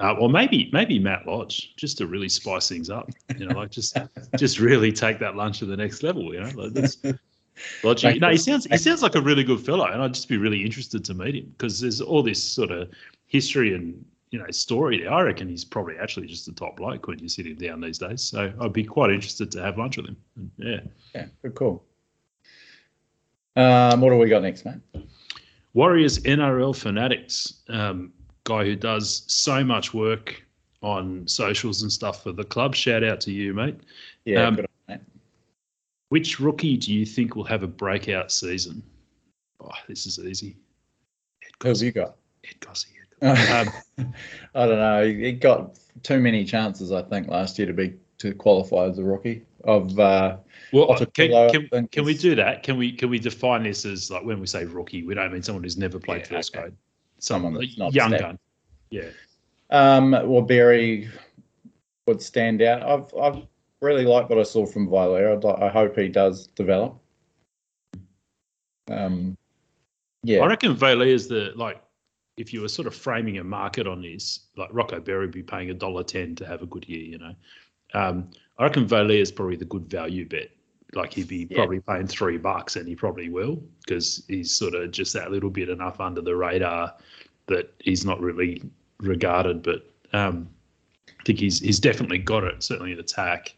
Uh, 0.00 0.14
or 0.14 0.28
maybe 0.28 0.68
maybe 0.72 0.98
Matt 0.98 1.26
Lodge 1.26 1.74
just 1.76 1.98
to 1.98 2.06
really 2.06 2.28
spice 2.28 2.68
things 2.68 2.90
up. 2.90 3.10
You 3.36 3.46
know, 3.46 3.56
like 3.56 3.70
just 3.70 3.96
just 4.36 4.58
really 4.58 4.92
take 4.92 5.18
that 5.20 5.36
lunch 5.36 5.60
to 5.60 5.66
the 5.66 5.76
next 5.76 6.02
level. 6.02 6.34
You 6.34 6.40
know, 6.40 6.50
like 6.62 6.72
that's, 6.72 6.96
Lodge, 7.84 8.02
Make 8.02 8.20
no, 8.20 8.30
he 8.30 8.36
sounds 8.36 8.66
he 8.66 8.76
sounds 8.76 9.02
like 9.02 9.14
a 9.14 9.20
really 9.20 9.44
good 9.44 9.60
fellow, 9.60 9.86
and 9.86 10.02
I'd 10.02 10.14
just 10.14 10.28
be 10.28 10.36
really 10.36 10.64
interested 10.64 11.04
to 11.04 11.14
meet 11.14 11.36
him 11.36 11.54
because 11.56 11.80
there's 11.80 12.00
all 12.00 12.22
this 12.22 12.42
sort 12.42 12.72
of 12.72 12.90
history 13.26 13.74
and 13.74 14.04
you 14.30 14.40
know 14.40 14.50
story 14.50 14.98
there. 14.98 15.12
I 15.12 15.22
reckon 15.22 15.48
he's 15.48 15.64
probably 15.64 15.96
actually 15.96 16.26
just 16.26 16.48
a 16.48 16.52
top 16.52 16.76
bloke 16.76 17.06
when 17.06 17.20
you 17.20 17.28
sit 17.28 17.46
him 17.46 17.54
down 17.54 17.80
these 17.80 17.98
days. 17.98 18.20
So 18.20 18.52
I'd 18.60 18.72
be 18.72 18.82
quite 18.82 19.10
interested 19.10 19.52
to 19.52 19.62
have 19.62 19.78
lunch 19.78 19.96
with 19.96 20.06
him. 20.06 20.16
Yeah. 20.56 20.80
Yeah, 21.14 21.26
good 21.42 21.54
call. 21.54 21.84
Um, 23.56 24.00
what 24.00 24.10
do 24.10 24.18
we 24.18 24.28
got 24.28 24.42
next, 24.42 24.64
mate? 24.64 24.80
Warriors 25.74 26.18
NRL 26.20 26.74
fanatics, 26.74 27.62
um, 27.68 28.12
guy 28.44 28.64
who 28.64 28.76
does 28.76 29.24
so 29.26 29.64
much 29.64 29.92
work 29.94 30.42
on 30.82 31.26
socials 31.26 31.82
and 31.82 31.90
stuff 31.90 32.22
for 32.22 32.32
the 32.32 32.44
club. 32.44 32.74
Shout 32.74 33.02
out 33.02 33.20
to 33.22 33.32
you, 33.32 33.54
mate. 33.54 33.80
Yeah, 34.24 34.46
Um, 34.46 34.60
on. 34.88 35.00
Which 36.10 36.38
rookie 36.38 36.76
do 36.76 36.92
you 36.92 37.04
think 37.06 37.34
will 37.34 37.44
have 37.44 37.62
a 37.62 37.66
breakout 37.66 38.30
season? 38.30 38.82
Oh, 39.60 39.70
this 39.88 40.06
is 40.06 40.18
easy. 40.18 40.56
Ed 41.42 41.50
Who 41.62 41.68
have 41.70 41.82
you 41.82 41.90
got? 41.92 42.16
Ed 42.44 42.60
Gossett. 42.60 42.90
Um, 43.22 43.72
I 44.54 44.66
don't 44.66 44.78
know. 44.78 45.06
He 45.06 45.32
got 45.32 45.78
too 46.02 46.20
many 46.20 46.44
chances, 46.44 46.92
I 46.92 47.02
think, 47.02 47.28
last 47.28 47.58
year 47.58 47.66
to 47.66 47.72
be 47.72 47.94
to 48.18 48.34
qualify 48.34 48.84
as 48.84 48.98
a 48.98 49.02
rookie. 49.02 49.42
Of 49.64 49.98
uh, 49.98 50.36
Well, 50.72 50.94
can, 51.14 51.68
can, 51.70 51.88
can 51.88 52.04
we 52.04 52.14
do 52.16 52.34
that? 52.34 52.62
Can 52.62 52.76
we 52.76 52.92
can 52.92 53.08
we 53.08 53.18
define 53.18 53.62
this 53.62 53.86
as 53.86 54.10
like 54.10 54.22
when 54.22 54.38
we 54.38 54.46
say 54.46 54.66
rookie, 54.66 55.02
we 55.04 55.14
don't 55.14 55.32
mean 55.32 55.42
someone 55.42 55.64
who's 55.64 55.78
never 55.78 55.98
played 55.98 56.20
Yeah, 56.20 56.36
first 56.36 56.54
okay. 56.54 56.64
grade. 56.64 56.74
Someone 57.24 57.54
that's 57.54 57.78
not 57.78 57.94
young 57.94 58.12
gun. 58.12 58.38
Yeah. 58.90 59.10
Um, 59.70 60.10
well, 60.10 60.42
Barry 60.42 61.08
would 62.06 62.22
stand 62.22 62.62
out. 62.62 62.82
I've 62.82 63.14
I've 63.20 63.46
really 63.80 64.04
liked 64.04 64.30
what 64.30 64.38
I 64.38 64.42
saw 64.42 64.66
from. 64.66 64.92
I'd 64.94 65.44
I 65.44 65.68
hope 65.68 65.96
he 65.96 66.08
does 66.08 66.48
develop. 66.48 66.98
Um, 68.90 69.36
yeah, 70.22 70.40
I 70.40 70.46
reckon 70.46 70.74
Valet 70.74 71.10
is 71.10 71.28
the 71.28 71.52
like 71.56 71.82
if 72.36 72.52
you 72.52 72.60
were 72.60 72.68
sort 72.68 72.86
of 72.86 72.94
framing 72.94 73.38
a 73.38 73.44
market 73.44 73.86
on 73.86 74.02
this, 74.02 74.40
like 74.56 74.68
Rocco 74.72 75.00
Berry 75.00 75.20
would 75.20 75.32
be 75.32 75.42
paying 75.42 75.70
a 75.70 75.74
dollar 75.74 76.02
ten 76.02 76.34
to 76.36 76.46
have 76.46 76.62
a 76.62 76.66
good 76.66 76.88
year, 76.88 77.02
you 77.02 77.18
know. 77.18 77.34
Um, 77.94 78.30
I 78.58 78.64
reckon 78.64 78.86
Valet 78.86 79.20
is 79.20 79.32
probably 79.32 79.56
the 79.56 79.64
good 79.64 79.86
value 79.86 80.28
bet. 80.28 80.50
Like 80.94 81.12
he'd 81.14 81.28
be 81.28 81.46
Yeah. 81.50 81.56
probably 81.56 81.80
paying 81.80 82.06
three 82.06 82.38
bucks, 82.38 82.76
and 82.76 82.86
he 82.88 82.94
probably 82.94 83.28
will 83.28 83.62
because 83.84 84.24
he's 84.28 84.52
sort 84.52 84.74
of 84.74 84.90
just 84.90 85.12
that 85.14 85.30
little 85.30 85.50
bit 85.50 85.68
enough 85.68 86.00
under 86.00 86.20
the 86.20 86.36
radar 86.36 86.94
that 87.46 87.72
he's 87.80 88.04
not 88.04 88.20
really 88.20 88.62
regarded. 89.00 89.62
But 89.62 89.90
um, 90.12 90.48
I 91.08 91.22
think 91.24 91.38
he's 91.40 91.60
he's 91.60 91.80
definitely 91.80 92.18
got 92.18 92.44
it. 92.44 92.62
Certainly 92.62 92.92
in 92.92 92.98
attack. 92.98 93.54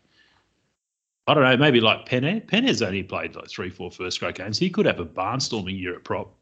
I 1.29 1.35
don't 1.35 1.43
know, 1.43 1.57
maybe 1.57 1.81
like 1.81 2.07
Pene. 2.07 2.41
Pene's 2.43 2.83
only 2.83 3.03
played 3.03 3.35
like 3.35 3.49
three, 3.49 3.69
four 3.69 3.91
first 3.91 4.21
grade 4.21 4.37
games. 4.37 4.59
He 4.59 4.71
could 4.71 4.87
have 4.87 5.01
a 5.01 5.05
barnstorming 5.05 5.77
year 5.79 5.97
at 5.97 6.05
prop. 6.05 6.33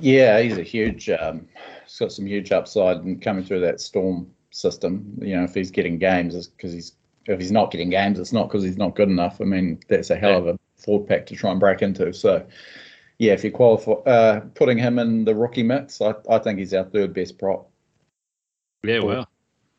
yeah, 0.00 0.40
he's 0.40 0.56
a 0.56 0.62
huge. 0.62 1.10
Um, 1.10 1.48
he's 1.84 1.98
got 1.98 2.12
some 2.12 2.26
huge 2.26 2.52
upside 2.52 2.98
and 2.98 3.20
coming 3.20 3.44
through 3.44 3.60
that 3.60 3.80
storm 3.80 4.30
system. 4.52 5.18
You 5.20 5.36
know, 5.36 5.44
if 5.44 5.54
he's 5.54 5.72
getting 5.72 5.98
games, 5.98 6.46
because 6.46 6.72
he's 6.72 6.92
if 7.30 7.40
he's 7.40 7.52
not 7.52 7.70
getting 7.70 7.90
games, 7.90 8.18
it's 8.18 8.32
not 8.32 8.48
because 8.48 8.64
he's 8.64 8.76
not 8.76 8.96
good 8.96 9.08
enough. 9.08 9.40
I 9.40 9.44
mean, 9.44 9.80
that's 9.88 10.10
a 10.10 10.16
hell 10.16 10.36
of 10.36 10.46
a 10.48 10.58
forward 10.76 11.06
pack 11.06 11.26
to 11.26 11.36
try 11.36 11.50
and 11.50 11.60
break 11.60 11.80
into. 11.80 12.12
So, 12.12 12.44
yeah, 13.18 13.32
if 13.32 13.44
you 13.44 13.52
qualify, 13.52 13.92
uh, 14.10 14.40
putting 14.54 14.78
him 14.78 14.98
in 14.98 15.24
the 15.24 15.34
rookie 15.34 15.62
mix, 15.62 16.00
I, 16.00 16.14
I 16.28 16.38
think 16.38 16.58
he's 16.58 16.74
our 16.74 16.84
third 16.84 17.14
best 17.14 17.38
prop. 17.38 17.70
Yeah, 18.82 19.00
well, 19.00 19.28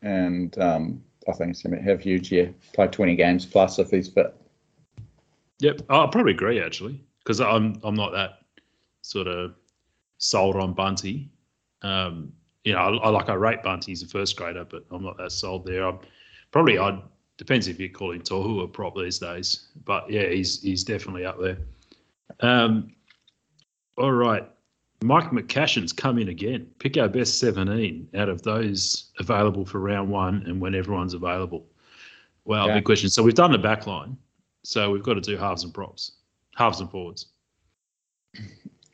and 0.00 0.56
um, 0.58 1.02
I 1.28 1.32
think 1.32 1.48
he's 1.48 1.62
going 1.62 1.76
to 1.76 1.82
have 1.82 2.00
a 2.00 2.02
huge 2.02 2.32
year. 2.32 2.54
Play 2.72 2.88
20 2.88 3.16
games 3.16 3.44
plus 3.44 3.78
if 3.78 3.90
he's 3.90 4.08
fit. 4.08 4.34
Yep, 5.60 5.82
I'll 5.90 6.08
probably 6.08 6.32
agree 6.32 6.60
actually 6.60 7.04
because 7.18 7.40
I'm 7.40 7.78
I'm 7.84 7.94
not 7.94 8.12
that 8.12 8.40
sort 9.02 9.28
of 9.28 9.54
sold 10.18 10.56
on 10.56 10.72
Bunty. 10.72 11.30
Um, 11.82 12.32
you 12.64 12.72
know, 12.72 12.78
I, 12.78 12.96
I 12.96 13.08
like 13.10 13.28
I 13.28 13.34
rate 13.34 13.62
Bunty 13.62 13.92
as 13.92 14.02
a 14.02 14.08
first 14.08 14.36
grader, 14.36 14.64
but 14.64 14.84
I'm 14.90 15.02
not 15.02 15.18
that 15.18 15.32
sold 15.32 15.66
there. 15.66 15.86
I'm 15.86 15.98
probably 16.50 16.78
I 16.78 17.00
depends 17.38 17.68
if 17.68 17.80
you 17.80 17.90
call 17.90 18.12
him 18.12 18.22
Tohu 18.22 18.62
a 18.64 18.68
prop 18.68 18.94
these 18.96 19.18
days, 19.18 19.68
but 19.84 20.08
yeah, 20.10 20.28
he's 20.28 20.60
he's 20.62 20.84
definitely 20.84 21.24
up 21.24 21.40
there. 21.40 21.58
Um, 22.40 22.94
all 23.98 24.12
right, 24.12 24.48
Mike 25.02 25.30
McCashin's 25.30 25.92
come 25.92 26.18
in 26.18 26.28
again. 26.28 26.66
Pick 26.78 26.96
our 26.96 27.08
best 27.08 27.38
17 27.38 28.08
out 28.14 28.28
of 28.28 28.42
those 28.42 29.10
available 29.18 29.64
for 29.64 29.80
round 29.80 30.10
one 30.10 30.42
and 30.46 30.60
when 30.60 30.74
everyone's 30.74 31.14
available. 31.14 31.66
Wow, 32.44 32.64
Okay. 32.64 32.74
big 32.74 32.84
question. 32.84 33.08
So 33.10 33.22
we've 33.22 33.34
done 33.34 33.52
the 33.52 33.58
back 33.58 33.86
line. 33.86 34.16
So 34.64 34.90
we've 34.90 35.02
got 35.02 35.14
to 35.14 35.20
do 35.20 35.36
halves 35.36 35.64
and 35.64 35.74
props, 35.74 36.12
halves 36.56 36.80
and 36.80 36.90
forwards. 36.90 37.26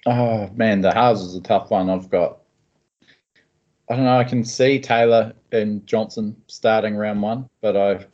Oh 0.07 0.49
man, 0.55 0.81
the 0.81 0.93
halves 0.93 1.21
is 1.23 1.35
a 1.35 1.41
tough 1.43 1.71
one. 1.71 1.91
I've 1.91 2.09
got. 2.11 2.38
I 3.91 3.97
don't 3.97 4.05
know. 4.05 4.19
I 4.19 4.25
can 4.25 4.45
see 4.45 4.79
Taylor 4.79 5.33
and 5.53 5.87
Johnson 5.87 6.37
starting 6.47 6.97
round 6.97 7.23
one, 7.23 7.49
but 7.61 7.77
I, 7.77 8.07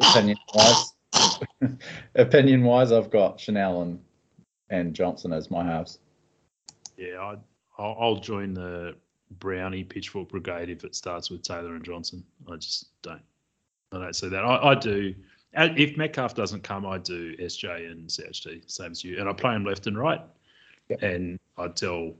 opinion 0.00 0.36
wise, 0.54 0.92
opinion 2.14 2.62
wise, 2.62 2.92
I've 2.92 3.10
got 3.10 3.40
Chanel 3.40 3.82
and 3.82 3.98
and 4.72 4.94
Johnson 4.94 5.32
as 5.32 5.50
my 5.50 5.64
halves. 5.64 5.98
Yeah, 6.96 7.20
I, 7.20 7.36
I'll, 7.78 7.96
I'll 8.00 8.16
join 8.16 8.54
the 8.54 8.94
Brownie 9.38 9.84
Pitchfork 9.84 10.30
Brigade 10.30 10.70
if 10.70 10.84
it 10.84 10.94
starts 10.94 11.30
with 11.30 11.42
Taylor 11.42 11.74
and 11.74 11.84
Johnson. 11.84 12.24
I 12.50 12.56
just 12.56 12.88
don't. 13.02 13.20
I 13.92 13.98
don't 13.98 14.16
see 14.16 14.28
that. 14.28 14.44
I, 14.44 14.70
I 14.70 14.74
do. 14.74 15.14
If 15.54 15.98
Metcalf 15.98 16.34
doesn't 16.34 16.62
come, 16.62 16.86
I 16.86 16.96
do 16.98 17.36
SJ 17.36 17.90
and 17.90 18.08
CHD, 18.08 18.70
same 18.70 18.92
as 18.92 19.04
you, 19.04 19.18
and 19.20 19.28
I 19.28 19.34
play 19.34 19.52
them 19.52 19.64
left 19.64 19.86
and 19.86 19.98
right. 19.98 20.22
Yep. 20.88 21.02
And 21.02 21.38
I 21.58 21.68
tell, 21.68 22.14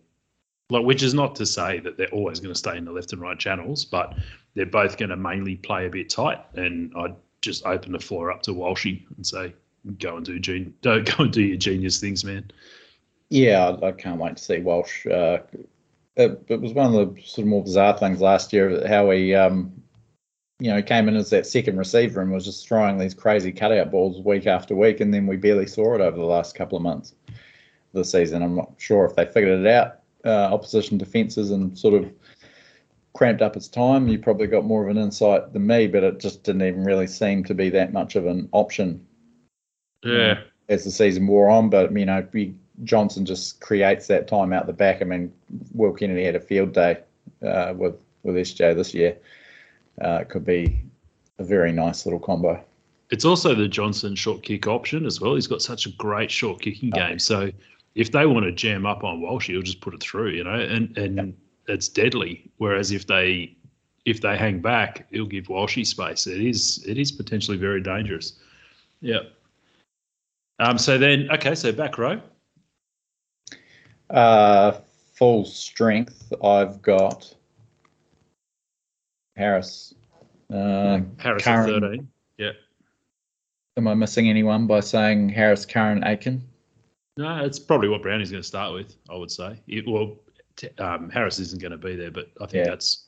like, 0.72 0.84
which 0.86 1.02
is 1.02 1.12
not 1.12 1.36
to 1.36 1.46
say 1.46 1.80
that 1.80 1.98
they're 1.98 2.08
always 2.08 2.40
going 2.40 2.52
to 2.52 2.58
stay 2.58 2.76
in 2.76 2.84
the 2.86 2.92
left 2.92 3.12
and 3.12 3.20
right 3.20 3.38
channels, 3.38 3.84
but 3.84 4.14
they're 4.54 4.66
both 4.66 4.96
going 4.96 5.10
to 5.10 5.16
mainly 5.16 5.56
play 5.56 5.86
a 5.86 5.90
bit 5.90 6.08
tight. 6.08 6.38
And 6.54 6.92
I 6.96 7.12
just 7.42 7.66
open 7.66 7.92
the 7.92 7.98
floor 7.98 8.32
up 8.32 8.42
to 8.42 8.52
Walshy 8.52 9.04
and 9.16 9.26
say, 9.26 9.54
go 9.98 10.16
and 10.16 10.24
do 10.24 10.38
gen- 10.38 10.74
go 10.82 11.02
and 11.18 11.32
do 11.32 11.42
your 11.42 11.58
genius 11.58 12.00
things, 12.00 12.24
man. 12.24 12.50
Yeah, 13.28 13.76
I, 13.82 13.92
can't 13.92 14.18
wait 14.18 14.38
to 14.38 14.42
see 14.42 14.58
Walsh. 14.60 15.06
Uh, 15.06 15.38
it, 16.16 16.42
it 16.48 16.60
was 16.60 16.72
one 16.72 16.94
of 16.94 17.14
the 17.14 17.22
sort 17.22 17.44
of 17.44 17.48
more 17.48 17.62
bizarre 17.62 17.96
things 17.96 18.20
last 18.20 18.52
year 18.52 18.86
how 18.86 19.10
he, 19.10 19.34
um, 19.34 19.72
you 20.58 20.70
know, 20.70 20.82
came 20.82 21.08
in 21.08 21.16
as 21.16 21.30
that 21.30 21.46
second 21.46 21.76
receiver 21.76 22.22
and 22.22 22.30
was 22.30 22.44
just 22.44 22.66
throwing 22.66 22.96
these 22.96 23.14
crazy 23.14 23.52
cutout 23.52 23.90
balls 23.90 24.20
week 24.20 24.46
after 24.46 24.74
week, 24.74 25.00
and 25.00 25.12
then 25.12 25.26
we 25.26 25.36
barely 25.36 25.66
saw 25.66 25.94
it 25.94 26.00
over 26.00 26.16
the 26.16 26.24
last 26.24 26.54
couple 26.54 26.76
of 26.76 26.82
months 26.82 27.14
the 27.92 28.04
season. 28.04 28.42
I'm 28.42 28.54
not 28.54 28.72
sure 28.78 29.04
if 29.04 29.14
they 29.16 29.26
figured 29.26 29.60
it 29.60 29.66
out, 29.66 30.00
uh, 30.24 30.48
opposition 30.52 30.98
defences, 30.98 31.50
and 31.50 31.76
sort 31.78 31.94
of 31.94 32.10
cramped 33.14 33.42
up 33.42 33.56
its 33.56 33.68
time. 33.68 34.08
You 34.08 34.18
probably 34.18 34.46
got 34.46 34.64
more 34.64 34.82
of 34.82 34.88
an 34.88 35.02
insight 35.02 35.52
than 35.52 35.66
me, 35.66 35.86
but 35.86 36.02
it 36.02 36.18
just 36.20 36.42
didn't 36.44 36.62
even 36.62 36.84
really 36.84 37.06
seem 37.06 37.44
to 37.44 37.54
be 37.54 37.68
that 37.70 37.92
much 37.92 38.16
of 38.16 38.26
an 38.26 38.48
option 38.52 39.04
Yeah. 40.04 40.40
as 40.68 40.84
the 40.84 40.90
season 40.90 41.26
wore 41.26 41.50
on. 41.50 41.68
But 41.70 41.96
you 41.96 42.06
know, 42.06 42.26
we, 42.32 42.54
Johnson 42.84 43.26
just 43.26 43.60
creates 43.60 44.06
that 44.06 44.28
time 44.28 44.52
out 44.52 44.66
the 44.66 44.72
back. 44.72 45.02
I 45.02 45.04
mean, 45.04 45.32
Will 45.74 45.92
Kennedy 45.92 46.24
had 46.24 46.36
a 46.36 46.40
field 46.40 46.72
day 46.72 46.98
uh, 47.46 47.74
with 47.76 47.94
with 48.22 48.36
SJ 48.36 48.74
this 48.76 48.94
year. 48.94 49.16
Uh, 50.02 50.20
it 50.22 50.28
could 50.28 50.44
be 50.44 50.80
a 51.38 51.44
very 51.44 51.72
nice 51.72 52.06
little 52.06 52.20
combo. 52.20 52.62
It's 53.10 53.26
also 53.26 53.54
the 53.54 53.68
Johnson 53.68 54.14
short 54.14 54.42
kick 54.42 54.66
option 54.66 55.04
as 55.04 55.20
well. 55.20 55.34
He's 55.34 55.46
got 55.46 55.60
such 55.60 55.84
a 55.84 55.90
great 55.90 56.30
short 56.30 56.62
kicking 56.62 56.90
Oh. 56.94 56.96
game. 56.98 57.18
So 57.18 57.50
if 57.94 58.12
they 58.12 58.26
want 58.26 58.44
to 58.44 58.52
jam 58.52 58.86
up 58.86 59.04
on 59.04 59.20
Walsh, 59.20 59.48
he'll 59.48 59.62
just 59.62 59.80
put 59.80 59.94
it 59.94 60.02
through, 60.02 60.30
you 60.30 60.44
know, 60.44 60.54
and 60.54 60.96
and 60.96 61.36
it's 61.68 61.88
deadly. 61.88 62.50
Whereas 62.56 62.90
if 62.90 63.06
they 63.06 63.56
if 64.04 64.20
they 64.20 64.36
hang 64.36 64.60
back, 64.60 65.06
he'll 65.10 65.26
give 65.26 65.46
Walshy 65.46 65.86
space. 65.86 66.26
It 66.26 66.40
is 66.40 66.84
it 66.86 66.98
is 66.98 67.12
potentially 67.12 67.56
very 67.56 67.80
dangerous. 67.80 68.34
Yeah. 69.00 69.20
Um. 70.58 70.78
So 70.78 70.98
then, 70.98 71.30
okay. 71.30 71.54
So 71.54 71.72
back 71.72 71.98
row. 71.98 72.20
Uh, 74.10 74.72
full 75.14 75.44
strength. 75.44 76.32
I've 76.42 76.82
got 76.82 77.34
Harris. 79.36 79.94
Uh, 80.52 81.00
Harris 81.18 81.44
Curran. 81.44 81.60
at 81.60 81.80
thirteen. 81.80 82.08
Yeah. 82.38 82.52
am 83.76 83.88
I 83.88 83.94
missing 83.94 84.28
anyone 84.28 84.66
by 84.66 84.80
saying 84.80 85.30
Harris, 85.30 85.64
Curran, 85.64 86.02
Aitken? 86.04 86.42
No, 87.16 87.44
it's 87.44 87.58
probably 87.58 87.88
what 87.88 88.02
Brownie's 88.02 88.30
going 88.30 88.42
to 88.42 88.46
start 88.46 88.72
with. 88.72 88.96
I 89.10 89.16
would 89.16 89.30
say. 89.30 89.60
It, 89.68 89.86
well, 89.86 90.16
t- 90.56 90.68
um, 90.78 91.10
Harris 91.10 91.38
isn't 91.38 91.60
going 91.60 91.72
to 91.72 91.78
be 91.78 91.94
there, 91.96 92.10
but 92.10 92.30
I 92.40 92.46
think 92.46 92.64
Yeah. 92.64 92.70
that's, 92.70 93.06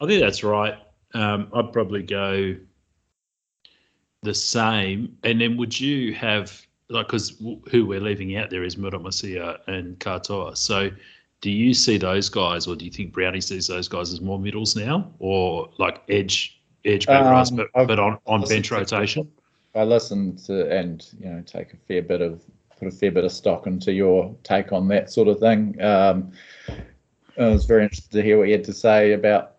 I 0.00 0.06
think 0.06 0.20
that's 0.20 0.44
right. 0.44 0.74
Um, 1.14 1.48
I'd 1.54 1.72
probably 1.72 2.02
go 2.02 2.54
the 4.22 4.34
same, 4.34 5.16
and 5.24 5.40
then 5.40 5.56
would 5.56 5.78
you 5.78 6.14
have 6.14 6.60
like 6.90 7.06
because 7.06 7.40
who 7.70 7.86
we're 7.86 8.00
leaving 8.00 8.36
out 8.36 8.50
there 8.50 8.64
is 8.64 8.76
Murdoch 8.76 9.02
Masila 9.02 9.58
and 9.68 9.98
Katoa. 9.98 10.56
So, 10.56 10.90
do 11.40 11.50
you 11.50 11.72
see 11.72 11.96
those 11.96 12.28
guys, 12.28 12.66
or 12.66 12.76
do 12.76 12.84
you 12.84 12.90
think 12.90 13.12
Brownie 13.12 13.40
sees 13.40 13.66
those 13.66 13.88
guys 13.88 14.12
as 14.12 14.20
more 14.20 14.38
middles 14.38 14.76
now, 14.76 15.10
or 15.18 15.70
like 15.78 16.02
edge 16.08 16.60
edge 16.84 17.06
back 17.06 17.24
Um, 17.24 17.56
but, 17.56 17.68
I've- 17.74 17.86
but 17.86 17.98
on 17.98 18.18
on 18.26 18.42
bench 18.42 18.70
rotation? 18.70 19.30
I 19.74 19.84
listen 19.84 20.36
to 20.46 20.68
and 20.70 21.08
you 21.18 21.30
know 21.30 21.42
take 21.46 21.72
a 21.72 21.76
fair 21.88 22.02
bit 22.02 22.20
of 22.20 22.42
put 22.80 22.88
a 22.88 22.96
fair 22.96 23.12
bit 23.12 23.24
of 23.24 23.30
stock 23.30 23.66
into 23.66 23.92
your 23.92 24.34
take 24.42 24.72
on 24.72 24.88
that 24.88 25.12
sort 25.12 25.28
of 25.28 25.38
thing. 25.38 25.80
Um, 25.80 26.32
I 27.38 27.48
was 27.48 27.66
very 27.66 27.84
interested 27.84 28.10
to 28.12 28.22
hear 28.22 28.38
what 28.38 28.48
you 28.48 28.54
had 28.54 28.64
to 28.64 28.72
say 28.72 29.12
about 29.12 29.56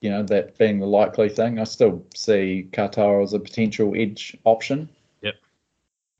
you 0.00 0.10
know 0.10 0.22
that 0.24 0.56
being 0.58 0.78
the 0.78 0.86
likely 0.86 1.28
thing. 1.28 1.58
I 1.58 1.64
still 1.64 2.04
see 2.14 2.68
Katoa 2.72 3.24
as 3.24 3.32
a 3.32 3.40
potential 3.40 3.94
edge 3.96 4.36
option. 4.44 4.88
Yep. 5.22 5.34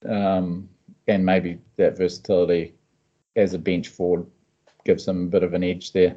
Um, 0.08 0.68
and 1.06 1.24
maybe 1.24 1.58
that 1.76 1.96
versatility 1.96 2.74
as 3.36 3.54
a 3.54 3.58
bench 3.58 3.88
forward 3.88 4.26
gives 4.84 5.06
him 5.06 5.24
a 5.24 5.28
bit 5.28 5.42
of 5.42 5.54
an 5.54 5.62
edge 5.62 5.92
there. 5.92 6.16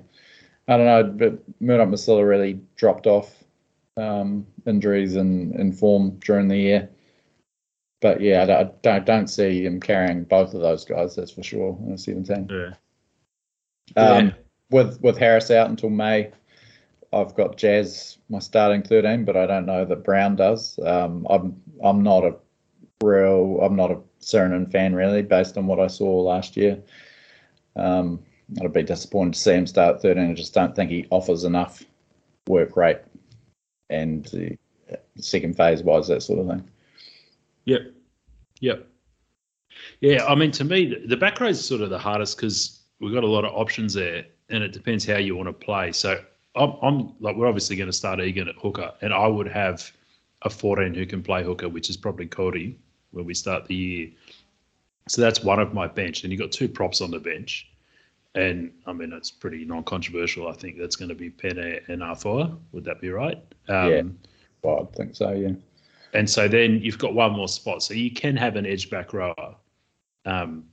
I 0.68 0.78
don't 0.78 0.86
know, 0.86 1.04
but 1.04 1.62
Murdoch 1.62 1.90
Masila 1.90 2.28
really 2.28 2.60
dropped 2.76 3.06
off 3.06 3.44
um, 3.98 4.46
injuries 4.66 5.16
and, 5.16 5.54
and 5.54 5.78
form 5.78 6.18
during 6.24 6.48
the 6.48 6.58
year. 6.58 6.90
But 8.02 8.20
yeah, 8.20 8.44
I 8.44 8.46
don't, 8.46 8.68
I 8.68 8.72
don't, 8.82 9.06
don't 9.06 9.28
see 9.28 9.64
him 9.64 9.80
carrying 9.80 10.24
both 10.24 10.54
of 10.54 10.62
those 10.62 10.84
guys. 10.84 11.16
That's 11.16 11.32
for 11.32 11.44
sure. 11.44 11.78
in 11.82 11.92
the 11.92 11.98
17. 11.98 12.50
Yeah. 12.50 12.74
Um, 13.96 14.26
Yeah. 14.28 14.34
With 14.72 15.02
with 15.02 15.18
Harris 15.18 15.52
out 15.52 15.70
until 15.70 15.90
May, 15.90 16.32
I've 17.12 17.36
got 17.36 17.58
Jazz 17.58 18.18
my 18.30 18.40
starting 18.40 18.82
13, 18.82 19.26
but 19.26 19.36
I 19.36 19.46
don't 19.46 19.66
know 19.66 19.84
that 19.84 20.04
Brown 20.06 20.38
does. 20.38 20.80
Um, 20.80 21.28
I'm 21.30 21.62
I'm 21.84 22.02
not 22.02 22.24
a 22.24 22.36
real 23.04 23.60
I'm 23.62 23.76
not 23.76 23.92
a 23.92 24.00
Sironen 24.22 24.72
fan 24.72 24.96
really, 24.96 25.22
based 25.22 25.58
on 25.58 25.68
what 25.68 25.80
I 25.80 25.88
saw 25.88 26.22
last 26.22 26.56
year. 26.56 26.82
Um, 27.76 28.24
I'd 28.62 28.74
be 28.74 28.84
disappointed 28.84 29.34
to 29.34 29.40
see 29.40 29.54
him 29.54 29.68
start 29.68 29.96
at 29.96 30.02
13. 30.02 30.32
I 30.32 30.34
just 30.34 30.54
don't 30.54 30.76
think 30.76 30.90
he 30.90 31.08
offers 31.10 31.44
enough 31.44 31.84
work 32.48 32.76
rate 32.76 33.00
and 33.90 34.58
uh, 34.92 34.96
second 35.18 35.56
phase 35.56 35.84
wise, 35.84 36.08
that 36.08 36.24
sort 36.24 36.40
of 36.40 36.48
thing. 36.48 36.70
Yep. 37.66 37.82
Yep. 38.60 38.88
Yeah, 40.02 40.26
I 40.26 40.36
mean, 40.36 40.52
to 40.52 40.64
me, 40.64 41.06
the 41.06 41.18
back 41.18 41.40
row 41.40 41.48
is 41.48 41.64
sort 41.64 41.82
of 41.82 41.90
the 41.90 42.00
hardest 42.00 42.38
because 42.38 42.82
we've 43.00 43.14
got 43.14 43.24
a 43.24 43.28
lot 43.28 43.46
of 43.46 43.54
options 43.54 43.94
there, 43.94 44.26
and 44.50 44.64
it 44.64 44.74
depends 44.74 45.06
how 45.06 45.18
you 45.18 45.36
want 45.36 45.48
to 45.48 45.54
play. 45.54 45.92
So 45.92 46.22
I'm, 46.56 46.74
I'm 46.82 47.14
like, 47.20 47.36
we're 47.36 47.48
obviously 47.48 47.76
going 47.76 47.90
to 47.90 47.94
start 47.94 48.20
Egan 48.20 48.48
at 48.48 48.56
hooker, 48.56 48.92
and 49.02 49.14
I 49.14 49.28
would 49.28 49.48
have 49.48 49.92
a 50.44 50.50
14 50.50 50.94
who 50.94 51.06
can 51.06 51.24
play 51.24 51.44
hooker, 51.44 51.70
which 51.70 51.90
is 51.90 51.98
probably 51.98 52.28
Kodi 52.28 52.76
when 53.12 53.26
we 53.26 53.34
start 53.34 53.66
the 53.66 53.76
year. 53.76 54.10
So 55.08 55.22
that's 55.22 55.44
one 55.44 55.60
of 55.60 55.74
my 55.74 55.88
bench, 55.88 56.24
and 56.24 56.32
you've 56.32 56.42
got 56.42 56.52
two 56.52 56.68
props 56.68 57.02
on 57.02 57.12
the 57.12 57.20
bench. 57.20 57.68
And 58.34 58.72
I 58.86 58.94
mean, 58.94 59.12
it's 59.12 59.30
pretty 59.30 59.66
non-controversial. 59.66 60.48
I 60.48 60.54
think 60.54 60.78
that's 60.78 60.96
going 60.96 61.10
to 61.10 61.16
be 61.16 61.30
Pene 61.30 61.82
and 61.88 62.02
Arthur. 62.02 62.52
Would 62.72 62.86
that 62.86 63.02
be 63.02 63.10
right? 63.10 63.38
Um, 63.68 63.92
yeah, 63.92 64.02
well, 64.64 64.90
I 64.92 64.96
think 64.96 65.16
so. 65.16 65.32
Yeah. 65.32 65.52
And 66.14 66.30
so 66.30 66.48
then 66.48 66.82
you've 66.82 66.98
got 66.98 67.14
one 67.14 67.34
more 67.34 67.48
spot, 67.48 67.84
so 67.84 67.94
you 67.94 68.12
can 68.12 68.36
have 68.36 68.56
an 68.56 68.66
edge 68.66 68.90
back 68.90 69.14
rower. 69.14 69.56
Um, 70.26 70.66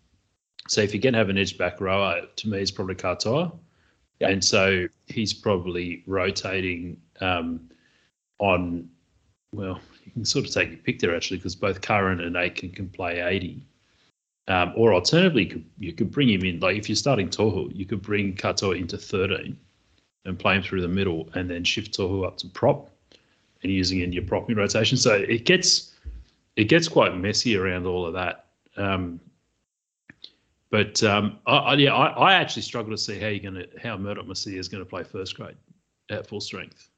so 0.66 0.80
if 0.80 0.93
you 0.93 1.01
can 1.01 1.14
have 1.14 1.28
an 1.28 1.39
edge 1.39 1.57
back 1.57 1.80
rower, 1.80 2.22
to 2.36 2.49
me, 2.49 2.59
it's 2.59 2.70
probably 2.70 2.97
Katoa. 2.97 3.53
Yep. 4.20 4.30
And 4.30 4.45
so 4.45 4.86
he's 5.07 5.32
probably 5.32 6.03
rotating 6.07 7.01
um, 7.20 7.70
on, 8.41 8.89
well, 9.53 9.80
you 10.05 10.12
can 10.12 10.24
sort 10.24 10.45
of 10.45 10.53
take 10.53 10.70
your 10.70 10.78
pick 10.78 10.99
there 10.99 11.14
actually, 11.14 11.36
because 11.36 11.55
both 11.55 11.80
Curran 11.80 12.20
and 12.20 12.36
Aitken 12.36 12.70
can 12.70 12.89
play 12.89 13.20
80. 13.20 13.64
Um, 14.49 14.72
or 14.76 14.95
alternatively, 14.95 15.45
you 15.45 15.51
could, 15.51 15.64
you 15.78 15.93
could 15.93 16.11
bring 16.11 16.30
him 16.30 16.43
in, 16.45 16.59
like 16.59 16.76
if 16.76 16.89
you're 16.89 16.97
starting 16.97 17.28
Tohu, 17.28 17.70
you 17.74 17.86
could 17.86 18.03
bring 18.03 18.34
Katoa 18.34 18.78
into 18.78 18.99
13 18.99 19.57
and 20.24 20.39
play 20.39 20.57
him 20.57 20.62
through 20.62 20.80
the 20.80 20.89
middle 20.89 21.28
and 21.34 21.49
then 21.49 21.64
shift 21.64 21.97
Tohu 21.97 22.26
up 22.26 22.39
to 22.39 22.49
prop 22.49 22.91
and 23.62 23.72
using 23.72 24.00
in 24.00 24.12
your 24.12 24.24
propping 24.24 24.56
rotation. 24.56 24.96
So 24.96 25.14
it 25.14 25.44
gets 25.44 25.94
it 26.56 26.64
gets 26.64 26.88
quite 26.88 27.16
messy 27.16 27.56
around 27.56 27.86
all 27.86 28.04
of 28.06 28.14
that. 28.14 28.46
Um, 28.76 29.20
but 30.70 31.02
um, 31.02 31.38
I, 31.46 31.56
I, 31.56 31.74
yeah, 31.74 31.94
I, 31.94 32.06
I, 32.09 32.34
actually 32.34 32.62
struggle 32.62 32.90
to 32.90 32.98
see 32.98 33.18
how 33.18 33.28
you're 33.28 33.50
going 33.50 33.54
to 33.54 33.68
how 33.82 33.96
Murdoch 33.96 34.26
Masila 34.26 34.59
is 34.59 34.68
going 34.68 34.84
to 34.84 34.88
play 34.88 35.02
first 35.02 35.36
grade 35.36 35.56
at 36.11 36.26
full 36.26 36.40
strength. 36.40 36.90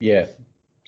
Yeah, 0.00 0.28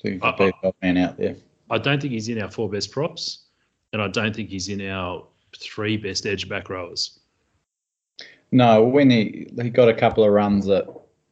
I, 0.03 0.51
I, 0.63 0.71
man 0.81 0.97
out 0.97 1.17
there. 1.17 1.35
I 1.69 1.77
don't 1.77 2.01
think 2.01 2.13
he's 2.13 2.29
in 2.29 2.41
our 2.41 2.49
four 2.49 2.69
best 2.69 2.91
props, 2.91 3.45
and 3.93 4.01
I 4.01 4.07
don't 4.07 4.35
think 4.35 4.49
he's 4.49 4.69
in 4.69 4.81
our 4.89 5.25
three 5.57 5.97
best 5.97 6.25
edge 6.25 6.49
back 6.49 6.69
rowers. 6.69 7.19
No, 8.51 8.83
when 8.83 9.09
he 9.09 9.49
he 9.61 9.69
got 9.69 9.89
a 9.89 9.93
couple 9.93 10.23
of 10.23 10.31
runs 10.31 10.67
at, 10.69 10.87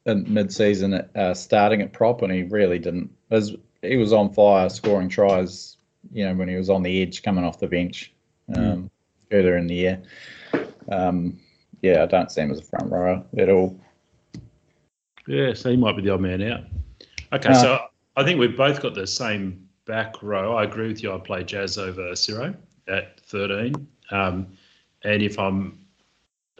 at 0.06 0.28
mid-season 0.28 0.94
at, 0.94 1.16
uh, 1.16 1.34
starting 1.34 1.82
at 1.82 1.94
prop, 1.94 2.22
and 2.22 2.32
he 2.32 2.44
really 2.44 2.80
didn't. 2.80 3.10
As 3.32 3.56
he 3.88 3.98
was 3.98 4.14
on 4.14 4.34
fire, 4.34 4.70
scoring 4.70 5.10
tries. 5.10 5.78
You 6.12 6.26
know, 6.26 6.36
when 6.36 6.48
he 6.48 6.56
was 6.56 6.70
on 6.70 6.84
the 6.84 7.02
edge, 7.02 7.24
coming 7.24 7.44
off 7.44 7.60
the 7.60 7.68
bench 7.68 8.14
um, 8.56 8.64
mm. 8.64 8.90
earlier 9.32 9.58
in 9.58 9.68
the 9.68 9.76
year. 9.76 10.04
Um, 10.92 11.40
yeah, 11.82 12.04
I 12.04 12.06
don't 12.06 12.32
see 12.32 12.42
him 12.42 12.52
as 12.52 12.60
a 12.60 12.64
front 12.64 12.92
rower 12.92 13.24
at 13.38 13.50
all. 13.50 13.80
Yeah, 15.28 15.54
so 15.54 15.72
he 15.72 15.78
might 15.78 15.96
be 15.96 16.04
the 16.04 16.12
odd 16.12 16.22
man 16.22 16.42
out. 16.44 16.62
Okay, 17.34 17.50
uh, 17.50 17.62
so 17.62 17.80
I 18.16 18.24
think 18.24 18.40
we've 18.40 18.56
both 18.56 18.82
got 18.82 18.94
the 18.94 19.08
same 19.08 19.68
back 19.86 20.22
row. 20.22 20.56
I 20.56 20.64
agree 20.64 20.88
with 20.88 21.02
you. 21.04 21.14
I'd 21.14 21.24
play 21.24 21.44
Jazz 21.44 21.78
over 21.78 22.16
Ciro 22.16 22.54
at 22.88 23.20
13. 23.22 23.88
Um, 24.12 24.48
and 25.04 25.22
if 25.22 25.40
I'm, 25.40 25.80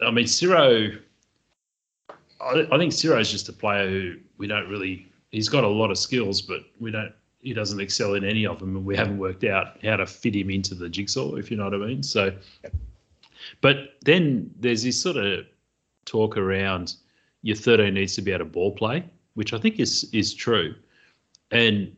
I 0.00 0.10
mean, 0.10 0.26
Ciro, 0.26 0.90
I, 2.40 2.66
I 2.70 2.78
think 2.78 2.92
Ciro 2.92 3.18
is 3.18 3.30
just 3.30 3.48
a 3.48 3.52
player 3.52 3.88
who 3.88 4.16
we 4.38 4.46
don't 4.46 4.68
really, 4.68 5.05
he's 5.32 5.48
got 5.48 5.64
a 5.64 5.68
lot 5.68 5.90
of 5.90 5.98
skills, 5.98 6.42
but 6.42 6.62
we 6.78 6.90
don't, 6.90 7.12
he 7.40 7.52
doesn't 7.52 7.80
excel 7.80 8.14
in 8.14 8.24
any 8.24 8.46
of 8.46 8.58
them. 8.58 8.76
And 8.76 8.84
we 8.84 8.96
haven't 8.96 9.18
worked 9.18 9.44
out 9.44 9.78
how 9.84 9.96
to 9.96 10.06
fit 10.06 10.34
him 10.34 10.50
into 10.50 10.74
the 10.74 10.88
jigsaw, 10.88 11.34
if 11.34 11.50
you 11.50 11.56
know 11.56 11.64
what 11.64 11.74
I 11.74 11.78
mean. 11.78 12.02
So, 12.02 12.32
but 13.60 13.94
then 14.02 14.50
there's 14.58 14.82
this 14.82 15.00
sort 15.00 15.16
of 15.16 15.46
talk 16.04 16.36
around 16.36 16.94
your 17.42 17.56
13 17.56 17.94
needs 17.94 18.14
to 18.16 18.22
be 18.22 18.32
able 18.32 18.44
to 18.44 18.50
ball 18.50 18.72
play, 18.72 19.04
which 19.34 19.52
I 19.52 19.58
think 19.58 19.78
is 19.78 20.08
is 20.12 20.34
true. 20.34 20.74
And 21.52 21.96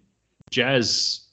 Jazz 0.50 1.28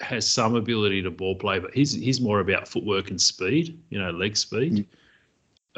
has 0.00 0.28
some 0.28 0.54
ability 0.54 1.02
to 1.02 1.10
ball 1.10 1.34
play, 1.34 1.58
but 1.58 1.74
he's 1.74 1.92
he's 1.92 2.20
more 2.20 2.40
about 2.40 2.68
footwork 2.68 3.10
and 3.10 3.20
speed, 3.20 3.78
you 3.90 3.98
know, 3.98 4.10
leg 4.10 4.36
speed. 4.36 4.72
Mm. 4.72 4.86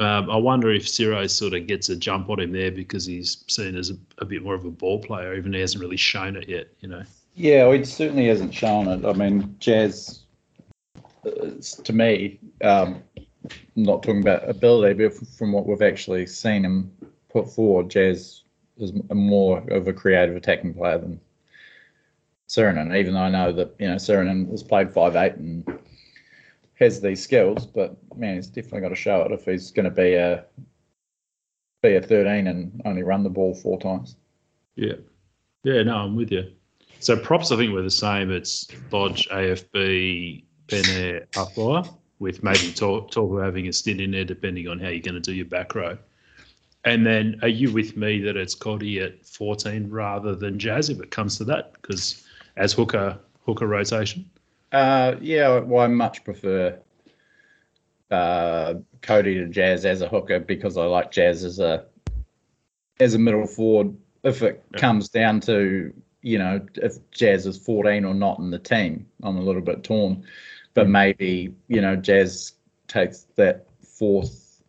Um, 0.00 0.30
I 0.30 0.36
wonder 0.36 0.72
if 0.72 0.88
Ciro 0.88 1.26
sort 1.26 1.52
of 1.52 1.66
gets 1.66 1.90
a 1.90 1.96
jump 1.96 2.30
on 2.30 2.40
him 2.40 2.52
there 2.52 2.70
because 2.70 3.04
he's 3.04 3.44
seen 3.48 3.76
as 3.76 3.90
a, 3.90 3.96
a, 4.16 4.24
bit 4.24 4.42
more 4.42 4.54
of 4.54 4.64
a 4.64 4.70
ball 4.70 4.98
player, 4.98 5.34
even 5.34 5.52
though 5.52 5.56
he 5.56 5.60
hasn't 5.60 5.82
really 5.82 5.98
shown 5.98 6.36
it 6.36 6.48
yet, 6.48 6.68
you 6.80 6.88
know. 6.88 7.02
Yeah, 7.34 7.64
well, 7.64 7.76
he 7.76 7.84
certainly 7.84 8.26
hasn't 8.26 8.54
shown 8.54 8.88
it. 8.88 9.04
I 9.04 9.12
mean, 9.12 9.54
Jazz, 9.58 10.20
uh, 11.26 11.50
to 11.84 11.92
me, 11.92 12.40
um, 12.64 13.02
not 13.76 14.02
talking 14.02 14.22
about 14.22 14.48
ability, 14.48 14.94
but 14.94 15.14
from 15.36 15.52
what 15.52 15.66
we've 15.66 15.82
actually 15.82 16.24
seen 16.26 16.64
him 16.64 16.90
put 17.28 17.52
forward, 17.52 17.90
Jazz 17.90 18.44
is 18.78 18.94
more 19.12 19.58
of 19.68 19.86
a 19.86 19.92
creative 19.92 20.34
attacking 20.34 20.72
player 20.72 20.96
than 20.96 21.20
Sironen, 22.48 22.96
even 22.96 23.12
though 23.12 23.20
I 23.20 23.28
know 23.28 23.52
that, 23.52 23.74
you 23.78 23.86
know, 23.86 23.96
Sironen 23.96 24.50
has 24.50 24.62
played 24.62 24.94
five 24.94 25.14
eight 25.14 25.34
and 25.34 25.62
has 26.80 27.00
these 27.00 27.22
skills, 27.22 27.66
but 27.66 27.96
man, 28.16 28.36
he's 28.36 28.48
definitely 28.48 28.80
got 28.80 28.88
to 28.88 28.96
show 28.96 29.22
it 29.22 29.32
if 29.32 29.44
he's 29.44 29.70
going 29.70 29.84
to 29.84 29.90
be 29.90 30.14
a 30.14 30.44
be 31.82 31.94
a 31.94 32.02
13 32.02 32.46
and 32.46 32.80
only 32.84 33.02
run 33.02 33.22
the 33.22 33.30
ball 33.30 33.54
four 33.54 33.80
times. 33.80 34.16
Yeah. 34.74 34.94
Yeah, 35.64 35.82
no, 35.82 35.96
I'm 35.96 36.16
with 36.16 36.30
you. 36.30 36.52
So 36.98 37.16
props, 37.16 37.52
I 37.52 37.56
think 37.56 37.72
we're 37.72 37.82
the 37.82 37.90
same. 37.90 38.30
It's 38.30 38.68
Lodge, 38.90 39.28
AFB, 39.30 40.44
Pene, 40.66 41.20
Upwire 41.32 41.88
with 42.18 42.42
maybe 42.42 42.58
Tohu 42.58 43.42
having 43.42 43.68
a 43.68 43.72
stint 43.72 44.00
in 44.00 44.10
there, 44.10 44.26
depending 44.26 44.68
on 44.68 44.78
how 44.78 44.88
you're 44.88 45.00
going 45.00 45.14
to 45.14 45.20
do 45.20 45.32
your 45.32 45.46
back 45.46 45.74
row. 45.74 45.96
And 46.84 47.06
then 47.06 47.38
are 47.42 47.48
you 47.48 47.72
with 47.72 47.96
me 47.96 48.20
that 48.20 48.36
it's 48.36 48.54
Kodi 48.54 49.02
at 49.02 49.24
14 49.24 49.88
rather 49.88 50.34
than 50.34 50.58
Jazz 50.58 50.90
if 50.90 51.00
it 51.00 51.10
comes 51.10 51.38
to 51.38 51.44
that? 51.44 51.72
Because 51.74 52.26
as 52.56 52.72
hooker 52.72 53.18
hooker 53.44 53.66
rotation? 53.66 54.30
Uh, 54.72 55.16
yeah, 55.20 55.58
well, 55.58 55.84
I 55.84 55.88
much 55.88 56.24
prefer 56.24 56.78
uh, 58.10 58.74
Kodi 59.02 59.34
to 59.34 59.46
Jazz 59.46 59.84
as 59.84 60.02
a 60.02 60.08
hooker 60.08 60.40
because 60.40 60.76
I 60.76 60.84
like 60.84 61.10
Jazz 61.10 61.44
as 61.44 61.58
a 61.58 61.86
as 63.00 63.14
a 63.14 63.18
middle 63.18 63.46
forward. 63.46 63.96
If 64.22 64.42
it 64.42 64.62
yeah. 64.72 64.78
comes 64.78 65.08
down 65.08 65.40
to 65.40 65.92
you 66.22 66.38
know 66.38 66.60
if 66.76 66.94
Jazz 67.10 67.46
is 67.46 67.58
14 67.58 68.04
or 68.04 68.14
not 68.14 68.38
in 68.38 68.50
the 68.50 68.58
team, 68.58 69.06
I'm 69.22 69.36
a 69.36 69.42
little 69.42 69.62
bit 69.62 69.82
torn 69.82 70.24
but 70.74 70.88
maybe 70.88 71.54
you 71.68 71.80
know 71.80 71.96
Jazz 71.96 72.52
takes 72.88 73.26
that 73.36 73.66
fourth 73.82 74.62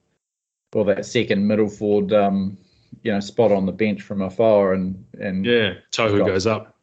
or 0.73 0.85
that 0.85 1.05
second 1.05 1.45
middle 1.45 1.67
forward, 1.67 2.13
um, 2.13 2.57
you 3.03 3.11
know, 3.11 3.19
spot 3.19 3.51
on 3.51 3.65
the 3.65 3.71
bench 3.71 4.01
from 4.01 4.21
Afoa, 4.21 4.73
and 4.73 5.05
and 5.19 5.45
yeah, 5.45 5.75
Tohu 5.91 6.25
goes 6.25 6.47
up. 6.47 6.75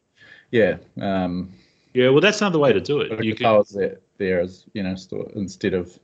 Yeah, 0.50 0.78
um, 1.00 1.52
yeah. 1.98 2.08
Well, 2.10 2.20
that's 2.20 2.40
another 2.40 2.58
way 2.58 2.72
to 2.72 2.80
do 2.80 3.00
it. 3.00 3.24
You 3.24 3.34
can 3.34 3.64
there, 3.74 3.98
there 4.18 4.40
as 4.40 4.64
you 4.72 4.82
know, 4.82 4.94
instead 5.34 5.74
of 5.74 5.98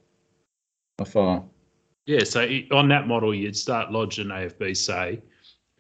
Afoa. 0.99 1.45
Yeah, 2.07 2.25
so 2.25 2.47
on 2.73 2.89
that 2.89 3.07
model, 3.07 3.35
you'd 3.35 3.57
start 3.57 3.91
Lodge 3.91 4.19
and 4.19 4.31
AFB, 4.31 4.77
say, 4.77 5.23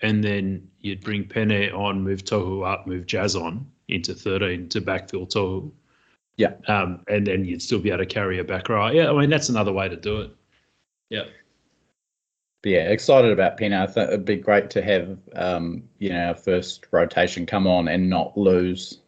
and 0.00 0.24
then 0.24 0.66
you'd 0.80 1.02
bring 1.02 1.24
Pene 1.24 1.70
on, 1.72 2.02
move 2.02 2.24
Tohu 2.24 2.66
up, 2.66 2.86
move 2.86 3.06
Jazz 3.06 3.36
on 3.36 3.66
into 3.88 4.14
13 4.14 4.68
to 4.70 4.80
backfill 4.80 5.28
Tohu. 5.28 5.70
Yeah. 6.36 6.54
Um, 6.66 7.00
and 7.08 7.26
then 7.26 7.44
you'd 7.44 7.62
still 7.62 7.78
be 7.78 7.90
able 7.90 7.98
to 7.98 8.06
carry 8.06 8.38
a 8.38 8.44
back 8.44 8.68
row. 8.68 8.90
Yeah, 8.90 9.10
I 9.10 9.20
mean 9.20 9.30
that's 9.30 9.48
another 9.48 9.72
way 9.72 9.88
to 9.88 9.96
do 9.96 10.22
it. 10.22 10.30
Yeah. 11.10 11.24
But 12.62 12.70
yeah, 12.70 12.88
excited 12.88 13.30
about 13.30 13.58
Pene. 13.58 13.74
I 13.74 13.86
think 13.86 14.08
it'd 14.08 14.24
be 14.24 14.36
great 14.36 14.70
to 14.70 14.82
have 14.82 15.18
um, 15.34 15.84
you 15.98 16.08
know, 16.08 16.28
our 16.28 16.34
first 16.34 16.86
rotation 16.90 17.44
come 17.44 17.66
on 17.66 17.88
and 17.88 18.08
not 18.08 18.36
lose 18.38 19.00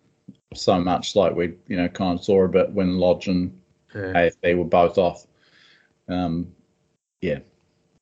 so 0.57 0.81
much 0.81 1.17
like 1.17 1.35
we, 1.35 1.55
you 1.67 1.77
know, 1.77 1.89
kind 1.89 2.19
of 2.19 2.25
saw 2.25 2.45
a 2.45 2.49
bit 2.49 2.71
when 2.73 2.99
Lodge 2.99 3.29
and 3.29 3.59
yeah. 3.95 4.31
AFB 4.45 4.59
were 4.59 4.65
both 4.65 4.99
off. 4.99 5.27
Um, 6.09 6.53
yeah. 7.21 7.39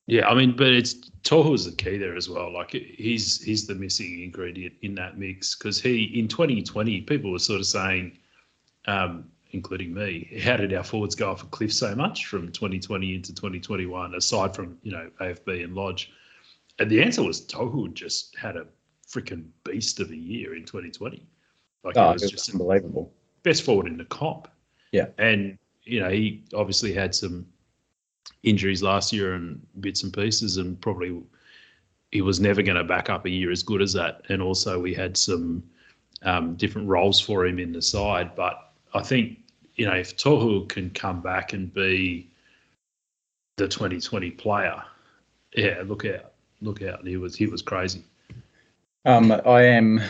Yeah, 0.07 0.27
I 0.27 0.35
mean, 0.35 0.55
but 0.55 0.67
it's 0.67 0.93
Tohu 1.23 1.55
is 1.55 1.65
the 1.65 1.71
key 1.71 1.97
there 1.97 2.15
as 2.15 2.29
well. 2.29 2.53
Like 2.53 2.71
he's 2.71 3.41
he's 3.41 3.65
the 3.65 3.73
missing 3.73 4.21
ingredient 4.21 4.75
in 4.83 4.93
that 4.95 5.17
mix 5.17 5.55
because 5.55 5.81
he 5.81 6.03
in 6.19 6.27
2020 6.27 7.01
people 7.01 7.31
were 7.31 7.39
sort 7.39 7.59
of 7.59 7.65
saying 7.65 8.15
um, 8.87 9.25
including 9.55 9.93
me, 9.93 10.39
how 10.43 10.57
did 10.57 10.73
our 10.73 10.83
forwards 10.83 11.15
go 11.15 11.31
off 11.31 11.43
a 11.43 11.47
cliff 11.47 11.73
so 11.73 11.95
much 11.95 12.25
from 12.25 12.51
2020 12.51 13.15
into 13.15 13.33
2021, 13.33 14.13
aside 14.13 14.55
from, 14.55 14.77
you 14.83 14.91
know, 14.91 15.09
AFB 15.21 15.63
and 15.63 15.73
Lodge? 15.73 16.11
And 16.77 16.91
the 16.91 17.01
answer 17.01 17.23
was 17.23 17.47
Tohu 17.47 17.93
just 17.93 18.35
had 18.35 18.57
a 18.57 18.67
freaking 19.07 19.45
beast 19.63 19.99
of 19.99 20.11
a 20.11 20.15
year 20.15 20.55
in 20.55 20.65
2020. 20.65 21.25
Like 21.85 21.95
oh, 21.97 22.09
it 22.09 22.13
was, 22.13 22.23
it 22.23 22.25
was 22.25 22.31
just 22.31 22.51
unbelievable. 22.51 23.13
Best 23.43 23.63
forward 23.63 23.87
in 23.87 23.97
the 23.97 24.05
comp. 24.05 24.47
Yeah. 24.91 25.07
And, 25.17 25.57
you 25.83 25.99
know, 25.99 26.09
he 26.09 26.43
obviously 26.55 26.93
had 26.93 27.13
some 27.13 27.45
injuries 28.43 28.81
last 28.81 29.13
year 29.13 29.35
and 29.35 29.61
bits 29.79 30.03
and 30.03 30.11
pieces, 30.11 30.57
and 30.57 30.79
probably 30.81 31.21
he 32.11 32.21
was 32.21 32.39
never 32.39 32.63
going 32.63 32.77
to 32.77 32.83
back 32.83 33.09
up 33.09 33.25
a 33.25 33.29
year 33.29 33.51
as 33.51 33.61
good 33.61 33.81
as 33.81 33.93
that. 33.93 34.23
And 34.29 34.41
also, 34.41 34.79
we 34.79 34.93
had 34.93 35.15
some 35.15 35.63
um, 36.23 36.55
different 36.55 36.87
roles 36.87 37.19
for 37.19 37.45
him 37.45 37.59
in 37.59 37.71
the 37.71 37.81
side. 37.81 38.35
But 38.35 38.71
I 38.93 39.01
think 39.01 39.39
you 39.75 39.85
know 39.85 39.93
if 39.93 40.17
Tohu 40.17 40.67
can 40.67 40.89
come 40.89 41.21
back 41.21 41.53
and 41.53 41.73
be 41.73 42.29
the 43.57 43.67
2020 43.67 44.31
player, 44.31 44.81
yeah, 45.55 45.83
look 45.85 46.05
out, 46.05 46.33
look 46.61 46.81
out. 46.81 47.05
He 47.05 47.17
was 47.17 47.35
he 47.35 47.45
was 47.45 47.61
crazy. 47.61 48.03
Um, 49.05 49.31
I 49.45 49.61
am. 49.61 50.01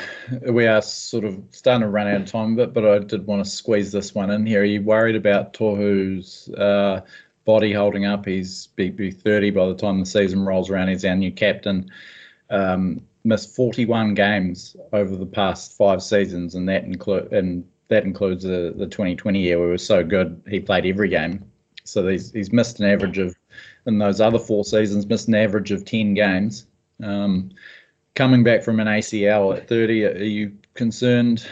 We 0.43 0.67
are 0.67 0.81
sort 0.81 1.25
of 1.25 1.43
starting 1.51 1.81
to 1.81 1.89
run 1.89 2.07
out 2.07 2.21
of 2.21 2.31
time, 2.31 2.55
but 2.55 2.73
but 2.73 2.85
I 2.85 2.99
did 2.99 3.27
want 3.27 3.43
to 3.43 3.49
squeeze 3.49 3.91
this 3.91 4.15
one 4.15 4.31
in 4.31 4.45
here. 4.45 4.61
Are 4.61 4.65
you 4.65 4.81
worried 4.81 5.17
about 5.17 5.53
Tohu's 5.53 6.47
uh, 6.53 7.01
body 7.43 7.73
holding 7.73 8.05
up? 8.05 8.25
He's 8.25 8.67
be, 8.67 8.89
be 8.89 9.11
30 9.11 9.51
by 9.51 9.67
the 9.67 9.75
time 9.75 9.99
the 9.99 10.05
season 10.05 10.45
rolls 10.45 10.69
around. 10.69 10.87
He's 10.87 11.03
our 11.03 11.15
new 11.15 11.31
captain. 11.31 11.91
Um, 12.49 13.01
missed 13.25 13.53
41 13.53 14.13
games 14.13 14.77
over 14.93 15.17
the 15.17 15.25
past 15.25 15.75
five 15.75 16.01
seasons, 16.01 16.55
and 16.55 16.67
that 16.69 16.85
include 16.85 17.33
and 17.33 17.67
that 17.89 18.05
includes 18.05 18.43
the, 18.43 18.73
the 18.77 18.87
2020 18.87 19.41
year 19.41 19.59
where 19.59 19.67
he 19.67 19.71
was 19.73 19.85
so 19.85 20.05
good 20.05 20.41
he 20.47 20.61
played 20.61 20.85
every 20.85 21.09
game. 21.09 21.43
So 21.83 22.07
he's 22.07 22.31
he's 22.31 22.53
missed 22.53 22.79
an 22.79 22.89
average 22.89 23.17
of 23.17 23.35
in 23.87 23.97
those 23.97 24.21
other 24.21 24.39
four 24.39 24.63
seasons 24.63 25.05
missed 25.05 25.27
an 25.27 25.35
average 25.35 25.71
of 25.71 25.83
10 25.83 26.13
games. 26.13 26.65
Um, 27.03 27.51
coming 28.15 28.43
back 28.43 28.63
from 28.63 28.79
an 28.79 28.87
ACL 28.87 29.55
at 29.55 29.67
30, 29.67 30.05
are 30.05 30.23
you 30.23 30.57
concerned 30.73 31.47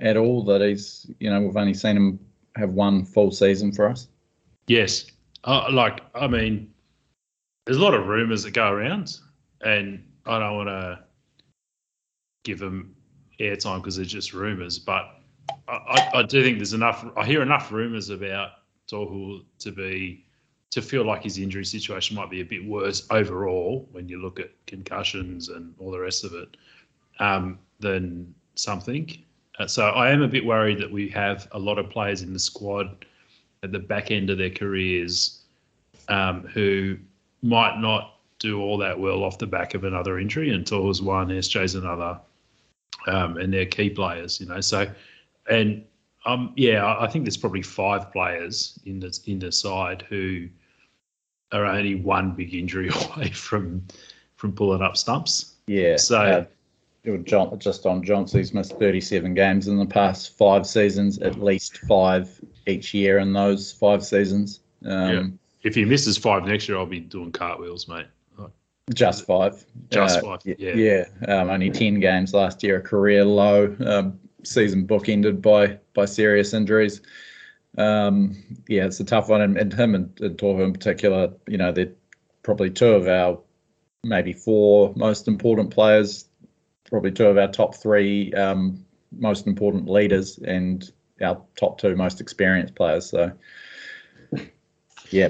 at 0.00 0.16
all 0.16 0.42
that 0.44 0.60
he's, 0.60 1.10
you 1.20 1.28
know, 1.28 1.40
we've 1.42 1.56
only 1.56 1.74
seen 1.74 1.96
him 1.96 2.20
have 2.56 2.70
one 2.70 3.04
full 3.04 3.30
season 3.30 3.72
for 3.72 3.88
us? 3.88 4.08
Yes. 4.66 5.06
Uh, 5.44 5.68
like, 5.70 6.00
I 6.14 6.26
mean, 6.26 6.72
there's 7.66 7.78
a 7.78 7.82
lot 7.82 7.94
of 7.94 8.06
rumours 8.06 8.44
that 8.44 8.52
go 8.52 8.70
around, 8.70 9.18
and 9.60 10.04
I 10.26 10.38
don't 10.38 10.56
want 10.56 10.68
to 10.68 11.00
give 12.44 12.58
them 12.58 12.94
airtime 13.40 13.78
because 13.78 13.96
they're 13.96 14.04
just 14.04 14.32
rumours, 14.32 14.78
but 14.78 15.20
I, 15.68 15.72
I, 15.72 16.10
I, 16.18 16.22
do 16.22 16.42
think 16.42 16.58
there's 16.58 16.72
enough. 16.72 17.04
I 17.16 17.24
hear 17.24 17.42
enough 17.42 17.70
rumours 17.70 18.10
about 18.10 18.50
Tohu 18.90 19.44
to 19.60 19.72
be 19.72 20.24
to 20.70 20.82
feel 20.82 21.04
like 21.04 21.22
his 21.22 21.38
injury 21.38 21.64
situation 21.64 22.16
might 22.16 22.30
be 22.30 22.40
a 22.40 22.44
bit 22.44 22.64
worse 22.64 23.06
overall 23.10 23.88
when 23.92 24.08
you 24.08 24.20
look 24.20 24.38
at 24.38 24.50
concussions 24.66 25.48
and 25.48 25.74
all 25.78 25.90
the 25.90 25.98
rest 25.98 26.24
of 26.24 26.34
it 26.34 26.56
um, 27.20 27.58
than 27.80 28.34
something. 28.54 29.10
Uh, 29.58 29.66
so 29.66 29.88
I 29.88 30.10
am 30.10 30.22
a 30.22 30.28
bit 30.28 30.44
worried 30.44 30.78
that 30.78 30.90
we 30.90 31.08
have 31.08 31.48
a 31.52 31.58
lot 31.58 31.78
of 31.78 31.88
players 31.90 32.22
in 32.22 32.32
the 32.32 32.38
squad 32.38 33.04
at 33.62 33.72
the 33.72 33.78
back 33.78 34.10
end 34.10 34.30
of 34.30 34.38
their 34.38 34.50
careers 34.50 35.42
um, 36.08 36.42
who 36.42 36.96
might 37.42 37.78
not 37.78 38.18
do 38.38 38.60
all 38.60 38.78
that 38.78 38.98
well 38.98 39.24
off 39.24 39.38
the 39.38 39.46
back 39.46 39.74
of 39.74 39.84
another 39.84 40.18
injury. 40.18 40.50
And 40.50 40.64
Tohu's 40.64 41.02
one, 41.02 41.28
SJ's 41.28 41.74
another, 41.74 42.20
um, 43.06 43.36
and 43.36 43.52
they're 43.52 43.66
key 43.66 43.90
players, 43.90 44.40
you 44.40 44.46
know. 44.46 44.60
So, 44.60 44.88
and 45.50 45.84
um, 46.24 46.52
yeah, 46.56 46.96
I 46.98 47.08
think 47.08 47.24
there's 47.24 47.36
probably 47.36 47.62
five 47.62 48.12
players 48.12 48.78
in 48.84 49.00
the 49.00 49.18
in 49.26 49.38
the 49.38 49.50
side 49.50 50.04
who 50.08 50.48
are 51.52 51.64
only 51.64 51.94
one 51.94 52.32
big 52.32 52.54
injury 52.54 52.90
away 53.14 53.30
from 53.30 53.86
from 54.36 54.52
pulling 54.52 54.82
up 54.82 54.96
stumps. 54.96 55.54
Yeah. 55.66 55.96
So. 55.96 56.18
Uh, 56.18 56.44
John, 57.24 57.58
just 57.58 57.86
on 57.86 58.02
Johnson, 58.02 58.40
he's 58.40 58.52
missed 58.52 58.78
37 58.78 59.32
games 59.32 59.66
in 59.66 59.78
the 59.78 59.86
past 59.86 60.36
five 60.36 60.66
seasons, 60.66 61.18
at 61.20 61.40
least 61.40 61.78
five 61.78 62.28
each 62.66 62.92
year 62.92 63.18
in 63.18 63.32
those 63.32 63.72
five 63.72 64.04
seasons. 64.04 64.60
Um, 64.84 65.14
yeah. 65.14 65.22
If 65.62 65.74
he 65.74 65.86
misses 65.86 66.18
five 66.18 66.44
next 66.44 66.68
year, 66.68 66.76
I'll 66.76 66.84
be 66.84 67.00
doing 67.00 67.32
cartwheels, 67.32 67.88
mate. 67.88 68.08
Just 68.94 69.26
five. 69.26 69.64
Just 69.90 70.18
uh, 70.18 70.22
five. 70.22 70.40
Yeah. 70.44 70.74
Yeah. 70.74 71.04
Um, 71.28 71.50
only 71.50 71.70
10 71.70 72.00
games 72.00 72.34
last 72.34 72.62
year, 72.62 72.78
a 72.78 72.82
career 72.82 73.24
low. 73.24 73.74
Um, 73.84 74.18
season 74.44 74.86
bookended 74.86 75.42
by 75.42 75.78
by 75.94 76.04
serious 76.04 76.54
injuries. 76.54 77.02
Um, 77.76 78.36
yeah, 78.68 78.86
it's 78.86 79.00
a 79.00 79.04
tough 79.04 79.28
one, 79.28 79.40
and, 79.40 79.56
and 79.56 79.72
him 79.72 79.94
and, 79.94 80.20
and 80.20 80.36
Tohu 80.38 80.64
in 80.64 80.72
particular. 80.72 81.32
You 81.46 81.58
know, 81.58 81.72
they're 81.72 81.92
probably 82.42 82.70
two 82.70 82.88
of 82.88 83.06
our 83.06 83.38
maybe 84.04 84.32
four 84.32 84.92
most 84.96 85.28
important 85.28 85.70
players, 85.70 86.26
probably 86.88 87.12
two 87.12 87.26
of 87.26 87.38
our 87.38 87.48
top 87.48 87.74
three 87.74 88.32
um, 88.34 88.84
most 89.12 89.46
important 89.46 89.88
leaders, 89.88 90.38
and 90.38 90.90
our 91.20 91.40
top 91.56 91.78
two 91.78 91.94
most 91.96 92.20
experienced 92.20 92.74
players. 92.74 93.10
So, 93.10 93.32
yeah, 95.10 95.28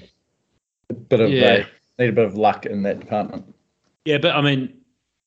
a 0.90 0.94
bit 0.94 1.20
of 1.20 1.30
yeah. 1.30 1.64
need 1.98 2.10
a 2.10 2.12
bit 2.12 2.24
of 2.24 2.36
luck 2.36 2.66
in 2.66 2.82
that 2.82 3.00
department. 3.00 3.54
Yeah, 4.04 4.18
but 4.18 4.34
I 4.34 4.40
mean, 4.40 4.80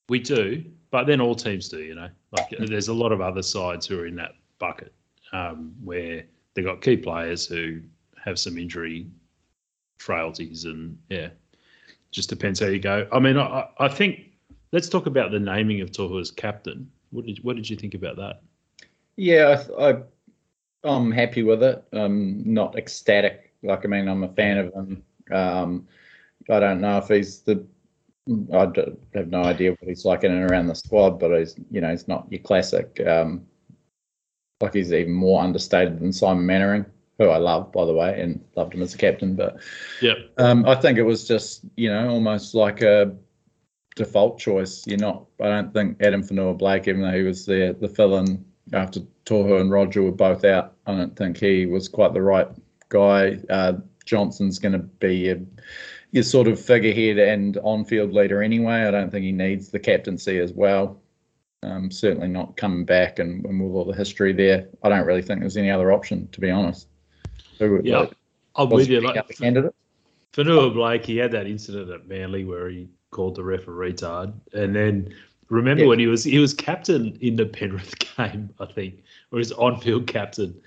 we 0.10 0.20
do, 0.20 0.64
but 0.90 1.06
then 1.06 1.22
all 1.22 1.36
teams 1.36 1.70
do. 1.70 1.80
You 1.80 1.96
know, 1.96 2.10
like 2.32 2.50
there's 2.58 2.88
a 2.88 2.94
lot 2.94 3.12
of 3.12 3.22
other 3.22 3.44
sides 3.44 3.86
who 3.86 4.00
are 4.00 4.08
in 4.08 4.16
that 4.16 4.32
bucket 4.60 4.94
um, 5.34 5.74
where 5.84 6.24
they've 6.54 6.66
got 6.66 6.82
key 6.82 6.98
players 6.98 7.46
who 7.46 7.82
have 8.24 8.40
some 8.40 8.58
injury 8.58 9.08
frailties, 9.98 10.66
and 10.66 10.98
yeah, 11.10 11.30
just 12.12 12.30
depends 12.30 12.60
how 12.60 12.68
you 12.68 12.80
go. 12.80 13.08
I 13.12 13.20
mean, 13.20 13.38
I, 13.38 13.68
I 13.78 13.88
think 13.88 14.32
let's 14.72 14.90
talk 14.90 15.06
about 15.06 15.32
the 15.32 15.40
naming 15.40 15.82
of 15.82 15.92
Tohu 15.92 16.20
as 16.20 16.32
captain. 16.32 16.90
What 17.12 17.26
did 17.26 17.44
what 17.44 17.56
did 17.56 17.70
you 17.70 17.76
think 17.76 17.94
about 17.94 18.18
that? 18.18 18.42
Yeah, 19.16 19.64
I, 19.78 19.98
I'm 20.84 21.12
happy 21.12 21.44
with 21.44 21.64
it. 21.64 21.84
I'm 21.94 22.54
not 22.54 22.78
ecstatic. 22.78 23.54
Like 23.64 23.86
I 23.86 23.88
mean, 23.88 24.08
I'm 24.08 24.24
a 24.24 24.30
fan 24.30 24.58
of 24.58 24.74
him. 24.74 25.04
Um, 25.32 25.88
I 26.50 26.60
don't 26.60 26.82
know 26.82 26.98
if 26.98 27.08
he's 27.08 27.42
the. 27.42 27.66
I 28.54 28.72
have 29.16 29.30
no 29.30 29.44
idea 29.44 29.72
what 29.72 29.90
he's 29.90 30.06
like 30.06 30.24
in 30.24 30.32
and 30.32 30.50
around 30.50 30.68
the 30.68 30.76
squad, 30.76 31.20
but 31.20 31.38
he's 31.38 31.56
you 31.70 31.82
know 31.82 31.90
he's 31.90 32.08
not 32.08 32.32
your 32.32 32.42
classic 32.42 33.00
um, 33.06 33.46
like 34.62 34.74
he's 34.74 34.94
even 34.94 35.14
more 35.14 35.42
understated 35.42 36.00
than 36.00 36.14
Simon 36.14 36.46
Mannering, 36.46 36.86
who 37.18 37.30
I 37.30 37.38
love, 37.38 37.72
by 37.72 37.86
the 37.86 37.94
way, 37.94 38.20
and 38.20 38.44
loved 38.56 38.74
him 38.74 38.82
as 38.82 38.94
a 38.94 38.98
captain. 38.98 39.36
But 39.36 39.58
yeah, 40.02 40.16
um, 40.38 40.66
I 40.66 40.76
think 40.76 40.98
it 40.98 41.04
was 41.04 41.28
just 41.28 41.62
you 41.76 41.90
know 41.90 42.10
almost 42.10 42.56
like 42.56 42.82
a 42.82 43.16
default 43.96 44.40
choice. 44.40 44.86
You're 44.88 45.00
not. 45.00 45.26
I 45.42 45.48
don't 45.48 45.74
think 45.74 46.02
Addin 46.02 46.24
Fonua-Blake, 46.24 46.88
even 46.88 47.02
though 47.02 47.12
he 47.12 47.24
was 47.24 47.46
the 47.46 47.76
the 47.80 47.90
fill-in 47.90 48.44
after 48.74 49.02
Tohu 49.26 49.60
and 49.60 49.72
Roger 49.72 50.04
were 50.04 50.12
both 50.12 50.46
out, 50.46 50.76
I 50.86 50.96
don't 50.96 51.16
think 51.16 51.38
he 51.38 51.66
was 51.66 51.88
quite 51.88 52.14
the 52.14 52.22
right 52.22 52.48
guy. 52.90 53.40
Uh, 53.50 53.74
Johnson's 54.06 54.60
going 54.60 54.74
to 54.74 54.80
be 54.80 55.30
a, 55.30 55.42
your 56.12 56.24
sort 56.24 56.48
of 56.48 56.60
figurehead 56.60 57.18
and 57.18 57.58
on-field 57.64 58.14
leader 58.14 58.42
anyway. 58.42 58.84
I 58.84 58.92
don't 58.92 59.10
think 59.10 59.24
he 59.24 59.32
needs 59.32 59.70
the 59.70 59.80
captaincy 59.80 60.40
as 60.40 60.54
well. 60.54 61.01
Um, 61.64 61.92
certainly 61.92 62.28
not 62.28 62.58
coming 62.58 62.86
back 62.86 63.20
and, 63.20 63.46
and, 63.46 63.62
with 63.62 63.72
all 63.76 63.86
the 63.86 63.94
history 63.94 64.34
there, 64.34 64.68
I 64.82 64.90
don't 64.90 65.06
really 65.06 65.22
think 65.22 65.42
there's 65.42 65.58
any 65.58 65.70
other 65.70 65.92
option, 65.92 66.28
to 66.32 66.42
be 66.42 66.50
honest. 66.50 66.88
Who, 67.60 67.80
yeah, 67.84 68.00
like, 68.00 68.14
I'm 68.56 68.70
with 68.70 68.90
you. 68.90 69.00
Like, 69.00 69.28
candidate? 69.38 69.76
Fonua-Blake, 70.34 71.06
he 71.06 71.18
had 71.18 71.32
that 71.32 71.46
incident 71.46 71.92
at 71.92 72.08
Manly 72.08 72.46
where 72.46 72.70
he 72.70 72.88
called 73.12 73.36
the 73.36 73.44
referee 73.44 73.94
retard, 73.94 74.34
and 74.54 74.76
then 74.76 75.14
remember 75.50 75.84
yeah. 75.84 75.90
when 75.90 76.00
he 76.00 76.08
was 76.08 76.24
he 76.24 76.40
was 76.40 76.54
captain 76.54 77.18
in 77.22 77.36
the 77.36 77.46
Penrith 77.46 78.00
game, 78.18 78.50
I 78.60 78.66
think, 78.66 79.04
or 79.32 79.40
his 79.40 79.52
on-field 79.52 80.08
captain, 80.08 80.60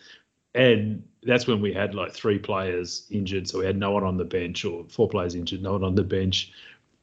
and 0.55 1.03
that's 1.23 1.47
when 1.47 1.61
we 1.61 1.73
had 1.73 1.95
like 1.95 2.13
three 2.13 2.39
players 2.39 3.07
injured, 3.11 3.49
so 3.49 3.59
we 3.59 3.67
had 3.67 3.79
no 3.79 3.91
one 3.91 4.05
on 4.05 4.19
the 4.19 4.25
bench, 4.25 4.65
or 4.65 4.85
four 4.89 5.09
players 5.09 5.35
injured, 5.35 5.63
no 5.63 5.73
one 5.73 5.85
on 5.85 5.95
the 5.95 6.05
bench, 6.05 6.53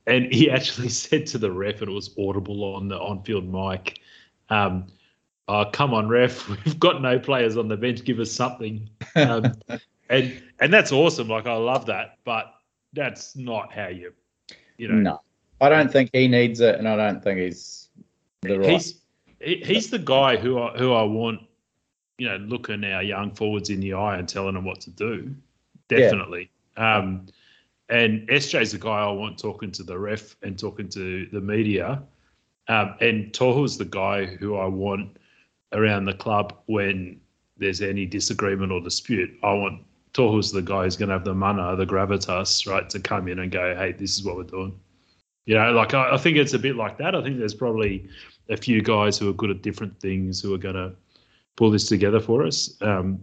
and 0.07 0.31
he 0.33 0.49
actually 0.51 0.89
said 0.89 1.25
to 1.27 1.37
the 1.37 1.51
ref, 1.51 1.81
and 1.81 1.89
it 1.89 1.93
was 1.93 2.15
audible 2.17 2.63
on 2.75 2.87
the 2.87 2.97
on-field 2.97 3.45
mic, 3.45 3.99
um, 4.49 4.87
oh, 5.47 5.65
"Come 5.71 5.93
on, 5.93 6.07
ref, 6.07 6.47
we've 6.65 6.79
got 6.79 7.01
no 7.01 7.19
players 7.19 7.57
on 7.57 7.67
the 7.67 7.77
bench. 7.77 8.03
Give 8.03 8.19
us 8.19 8.31
something." 8.31 8.89
Um, 9.15 9.53
and 10.09 10.41
and 10.59 10.73
that's 10.73 10.91
awesome. 10.91 11.27
Like 11.27 11.47
I 11.47 11.55
love 11.55 11.85
that, 11.87 12.17
but 12.23 12.53
that's 12.93 13.35
not 13.35 13.71
how 13.71 13.87
you, 13.87 14.13
you 14.77 14.87
know. 14.87 14.95
No, 14.95 15.21
I 15.59 15.69
don't 15.69 15.91
think 15.91 16.09
he 16.13 16.27
needs 16.27 16.59
it, 16.59 16.75
and 16.75 16.87
I 16.87 16.95
don't 16.95 17.23
think 17.23 17.39
he's 17.39 17.89
the 18.41 18.59
right. 18.59 18.69
He's 18.69 19.01
he's 19.39 19.89
the 19.89 19.99
guy 19.99 20.37
who 20.37 20.59
I, 20.59 20.77
who 20.77 20.93
I 20.93 21.03
want, 21.03 21.41
you 22.17 22.29
know, 22.29 22.37
looking 22.37 22.83
our 22.83 23.03
young 23.03 23.31
forwards 23.31 23.69
in 23.69 23.79
the 23.79 23.93
eye 23.93 24.17
and 24.17 24.27
telling 24.27 24.53
them 24.53 24.65
what 24.65 24.81
to 24.81 24.89
do. 24.91 25.33
Definitely. 25.87 26.49
Yeah. 26.77 26.97
Um, 26.97 27.25
and 27.91 28.27
SJ's 28.29 28.71
the 28.71 28.77
guy 28.77 29.01
I 29.01 29.11
want 29.11 29.37
talking 29.37 29.69
to 29.73 29.83
the 29.83 29.99
ref 29.99 30.35
and 30.41 30.57
talking 30.57 30.87
to 30.89 31.27
the 31.31 31.41
media. 31.41 32.01
Um, 32.69 32.95
and 33.01 33.33
Tohu's 33.33 33.77
the 33.77 33.85
guy 33.85 34.25
who 34.25 34.55
I 34.55 34.65
want 34.65 35.17
around 35.73 36.05
the 36.05 36.13
club 36.13 36.57
when 36.67 37.19
there's 37.57 37.81
any 37.81 38.05
disagreement 38.05 38.71
or 38.71 38.79
dispute. 38.79 39.37
I 39.43 39.53
want 39.53 39.81
Tohu's 40.13 40.53
the 40.53 40.61
guy 40.61 40.85
who's 40.85 40.95
going 40.95 41.09
to 41.09 41.15
have 41.15 41.25
the 41.25 41.33
mana, 41.33 41.75
the 41.75 41.85
gravitas, 41.85 42.65
right, 42.65 42.89
to 42.89 42.99
come 42.99 43.27
in 43.27 43.39
and 43.39 43.51
go, 43.51 43.75
hey, 43.75 43.91
this 43.91 44.17
is 44.17 44.23
what 44.23 44.37
we're 44.37 44.43
doing. 44.43 44.79
You 45.45 45.55
know, 45.55 45.71
like 45.73 45.93
I, 45.93 46.13
I 46.13 46.17
think 46.17 46.37
it's 46.37 46.53
a 46.53 46.59
bit 46.59 46.77
like 46.77 46.97
that. 46.99 47.13
I 47.13 47.21
think 47.21 47.39
there's 47.39 47.53
probably 47.53 48.07
a 48.49 48.55
few 48.55 48.81
guys 48.81 49.17
who 49.17 49.29
are 49.29 49.33
good 49.33 49.49
at 49.49 49.63
different 49.63 49.99
things 49.99 50.41
who 50.41 50.53
are 50.53 50.57
going 50.57 50.75
to 50.75 50.93
pull 51.57 51.71
this 51.71 51.89
together 51.89 52.21
for 52.21 52.45
us. 52.45 52.77
Um, 52.81 53.19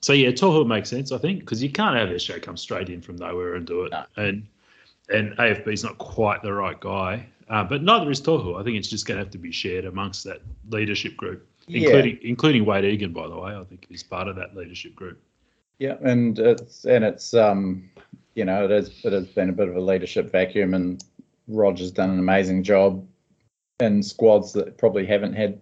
so 0.00 0.12
yeah, 0.12 0.30
Tohu 0.30 0.66
makes 0.66 0.88
sense, 0.88 1.12
I 1.12 1.18
think, 1.18 1.40
because 1.40 1.62
you 1.62 1.70
can't 1.70 1.96
have 1.96 2.08
SJ 2.08 2.42
come 2.42 2.56
straight 2.56 2.88
in 2.88 3.00
from 3.00 3.16
nowhere 3.16 3.54
and 3.54 3.66
do 3.66 3.84
it. 3.84 3.92
No. 3.92 4.04
And 4.16 4.46
and 5.10 5.36
AFB's 5.38 5.82
not 5.82 5.98
quite 5.98 6.42
the 6.42 6.52
right 6.52 6.78
guy, 6.78 7.26
uh, 7.48 7.64
but 7.64 7.82
neither 7.82 8.10
is 8.10 8.20
Tohu. 8.20 8.60
I 8.60 8.62
think 8.62 8.76
it's 8.76 8.88
just 8.88 9.06
going 9.06 9.16
to 9.16 9.24
have 9.24 9.32
to 9.32 9.38
be 9.38 9.50
shared 9.50 9.86
amongst 9.86 10.24
that 10.24 10.42
leadership 10.70 11.16
group, 11.16 11.46
including 11.66 12.18
including 12.22 12.64
Wayde 12.64 12.84
Egan, 12.84 13.12
by 13.12 13.26
the 13.28 13.38
way. 13.38 13.56
I 13.56 13.64
think 13.64 13.86
he's 13.88 14.02
part 14.02 14.28
of 14.28 14.36
that 14.36 14.54
leadership 14.54 14.94
group. 14.94 15.20
Yeah, 15.78 15.96
and 16.02 16.38
it's 16.38 16.84
and 16.84 17.04
it's 17.04 17.34
um, 17.34 17.90
you 18.38 18.44
know, 18.44 18.64
it 18.64 18.70
has 18.70 18.90
it 19.04 19.12
has 19.12 19.26
been 19.26 19.48
a 19.48 19.52
bit 19.52 19.68
of 19.68 19.76
a 19.76 19.80
leadership 19.80 20.30
vacuum, 20.30 20.72
and 20.74 21.02
Roger's 21.48 21.90
done 21.90 22.10
an 22.10 22.20
amazing 22.20 22.62
job 22.62 23.04
in 23.80 24.02
squads 24.02 24.52
that 24.52 24.78
probably 24.78 25.06
haven't 25.06 25.34
had, 25.34 25.60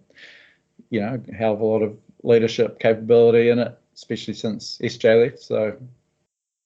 you 0.90 1.00
know, 1.00 1.18
a 1.28 1.34
hell 1.34 1.54
of 1.54 1.60
a 1.60 1.64
lot 1.64 1.82
of 1.82 1.96
leadership 2.22 2.78
capability 2.78 3.48
in 3.48 3.58
it, 3.58 3.78
especially 3.96 4.34
since 4.34 4.78
SJ 4.78 5.24
left. 5.24 5.40
So, 5.40 5.76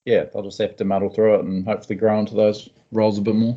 yeah, 0.04 0.24
they'll 0.24 0.42
just 0.42 0.58
have 0.58 0.76
to 0.76 0.84
muddle 0.84 1.08
through 1.08 1.36
it 1.36 1.44
and 1.44 1.64
hopefully 1.64 1.96
grow 1.96 2.18
into 2.18 2.34
those 2.34 2.68
roles 2.92 3.18
a 3.18 3.22
bit 3.22 3.36
more. 3.36 3.56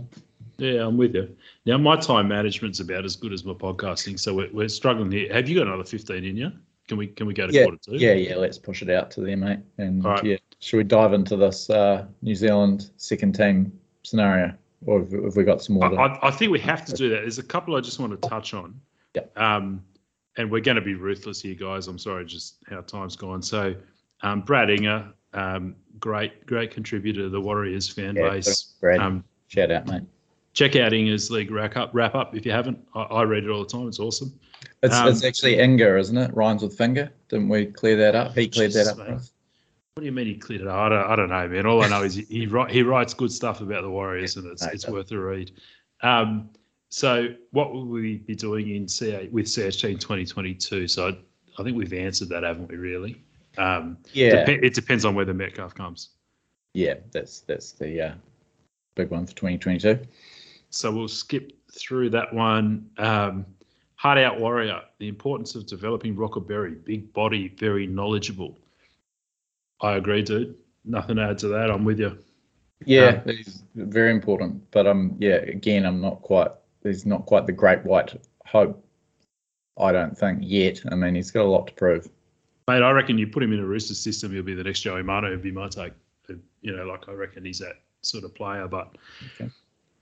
Yeah, 0.58 0.86
I'm 0.86 0.98
with 0.98 1.16
you. 1.16 1.36
Now 1.66 1.78
my 1.78 1.95
time 1.95 2.28
management's 2.28 2.80
about 2.80 3.06
as 3.06 3.16
good 3.16 3.34
as 3.34 3.44
my 3.44 3.54
podcasting, 3.54 4.20
so 4.20 4.36
we're, 4.36 4.52
we're 4.54 4.70
struggling 4.70 5.12
here. 5.12 5.34
Have 5.34 5.50
you 5.50 5.58
got 5.58 5.68
another 5.68 5.84
15 5.84 6.24
in 6.24 6.38
you? 6.38 6.52
Can 6.88 6.98
we 6.98 7.08
can 7.08 7.28
we 7.28 7.34
go 7.34 7.48
to 7.48 7.54
Yeah, 7.54 7.64
quarter 7.64 7.78
two? 7.78 7.95
yeah, 7.95 8.14
yeah. 8.14 8.36
Let's 8.36 8.58
push 8.58 8.82
it 8.82 8.90
out 8.90 9.10
to 9.12 9.22
there, 9.22 9.38
mate. 9.38 9.60
And 9.78 10.04
right. 10.04 10.24
yeah, 10.24 10.38
should 10.60 10.78
we 10.78 10.84
dive 10.84 11.14
into 11.14 11.38
this 11.38 11.70
uh, 11.70 12.06
New 12.22 12.36
Zealand 12.36 12.91
second 12.98 13.34
team 13.34 13.72
scenario, 14.04 14.54
or 14.86 15.00
have, 15.00 15.12
have 15.12 15.36
we 15.36 15.45
got 15.45 15.64
some 15.64 15.76
more? 15.76 15.98
I, 15.98 16.08
I, 16.08 16.28
I 16.28 16.32
think 16.32 16.52
we 16.52 16.60
have 16.60 16.84
to 16.86 16.94
do 16.94 17.10
that. 17.10 17.22
There's 17.22 17.40
a 17.40 17.44
couple 17.44 17.76
I 17.76 17.80
just 17.80 18.00
want 18.00 18.22
to 18.22 18.30
touch 18.30 18.54
on. 18.54 18.80
Yeah. 19.16 19.24
Um, 19.38 19.82
and 20.38 20.49
we're 20.49 20.61
going 20.61 20.76
to 20.76 20.81
be 20.81 20.95
ruthless 20.95 21.41
here, 21.41 21.55
guys. 21.55 21.88
I'm 21.88 21.99
sorry, 21.99 22.26
just 22.26 22.57
how 22.69 22.81
time's 22.81 23.15
gone. 23.15 23.41
So, 23.41 23.76
um, 24.22 24.41
Brad 24.41 24.69
Inger, 24.69 25.11
um, 25.34 25.76
great, 25.99 26.45
great 26.45 26.72
contributor 26.72 27.22
to 27.23 27.30
the 27.30 27.41
Warriors 27.41 27.89
fan 27.89 28.15
Yeah, 28.15 28.30
base. 28.30 28.73
Brad. 28.81 28.99
Um, 28.99 29.23
Shout 29.47 29.69
out, 29.72 29.85
mate. 29.88 30.01
check 30.53 30.76
out 30.76 30.93
Inger's 30.93 31.30
league 31.30 31.51
wrap 31.51 31.77
up, 31.77 31.91
wrap 31.93 32.15
up 32.15 32.35
if 32.35 32.45
you 32.45 32.51
haven't. 32.51 32.80
I, 32.95 33.01
I 33.01 33.23
read 33.23 33.43
it 33.43 33.49
all 33.49 33.64
the 33.64 33.69
time. 33.69 33.88
It's 33.88 33.99
awesome. 33.99 34.34
It's, 34.81 34.95
Um, 34.95 35.07
it's 35.10 35.23
actually 35.23 35.60
Inger, 35.60 35.97
isn't 35.97 36.18
it? 36.18 36.34
Rhymes 36.35 36.64
with 36.64 36.76
finger. 36.77 37.11
Didn't 37.30 37.49
we 37.49 37.68
clear 37.68 37.95
that 37.97 38.15
up? 38.15 38.34
He 38.35 38.47
cleared 38.47 38.72
that 38.73 38.88
up. 38.88 38.97
for 38.97 39.03
mate. 39.03 39.14
us. 39.14 39.31
What 39.93 40.01
do 40.01 40.05
you 40.07 40.11
mean 40.11 40.26
he 40.26 40.35
cleared 40.35 40.61
it? 40.61 40.68
up? 40.68 40.76
I 40.76 40.89
don't, 40.89 41.11
I 41.11 41.15
don't 41.15 41.30
know, 41.30 41.47
man. 41.47 41.68
All 41.68 41.84
I 41.84 41.88
know 41.89 42.01
is 42.01 42.15
he 42.15 42.23
he, 42.23 42.47
write, 42.47 42.72
he 42.72 42.81
writes 42.81 43.14
good 43.14 43.31
stuff 43.31 43.61
about 43.61 43.84
the 43.84 43.89
Warriors, 43.91 44.38
and 44.38 44.47
it's 44.47 44.64
no, 44.64 44.69
it's 44.69 44.85
he 44.85 44.91
worth 44.91 45.11
a 45.11 45.19
read. 45.19 45.51
Um, 46.01 46.49
so 46.94 47.34
what 47.49 47.74
will 47.74 47.88
we 47.88 48.18
be 48.18 48.36
doing 48.36 48.76
in 48.76 48.88
CA 48.88 49.28
with 49.32 49.48
CHT 49.48 49.90
in 49.90 49.98
2022? 49.98 50.88
So 50.88 51.07
I, 51.07 51.18
I 51.60 51.64
think 51.64 51.76
we've 51.76 51.91
answered 51.91 52.30
that, 52.30 52.44
haven't 52.44 52.70
we? 52.70 52.78
Really? 52.78 53.20
Um, 53.57 53.98
Yeah, 54.11 54.45
depe- 54.45 54.64
it 54.64 54.76
depends 54.76 55.03
on 55.03 55.15
whether 55.15 55.34
Metcalf 55.34 55.74
comes. 55.74 56.10
yeah. 56.76 56.94
That's 57.11 57.40
that's 57.40 57.72
the 57.72 58.10
uh, 58.10 58.14
big 58.94 59.10
one 59.10 59.26
for 59.26 59.34
2022. 59.34 60.06
So 60.70 60.91
we'll 60.91 61.07
skip 61.07 61.53
through 61.72 62.11
that 62.11 62.32
one. 62.32 62.88
Um, 62.99 63.48
Hard 63.95 64.20
out 64.20 64.40
warrior. 64.40 64.82
The 64.99 65.07
importance 65.07 65.56
of 65.56 65.65
developing 65.65 66.15
Rocco 66.15 66.41
Berry. 66.41 66.76
Big 66.76 67.11
body, 67.11 67.48
very 67.57 67.88
knowledgeable. 67.88 68.60
I 69.82 69.94
agree, 69.94 70.22
dude. 70.22 70.56
Nothing 70.86 71.15
to 71.15 71.24
add 71.24 71.40
to 71.40 71.48
that. 71.48 71.72
I'm 71.72 71.86
with 71.86 71.99
you. 71.99 72.20
Yeah, 72.86 73.22
he's 73.26 73.64
very 73.74 74.11
important. 74.11 74.70
But 74.70 74.86
um, 74.86 75.15
yeah, 75.20 75.38
again, 75.38 75.88
I'm 75.88 75.99
not 75.99 76.22
quite. 76.22 76.52
He's 76.84 77.05
not 77.05 77.26
quite 77.26 77.45
the 77.45 77.51
great 77.53 77.84
white 77.85 78.14
hope. 78.45 78.84
I 79.80 79.91
don't 79.91 80.18
think 80.18 80.39
yet. 80.41 80.81
I 80.91 80.95
mean, 80.95 81.15
he's 81.15 81.31
got 81.31 81.45
a 81.45 81.49
lot 81.49 81.68
to 81.68 81.73
prove. 81.73 82.07
Mate, 82.68 82.84
I 82.84 82.91
reckon 82.91 83.18
you 83.18 83.27
put 83.27 83.43
him 83.43 83.51
in 83.53 83.60
a 83.60 83.65
Roosters 83.65 83.99
system, 83.99 84.31
he'll 84.31 84.43
be 84.43 84.53
the 84.53 84.64
next 84.64 84.81
Joey 84.81 85.03
Manu. 85.03 85.30
Would 85.31 85.41
be 85.41 85.51
my 85.51 85.68
take. 85.68 85.93
You 86.61 86.76
know, 86.76 86.85
like 86.85 87.10
I 87.10 87.14
reckon 87.14 87.43
he's 87.43 87.60
that 87.60 87.81
sort 88.01 88.23
of 88.23 88.34
player. 88.35 88.68
But 88.68 88.95
Okay. 89.39 89.49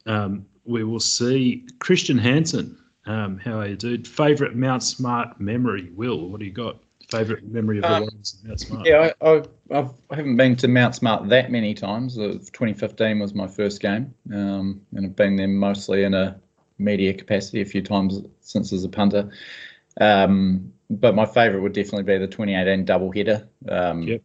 um, 0.05 0.45
we 0.65 0.83
will 0.83 0.99
see. 0.99 1.65
Christian 1.79 2.17
Hansen, 2.19 2.77
um, 3.07 3.39
how 3.39 3.59
are 3.59 3.67
you, 3.67 3.75
dude? 3.75 4.07
Favorite 4.07 4.55
Mount 4.55 4.83
Smart 4.83 5.39
memory? 5.41 5.89
Will, 5.95 6.29
what 6.29 6.39
do 6.39 6.45
you 6.45 6.51
got? 6.51 6.77
Favorite 7.09 7.43
memory 7.45 7.77
of 7.79 7.83
the 7.83 7.89
Um, 7.95 8.01
Warriors 8.01 8.37
Mount 8.45 8.59
Smart? 8.59 8.85
Yeah, 8.87 9.11
I, 9.21 9.27
I, 9.27 9.43
I've, 9.71 9.89
I 10.11 10.15
haven't 10.15 10.37
been 10.37 10.55
to 10.57 10.67
Mount 10.67 10.93
Smart 10.95 11.27
that 11.29 11.51
many 11.51 11.73
times. 11.73 12.17
Uh, 12.19 12.33
2015 12.53 13.19
was 13.19 13.33
my 13.33 13.47
first 13.47 13.81
game, 13.81 14.13
um, 14.31 14.81
and 14.95 15.05
I've 15.07 15.15
been 15.15 15.35
there 15.35 15.47
mostly 15.47 16.03
in 16.03 16.13
a 16.13 16.39
media 16.81 17.13
capacity 17.13 17.61
a 17.61 17.65
few 17.65 17.81
times 17.81 18.21
since 18.41 18.73
as 18.73 18.83
a 18.83 18.89
punter. 18.89 19.31
Um, 19.99 20.73
but 20.89 21.15
my 21.15 21.25
favourite 21.25 21.61
would 21.61 21.73
definitely 21.73 22.03
be 22.03 22.17
the 22.17 22.27
2018 22.27 22.85
double 22.85 23.11
header. 23.11 23.47
Um, 23.69 24.03
Yep. 24.03 24.21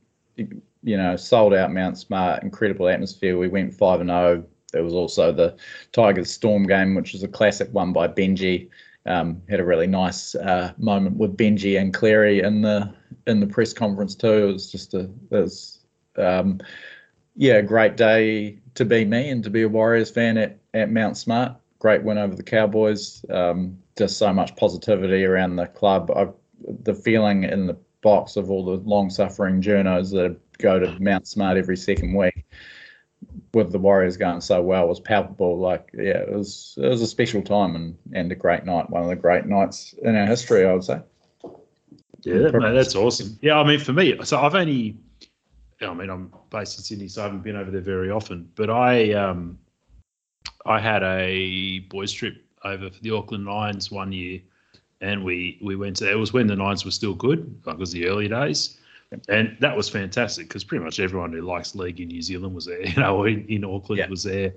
you, 0.82 0.96
know, 0.96 1.16
sold 1.16 1.54
out 1.54 1.72
Mount 1.72 1.98
Smart, 1.98 2.42
incredible 2.42 2.88
atmosphere. 2.88 3.38
We 3.38 3.48
went 3.48 3.74
five 3.74 4.00
and 4.00 4.10
zero. 4.10 4.44
There 4.72 4.82
was 4.84 4.94
also 4.94 5.32
the 5.32 5.56
Tigers 5.92 6.30
Storm 6.30 6.66
game, 6.66 6.94
which 6.94 7.12
was 7.12 7.22
a 7.22 7.28
classic 7.28 7.72
one 7.72 7.92
by 7.92 8.08
Benji. 8.08 8.68
Um, 9.06 9.40
had 9.48 9.60
a 9.60 9.64
really 9.64 9.86
nice 9.86 10.34
uh, 10.34 10.72
moment 10.78 11.16
with 11.16 11.36
Benji 11.36 11.80
and 11.80 11.94
Cleary 11.94 12.40
in 12.40 12.62
the 12.62 12.92
in 13.28 13.38
the 13.38 13.46
press 13.46 13.72
conference 13.72 14.16
too. 14.16 14.48
It 14.48 14.52
was 14.52 14.72
just 14.72 14.94
a 14.94 15.08
it 15.30 15.30
was 15.30 15.78
um, 16.16 16.60
yeah, 17.36 17.54
a 17.54 17.62
great 17.62 17.96
day 17.96 18.58
to 18.74 18.84
be 18.84 19.04
me 19.04 19.28
and 19.30 19.44
to 19.44 19.50
be 19.50 19.62
a 19.62 19.68
Warriors 19.68 20.10
fan 20.10 20.38
at, 20.38 20.58
at 20.74 20.90
Mount 20.90 21.16
Smart. 21.16 21.56
Great 21.78 22.03
win 22.03 22.19
over 22.19 22.35
the 22.35 22.43
Cowboys. 22.43 23.24
Um, 23.31 23.78
just 23.97 24.19
so 24.19 24.32
much 24.32 24.57
positivity 24.57 25.24
around 25.24 25.57
the 25.57 25.66
club. 25.66 26.11
I, 26.11 26.28
the 26.82 26.94
feeling 26.94 27.44
in 27.44 27.66
the 27.66 27.77
box 28.03 28.36
of 28.36 28.51
all 28.51 28.65
the 28.65 28.82
long 28.89 29.11
suffering 29.11 29.61
journos 29.61 30.11
that 30.12 30.36
go 30.59 30.78
to 30.78 30.98
Mount 31.01 31.27
Smart 31.27 31.57
every 31.57 31.77
second 31.77 32.15
week 32.15 32.44
with 33.55 33.73
the 33.73 33.78
Warriors 33.78 34.16
going 34.16 34.40
so 34.40 34.62
well 34.62 34.89
was 34.89 35.01
palpable. 35.01 35.59
Like, 35.59 35.90
yeah, 35.94 36.19
it 36.19 36.32
was 36.32 36.78
it 36.81 36.89
was 36.89 37.03
a 37.03 37.07
special 37.07 37.43
time 37.43 37.74
and, 37.74 37.97
and 38.12 38.31
a 38.32 38.35
great 38.35 38.65
night. 38.65 38.90
One 38.90 39.03
of 39.03 39.09
the 39.09 39.16
great 39.16 39.47
nights 39.47 39.94
in 40.03 40.15
our 40.15 40.27
history, 40.27 40.66
I 40.66 40.73
would 40.73 40.85
say. 40.85 41.01
Yeah, 42.23 42.51
mate, 42.53 42.73
that's 42.73 42.94
awesome. 42.94 43.39
Yeah, 43.40 43.59
I 43.59 43.66
mean, 43.66 43.78
for 43.78 43.93
me, 43.93 44.19
so 44.24 44.39
I've 44.40 44.55
only, 44.55 44.97
I 45.81 45.94
mean, 45.94 46.11
I'm 46.11 46.32
based 46.51 46.78
in 46.78 46.85
Sydney, 46.85 47.09
so 47.09 47.23
I 47.23 47.24
haven't 47.24 47.43
been 47.43 47.57
over 47.57 47.70
there 47.70 47.81
very 47.81 48.11
often. 48.11 48.51
But 48.57 48.69
I, 48.69 49.12
um, 49.12 49.59
I 50.66 50.80
had 50.80 51.02
a 51.02 51.80
boys 51.80 52.12
trip 52.12 52.44
over 52.64 52.90
for 52.90 53.01
the 53.01 53.10
Auckland 53.12 53.44
Nines 53.44 53.90
one 53.90 54.12
year, 54.12 54.40
and 55.01 55.24
we 55.24 55.59
we 55.62 55.76
went 55.76 55.97
to. 55.97 56.10
It 56.10 56.16
was 56.16 56.32
when 56.32 56.47
the 56.47 56.56
Nines 56.56 56.84
were 56.84 56.90
still 56.90 57.14
good, 57.14 57.60
like 57.64 57.74
it 57.74 57.78
was 57.80 57.93
the 57.93 58.06
early 58.06 58.28
days, 58.28 58.78
and 59.28 59.56
that 59.60 59.76
was 59.76 59.88
fantastic 59.88 60.48
because 60.48 60.64
pretty 60.64 60.84
much 60.84 60.98
everyone 61.01 61.32
who 61.32 61.43
likes 61.43 61.74
league 61.74 62.01
in 62.01 62.09
New 62.09 62.22
Zealand 62.22 62.55
was 62.55 62.66
there. 62.66 62.82
You 62.86 63.01
know, 63.01 63.24
in, 63.24 63.47
in 63.48 63.64
Auckland 63.64 63.98
Yeah. 64.01 64.09
was 64.09 64.22
there. 64.24 64.52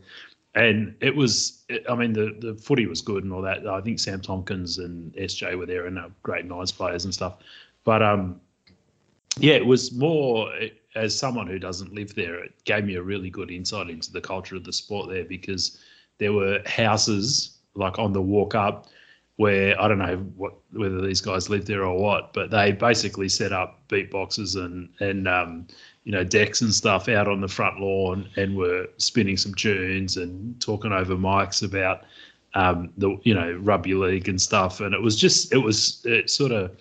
And 0.55 0.95
it 0.99 1.15
was, 1.15 1.63
I 1.87 1.93
mean, 1.93 2.11
the, 2.11 2.35
the 2.39 2.55
footy 2.55 2.87
was 2.87 3.01
good 3.01 3.23
and 3.23 3.31
all 3.31 3.41
that. 3.43 3.67
I 3.67 3.81
think 3.81 3.99
Sam 3.99 4.19
Tomkins 4.19 4.79
and 4.79 5.13
SJ 5.13 5.55
were 5.55 5.67
there 5.67 5.85
and 5.85 5.95
they're 5.95 6.09
great 6.23 6.45
Nines 6.45 6.71
players 6.71 7.05
and 7.05 7.13
stuff. 7.13 7.37
But 7.83 8.01
um, 8.01 8.41
yeah, 9.37 9.53
it 9.53 9.65
was 9.65 9.93
more 9.93 10.51
as 10.95 11.15
someone 11.17 11.45
who 11.45 11.59
doesn't 11.59 11.93
live 11.93 12.15
there, 12.15 12.43
it 12.43 12.63
gave 12.63 12.83
me 12.83 12.95
a 12.95 13.01
really 13.01 13.29
good 13.29 13.51
insight 13.51 13.89
into 13.89 14.11
the 14.11 14.21
culture 14.21 14.55
of 14.55 14.63
the 14.63 14.73
sport 14.73 15.09
there 15.09 15.23
because 15.23 15.79
there 16.19 16.33
were 16.33 16.61
houses 16.65 17.57
like 17.73 17.97
on 17.97 18.13
the 18.13 18.21
walk 18.21 18.55
up 18.55 18.87
where 19.39 19.81
I 19.81 19.87
don't 19.87 19.99
know 19.99 20.17
what 20.35 20.55
whether 20.73 20.99
these 20.99 21.21
guys 21.21 21.49
lived 21.49 21.65
there 21.65 21.85
or 21.85 21.97
what, 21.97 22.33
but 22.33 22.51
they 22.51 22.73
basically 22.73 23.29
set 23.29 23.53
up 23.53 23.79
beatboxes 23.87 24.61
and 24.61 24.89
and 24.99 25.29
um, 25.29 25.65
you 26.03 26.11
know 26.11 26.25
decks 26.25 26.59
and 26.61 26.73
stuff 26.73 27.07
out 27.07 27.29
on 27.29 27.39
the 27.39 27.47
front 27.47 27.79
lawn 27.79 28.29
and 28.35 28.57
were 28.57 28.87
spinning 28.97 29.37
some 29.37 29.55
tunes 29.55 30.17
and 30.17 30.59
talking 30.59 30.91
over 30.91 31.15
mics 31.15 31.63
about 31.63 32.03
um, 32.53 32.91
the 32.97 33.17
you 33.23 33.33
know 33.33 33.53
rugby 33.61 33.93
league 33.93 34.27
and 34.27 34.41
stuff, 34.41 34.81
and 34.81 34.93
it 34.93 35.01
was 35.01 35.15
just 35.15 35.53
it 35.53 35.59
was 35.59 36.01
it 36.03 36.29
sort 36.29 36.51
of 36.51 36.75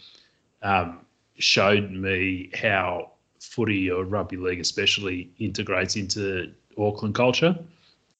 um, 0.62 0.98
showed 1.38 1.92
me 1.92 2.50
how 2.60 3.12
footy 3.40 3.88
or 3.88 4.04
rugby 4.04 4.36
league 4.36 4.58
especially 4.58 5.30
integrates 5.38 5.94
into 5.94 6.52
Auckland 6.76 7.14
culture. 7.14 7.56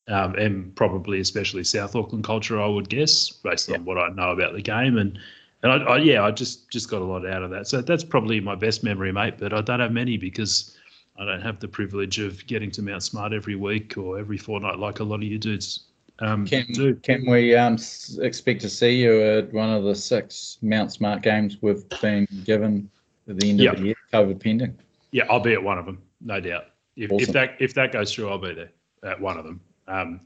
Um, 0.08 0.34
and 0.36 0.74
probably 0.74 1.20
especially 1.20 1.64
South 1.64 1.94
Auckland 1.94 2.24
culture, 2.24 2.58
I 2.60 2.66
would 2.66 2.88
guess, 2.88 3.28
based 3.28 3.70
on 3.70 3.84
what 3.84 3.98
I 3.98 4.08
know 4.08 4.30
about 4.30 4.54
the 4.54 4.62
game. 4.62 4.96
And 4.96 5.18
and 5.62 5.70
I, 5.72 5.76
I, 5.76 5.98
yeah, 5.98 6.24
I 6.24 6.30
just 6.30 6.70
just 6.70 6.88
got 6.88 7.02
a 7.02 7.04
lot 7.04 7.26
out 7.26 7.42
of 7.42 7.50
that. 7.50 7.66
So 7.66 7.82
that's 7.82 8.04
probably 8.04 8.40
my 8.40 8.54
best 8.54 8.82
memory, 8.82 9.12
mate. 9.12 9.34
But 9.38 9.52
I 9.52 9.60
don't 9.60 9.80
have 9.80 9.92
many 9.92 10.16
because 10.16 10.76
I 11.18 11.26
don't 11.26 11.42
have 11.42 11.60
the 11.60 11.68
privilege 11.68 12.18
of 12.20 12.46
getting 12.46 12.70
to 12.70 12.82
Mount 12.82 13.02
Smart 13.02 13.34
every 13.34 13.56
week 13.56 13.98
or 13.98 14.18
every 14.18 14.38
fortnight 14.38 14.78
like 14.78 15.00
a 15.00 15.04
lot 15.04 15.16
of 15.16 15.24
you 15.24 15.38
dudes 15.38 15.88
um, 16.20 16.46
Can, 16.46 16.66
do. 16.72 16.94
can 16.96 17.24
we 17.26 17.54
um, 17.54 17.76
expect 18.20 18.60
to 18.62 18.68
see 18.68 19.02
you 19.02 19.22
at 19.22 19.52
one 19.52 19.70
of 19.70 19.84
the 19.84 19.94
six 19.94 20.58
Mount 20.62 20.92
Smart 20.92 21.22
games 21.22 21.58
we've 21.60 21.88
been 22.00 22.26
given 22.44 22.90
at 23.28 23.38
the 23.38 23.50
end 23.50 23.60
Yeah. 23.60 23.70
of 23.72 23.78
the 23.78 23.84
year, 23.86 23.96
COVID 24.12 24.40
pending? 24.40 24.78
Yeah, 25.12 25.24
I'll 25.30 25.40
be 25.40 25.52
at 25.52 25.62
one 25.62 25.78
of 25.78 25.86
them, 25.86 26.02
no 26.20 26.40
doubt. 26.40 26.66
If, 26.96 27.12
if 27.12 27.28
that 27.32 27.56
if 27.60 27.74
that 27.74 27.92
goes 27.92 28.12
through, 28.12 28.28
I'll 28.30 28.38
be 28.38 28.54
there 28.54 28.70
at 29.04 29.20
one 29.20 29.38
of 29.38 29.44
them. 29.44 29.60
Um, 29.88 30.20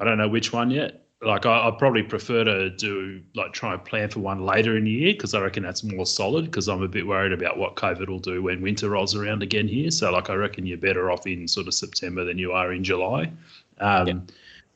I 0.00 0.04
don't 0.04 0.18
know 0.18 0.28
which 0.28 0.52
one 0.52 0.70
yet. 0.70 1.04
like 1.22 1.46
I, 1.46 1.66
would 1.66 1.78
probably 1.78 2.02
prefer 2.02 2.44
to 2.44 2.70
do 2.70 3.22
like 3.34 3.52
try 3.52 3.72
and 3.72 3.84
plan 3.84 4.10
for 4.10 4.20
one 4.20 4.44
later 4.44 4.76
in 4.76 4.84
the 4.84 4.90
year 4.90 5.14
because 5.14 5.34
I 5.34 5.40
reckon 5.40 5.62
that's 5.62 5.82
more 5.82 6.06
solid. 6.06 6.44
Because 6.46 6.68
I'm 6.68 6.82
a 6.82 6.88
bit 6.88 7.06
worried 7.06 7.32
about 7.32 7.58
what 7.58 7.76
COVID 7.76 8.08
will 8.08 8.18
do 8.18 8.42
when 8.42 8.60
winter 8.60 8.90
rolls 8.90 9.14
around 9.14 9.42
again 9.42 9.66
here. 9.66 9.90
So 9.90 10.12
like 10.12 10.30
I 10.30 10.34
reckon 10.34 10.66
you're 10.66 10.78
better 10.78 11.10
off 11.10 11.26
in 11.26 11.48
sort 11.48 11.66
of 11.66 11.74
September 11.74 12.24
than 12.24 12.38
you 12.38 12.52
are 12.52 12.72
in 12.72 12.84
July. 12.84 13.32
Um, 13.78 14.06
yeah. 14.06 14.14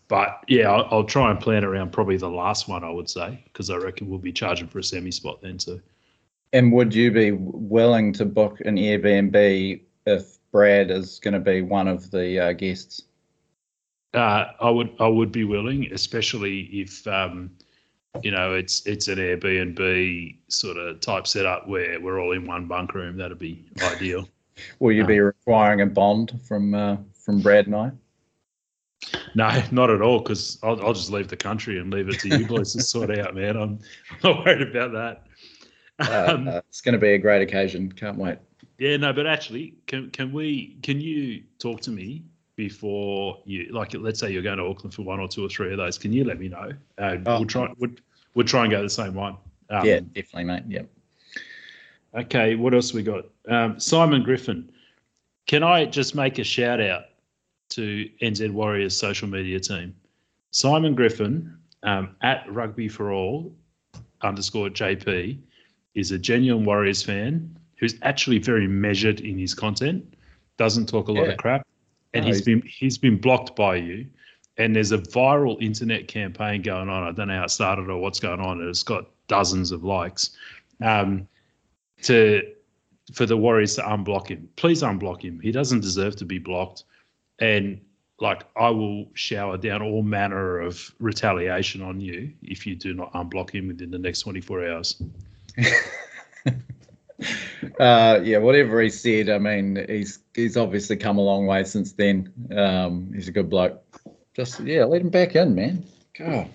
But 0.09 0.43
yeah, 0.49 0.73
I'll, 0.73 0.89
I'll, 0.91 1.05
try 1.05 1.31
and 1.31 1.39
plan 1.39 1.65
around 1.65 1.93
probably 1.93 2.17
the 2.17 2.31
last 2.31 2.67
one 2.67 2.83
I 2.83 2.91
would 2.91 3.11
say 3.11 3.45
because 3.45 3.69
I 3.69 3.77
reckon 3.77 4.09
we'll 4.09 4.19
be 4.19 4.33
charging 4.33 4.67
for 4.67 4.79
a 4.79 4.83
semi 4.83 5.11
spot 5.11 5.43
then 5.43 5.59
too. 5.59 5.83
And 6.55 6.73
would 6.73 6.95
you 6.95 7.11
be 7.11 7.33
willing 7.33 8.15
to 8.15 8.25
book 8.25 8.61
an 8.61 8.77
Airbnb 8.77 9.83
if 10.07 10.39
Brad 10.51 10.91
is 10.91 11.19
going 11.19 11.35
to 11.35 11.41
be 11.41 11.61
one 11.61 11.89
of 11.89 12.11
the 12.11 12.39
uh, 12.39 12.53
guests? 12.55 13.03
Uh, 14.15 14.47
I 14.61 14.71
would 14.71 14.95
I 15.01 15.07
would 15.07 15.33
be 15.33 15.45
willing, 15.45 15.93
especially 15.93 16.61
if 16.73 17.07
um, 17.07 17.51
you 18.23 18.31
know 18.31 18.55
it's 18.55 18.87
it's 18.87 19.09
an 19.09 19.19
Airbnb 19.19 20.37
sort 20.49 20.77
of 20.77 21.01
type 21.01 21.27
setup 21.27 21.69
where 21.69 22.01
we're 22.01 22.21
all 22.21 22.33
in 22.33 22.47
one 22.47 22.67
bunk 22.67 22.95
room. 22.95 23.17
That'd 23.17 23.39
be 23.39 23.65
ideal. 23.83 24.29
Will 24.81 24.93
you 24.93 25.05
be 25.05 25.21
um, 25.21 25.27
requiring 25.27 25.83
a 25.83 25.87
bond 25.87 26.41
from 26.43 26.75
uh, 26.75 26.97
from 27.13 27.41
Brad 27.41 27.67
and 27.67 27.77
I? 27.77 27.93
No, 29.35 29.63
not 29.71 29.91
at 29.91 30.03
all. 30.03 30.21
Because 30.21 30.59
I'll, 30.63 30.85
I'll 30.85 30.95
just 30.95 31.11
leave 31.11 31.29
the 31.29 31.37
country 31.37 31.79
and 31.79 31.93
leave 31.93 32.09
it 32.09 32.19
to 32.21 32.29
you 32.29 32.47
boys 32.47 32.73
to 32.73 32.83
sort 32.83 33.17
out, 33.17 33.35
man. 33.35 33.57
I'm, 33.57 33.79
not 34.25 34.45
worried 34.45 34.63
about 34.63 34.93
that. 34.93 35.25
Uh, 36.01 36.33
um, 36.33 36.49
uh, 36.49 36.61
it's 36.69 36.81
going 36.81 36.95
to 36.95 36.99
be 36.99 37.13
a 37.13 37.19
great 37.19 37.43
occasion. 37.43 37.93
Can't 37.93 38.17
wait. 38.17 38.39
Yeah, 38.79 38.97
no, 38.97 39.13
but 39.13 39.27
actually, 39.27 39.75
can 39.87 40.11
can 40.11 40.33
we? 40.33 40.79
Can 40.83 41.01
you 41.01 41.43
talk 41.59 41.81
to 41.83 41.91
me 41.91 42.25
before 42.59 43.41
you? 43.47 43.73
Like, 43.73 43.95
let's 43.95 44.19
say 44.19 44.31
you're 44.33 44.43
going 44.43 44.59
to 44.59 44.65
Auckland 44.65 44.93
for 44.93 45.03
one 45.03 45.21
or 45.21 45.29
two 45.29 45.47
or 45.47 45.49
three 45.49 45.71
of 45.71 45.79
those. 45.79 45.97
Can 45.97 46.13
you 46.13 46.25
let 46.25 46.41
me 46.41 46.49
know? 46.49 46.73
Uh, 46.99 47.17
oh. 47.25 47.39
We'll 47.39 47.47
try. 47.47 47.73
We'll, 47.79 47.93
we'll 48.35 48.47
try 48.47 48.63
and 48.65 48.71
go 48.71 48.83
the 48.83 48.91
same 48.91 49.15
one. 49.15 49.37
Um, 49.71 49.87
yeah, 49.87 50.01
definitely, 50.01 50.45
mate. 50.45 50.65
Yep. 50.67 50.89
Okay, 52.17 52.57
what 52.57 52.75
else 52.75 52.93
we 52.93 53.03
got? 53.03 53.27
Um, 53.49 53.79
Simon 53.79 54.25
Griffin. 54.25 54.71
Can 55.47 55.63
I 55.63 55.87
just 55.87 56.15
make 56.15 56.39
a 56.39 56.45
shout 56.45 56.81
out 56.81 57.05
to 57.71 58.11
NZ 58.21 58.51
Warriors 58.51 58.99
social 58.99 59.29
media 59.29 59.61
team? 59.61 59.95
Simon 60.51 60.95
Griffin 60.95 61.57
um, 61.85 62.17
at 62.23 62.45
Rugby 62.53 62.89
for 62.89 63.13
All 63.13 63.55
underscore 64.23 64.69
JP 64.69 65.39
is 65.95 66.11
a 66.11 66.19
genuine 66.19 66.65
Warriors 66.65 67.05
fan 67.05 67.57
who's 67.77 67.95
actually 68.03 68.39
very 68.39 68.67
measured 68.67 69.21
in 69.21 69.39
his 69.39 69.55
content, 69.55 70.15
doesn't 70.57 70.89
talk 70.89 71.07
a 71.07 71.13
lot 71.13 71.27
yeah. 71.27 71.33
of 71.33 71.39
crap, 71.39 71.68
and 72.15 72.25
no, 72.25 72.29
he's, 72.29 72.37
he's 72.39 72.45
been 72.45 72.63
he's 72.63 72.99
been 72.99 73.19
blocked 73.19 73.57
by 73.57 73.77
you. 73.77 74.07
And 74.57 74.75
there's 74.75 74.91
a 74.91 74.99
viral 74.99 75.61
internet 75.63 76.09
campaign 76.09 76.63
going 76.63 76.89
on. 76.89 77.05
I 77.05 77.13
don't 77.13 77.29
know 77.29 77.37
how 77.37 77.45
it 77.45 77.51
started 77.51 77.89
or 77.89 77.99
what's 77.99 78.19
going 78.19 78.41
on. 78.41 78.61
It's 78.69 78.83
got 78.83 79.07
dozens 79.29 79.71
of 79.71 79.85
likes. 79.85 80.31
Um, 80.83 81.29
to 82.03 82.43
for 83.13 83.25
the 83.25 83.37
Warriors 83.37 83.77
to 83.77 83.83
unblock 83.83 84.29
him, 84.29 84.49
please 84.57 84.83
unblock 84.83 85.23
him. 85.23 85.41
He 85.41 85.53
doesn't 85.53 85.81
deserve 85.81 86.17
to 86.17 86.25
be 86.25 86.39
blocked. 86.39 86.85
And 87.39 87.81
like 88.21 88.45
I 88.57 88.69
will 88.71 89.09
shower 89.15 89.57
down 89.57 89.81
all 89.83 90.03
manner 90.03 90.61
of 90.61 90.93
retaliation 90.99 91.83
on 91.83 92.01
you 92.01 92.33
if 92.43 92.67
you 92.67 92.75
do 92.75 92.95
not 92.95 93.13
unblock 93.13 93.51
him 93.51 93.69
within 93.69 93.91
the 93.91 93.99
next 93.99 94.21
24 94.21 94.69
hours. 94.69 95.03
uh, 97.81 98.21
yeah, 98.23 98.39
whatever 98.39 98.81
he 98.81 98.91
said, 98.91 99.29
I 99.29 99.39
mean, 99.39 99.85
he's 99.89 100.21
he's 100.35 100.57
obviously 100.57 100.97
come 100.97 101.19
a 101.19 101.23
long 101.23 101.47
way 101.47 101.65
since 101.65 101.93
then. 101.93 102.33
Um, 102.57 103.13
he's 103.13 103.29
a 103.29 103.33
good 103.33 103.51
bloke. 103.51 103.83
Just 104.35 104.61
yeah, 104.61 104.85
let 104.85 105.01
him 105.01 105.11
back 105.11 105.35
in, 105.35 105.55
man. 105.55 105.85
God. 106.17 106.49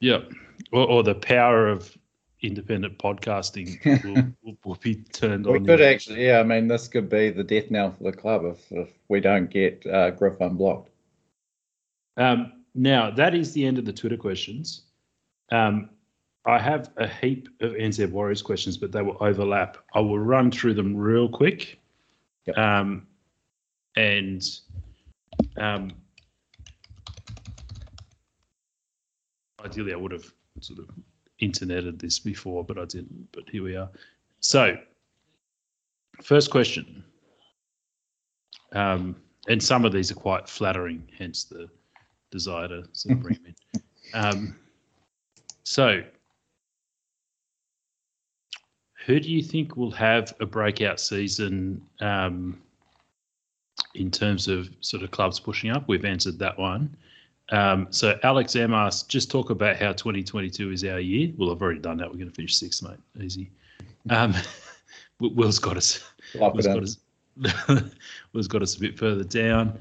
Yeah, 0.00 0.20
or, 0.72 0.86
or 0.86 1.02
the 1.02 1.14
power 1.14 1.68
of 1.68 1.96
independent 2.42 2.98
podcasting 2.98 4.04
will, 4.04 4.32
will, 4.42 4.56
will 4.64 4.78
be 4.80 4.96
turned 4.96 5.46
we 5.46 5.56
on. 5.56 5.62
We 5.62 5.66
could 5.66 5.80
actually, 5.80 6.26
yeah. 6.26 6.40
I 6.40 6.42
mean, 6.42 6.68
this 6.68 6.88
could 6.88 7.08
be 7.08 7.30
the 7.30 7.44
death 7.44 7.70
knell 7.70 7.92
for 7.92 8.04
the 8.04 8.12
club 8.12 8.44
if, 8.44 8.72
if 8.72 8.88
we 9.08 9.20
don't 9.20 9.50
get 9.50 9.86
uh, 9.86 10.10
Griff 10.10 10.40
unblocked. 10.40 10.90
Um, 12.16 12.64
now 12.74 13.10
that 13.10 13.34
is 13.34 13.52
the 13.52 13.64
end 13.64 13.78
of 13.78 13.84
the 13.84 13.92
Twitter 13.92 14.16
questions. 14.16 14.82
Um, 15.52 15.90
I 16.46 16.58
have 16.58 16.90
a 16.96 17.06
heap 17.06 17.48
of 17.60 17.72
NZ 17.72 18.10
Warriors 18.10 18.42
questions, 18.42 18.78
but 18.78 18.92
they 18.92 19.02
will 19.02 19.16
overlap. 19.20 19.76
I 19.94 20.00
will 20.00 20.18
run 20.18 20.50
through 20.50 20.74
them 20.74 20.96
real 20.96 21.28
quick. 21.28 21.78
Yep. 22.46 22.56
Um, 22.56 23.06
and 23.96 24.42
um, 25.58 25.90
ideally, 29.64 29.92
I 29.92 29.96
would 29.96 30.12
have 30.12 30.32
sort 30.60 30.78
of 30.78 30.88
interneted 31.40 31.98
this 31.98 32.18
before, 32.18 32.64
but 32.64 32.78
I 32.78 32.84
didn't. 32.86 33.28
But 33.32 33.44
here 33.50 33.62
we 33.62 33.76
are. 33.76 33.90
So, 34.40 34.78
first 36.22 36.50
question. 36.50 37.04
Um, 38.72 39.16
and 39.48 39.62
some 39.62 39.84
of 39.84 39.92
these 39.92 40.10
are 40.10 40.14
quite 40.14 40.48
flattering, 40.48 41.06
hence 41.18 41.44
the 41.44 41.68
desire 42.30 42.68
to 42.68 42.84
sort 42.92 43.16
of 43.16 43.22
bring 43.22 43.34
them 43.42 43.46
in. 43.74 43.82
Um, 44.12 44.56
so, 45.62 46.02
who 49.06 49.20
do 49.20 49.30
you 49.30 49.42
think 49.42 49.76
will 49.76 49.90
have 49.90 50.34
a 50.40 50.46
breakout 50.46 51.00
season 51.00 51.82
um, 52.00 52.60
in 53.94 54.10
terms 54.10 54.48
of 54.48 54.68
sort 54.80 55.02
of 55.02 55.10
clubs 55.10 55.40
pushing 55.40 55.70
up? 55.70 55.88
We've 55.88 56.04
answered 56.04 56.38
that 56.38 56.58
one. 56.58 56.94
Um, 57.50 57.88
so 57.90 58.18
Alex 58.22 58.54
M 58.54 58.72
asked, 58.74 59.08
just 59.08 59.30
talk 59.30 59.50
about 59.50 59.76
how 59.76 59.92
2022 59.92 60.70
is 60.70 60.84
our 60.84 61.00
year. 61.00 61.32
Well, 61.36 61.50
I've 61.50 61.62
already 61.62 61.80
done 61.80 61.96
that. 61.98 62.08
We're 62.08 62.18
going 62.18 62.28
to 62.28 62.34
finish 62.34 62.56
sixth, 62.56 62.82
mate. 62.82 62.98
Easy. 63.20 63.50
Um, 64.08 64.34
Will's 65.20 65.58
got 65.58 65.76
us. 65.76 66.04
Will's 66.34 66.66
got 66.66 66.82
us, 66.82 66.98
Will's 68.32 68.48
got 68.48 68.62
us 68.62 68.76
a 68.76 68.80
bit 68.80 68.98
further 68.98 69.24
down. 69.24 69.78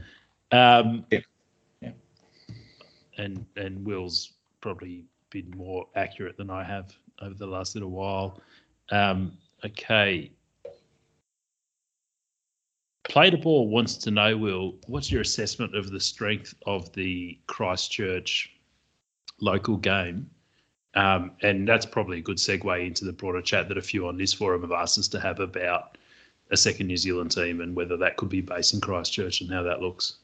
Um, 0.51 1.05
yeah. 1.11 1.19
yeah. 1.81 1.91
And 3.17 3.45
and 3.55 3.85
Will's 3.85 4.33
probably 4.61 5.05
been 5.29 5.53
more 5.55 5.85
accurate 5.95 6.37
than 6.37 6.49
I 6.49 6.63
have 6.63 6.93
over 7.21 7.35
the 7.35 7.47
last 7.47 7.75
little 7.75 7.91
while. 7.91 8.41
Um, 8.91 9.37
okay. 9.65 10.31
Play 13.07 13.29
the 13.31 13.37
ball 13.37 13.67
wants 13.67 13.95
to 13.97 14.11
know, 14.11 14.37
Will, 14.37 14.75
what's 14.87 15.11
your 15.11 15.21
assessment 15.21 15.75
of 15.75 15.91
the 15.91 15.99
strength 15.99 16.53
of 16.65 16.91
the 16.93 17.39
Christchurch 17.47 18.51
local 19.41 19.77
game? 19.77 20.29
Um, 20.95 21.31
and 21.41 21.67
that's 21.67 21.85
probably 21.85 22.19
a 22.19 22.21
good 22.21 22.37
segue 22.37 22.85
into 22.85 23.05
the 23.05 23.13
broader 23.13 23.41
chat 23.41 23.67
that 23.69 23.77
a 23.77 23.81
few 23.81 24.07
on 24.07 24.17
this 24.17 24.33
forum 24.33 24.61
have 24.61 24.71
asked 24.71 24.97
us 24.97 25.07
to 25.09 25.19
have 25.19 25.39
about 25.39 25.97
a 26.51 26.57
second 26.57 26.87
New 26.87 26.97
Zealand 26.97 27.31
team 27.31 27.61
and 27.61 27.75
whether 27.75 27.95
that 27.97 28.17
could 28.17 28.29
be 28.29 28.41
based 28.41 28.73
in 28.73 28.81
Christchurch 28.81 29.41
and 29.41 29.51
how 29.51 29.63
that 29.63 29.81
looks. 29.81 30.17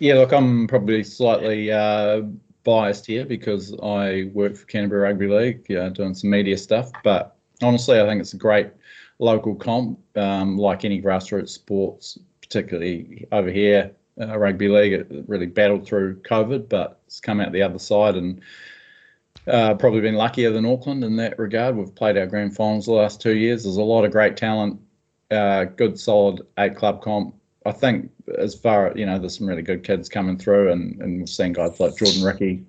Yeah, 0.00 0.14
look, 0.14 0.32
I'm 0.32 0.66
probably 0.66 1.04
slightly 1.04 1.70
uh, 1.70 2.22
biased 2.64 3.06
here 3.06 3.24
because 3.24 3.72
I 3.82 4.30
work 4.34 4.56
for 4.56 4.66
Canterbury 4.66 5.02
Rugby 5.02 5.28
League, 5.28 5.66
yeah, 5.68 5.88
doing 5.88 6.14
some 6.14 6.30
media 6.30 6.58
stuff. 6.58 6.90
But 7.04 7.35
honestly, 7.62 8.00
I 8.00 8.06
think 8.06 8.20
it's 8.20 8.34
a 8.34 8.38
great 8.38 8.70
local 9.18 9.54
comp, 9.54 9.98
um, 10.16 10.58
like 10.58 10.84
any 10.84 11.00
grassroots 11.00 11.50
sports, 11.50 12.18
particularly 12.40 13.26
over 13.32 13.50
here. 13.50 13.92
Uh, 14.18 14.38
rugby 14.38 14.68
league 14.68 14.94
it 14.94 15.06
really 15.26 15.46
battled 15.46 15.86
through 15.86 16.16
COVID, 16.22 16.70
but 16.70 17.00
it's 17.06 17.20
come 17.20 17.38
out 17.38 17.52
the 17.52 17.62
other 17.62 17.78
side 17.78 18.16
and 18.16 18.40
uh, 19.46 19.74
probably 19.74 20.00
been 20.00 20.14
luckier 20.14 20.50
than 20.50 20.64
Auckland 20.64 21.04
in 21.04 21.16
that 21.16 21.38
regard. 21.38 21.76
We've 21.76 21.94
played 21.94 22.16
our 22.16 22.26
grand 22.26 22.56
finals 22.56 22.86
the 22.86 22.92
last 22.92 23.20
two 23.20 23.36
years. 23.36 23.64
There's 23.64 23.76
a 23.76 23.82
lot 23.82 24.04
of 24.04 24.12
great 24.12 24.36
talent, 24.36 24.80
uh, 25.30 25.64
good 25.64 25.98
solid 26.00 26.42
eight 26.58 26.76
club 26.76 27.02
comp. 27.02 27.34
I 27.66 27.72
think 27.72 28.10
as 28.38 28.54
far 28.54 28.92
you 28.96 29.04
know, 29.06 29.18
there's 29.18 29.36
some 29.36 29.46
really 29.46 29.62
good 29.62 29.84
kids 29.84 30.08
coming 30.08 30.38
through, 30.38 30.72
and 30.72 31.00
and 31.00 31.18
we've 31.18 31.28
seen 31.28 31.52
guys 31.52 31.78
like 31.78 31.96
Jordan 31.96 32.22
Riki 32.22 32.64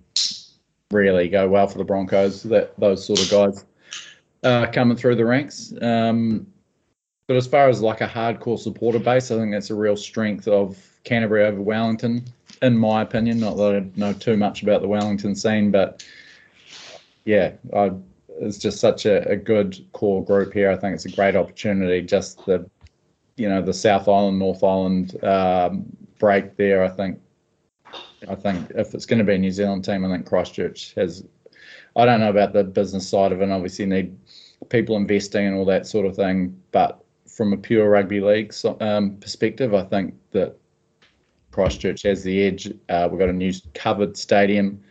really 0.91 1.29
go 1.29 1.47
well 1.47 1.67
for 1.67 1.77
the 1.77 1.83
Broncos. 1.83 2.43
That 2.43 2.77
those 2.79 3.05
sort 3.05 3.21
of 3.21 3.29
guys 3.29 3.65
uh, 4.47 4.71
coming 4.71 4.97
through 4.97 5.15
the 5.15 5.25
ranks. 5.25 5.73
Um, 5.81 6.47
but 7.27 7.35
as 7.35 7.45
far 7.45 7.67
as 7.67 7.81
like 7.81 8.01
a 8.01 8.07
hardcore 8.07 8.57
supporter 8.57 8.99
base, 8.99 9.31
I 9.31 9.35
think 9.35 9.51
that's 9.51 9.69
a 9.69 9.75
real 9.75 9.97
strength 9.97 10.47
of 10.47 10.77
Canterbury 11.03 11.43
over 11.45 11.61
Wellington, 11.61 12.23
in 12.61 12.77
my 12.77 13.01
opinion. 13.01 13.39
Not 13.39 13.57
that 13.57 13.75
I 13.75 13.99
know 13.99 14.13
too 14.13 14.37
much 14.37 14.63
about 14.63 14.81
the 14.81 14.87
Wellington 14.87 15.35
scene, 15.35 15.69
but 15.69 16.05
yeah, 17.25 17.51
I, 17.75 17.91
it's 18.39 18.57
just 18.57 18.79
such 18.79 19.05
a, 19.05 19.27
a 19.27 19.35
good 19.35 19.85
core 19.91 20.23
group 20.23 20.53
here. 20.53 20.71
I 20.71 20.77
think 20.77 20.95
it's 20.95 21.05
a 21.05 21.11
great 21.11 21.35
opportunity. 21.35 22.01
Just 22.01 22.45
the, 22.45 22.69
you 23.35 23.49
know, 23.49 23.61
the 23.61 23.73
South 23.73 24.07
Island, 24.07 24.39
North 24.39 24.63
Island 24.63 25.21
um, 25.23 25.85
break 26.19 26.55
there. 26.55 26.85
I 26.85 26.89
think, 26.89 27.19
I 28.29 28.35
think 28.35 28.71
if 28.75 28.93
it's 28.93 29.05
going 29.05 29.19
to 29.19 29.25
be 29.25 29.35
a 29.35 29.37
New 29.37 29.51
Zealand 29.51 29.83
team, 29.83 30.05
I 30.05 30.09
think 30.09 30.25
Christchurch 30.25 30.93
has. 30.95 31.25
I 31.95 32.05
don't 32.05 32.19
know 32.19 32.29
about 32.29 32.53
the 32.53 32.63
business 32.63 33.09
side 33.09 33.31
of 33.31 33.41
it. 33.41 33.49
Obviously, 33.49 33.87
need 33.87 34.15
people 34.69 34.95
investing 34.95 35.45
and 35.45 35.55
all 35.55 35.65
that 35.65 35.87
sort 35.87 36.05
of 36.05 36.15
thing. 36.15 36.59
But 36.71 37.03
from 37.27 37.53
a 37.53 37.57
pure 37.57 37.89
rugby 37.89 38.21
league 38.21 38.53
um, 38.79 39.17
perspective, 39.17 39.73
I 39.73 39.83
think 39.83 40.15
that 40.31 40.57
Christchurch 41.51 42.03
has 42.03 42.23
the 42.23 42.43
edge. 42.43 42.71
Uh, 42.89 43.07
we've 43.09 43.19
got 43.19 43.29
a 43.29 43.33
new 43.33 43.53
covered 43.73 44.17
stadium 44.17 44.83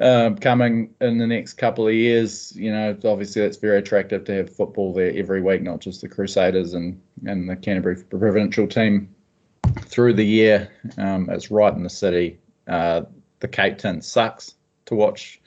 um, 0.00 0.36
coming 0.36 0.94
in 1.00 1.18
the 1.18 1.26
next 1.26 1.54
couple 1.54 1.86
of 1.88 1.94
years. 1.94 2.54
You 2.56 2.72
know, 2.72 2.96
obviously 3.04 3.42
that's 3.42 3.56
very 3.56 3.78
attractive 3.78 4.24
to 4.24 4.32
have 4.34 4.54
football 4.54 4.92
there 4.92 5.12
every 5.16 5.40
week, 5.40 5.62
not 5.62 5.80
just 5.80 6.00
the 6.00 6.08
Crusaders 6.08 6.74
and, 6.74 7.00
and 7.26 7.48
the 7.48 7.56
Canterbury 7.56 8.02
provincial 8.04 8.66
team 8.66 9.14
through 9.82 10.14
the 10.14 10.26
year. 10.26 10.70
Um, 10.98 11.28
it's 11.30 11.50
right 11.50 11.72
in 11.72 11.82
the 11.82 11.90
city. 11.90 12.38
Uh, 12.66 13.02
the 13.40 13.48
Cake 13.48 13.78
Tin 13.78 14.00
sucks 14.00 14.54
to 14.86 14.94
watch 14.94 15.40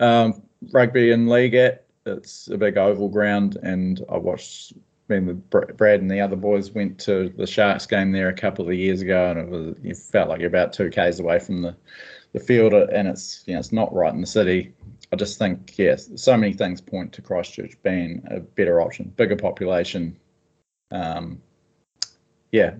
um, 0.00 0.42
rugby 0.72 1.12
and 1.12 1.28
league 1.28 1.54
at. 1.54 1.84
It's 2.08 2.48
a 2.48 2.58
big 2.58 2.76
oval 2.76 3.08
ground, 3.08 3.58
and 3.62 4.04
I 4.08 4.16
watched. 4.16 4.72
I 5.10 5.20
mean, 5.20 5.42
Brad 5.48 6.00
and 6.00 6.10
the 6.10 6.20
other 6.20 6.36
boys 6.36 6.70
went 6.70 6.98
to 7.00 7.30
the 7.30 7.46
Sharks 7.46 7.86
game 7.86 8.12
there 8.12 8.28
a 8.28 8.34
couple 8.34 8.68
of 8.68 8.74
years 8.74 9.00
ago, 9.00 9.30
and 9.30 9.38
it 9.40 9.48
was 9.48 9.76
you 9.82 9.94
felt 9.94 10.28
like 10.28 10.40
you're 10.40 10.48
about 10.48 10.72
two 10.72 10.90
k's 10.90 11.18
away 11.20 11.38
from 11.38 11.62
the 11.62 11.74
the 12.32 12.40
field, 12.40 12.72
and 12.72 13.08
it's 13.08 13.42
you 13.46 13.54
know 13.54 13.60
it's 13.60 13.72
not 13.72 13.94
right 13.94 14.12
in 14.12 14.20
the 14.20 14.26
city. 14.26 14.72
I 15.12 15.16
just 15.16 15.38
think 15.38 15.78
yes, 15.78 16.10
so 16.16 16.36
many 16.36 16.52
things 16.52 16.80
point 16.80 17.12
to 17.14 17.22
Christchurch 17.22 17.80
being 17.82 18.22
a 18.30 18.40
better 18.40 18.80
option, 18.80 19.12
bigger 19.16 19.36
population. 19.36 20.16
Um, 20.90 21.40
yeah, 22.52 22.74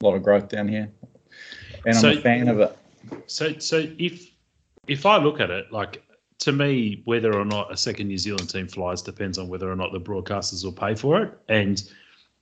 a 0.00 0.04
lot 0.04 0.14
of 0.14 0.22
growth 0.22 0.48
down 0.48 0.68
here, 0.68 0.90
and 1.86 1.96
I'm 1.96 2.18
a 2.18 2.20
fan 2.20 2.48
of 2.48 2.60
it. 2.60 2.76
So, 3.26 3.56
so 3.58 3.86
if 3.98 4.30
if 4.88 5.06
I 5.06 5.18
look 5.18 5.40
at 5.40 5.50
it, 5.50 5.70
like 5.70 6.02
to 6.40 6.52
me, 6.52 7.02
whether 7.04 7.36
or 7.36 7.44
not 7.44 7.72
a 7.72 7.76
second 7.76 8.08
New 8.08 8.18
Zealand 8.18 8.48
team 8.48 8.66
flies 8.66 9.02
depends 9.02 9.38
on 9.38 9.48
whether 9.48 9.70
or 9.70 9.76
not 9.76 9.92
the 9.92 10.00
broadcasters 10.00 10.64
will 10.64 10.72
pay 10.72 10.94
for 10.94 11.22
it. 11.22 11.38
And 11.48 11.82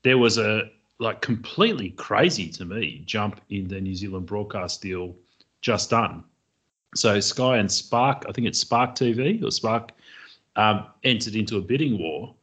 there 0.02 0.18
was 0.18 0.38
a 0.38 0.70
like 1.00 1.20
completely 1.20 1.90
crazy 1.90 2.48
to 2.48 2.64
me 2.64 3.02
jump 3.06 3.40
in 3.50 3.68
the 3.68 3.80
New 3.80 3.94
Zealand 3.94 4.26
broadcast 4.26 4.82
deal 4.82 5.14
just 5.60 5.90
done. 5.90 6.24
So 6.94 7.20
Sky 7.20 7.58
and 7.58 7.70
Spark, 7.70 8.24
I 8.28 8.32
think 8.32 8.46
it's 8.46 8.58
Spark 8.58 8.94
TV 8.94 9.42
or 9.44 9.50
Spark, 9.50 9.92
um, 10.56 10.86
entered 11.04 11.34
into 11.34 11.58
a 11.58 11.60
bidding 11.60 11.98
war, 11.98 12.34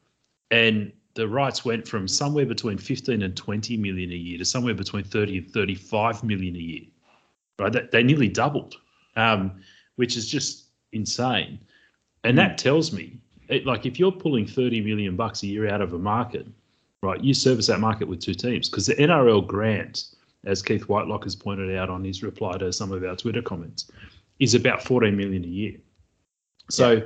and 0.52 0.92
the 1.16 1.28
rights 1.28 1.66
went 1.66 1.88
from 1.88 2.08
somewhere 2.08 2.46
between 2.46 2.78
15 2.78 3.24
and 3.24 3.36
20 3.36 3.78
million 3.78 4.12
a 4.12 4.16
year 4.16 4.38
to 4.38 4.46
somewhere 4.46 4.74
between 4.74 5.04
30 5.04 5.38
and 5.40 5.52
35 5.52 6.24
million 6.24 6.56
a 6.56 6.60
year. 6.60 6.84
Right, 7.58 7.72
they, 7.72 7.88
they 7.92 8.04
nearly 8.04 8.28
doubled, 8.28 8.76
um, 9.16 9.62
which 9.96 10.18
is 10.18 10.30
just 10.30 10.65
insane. 10.96 11.60
And 12.24 12.38
that 12.38 12.52
hmm. 12.52 12.56
tells 12.56 12.92
me, 12.92 13.20
it, 13.50 13.66
like, 13.66 13.86
if 13.86 14.00
you're 14.00 14.12
pulling 14.12 14.48
30 14.48 14.82
million 14.82 15.16
bucks 15.16 15.44
a 15.44 15.48
year 15.48 15.70
out 15.70 15.82
of 15.82 15.94
a 15.94 16.00
market, 16.00 16.48
right, 17.04 17.24
you 17.24 17.34
service 17.34 17.68
that 17.68 17.80
market 17.80 18.08
with 18.08 18.20
two 18.20 18.34
teams 18.34 18.68
because 18.70 18.88
the 18.88 18.96
NRL 18.96 19.46
grant 19.46 20.16
as 20.46 20.62
Keith 20.62 20.84
Whitelock 20.84 21.24
has 21.24 21.36
pointed 21.36 21.76
out 21.76 21.90
on 21.90 22.04
his 22.04 22.24
reply 22.24 22.58
to 22.58 22.72
some 22.72 22.92
of 22.92 23.04
our 23.04 23.16
Twitter 23.16 23.42
comments, 23.42 23.92
is 24.40 24.54
about 24.54 24.84
14 24.84 25.16
million 25.16 25.44
a 25.44 25.48
year. 25.48 25.78
So 26.70 26.94
yeah. 26.94 27.04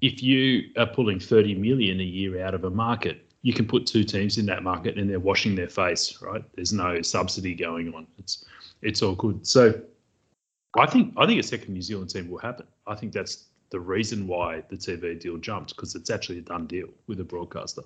if 0.00 0.22
you 0.22 0.70
are 0.76 0.86
pulling 0.86 1.18
30 1.20 1.54
million 1.56 2.00
a 2.00 2.04
year 2.04 2.44
out 2.44 2.54
of 2.54 2.64
a 2.64 2.70
market, 2.70 3.24
you 3.42 3.52
can 3.52 3.66
put 3.66 3.86
two 3.86 4.04
teams 4.04 4.38
in 4.38 4.46
that 4.46 4.62
market 4.62 4.98
and 4.98 5.08
they're 5.08 5.20
washing 5.20 5.54
their 5.54 5.68
face, 5.68 6.20
right? 6.20 6.42
There's 6.54 6.72
no 6.72 7.02
subsidy 7.02 7.54
going 7.54 7.94
on. 7.94 8.06
It's 8.18 8.44
it's 8.82 9.02
all 9.02 9.14
good. 9.14 9.46
So 9.46 9.80
I 10.78 10.86
think 10.86 11.14
I 11.16 11.26
think 11.26 11.40
a 11.40 11.42
second 11.42 11.72
New 11.72 11.82
Zealand 11.82 12.10
team 12.10 12.28
will 12.28 12.38
happen. 12.38 12.66
I 12.88 12.94
think 12.94 13.12
that's 13.12 13.46
the 13.70 13.80
reason 13.80 14.26
why 14.26 14.62
the 14.68 14.76
TV 14.76 15.20
deal 15.20 15.36
jumped 15.36 15.76
because 15.76 15.94
it's 15.94 16.10
actually 16.10 16.38
a 16.38 16.42
done 16.42 16.66
deal 16.66 16.88
with 17.06 17.20
a 17.20 17.24
broadcaster. 17.24 17.82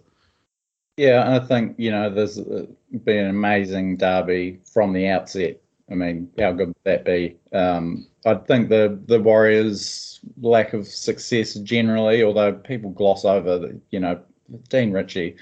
Yeah, 0.97 1.37
I 1.37 1.39
think 1.45 1.75
you 1.79 1.91
know 1.91 2.11
there's 2.11 2.39
been 2.39 3.25
an 3.25 3.31
amazing 3.31 3.97
derby 3.97 4.61
from 4.73 4.93
the 4.93 5.09
outset. 5.09 5.61
I 5.91 5.95
mean, 5.95 6.31
how 6.39 6.53
good 6.53 6.69
would 6.69 6.85
that 6.85 7.05
be? 7.05 7.37
Um, 7.53 8.07
I 8.25 8.35
think 8.35 8.69
the 8.69 9.01
the 9.07 9.21
Warriors' 9.21 10.21
lack 10.41 10.75
of 10.75 10.87
success 10.87 11.55
generally, 11.55 12.23
although 12.23 12.53
people 12.53 12.91
gloss 12.91 13.25
over 13.25 13.59
the, 13.59 13.81
you 13.91 14.01
know, 14.01 14.21
Dean 14.69 14.93
Ritchie 14.93 15.37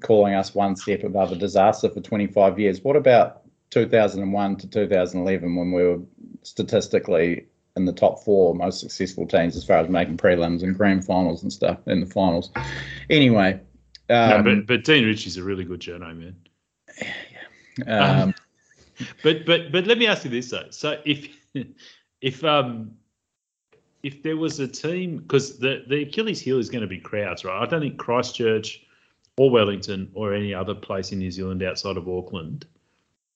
calling 0.00 0.34
us 0.34 0.54
one 0.54 0.76
step 0.76 1.04
above 1.04 1.32
a 1.32 1.36
disaster 1.36 1.88
for 1.88 2.00
25 2.00 2.58
years. 2.58 2.82
What 2.82 2.96
about 2.96 3.42
2001 3.70 4.56
to 4.56 4.66
2011 4.68 5.54
when 5.54 5.72
we 5.72 5.82
were 5.82 6.00
statistically 6.42 7.46
in 7.78 7.86
the 7.86 7.92
top 7.92 8.22
four 8.22 8.54
most 8.54 8.80
successful 8.80 9.26
teams 9.26 9.56
as 9.56 9.64
far 9.64 9.78
as 9.78 9.88
making 9.88 10.18
prelims 10.18 10.62
and 10.62 10.76
grand 10.76 11.04
finals 11.04 11.42
and 11.42 11.52
stuff 11.52 11.78
in 11.86 12.00
the 12.00 12.06
finals? 12.06 12.50
Anyway, 13.08 13.60
um, 14.10 14.30
no, 14.30 14.42
but 14.42 14.66
but 14.66 14.84
Dean 14.84 15.04
Ritchie's 15.04 15.36
a 15.36 15.42
really 15.42 15.64
good 15.64 15.80
journo, 15.80 16.14
man. 16.16 16.36
Yeah. 17.78 18.10
Um, 18.10 18.20
um, 18.20 18.34
but 19.22 19.46
but 19.46 19.72
but 19.72 19.86
let 19.86 19.98
me 19.98 20.06
ask 20.06 20.24
you 20.24 20.30
this 20.30 20.50
though. 20.50 20.68
So 20.70 21.00
if 21.04 21.28
if 22.20 22.44
um 22.44 22.92
if 24.02 24.22
there 24.22 24.36
was 24.36 24.60
a 24.60 24.68
team 24.68 25.18
because 25.18 25.58
the 25.58 25.84
the 25.88 26.02
Achilles 26.02 26.40
heel 26.40 26.58
is 26.58 26.68
going 26.68 26.82
to 26.82 26.88
be 26.88 26.98
crowds, 26.98 27.44
right? 27.44 27.62
I 27.62 27.66
don't 27.66 27.80
think 27.80 27.98
Christchurch 27.98 28.82
or 29.36 29.50
Wellington 29.50 30.10
or 30.14 30.34
any 30.34 30.52
other 30.52 30.74
place 30.74 31.12
in 31.12 31.18
New 31.18 31.30
Zealand 31.30 31.62
outside 31.62 31.96
of 31.96 32.08
Auckland 32.08 32.66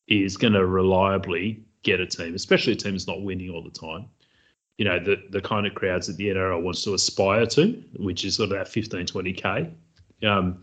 is 0.08 0.36
going 0.36 0.52
to 0.52 0.66
reliably 0.66 1.62
get 1.82 2.00
a 2.00 2.06
team, 2.06 2.34
especially 2.34 2.72
a 2.72 2.76
team 2.76 2.92
that's 2.92 3.06
not 3.06 3.22
winning 3.22 3.50
all 3.50 3.62
the 3.62 3.70
time. 3.70 4.06
You 4.78 4.86
know, 4.86 4.98
the 4.98 5.22
the 5.30 5.40
kind 5.40 5.66
of 5.66 5.74
crowds 5.74 6.06
that 6.06 6.16
the 6.16 6.28
NRL 6.28 6.62
wants 6.62 6.82
to 6.84 6.94
aspire 6.94 7.46
to, 7.46 7.82
which 7.96 8.24
is 8.24 8.36
sort 8.36 8.50
of 8.50 8.58
that 8.58 8.68
15, 8.68 9.06
20k. 9.06 9.72
Um, 10.24 10.60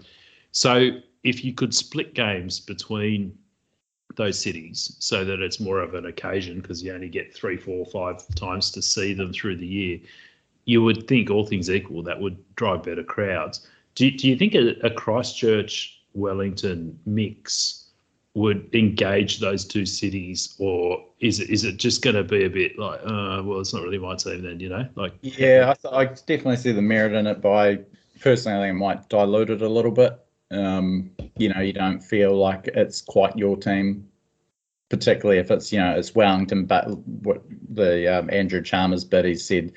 so 0.52 0.90
if 1.24 1.44
you 1.44 1.54
could 1.54 1.74
split 1.74 2.14
games 2.14 2.60
between 2.60 3.38
those 4.16 4.40
cities 4.40 4.96
so 5.00 5.24
that 5.24 5.40
it's 5.40 5.60
more 5.60 5.80
of 5.80 5.94
an 5.94 6.06
occasion 6.06 6.60
because 6.60 6.84
you 6.84 6.94
only 6.94 7.10
get 7.10 7.34
three, 7.34 7.58
four, 7.58 7.86
five 7.86 8.24
times 8.36 8.72
to 8.72 8.82
see 8.82 9.14
them 9.14 9.32
through 9.32 9.58
the 9.58 9.68
year, 9.68 10.00
you 10.66 10.82
would 10.84 11.08
think 11.08 11.30
all 11.30 11.46
things 11.46 11.70
equal 11.70 12.04
that 12.04 12.20
would 12.20 12.38
drive 12.56 12.84
better 12.84 13.04
crowds. 13.04 13.68
Do, 13.96 14.10
do 14.10 14.28
you 14.28 14.36
think 14.36 14.56
a, 14.56 14.72
a 14.86 14.90
Christchurch 14.90 16.02
Wellington 16.14 17.00
mix 17.06 17.89
would 18.36 18.70
engage 18.74 19.40
those 19.40 19.66
two 19.66 19.86
cities, 19.86 20.56
or 20.60 21.04
is 21.20 21.40
it 21.40 21.50
is 21.50 21.64
it 21.64 21.78
just 21.78 22.04
going 22.04 22.16
to 22.16 22.24
be 22.24 22.46
a 22.46 22.50
bit 22.50 22.78
like, 22.78 23.00
uh, 23.02 23.42
well, 23.44 23.60
it's 23.60 23.74
not 23.74 23.84
really 23.84 23.98
my 23.98 24.16
team 24.16 24.44
then, 24.44 24.60
you 24.60 24.70
know? 24.70 24.88
Like, 24.96 25.14
yeah, 25.22 25.74
I, 25.86 26.02
I 26.02 26.06
definitely 26.06 26.58
see 26.58 26.72
the 26.72 26.82
merit 26.82 27.14
in 27.14 27.28
it 27.28 27.42
by 27.42 27.80
personally, 28.20 28.58
I 28.58 28.62
think 28.68 28.76
it 28.76 28.80
might 28.80 29.10
dilute 29.10 29.50
it 29.50 29.62
a 29.62 29.70
little 29.70 29.92
bit. 29.92 30.20
Um, 30.52 31.12
you 31.38 31.50
know, 31.50 31.62
you 31.62 31.74
don't 31.74 32.02
feel 32.02 32.36
like 32.36 32.68
it's 32.68 33.02
quite 33.02 33.38
your 33.38 33.56
team, 33.58 34.08
particularly 34.90 35.40
if 35.40 35.52
it's 35.52 35.72
you 35.72 35.80
know 35.80 35.96
it's 35.96 36.16
Wellington. 36.16 36.66
But 36.66 36.98
what 36.98 37.44
the 37.70 38.20
um, 38.20 38.30
Andrew 38.32 38.62
Chalmers 38.62 39.06
bid, 39.06 39.26
he 39.26 39.36
said 39.36 39.72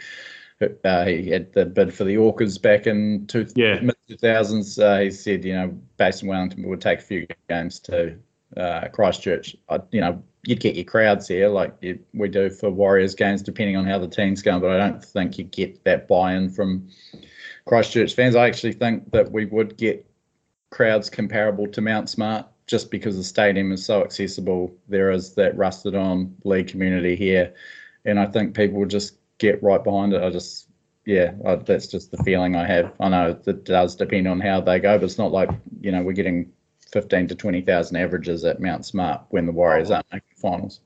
uh, 0.84 1.04
he 1.04 1.30
had 1.30 1.52
the 1.52 1.66
bid 1.66 1.92
for 1.92 2.04
the 2.04 2.16
Orcas 2.16 2.60
back 2.60 2.86
in 2.86 3.26
two, 3.26 3.46
yeah. 3.54 3.80
mid 3.80 3.96
two 4.08 4.16
thousands. 4.16 4.78
Uh, 4.78 4.98
he 4.98 5.10
said 5.10 5.44
you 5.44 5.54
know 5.54 5.68
based 5.98 6.22
in 6.22 6.28
Wellington 6.28 6.68
would 6.68 6.80
take 6.80 7.00
a 7.00 7.02
few 7.02 7.26
games 7.48 7.78
to 7.80 8.16
uh, 8.56 8.88
Christchurch. 8.88 9.56
you 9.90 10.00
know 10.00 10.22
you'd 10.44 10.60
get 10.60 10.74
your 10.74 10.84
crowds 10.84 11.28
here 11.28 11.48
like 11.48 11.74
you, 11.80 11.98
we 12.14 12.28
do 12.28 12.50
for 12.50 12.70
Warriors 12.70 13.14
games, 13.14 13.42
depending 13.42 13.76
on 13.76 13.84
how 13.84 13.98
the 13.98 14.08
team's 14.08 14.42
going. 14.42 14.60
But 14.60 14.70
I 14.70 14.88
don't 14.88 15.04
think 15.04 15.38
you 15.38 15.44
get 15.44 15.84
that 15.84 16.08
buy-in 16.08 16.50
from 16.50 16.88
Christchurch 17.66 18.14
fans. 18.14 18.34
I 18.34 18.46
actually 18.46 18.72
think 18.72 19.10
that 19.12 19.30
we 19.30 19.44
would 19.46 19.76
get 19.76 20.04
crowds 20.70 21.08
comparable 21.08 21.68
to 21.68 21.80
Mount 21.80 22.10
Smart 22.10 22.46
just 22.66 22.90
because 22.90 23.16
the 23.16 23.24
stadium 23.24 23.70
is 23.72 23.84
so 23.84 24.02
accessible. 24.02 24.74
There 24.88 25.10
is 25.10 25.34
that 25.34 25.56
rusted 25.56 25.94
on 25.94 26.34
league 26.44 26.68
community 26.68 27.14
here. 27.14 27.54
And 28.04 28.18
I 28.18 28.26
think 28.26 28.56
people 28.56 28.78
would 28.80 28.90
just 28.90 29.16
get 29.38 29.62
right 29.62 29.82
behind 29.82 30.12
it. 30.12 30.22
I 30.22 30.30
just, 30.30 30.68
yeah, 31.04 31.32
I, 31.46 31.56
that's 31.56 31.86
just 31.86 32.10
the 32.10 32.22
feeling 32.24 32.56
I 32.56 32.66
have. 32.66 32.92
I 32.98 33.08
know 33.10 33.38
it 33.46 33.64
does 33.64 33.94
depend 33.94 34.26
on 34.26 34.40
how 34.40 34.60
they 34.60 34.80
go, 34.80 34.98
but 34.98 35.04
it's 35.04 35.18
not 35.18 35.30
like, 35.30 35.50
you 35.80 35.92
know, 35.92 36.02
we're 36.02 36.12
getting 36.12 36.50
15 36.92 37.28
to 37.28 37.34
20,000 37.34 37.96
averages 37.96 38.44
at 38.44 38.60
Mount 38.60 38.84
Smart 38.84 39.22
when 39.30 39.46
the 39.46 39.52
Warriors 39.52 39.90
aren't 39.90 40.10
making 40.12 40.36
finals. 40.36 40.80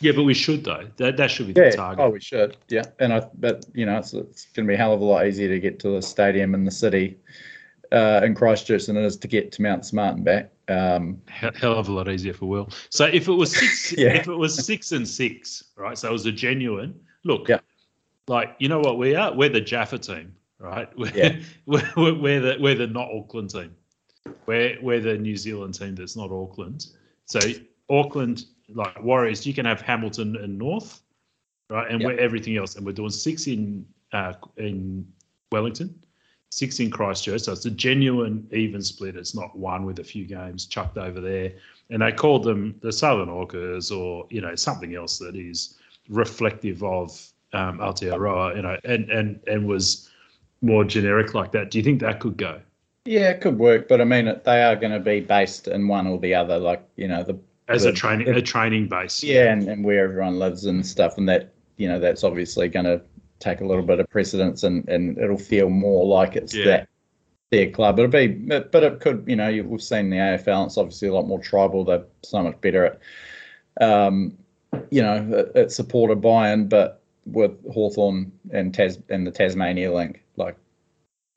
Yeah, 0.00 0.12
but 0.12 0.24
we 0.24 0.34
should 0.34 0.64
though. 0.64 0.88
That 0.98 1.16
that 1.16 1.30
should 1.30 1.46
be 1.46 1.58
yeah. 1.58 1.70
the 1.70 1.76
target. 1.76 2.04
Oh, 2.04 2.10
we 2.10 2.20
should. 2.20 2.56
Yeah, 2.68 2.84
and 2.98 3.14
I 3.14 3.26
but 3.34 3.64
you 3.72 3.86
know 3.86 3.96
it's 3.96 4.12
it's 4.12 4.44
going 4.46 4.66
to 4.66 4.70
be 4.70 4.74
a 4.74 4.76
hell 4.76 4.92
of 4.92 5.00
a 5.00 5.04
lot 5.04 5.26
easier 5.26 5.48
to 5.48 5.58
get 5.58 5.78
to 5.80 5.90
the 5.90 6.02
stadium 6.02 6.54
in 6.54 6.64
the 6.64 6.70
city 6.70 7.16
uh, 7.92 8.20
in 8.22 8.34
Christchurch 8.34 8.86
than 8.86 8.96
it 8.96 9.04
is 9.04 9.16
to 9.16 9.28
get 9.28 9.52
to 9.52 9.62
Mount 9.62 9.86
Smart 9.86 10.16
and 10.16 10.24
back. 10.24 10.50
Um, 10.68 11.22
hell 11.28 11.78
of 11.78 11.88
a 11.88 11.92
lot 11.92 12.08
easier 12.08 12.34
for 12.34 12.46
Will. 12.46 12.68
So 12.90 13.06
if 13.06 13.28
it 13.28 13.32
was 13.32 13.56
six, 13.56 13.92
yeah. 13.96 14.08
if 14.08 14.28
it 14.28 14.34
was 14.34 14.66
six 14.66 14.92
and 14.92 15.08
six, 15.08 15.64
right? 15.76 15.96
So 15.96 16.08
it 16.08 16.12
was 16.12 16.26
a 16.26 16.32
genuine 16.32 16.98
look. 17.24 17.48
Yeah. 17.48 17.60
Like 18.28 18.56
you 18.58 18.68
know 18.68 18.80
what 18.80 18.98
we 18.98 19.14
are? 19.14 19.32
We're 19.34 19.48
the 19.48 19.60
Jaffa 19.60 19.98
team, 19.98 20.34
right? 20.58 20.88
We're, 20.98 21.12
yeah. 21.14 21.40
we're, 21.64 22.14
we're 22.14 22.40
the 22.40 22.56
we're 22.60 22.74
the 22.74 22.88
not 22.88 23.08
Auckland 23.10 23.50
team. 23.50 23.74
We're 24.46 24.78
we're 24.80 25.00
the 25.00 25.16
New 25.16 25.36
Zealand 25.36 25.74
team 25.74 25.94
that's 25.94 26.16
not 26.16 26.30
Auckland. 26.30 26.86
So 27.26 27.40
Auckland 27.90 28.46
like 28.74 29.02
Warriors, 29.02 29.46
you 29.46 29.54
can 29.54 29.66
have 29.66 29.80
Hamilton 29.80 30.36
and 30.36 30.58
North, 30.58 31.00
right? 31.70 31.90
And 31.90 32.00
yep. 32.00 32.12
we're 32.12 32.18
everything 32.18 32.56
else. 32.56 32.76
And 32.76 32.84
we're 32.84 32.92
doing 32.92 33.10
six 33.10 33.46
in 33.46 33.86
uh, 34.12 34.34
in 34.56 35.06
Wellington, 35.52 35.94
six 36.50 36.80
in 36.80 36.90
Christchurch. 36.90 37.42
So 37.42 37.52
it's 37.52 37.66
a 37.66 37.70
genuine 37.70 38.46
even 38.52 38.82
split. 38.82 39.16
It's 39.16 39.34
not 39.34 39.56
one 39.56 39.84
with 39.84 39.98
a 39.98 40.04
few 40.04 40.24
games 40.24 40.66
chucked 40.66 40.98
over 40.98 41.20
there. 41.20 41.52
And 41.90 42.02
they 42.02 42.12
called 42.12 42.42
them 42.42 42.74
the 42.80 42.92
Southern 42.92 43.28
Orcas 43.28 43.96
or, 43.96 44.26
you 44.30 44.40
know, 44.40 44.56
something 44.56 44.96
else 44.96 45.18
that 45.18 45.36
is 45.36 45.78
reflective 46.08 46.82
of 46.82 47.10
um, 47.52 47.78
Aotearoa, 47.78 48.56
you 48.56 48.62
know, 48.62 48.76
and 48.84 49.08
and 49.10 49.40
and 49.46 49.66
was 49.66 50.10
more 50.62 50.84
generic 50.84 51.34
like 51.34 51.52
that. 51.52 51.70
Do 51.70 51.78
you 51.78 51.84
think 51.84 52.00
that 52.00 52.20
could 52.20 52.36
go? 52.36 52.60
Yeah, 53.06 53.30
it 53.30 53.40
could 53.40 53.58
work, 53.58 53.88
but 53.88 54.00
I 54.00 54.04
mean, 54.04 54.32
they 54.44 54.62
are 54.62 54.76
going 54.76 54.92
to 54.92 55.00
be 55.00 55.20
based 55.20 55.68
in 55.68 55.88
one 55.88 56.06
or 56.06 56.18
the 56.18 56.34
other. 56.34 56.58
Like 56.58 56.86
you 56.96 57.08
know, 57.08 57.22
the 57.22 57.38
as 57.68 57.84
the, 57.84 57.90
a 57.90 57.92
training 57.92 58.28
a 58.28 58.42
training 58.42 58.88
base. 58.88 59.22
Yeah, 59.22 59.52
and, 59.52 59.68
and 59.68 59.84
where 59.84 60.04
everyone 60.04 60.38
lives 60.38 60.66
and 60.66 60.84
stuff, 60.84 61.16
and 61.16 61.28
that 61.28 61.52
you 61.76 61.88
know 61.88 61.98
that's 61.98 62.24
obviously 62.24 62.68
going 62.68 62.86
to 62.86 63.00
take 63.38 63.60
a 63.60 63.64
little 63.64 63.84
bit 63.84 64.00
of 64.00 64.08
precedence, 64.10 64.62
and 64.64 64.88
and 64.88 65.18
it'll 65.18 65.38
feel 65.38 65.70
more 65.70 66.04
like 66.04 66.36
it's 66.36 66.54
Yeah. 66.54 66.64
that 66.64 66.88
their 67.50 67.70
club. 67.70 67.98
It'll 67.98 68.10
be, 68.10 68.26
but, 68.26 68.82
it 68.82 69.00
could, 69.00 69.24
you 69.26 69.36
know, 69.36 69.50
we've 69.62 69.82
seen 69.82 70.10
the 70.10 70.16
AFL. 70.16 70.66
It's 70.66 70.76
obviously 70.76 71.08
a 71.08 71.14
lot 71.14 71.26
more 71.26 71.38
tribal. 71.38 71.84
They're 71.84 72.04
so 72.22 72.42
much 72.42 72.60
better 72.60 72.84
at, 72.86 73.00
um, 73.80 74.36
you 74.90 75.00
know, 75.00 75.32
at, 75.38 75.56
at 75.56 75.72
supporter 75.72 76.16
buy-in, 76.16 76.68
but 76.68 77.02
with 77.24 77.52
Hawthorn 77.72 78.32
and 78.50 78.74
Tas 78.74 78.98
and 79.08 79.26
the 79.26 79.30
Tasmania 79.30 79.92
link, 79.94 80.22
like. 80.36 80.56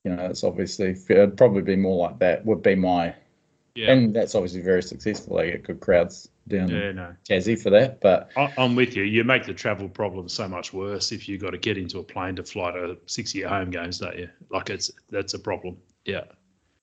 You 0.03 0.15
know, 0.15 0.25
it's 0.27 0.43
obviously 0.43 0.95
it'd 1.09 1.37
probably 1.37 1.61
be 1.61 1.75
more 1.75 2.07
like 2.07 2.19
that. 2.19 2.45
Would 2.45 2.61
be 2.63 2.75
my 2.75 3.13
yeah, 3.75 3.91
and 3.91 4.15
that's 4.15 4.33
obviously 4.35 4.61
very 4.61 4.81
successful. 4.81 5.37
They 5.37 5.51
get 5.51 5.63
good 5.63 5.79
crowds 5.79 6.29
down 6.47 6.69
in 6.71 6.75
yeah, 6.75 6.91
no. 6.91 7.15
Tassie 7.29 7.61
for 7.61 7.69
that. 7.71 7.99
But 8.01 8.29
I- 8.35 8.53
I'm 8.57 8.75
with 8.75 8.95
you. 8.95 9.03
You 9.03 9.23
make 9.23 9.45
the 9.45 9.53
travel 9.53 9.87
problem 9.89 10.27
so 10.29 10.47
much 10.47 10.73
worse 10.73 11.11
if 11.11 11.27
you've 11.29 11.41
got 11.41 11.51
to 11.51 11.57
get 11.57 11.77
into 11.77 11.99
a 11.99 12.03
plane 12.03 12.35
to 12.37 12.43
fly 12.43 12.71
to 12.71 12.97
six-year 13.05 13.47
home 13.47 13.69
games, 13.69 13.99
don't 13.99 14.17
you? 14.17 14.29
Like 14.49 14.69
it's 14.69 14.89
that's 15.09 15.33
a 15.33 15.39
problem. 15.39 15.77
Yeah, 16.05 16.23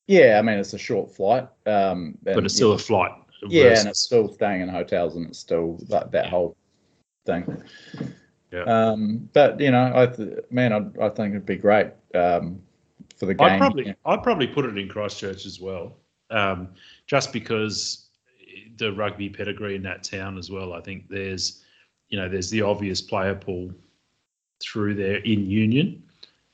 yeah, 0.07 0.37
I 0.39 0.43
mean 0.43 0.59
it's 0.59 0.75
a 0.75 0.79
short 0.79 1.11
flight, 1.15 1.49
um, 1.67 2.17
but 2.23 2.45
it's 2.45 2.55
still 2.55 2.73
a 2.73 2.79
flight. 2.79 3.13
yeah, 3.49 3.65
versus- 3.65 3.81
and 3.81 3.89
it's 3.89 4.01
still 4.01 4.33
staying 4.33 4.61
in 4.61 4.69
hotels, 4.69 5.17
and 5.17 5.27
it's 5.27 5.39
still 5.39 5.79
like 5.89 6.11
that 6.13 6.27
whole 6.27 6.55
thing. 7.25 7.63
Yeah. 8.53 8.63
Um, 8.63 9.29
but 9.33 9.59
you 9.59 9.71
know, 9.71 9.91
I 9.95 10.07
th- 10.07 10.39
man, 10.51 10.73
I, 10.73 11.07
I 11.07 11.09
think 11.09 11.31
it'd 11.33 11.47
be 11.47 11.57
great 11.57 11.89
um, 12.15 12.63
for 13.17 13.27
the 13.27 13.35
game. 13.35 13.49
I'd 13.49 13.59
probably 13.59 13.95
I'd 14.05 14.23
probably 14.23 14.47
put 14.47 14.65
it 14.65 14.79
in 14.79 14.89
Christchurch 14.89 15.47
as 15.47 15.61
well, 15.61 15.97
um, 16.31 16.69
just 17.07 17.33
because 17.33 18.09
the 18.77 18.93
rugby 18.93 19.29
pedigree 19.29 19.75
in 19.75 19.83
that 19.83 20.05
town 20.05 20.39
as 20.39 20.51
well. 20.51 20.73
I 20.73 20.81
think 20.81 21.09
there's, 21.09 21.63
you 22.09 22.19
know, 22.19 22.29
there's 22.29 22.51
the 22.51 22.63
obvious 22.63 23.01
player 23.01 23.35
pool 23.35 23.71
through 24.61 24.95
there 24.95 25.17
in 25.17 25.47
Union, 25.47 26.03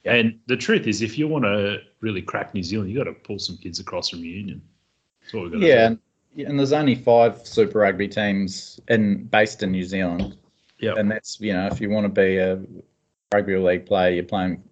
and 0.04 0.38
the 0.46 0.56
truth 0.56 0.86
is, 0.86 1.02
if 1.02 1.18
you 1.18 1.28
want 1.28 1.44
to 1.44 1.80
really 2.00 2.22
crack 2.22 2.54
New 2.54 2.62
Zealand, 2.62 2.90
you've 2.90 3.04
got 3.04 3.10
to 3.10 3.16
pull 3.16 3.38
some 3.38 3.56
kids 3.56 3.80
across 3.80 4.08
from 4.08 4.20
Union. 4.20 4.62
That's 5.20 5.34
what 5.34 5.44
we've 5.44 5.52
got 5.52 5.60
to 5.60 5.66
yeah, 5.66 5.88
do. 5.88 5.98
and, 6.36 6.48
and 6.48 6.58
there's 6.58 6.72
only 6.72 6.94
five 6.94 7.46
Super 7.46 7.80
Rugby 7.80 8.08
teams 8.08 8.80
in 8.88 9.24
based 9.24 9.62
in 9.62 9.72
New 9.72 9.84
Zealand. 9.84 10.36
Yep. 10.78 10.96
and 10.96 11.08
that's 11.08 11.40
you 11.40 11.52
know 11.52 11.68
if 11.68 11.80
you 11.80 11.90
want 11.90 12.04
to 12.04 12.08
be 12.08 12.38
a 12.38 12.60
rugby 13.32 13.56
league 13.56 13.86
player, 13.86 14.10
you're 14.10 14.24
playing 14.24 14.62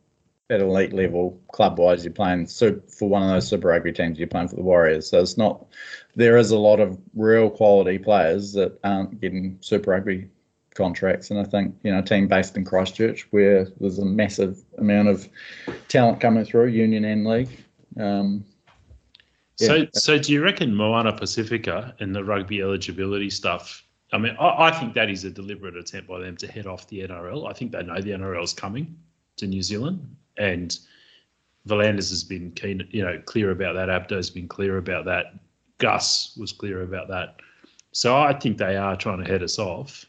at 0.50 0.60
elite 0.60 0.92
level, 0.92 1.40
club 1.52 1.78
wise, 1.78 2.04
you're 2.04 2.12
playing 2.12 2.46
super, 2.46 2.86
for 2.90 3.08
one 3.08 3.22
of 3.22 3.30
those 3.30 3.48
Super 3.48 3.68
Rugby 3.68 3.92
teams. 3.92 4.18
You're 4.18 4.28
playing 4.28 4.48
for 4.48 4.56
the 4.56 4.62
Warriors, 4.62 5.08
so 5.08 5.20
it's 5.20 5.38
not. 5.38 5.64
There 6.16 6.36
is 6.36 6.50
a 6.50 6.58
lot 6.58 6.80
of 6.80 6.98
real 7.14 7.48
quality 7.48 7.98
players 7.98 8.52
that 8.54 8.78
aren't 8.84 9.20
getting 9.20 9.58
Super 9.60 9.92
Rugby 9.92 10.28
contracts, 10.74 11.30
and 11.30 11.38
I 11.38 11.44
think 11.44 11.74
you 11.82 11.92
know 11.92 12.02
team 12.02 12.28
based 12.28 12.56
in 12.56 12.64
Christchurch 12.64 13.28
where 13.30 13.66
there's 13.80 13.98
a 13.98 14.04
massive 14.04 14.62
amount 14.78 15.08
of 15.08 15.28
talent 15.88 16.20
coming 16.20 16.44
through, 16.44 16.66
Union 16.66 17.04
and 17.04 17.26
League. 17.26 17.64
Um, 17.98 18.44
So, 19.56 19.86
so 19.92 20.18
do 20.18 20.32
you 20.32 20.42
reckon 20.42 20.74
Moana 20.74 21.12
Pacifica 21.12 21.94
and 22.00 22.14
the 22.14 22.24
rugby 22.24 22.62
eligibility 22.62 23.28
stuff? 23.28 23.84
I 24.10 24.16
mean, 24.16 24.34
I, 24.40 24.68
I 24.68 24.70
think 24.70 24.94
that 24.94 25.10
is 25.10 25.24
a 25.24 25.30
deliberate 25.30 25.76
attempt 25.76 26.08
by 26.08 26.18
them 26.18 26.36
to 26.38 26.50
head 26.50 26.66
off 26.66 26.88
the 26.88 27.06
NRL. 27.06 27.48
I 27.48 27.52
think 27.52 27.72
they 27.72 27.82
know 27.82 28.00
the 28.00 28.12
NRL 28.12 28.42
is 28.42 28.54
coming 28.54 28.96
to 29.36 29.46
New 29.46 29.62
Zealand, 29.62 30.16
and 30.40 30.78
V'landys 31.68 32.08
has 32.10 32.24
been 32.24 32.50
keen, 32.52 32.88
you 32.90 33.04
know, 33.04 33.20
clear 33.26 33.50
about 33.50 33.74
that. 33.74 33.90
Abdo's 33.90 34.30
been 34.30 34.48
clear 34.48 34.78
about 34.78 35.04
that. 35.04 35.34
Gus 35.78 36.36
was 36.38 36.52
clear 36.52 36.82
about 36.82 37.08
that. 37.08 37.36
So 37.92 38.16
I 38.16 38.32
think 38.32 38.58
they 38.58 38.76
are 38.76 38.96
trying 38.96 39.22
to 39.22 39.30
head 39.30 39.42
us 39.42 39.58
off. 39.58 40.06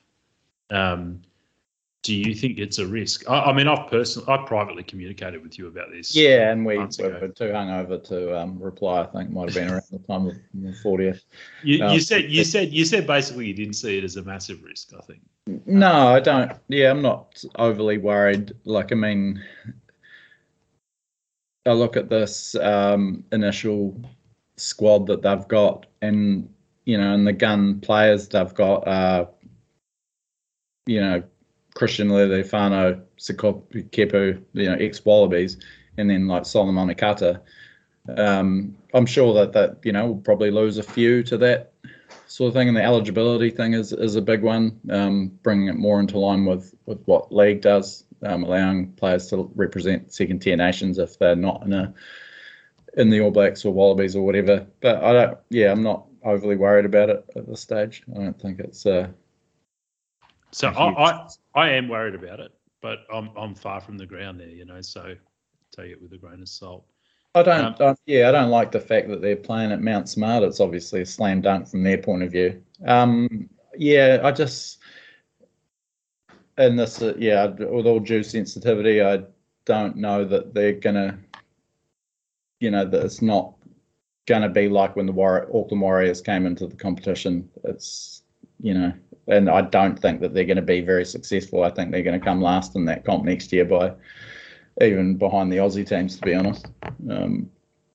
Um, 0.70 1.22
do 2.04 2.16
you 2.16 2.34
think 2.34 2.58
it's 2.58 2.80
a 2.80 2.88
risk? 2.88 3.30
I, 3.30 3.42
I 3.42 3.54
mean, 3.54 3.68
I've 3.68 3.88
personally, 3.88 4.28
I 4.28 4.44
privately 4.48 4.82
communicated 4.82 5.44
with 5.44 5.60
you 5.60 5.68
about 5.68 5.92
this. 5.92 6.16
Yeah, 6.16 6.52
and 6.52 6.66
we 6.66 6.78
were, 6.78 6.88
too 6.88 7.04
hungover 7.04 8.04
to 8.06 8.40
um, 8.40 8.60
reply. 8.60 9.02
I 9.02 9.06
think 9.06 9.30
might 9.30 9.50
have 9.50 9.54
been 9.54 9.70
around 9.70 9.84
the 9.92 10.00
time 10.00 10.28
of 10.28 10.36
the 10.54 10.72
40th. 10.84 11.22
You, 11.64 11.86
Um, 11.86 11.94
you 11.94 12.00
said 12.00 12.32
you 12.32 12.44
said 12.44 12.74
you 12.74 12.86
said 12.86 13.06
basically 13.06 13.48
you 13.48 13.54
didn't 13.54 13.76
see 13.76 14.00
it 14.00 14.04
as 14.04 14.16
a 14.16 14.24
massive 14.24 14.64
risk. 14.64 14.94
I 14.98 15.02
think. 15.02 15.22
No, 15.68 16.08
I 16.08 16.20
don't. 16.20 16.52
Yeah, 16.70 16.90
I'm 16.90 17.04
not 17.04 17.44
overly 17.58 18.00
worried. 18.00 18.54
Like, 18.66 18.92
I 18.92 18.96
mean, 18.96 19.44
I 21.66 21.74
look 21.74 21.96
at 21.96 22.10
this 22.10 22.56
um, 22.56 23.24
initial 23.32 23.96
squad 24.58 25.08
that 25.08 25.22
they've 25.22 25.48
got, 25.48 25.86
and 26.02 26.50
you 26.86 26.98
know, 26.98 27.14
and 27.14 27.28
the 27.28 27.34
gun 27.34 27.80
players 27.82 28.28
they've 28.28 28.54
got 28.54 28.88
are, 28.88 29.30
you 30.88 31.00
know, 31.00 31.24
Christian 31.76 32.10
Leali'ifano, 32.10 33.02
Sekope 33.20 33.90
Kepu, 33.92 34.42
you 34.54 34.70
know, 34.70 34.76
ex 34.76 35.06
Wallabies, 35.06 35.58
and 35.98 36.10
then 36.10 36.28
like 36.28 36.44
Solomone 36.44 36.98
Kata. 36.98 37.42
Um, 38.18 38.76
I'm 38.94 39.06
sure 39.06 39.34
that 39.36 39.54
that 39.54 39.78
you 39.84 39.92
know 39.92 40.08
will 40.08 40.22
probably 40.22 40.52
lose 40.52 40.78
a 40.80 40.84
few 40.84 41.22
to 41.24 41.38
that 41.38 41.74
sort 42.28 42.50
of 42.50 42.54
thing, 42.56 42.68
and 42.68 42.76
the 42.76 42.84
eligibility 42.84 43.52
thing 43.52 43.74
is 43.74 43.94
is 43.94 44.16
a 44.16 44.22
big 44.22 44.42
one. 44.42 44.80
Um, 44.90 45.32
bringing 45.44 45.68
it 45.68 45.76
more 45.76 46.00
into 46.00 46.18
line 46.18 46.46
with 46.46 46.74
with 46.88 47.02
what 47.06 47.32
league 47.32 47.62
does, 47.62 48.04
um, 48.24 48.44
allowing 48.44 48.92
players 48.94 49.28
to 49.28 49.52
represent 49.56 50.14
second 50.14 50.40
tier 50.40 50.56
nations 50.58 50.98
if 51.00 51.18
they're 51.20 51.36
not 51.36 51.64
in 51.64 51.74
a 51.74 51.94
in 52.98 53.10
the 53.10 53.22
All 53.22 53.32
Blacks 53.32 53.64
or 53.66 53.74
Wallabies 53.74 54.16
or 54.16 54.26
whatever. 54.26 54.66
But 54.82 55.04
I 55.04 55.14
don't. 55.14 55.38
Yeah, 55.50 55.72
I'm 55.72 55.84
not 55.84 56.06
overly 56.24 56.56
worried 56.56 56.86
about 56.86 57.10
it 57.10 57.26
at 57.36 57.48
this 57.48 57.62
stage. 57.62 58.04
I 58.14 58.20
don't 58.20 58.40
think 58.40 58.60
it's 58.60 58.86
uh, 58.86 59.08
So 60.52 60.68
I, 60.70 61.10
I 61.10 61.28
I 61.56 61.70
am 61.72 61.88
worried 61.88 62.16
about 62.16 62.40
it, 62.40 62.52
but 62.82 63.00
I'm 63.14 63.30
I'm 63.38 63.56
far 63.56 63.80
from 63.82 63.98
the 63.98 64.06
ground 64.06 64.40
there, 64.40 64.50
you 64.50 64.66
know. 64.66 64.82
So 64.82 65.16
take 65.76 65.92
it 65.92 66.02
with 66.02 66.14
a 66.14 66.18
grain 66.18 66.42
of 66.42 66.50
salt. 66.50 66.86
I 67.34 67.44
don't, 67.44 67.80
I- 67.80 67.96
yeah, 68.06 68.28
I 68.28 68.34
don't 68.34 68.50
like 68.50 68.72
the 68.74 68.80
fact 68.82 69.08
that 69.08 69.22
they're 69.22 69.38
playing 69.38 69.72
at 69.72 69.82
Mount 69.82 70.10
Smart. 70.10 70.44
It's 70.44 70.60
obviously 70.60 71.02
a 71.02 71.06
slam 71.06 71.40
dunk 71.40 71.70
from 71.70 71.82
their 71.82 71.98
point 71.98 72.24
of 72.24 72.32
view. 72.32 72.62
Um, 72.86 73.50
yeah, 73.78 74.20
I 74.22 74.32
just, 74.34 74.80
and 76.62 76.78
this, 76.78 77.02
uh, 77.02 77.14
yeah, 77.18 77.48
with 77.48 77.88
all 77.88 78.00
due 78.00 78.24
sensitivity, 78.24 79.02
I 79.02 79.24
don't 79.66 79.96
know 79.96 80.24
that 80.26 80.54
they're 80.54 80.74
gonna, 80.74 81.18
you 82.60 82.72
know, 82.72 82.86
that 82.86 83.06
it's 83.06 83.22
not 83.22 83.54
gonna 84.28 84.50
be 84.50 84.70
like 84.70 84.96
when 84.96 85.08
the 85.08 85.12
War- 85.12 85.50
Auckland 85.54 85.82
Warriors 85.82 86.22
came 86.22 86.46
into 86.46 86.68
the 86.68 86.76
competition. 86.76 87.50
It's, 87.64 88.24
you 88.62 88.74
know, 88.74 88.94
and 89.28 89.50
I 89.50 89.62
don't 89.62 90.00
think 90.00 90.22
that 90.22 90.34
they're 90.34 90.46
going 90.46 90.58
to 90.58 90.62
be 90.62 90.82
very 90.82 91.06
successful. 91.06 91.64
I 91.64 91.70
think 91.70 91.92
they're 91.92 92.04
going 92.04 92.20
to 92.20 92.26
come 92.26 92.42
last 92.42 92.76
in 92.76 92.86
that 92.86 93.06
comp 93.06 93.24
next 93.24 93.52
year 93.52 93.66
by 93.66 93.94
even 94.82 95.18
behind 95.18 95.52
the 95.52 95.58
Aussie 95.58 95.88
teams, 95.88 96.18
to 96.18 96.22
be 96.22 96.36
honest. 96.36 96.68
Um, 97.10 97.50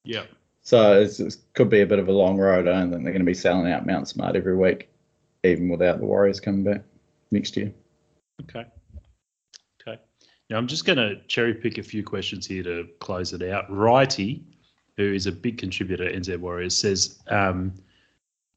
Yeah. 0.05 0.25
so 0.63 1.01
it's, 1.01 1.21
it 1.21 1.37
could 1.55 1.69
be 1.69 1.83
a 1.83 1.87
bit 1.87 1.99
of 1.99 2.09
a 2.09 2.13
long 2.13 2.37
road. 2.37 2.67
I 2.69 2.73
don't 2.73 2.91
think 2.91 3.03
they're 3.05 3.13
going 3.13 3.25
to 3.25 3.27
be 3.27 3.35
selling 3.35 3.71
out 3.71 3.87
Mount 3.87 4.09
Smart 4.09 4.37
every 4.37 4.57
week, 4.57 4.89
even 5.45 5.69
without 5.69 5.99
the 5.99 6.07
Warriors 6.07 6.41
coming 6.41 6.65
back 6.65 6.83
next 7.31 7.57
year. 7.57 7.73
Okay. 8.43 8.65
Okay. 9.81 10.01
Now 10.51 10.57
I'm 10.57 10.67
just 10.67 10.85
going 10.85 10.99
to 10.99 11.21
cherry 11.27 11.55
pick 11.55 11.79
a 11.79 11.83
few 11.83 12.05
questions 12.05 12.47
here 12.47 12.63
to 12.63 12.87
close 13.01 13.33
it 13.33 13.43
out. 13.43 13.65
Righty, 13.71 14.45
who 14.97 15.13
is 15.13 15.27
a 15.27 15.33
big 15.33 15.59
contributor 15.59 16.09
to 16.09 16.17
NZ 16.17 16.39
Warriors, 16.39 16.77
says, 16.77 17.19
um, 17.29 17.75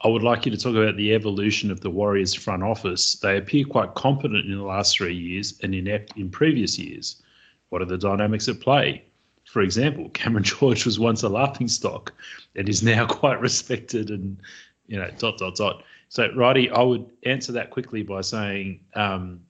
I 0.02 0.08
would 0.08 0.24
like 0.24 0.46
you 0.46 0.52
to 0.52 0.58
talk 0.58 0.76
about 0.76 0.96
the 0.96 1.14
evolution 1.14 1.72
of 1.72 1.82
the 1.82 1.90
Warriors 1.90 2.34
front 2.34 2.64
office. 2.64 3.16
They 3.16 3.38
appear 3.38 3.66
quite 3.66 3.96
competent 3.96 4.46
in 4.46 4.58
the 4.58 4.64
last 4.64 4.96
three 4.96 5.16
years 5.16 5.60
and 5.62 5.76
inept 5.76 6.16
in 6.16 6.30
previous 6.30 6.80
years. 6.80 7.22
What 7.70 7.82
are 7.82 7.86
the 7.86 7.98
dynamics 7.98 8.48
at 8.48 8.62
play? 8.62 9.04
For 9.46 9.62
example, 9.62 10.10
Cameron 10.14 10.44
George 10.44 10.86
was 10.86 11.00
once 11.00 11.24
a 11.24 11.30
laughing 11.30 11.68
stock 11.68 12.14
and 12.56 12.70
is 12.70 12.82
now 12.82 13.06
quite 13.08 13.42
respected 13.42 14.10
and, 14.10 14.40
you 14.88 14.98
know, 14.98 15.10
dot, 15.18 15.38
dot, 15.38 15.56
dot. 15.56 15.84
So, 16.08 16.32
Righty, 16.34 16.70
I 16.70 16.82
would 16.82 17.06
answer 17.24 17.52
that 17.52 17.70
quickly 17.70 18.02
by 18.02 18.22
saying 18.22 18.80
um, 18.96 19.42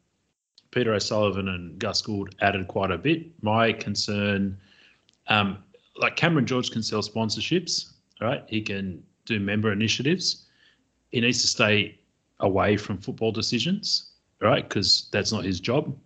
Peter 0.72 0.94
O'Sullivan 0.94 1.48
and 1.50 1.80
Gus 1.80 2.02
Gould 2.02 2.36
added 2.42 2.68
quite 2.68 2.92
a 2.92 2.98
bit. 2.98 3.28
My 3.42 3.74
concern, 3.74 4.58
um, 5.28 5.58
like 5.98 6.16
Cameron 6.16 6.46
George 6.46 6.72
can 6.72 6.84
sell 6.84 7.02
sponsorships, 7.02 7.94
right? 8.22 8.44
He 8.48 8.62
can 8.62 9.04
do 9.26 9.40
member 9.40 9.72
initiatives. 9.72 10.46
He 11.12 11.22
needs 11.22 11.42
to 11.42 11.48
stay 11.48 12.00
away 12.40 12.78
from 12.78 12.98
football 12.98 13.32
decisions, 13.32 14.12
right? 14.42 14.68
Because 14.68 15.10
that's 15.12 15.32
not 15.32 15.44
his 15.44 15.60
job. 15.60 15.98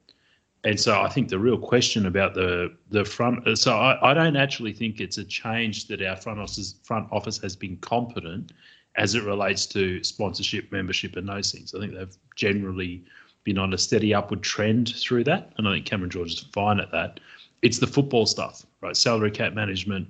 And 0.65 0.79
so 0.79 1.01
I 1.01 1.09
think 1.09 1.27
the 1.27 1.39
real 1.39 1.57
question 1.57 2.05
about 2.05 2.33
the 2.35 2.73
the 2.89 3.03
front. 3.03 3.57
So 3.57 3.73
I, 3.73 4.11
I 4.11 4.13
don't 4.13 4.37
actually 4.37 4.71
think 4.71 5.01
it's 5.01 5.17
a 5.17 5.25
change 5.25 5.87
that 5.87 6.01
our 6.01 6.15
front 6.15 6.39
office 6.39 6.75
front 6.83 7.11
office 7.11 7.37
has 7.39 7.55
been 7.55 7.75
competent 7.77 8.53
as 8.95 9.15
it 9.15 9.23
relates 9.23 9.65
to 9.65 10.01
sponsorship, 10.03 10.71
membership, 10.71 11.17
and 11.17 11.27
those 11.27 11.51
things. 11.51 11.73
I 11.75 11.79
think 11.79 11.93
they've 11.93 12.15
generally 12.35 13.03
been 13.43 13.57
on 13.57 13.73
a 13.73 13.77
steady 13.77 14.13
upward 14.13 14.41
trend 14.41 14.95
through 14.95 15.23
that, 15.25 15.51
and 15.57 15.67
I 15.67 15.73
think 15.73 15.85
Cameron 15.85 16.09
George 16.09 16.33
is 16.33 16.39
fine 16.53 16.79
at 16.79 16.91
that. 16.91 17.19
It's 17.61 17.79
the 17.79 17.87
football 17.87 18.25
stuff, 18.25 18.65
right? 18.81 18.95
Salary 18.95 19.31
cap 19.31 19.53
management, 19.53 20.07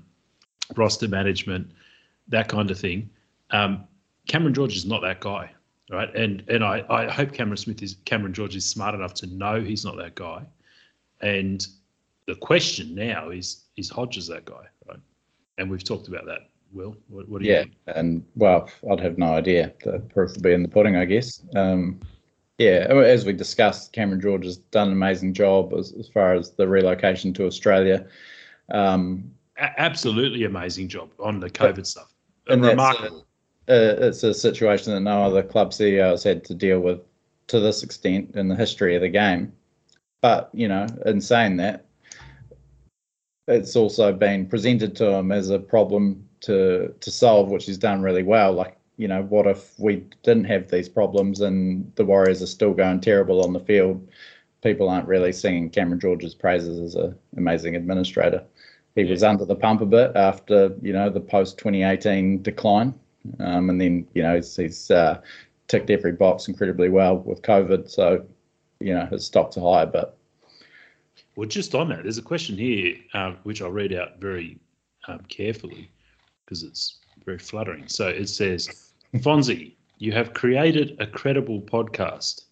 roster 0.76 1.08
management, 1.08 1.72
that 2.28 2.48
kind 2.48 2.72
of 2.72 2.80
thing. 2.80 3.10
Um, 3.52 3.84
Cameron 4.28 4.54
George 4.54 4.76
is 4.76 4.86
not 4.86 5.02
that 5.02 5.20
guy, 5.20 5.52
right? 5.92 6.14
And 6.16 6.44
and 6.48 6.64
I, 6.64 6.84
I 6.90 7.12
hope 7.12 7.34
Cameron 7.34 7.58
Smith 7.58 7.82
is 7.84 7.98
Cameron 8.06 8.34
George 8.34 8.56
is 8.56 8.66
smart 8.66 8.96
enough 8.96 9.14
to 9.16 9.28
know 9.28 9.62
he's 9.62 9.84
not 9.86 9.98
that 9.98 10.16
guy. 10.16 10.44
And 11.22 11.66
the 12.28 12.36
question 12.36 12.96
now 12.96 13.30
is 13.30 13.66
is 13.78 13.90
Hodges 13.90 14.28
that 14.28 14.46
guy, 14.46 14.66
right? 14.88 15.00
And 15.58 15.70
we've 15.70 15.84
talked 15.84 16.08
about 16.08 16.26
that. 16.26 16.50
Will, 16.72 16.96
what, 17.08 17.30
what 17.30 17.42
do 17.42 17.48
you 17.48 17.54
Yeah, 17.54 17.62
think? 17.64 17.74
and 17.88 18.26
well, 18.36 18.68
I'd 18.92 19.00
have 19.00 19.20
no 19.20 19.28
idea. 19.36 19.74
The 19.84 20.00
proof 20.00 20.34
will 20.34 20.42
be 20.42 20.54
in 20.54 20.64
the 20.64 20.68
pudding, 20.70 20.96
I 20.96 21.06
guess. 21.06 21.44
Um, 21.56 22.00
yeah, 22.58 22.88
as 22.90 23.26
we 23.26 23.34
discussed, 23.34 23.94
Cameron 23.94 24.22
George 24.22 24.46
has 24.46 24.58
done 24.58 24.88
an 24.88 24.94
amazing 24.94 25.34
job 25.34 25.74
as, 25.74 25.94
as 26.00 26.08
far 26.08 26.34
as 26.34 26.52
the 26.52 26.68
relocation 26.68 27.34
to 27.34 27.46
Australia. 27.46 28.06
Um, 28.72 29.32
A- 29.58 29.80
absolutely 29.80 30.44
amazing 30.46 30.88
job 30.88 31.10
on 31.20 31.40
the 31.40 31.50
COVID 31.50 31.86
stuff. 31.86 32.14
and 32.48 32.64
that's, 32.64 32.72
Remarkable. 32.72 33.26
uh, 33.70 33.96
it's 34.08 34.24
a 34.24 34.34
situation 34.34 34.94
that 34.94 35.00
no 35.02 35.24
other 35.24 35.42
club 35.44 35.72
CEO 35.72 36.12
has 36.12 36.24
had 36.24 36.44
to 36.46 36.54
deal 36.54 36.80
with 36.80 37.02
to 37.48 37.60
this 37.60 37.84
extent 37.84 38.36
in 38.36 38.48
the 38.48 38.56
history 38.56 38.96
of 38.96 39.02
the 39.02 39.10
game. 39.10 39.52
But 40.22 40.50
you 40.54 40.68
know, 40.68 40.86
in 41.06 41.20
saying 41.20 41.58
that, 41.58 41.86
it's 43.48 43.76
also 43.76 44.14
been 44.14 44.46
presented 44.48 44.96
to 44.98 45.08
him 45.10 45.32
as 45.32 45.50
a 45.50 45.60
problem 45.60 46.28
to 46.42 46.94
to 47.00 47.12
solve, 47.12 47.50
which 47.50 47.66
he's 47.66 47.78
done 47.78 48.02
really 48.02 48.24
well. 48.24 48.54
Like, 48.54 48.78
you 48.98 49.08
know, 49.08 49.24
what 49.24 49.48
if 49.48 49.78
we 49.80 50.06
didn't 50.24 50.46
have 50.46 50.70
these 50.70 50.90
problems 50.90 51.42
and 51.42 51.92
the 51.96 52.06
Warriors 52.06 52.42
are 52.42 52.48
still 52.48 52.74
going 52.74 53.02
terrible 53.02 53.44
on 53.44 53.54
the 53.54 53.60
field? 53.60 54.08
People 54.62 54.90
aren't 54.90 55.08
really 55.08 55.34
singing 55.34 55.70
Cameron 55.70 56.00
George's 56.00 56.36
praises 56.36 56.80
as 56.80 56.96
an 56.96 57.16
amazing 57.38 57.76
administrator. 57.76 58.44
He 58.96 59.04
was 59.04 59.24
under 59.24 59.46
the 59.46 59.56
pump 59.56 59.82
a 59.82 59.86
bit 59.86 60.12
after, 60.16 60.76
you 60.82 60.94
know, 60.94 61.10
the 61.10 61.20
post 61.20 61.58
2018 61.58 62.44
decline. 62.44 62.94
Um, 63.40 63.70
and 63.70 63.82
then, 63.82 64.08
you 64.14 64.22
know, 64.22 64.36
he's, 64.36 64.56
he's 64.56 64.92
uh, 64.92 65.20
ticked 65.68 65.90
every 65.90 66.12
box 66.12 66.48
incredibly 66.48 66.90
well 66.90 67.18
with 67.18 67.42
COVID. 67.42 67.90
So, 67.90 68.26
you 68.80 68.94
know, 68.94 69.06
his 69.08 69.26
stocks 69.26 69.58
are 69.58 69.62
high, 69.62 69.86
but 69.86 70.18
Well, 71.36 71.50
just 71.50 71.74
on 71.74 71.90
that, 71.90 72.04
there's 72.04 72.18
a 72.20 72.22
question 72.22 72.58
here 72.58 72.96
um, 73.14 73.38
which 73.44 73.62
I'll 73.62 73.72
read 73.72 73.94
out 73.94 74.20
very 74.20 74.60
um, 75.08 75.20
carefully 75.30 75.90
because 76.46 76.64
it's 76.64 77.00
very 77.26 77.38
flattering. 77.40 77.88
So 77.88 78.08
it 78.08 78.28
says, 78.28 78.92
Fonzie, 79.16 79.74
you 79.98 80.12
have 80.12 80.34
created 80.34 80.96
a 81.00 81.08
credible 81.08 81.62
podcast. 81.62 82.46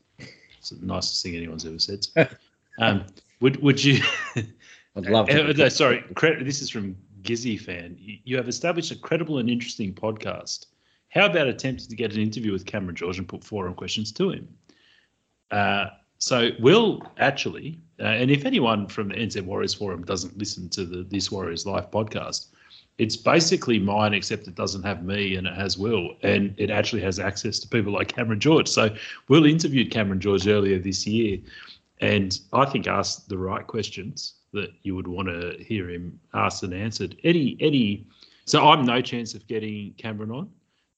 It's 0.57 0.69
the 0.69 0.85
nicest 0.85 1.23
thing 1.23 1.35
anyone's 1.35 1.65
ever 1.65 1.79
said. 1.79 2.05
Um, 2.79 3.03
would 3.41 3.61
would 3.61 3.83
you? 3.83 4.01
I'd 4.95 5.05
love 5.07 5.29
Uh, 5.29 5.33
to. 5.33 5.53
no, 5.53 5.69
sorry, 5.69 6.03
cre- 6.15 6.41
this 6.41 6.61
is 6.61 6.69
from 6.69 6.95
Gizzy 7.21 7.59
fan. 7.59 7.95
You, 7.99 8.17
you 8.23 8.37
have 8.37 8.47
established 8.47 8.91
a 8.91 8.95
credible 8.95 9.37
and 9.39 9.49
interesting 9.49 9.93
podcast. 9.93 10.67
How 11.09 11.25
about 11.25 11.47
attempting 11.47 11.89
to 11.89 11.95
get 11.95 12.13
an 12.13 12.21
interview 12.21 12.53
with 12.53 12.65
Cameron 12.65 12.95
George 12.95 13.19
and 13.19 13.27
put 13.27 13.43
forum 13.43 13.73
questions 13.75 14.11
to 14.13 14.31
him? 14.31 14.47
Uh, 15.51 15.87
so 16.17 16.49
Will 16.59 17.03
actually, 17.17 17.77
uh, 17.99 18.03
and 18.03 18.31
if 18.31 18.45
anyone 18.45 18.87
from 18.87 19.09
the 19.09 19.15
NZ 19.15 19.41
Warriors 19.43 19.73
Forum 19.73 20.03
doesn't 20.03 20.37
listen 20.37 20.69
to 20.69 20.85
the 20.85 21.03
This 21.03 21.29
Warriors 21.29 21.65
Life 21.65 21.91
podcast, 21.91 22.47
it's 22.97 23.15
basically 23.15 23.79
mine, 23.79 24.13
except 24.13 24.47
it 24.47 24.55
doesn't 24.55 24.83
have 24.83 25.03
me 25.03 25.35
and 25.35 25.47
it 25.47 25.53
has 25.53 25.77
Will, 25.77 26.15
and 26.21 26.53
it 26.57 26.69
actually 26.69 27.01
has 27.01 27.19
access 27.19 27.59
to 27.59 27.67
people 27.67 27.93
like 27.93 28.09
Cameron 28.09 28.39
George. 28.39 28.67
So 28.67 28.95
Will 29.27 29.45
interviewed 29.45 29.91
Cameron 29.91 30.19
George 30.19 30.47
earlier 30.47 30.79
this 30.79 31.07
year, 31.07 31.39
and 31.99 32.39
I 32.53 32.65
think 32.65 32.87
asked 32.87 33.29
the 33.29 33.37
right 33.37 33.65
questions 33.65 34.35
that 34.53 34.71
you 34.83 34.95
would 34.95 35.07
want 35.07 35.29
to 35.29 35.55
hear 35.63 35.89
him 35.89 36.19
asked 36.33 36.63
and 36.63 36.73
answered. 36.73 37.17
Eddie, 37.23 37.57
Eddie. 37.61 38.07
So 38.45 38.69
I'm 38.69 38.85
no 38.85 39.01
chance 39.01 39.33
of 39.33 39.47
getting 39.47 39.93
Cameron 39.97 40.31
on. 40.31 40.49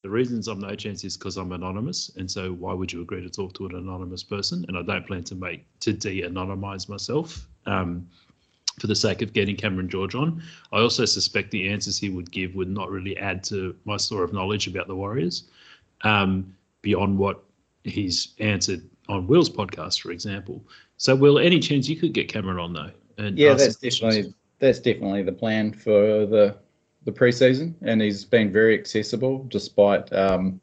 The 0.02 0.10
reasons 0.10 0.48
I'm 0.48 0.60
no 0.60 0.76
chance 0.76 1.04
is 1.06 1.16
because 1.16 1.38
I'm 1.38 1.54
anonymous, 1.54 2.12
and 2.18 2.30
so 2.30 2.52
why 2.52 2.74
would 2.74 2.92
you 2.92 3.02
agree 3.02 3.22
to 3.22 3.30
talk 3.30 3.54
to 3.54 3.66
an 3.68 3.76
anonymous 3.76 4.24
person? 4.24 4.66
And 4.68 4.78
I 4.78 4.82
don't 4.82 5.08
plan 5.08 5.24
to 5.26 5.36
make 5.36 5.66
to 5.82 5.94
de-anonymize 5.94 6.90
myself 6.90 7.48
um, 7.66 8.08
for 8.80 8.88
the 8.88 8.96
sake 8.96 9.22
of 9.22 9.34
getting 9.34 9.56
Cameron 9.56 9.90
George 9.90 10.16
on. 10.16 10.42
I 10.72 10.80
also 10.80 11.06
suspect 11.06 11.52
the 11.52 11.70
answers 11.70 11.98
he 11.98 12.10
would 12.10 12.32
give 12.32 12.56
would 12.56 12.70
not 12.70 12.90
really 12.90 13.18
add 13.18 13.44
to 13.46 13.76
my 13.86 13.98
store 13.98 14.24
of 14.24 14.34
knowledge 14.34 14.68
about 14.68 14.88
the 14.88 14.96
Warriors, 14.96 15.44
um, 16.02 16.54
beyond 16.82 17.18
what 17.18 17.44
he's 17.84 18.30
answered 18.40 18.82
on 19.10 19.28
Will's 19.28 19.50
podcast, 19.50 20.02
for 20.02 20.12
example. 20.12 20.64
So, 20.98 21.16
Will, 21.16 21.40
any 21.40 21.60
chance 21.60 21.88
you 21.88 21.96
could 21.96 22.14
get 22.14 22.30
Cameron 22.30 22.60
on 22.60 22.74
though? 22.74 22.92
And 23.18 23.38
Yeah, 23.38 23.54
that's 23.54 23.76
definitely 23.76 24.34
that's 24.60 24.80
definitely 24.80 25.24
the 25.24 25.32
plan 25.32 25.74
for 25.74 26.26
the 26.26 26.58
the 27.06 27.12
preseason, 27.12 27.74
and 27.82 28.02
he's 28.02 28.24
been 28.24 28.52
very 28.52 28.80
accessible 28.80 29.46
despite 29.50 30.12
um, 30.14 30.62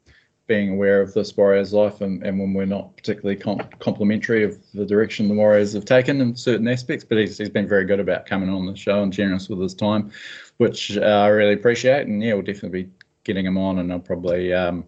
being 0.51 0.69
aware 0.73 0.99
of 0.99 1.13
this 1.13 1.37
Warriors 1.37 1.71
life, 1.71 2.01
and, 2.01 2.21
and 2.23 2.37
when 2.37 2.53
we're 2.53 2.65
not 2.65 2.97
particularly 2.97 3.37
com- 3.37 3.69
complimentary 3.79 4.43
of 4.43 4.57
the 4.73 4.85
direction 4.85 5.29
the 5.29 5.33
Warriors 5.33 5.71
have 5.71 5.85
taken 5.85 6.19
in 6.19 6.35
certain 6.35 6.67
aspects. 6.67 7.05
But 7.05 7.19
he's, 7.19 7.37
he's 7.37 7.49
been 7.49 7.69
very 7.69 7.85
good 7.85 8.01
about 8.01 8.25
coming 8.25 8.49
on 8.49 8.65
the 8.65 8.75
show 8.75 9.01
and 9.01 9.13
generous 9.13 9.47
with 9.47 9.61
his 9.61 9.73
time, 9.73 10.11
which 10.57 10.97
uh, 10.97 11.23
I 11.25 11.27
really 11.27 11.53
appreciate. 11.53 12.07
And 12.07 12.21
yeah, 12.21 12.33
we'll 12.33 12.43
definitely 12.43 12.83
be 12.83 12.89
getting 13.23 13.45
him 13.45 13.57
on, 13.57 13.79
and 13.79 13.93
I'll 13.93 13.99
probably. 13.99 14.53
Um, 14.53 14.83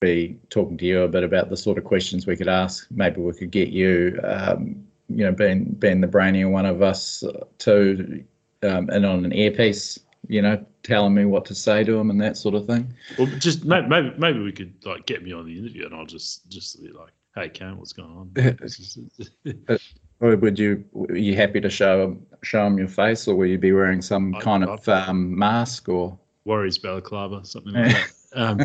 be 0.00 0.38
talking 0.50 0.76
to 0.76 0.84
you 0.84 1.00
a 1.02 1.08
bit 1.08 1.24
about 1.24 1.48
the 1.48 1.56
sort 1.56 1.78
of 1.78 1.84
questions 1.84 2.26
we 2.26 2.36
could 2.36 2.48
ask. 2.48 2.86
Maybe 2.90 3.22
we 3.22 3.32
could 3.32 3.50
get 3.50 3.70
you, 3.70 4.20
um, 4.24 4.86
you 5.08 5.24
know, 5.24 5.32
being 5.32 5.64
being 5.78 6.02
the 6.02 6.06
brainier 6.06 6.50
one 6.50 6.66
of 6.66 6.82
us, 6.82 7.22
uh, 7.22 7.44
to 7.60 8.22
um, 8.62 8.90
and 8.90 9.06
on 9.06 9.24
an 9.24 9.32
earpiece, 9.32 9.98
you 10.28 10.42
know, 10.42 10.64
telling 10.82 11.14
me 11.14 11.24
what 11.24 11.44
to 11.46 11.54
say 11.54 11.84
to 11.84 11.96
him 11.98 12.10
and 12.10 12.20
that 12.20 12.36
sort 12.36 12.54
of 12.54 12.66
thing. 12.66 12.92
Well, 13.18 13.26
just 13.38 13.64
maybe, 13.64 13.86
maybe 13.88 14.12
maybe 14.18 14.40
we 14.40 14.52
could 14.52 14.74
like 14.84 15.06
get 15.06 15.22
me 15.22 15.32
on 15.32 15.46
the 15.46 15.58
interview, 15.58 15.86
and 15.86 15.94
I'll 15.94 16.06
just 16.06 16.48
just 16.48 16.82
be 16.82 16.90
like, 16.90 17.12
"Hey, 17.34 17.48
Cam, 17.48 17.78
what's 17.78 17.92
going 17.92 18.30
on?" 18.34 19.78
Or 20.20 20.34
would 20.34 20.58
you 20.58 20.82
were 20.92 21.14
you 21.14 21.36
happy 21.36 21.60
to 21.60 21.68
show 21.68 22.04
him 22.04 22.26
show 22.42 22.66
him 22.66 22.78
your 22.78 22.88
face, 22.88 23.28
or 23.28 23.34
will 23.34 23.46
you 23.46 23.58
be 23.58 23.72
wearing 23.72 24.00
some 24.00 24.34
I'd- 24.34 24.42
kind 24.42 24.64
of 24.64 24.88
um, 24.88 25.36
mask 25.36 25.88
or? 25.88 26.18
Warriors 26.46 26.78
balaclava, 26.78 27.44
something 27.44 27.72
like 27.74 27.92
that. 27.92 28.10
Um, 28.34 28.60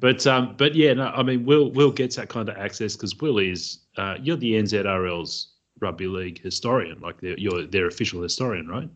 but 0.00 0.24
um, 0.26 0.54
but 0.56 0.74
yeah, 0.76 0.92
no, 0.92 1.06
I 1.06 1.22
mean, 1.24 1.44
Will 1.44 1.72
Will 1.72 1.90
gets 1.90 2.16
that 2.16 2.28
kind 2.28 2.48
of 2.48 2.56
access 2.56 2.94
because 2.94 3.16
Will 3.20 3.38
is 3.38 3.80
uh, 3.96 4.16
you're 4.22 4.36
the 4.36 4.52
NZRL's 4.52 5.48
rugby 5.80 6.06
league 6.06 6.40
historian, 6.40 7.00
like 7.00 7.20
they're, 7.20 7.36
you're 7.38 7.66
their 7.66 7.86
official 7.88 8.22
historian, 8.22 8.68
right? 8.68 8.88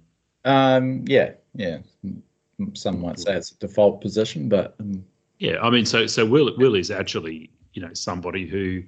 Um, 0.45 1.05
yeah, 1.07 1.33
yeah. 1.55 1.79
Some 2.75 3.01
might 3.01 3.19
say 3.19 3.37
it's 3.37 3.53
a 3.53 3.59
default 3.59 4.01
position, 4.01 4.49
but 4.49 4.75
um, 4.81 5.05
Yeah, 5.39 5.59
I 5.63 5.71
mean, 5.71 5.87
so 5.87 6.07
so 6.07 6.27
Will 6.27 6.55
Will 6.57 6.75
is 6.75 6.91
actually 6.91 7.51
you 7.73 7.83
know 7.83 7.95
somebody 7.95 8.47
who 8.47 8.83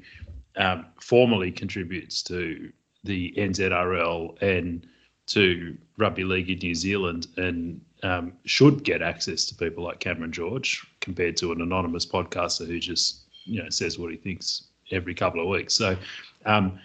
um, 0.56 0.86
formally 1.00 1.50
contributes 1.50 2.22
to 2.24 2.70
the 3.04 3.32
NZRL 3.36 4.40
and 4.42 4.86
to 5.26 5.76
rugby 5.96 6.24
league 6.24 6.50
in 6.50 6.58
New 6.58 6.74
Zealand, 6.74 7.28
and 7.36 7.80
um, 8.02 8.32
should 8.44 8.84
get 8.84 9.00
access 9.00 9.46
to 9.46 9.54
people 9.54 9.84
like 9.84 10.00
Cameron 10.00 10.32
George 10.32 10.86
compared 11.00 11.36
to 11.38 11.52
an 11.52 11.62
anonymous 11.62 12.04
podcaster 12.04 12.66
who 12.66 12.78
just 12.78 13.22
you 13.44 13.62
know 13.62 13.70
says 13.70 13.98
what 13.98 14.10
he 14.10 14.16
thinks 14.16 14.64
every 14.90 15.14
couple 15.14 15.40
of 15.40 15.48
weeks. 15.48 15.74
So. 15.74 15.96
Um, 16.44 16.78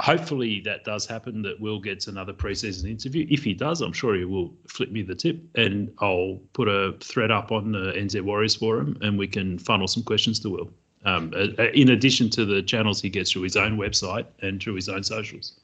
hopefully 0.00 0.60
that 0.60 0.84
does 0.84 1.06
happen 1.06 1.42
that 1.42 1.60
Will 1.60 1.78
gets 1.78 2.06
another 2.06 2.32
preseason 2.32 2.90
interview. 2.90 3.26
If 3.30 3.44
he 3.44 3.54
does, 3.54 3.80
I'm 3.80 3.92
sure 3.92 4.14
he 4.14 4.24
will 4.24 4.52
flip 4.68 4.90
me 4.90 5.02
the 5.02 5.14
tip 5.14 5.40
and 5.54 5.92
I'll 5.98 6.40
put 6.52 6.68
a 6.68 6.94
thread 7.00 7.30
up 7.30 7.52
on 7.52 7.72
the 7.72 7.92
NZ 7.92 8.22
Warriors 8.22 8.56
forum 8.56 8.96
and 9.02 9.18
we 9.18 9.28
can 9.28 9.58
funnel 9.58 9.86
some 9.86 10.02
questions 10.02 10.40
to 10.40 10.50
Will. 10.50 10.70
Um, 11.04 11.32
uh, 11.36 11.48
uh, 11.62 11.70
in 11.74 11.90
addition 11.90 12.30
to 12.30 12.44
the 12.46 12.62
channels 12.62 13.00
he 13.00 13.10
gets 13.10 13.32
through 13.32 13.42
his 13.42 13.56
own 13.56 13.76
website 13.76 14.26
and 14.40 14.60
through 14.60 14.74
his 14.74 14.88
own 14.88 15.04
socials. 15.04 15.60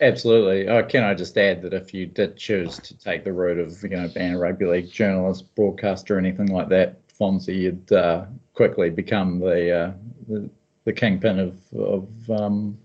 Absolutely. 0.00 0.66
Oh, 0.66 0.82
can 0.82 1.04
I 1.04 1.12
just 1.12 1.36
add 1.36 1.60
that 1.60 1.74
if 1.74 1.92
you 1.92 2.06
did 2.06 2.38
choose 2.38 2.78
to 2.78 2.98
take 2.98 3.22
the 3.22 3.32
route 3.34 3.58
of, 3.58 3.82
you 3.82 3.90
know, 3.90 4.08
being 4.08 4.34
a 4.34 4.38
rugby 4.38 4.64
league 4.64 4.90
journalist, 4.90 5.54
broadcaster, 5.54 6.18
anything 6.18 6.46
like 6.46 6.70
that, 6.70 7.06
Fonzie, 7.08 7.54
you'd 7.54 7.92
uh, 7.92 8.24
quickly 8.54 8.88
become 8.88 9.38
the, 9.38 9.70
uh, 9.70 9.92
the 10.26 10.48
the 10.84 10.92
kingpin 10.92 11.38
of 11.38 11.72
of 11.74 12.30
um, 12.30 12.78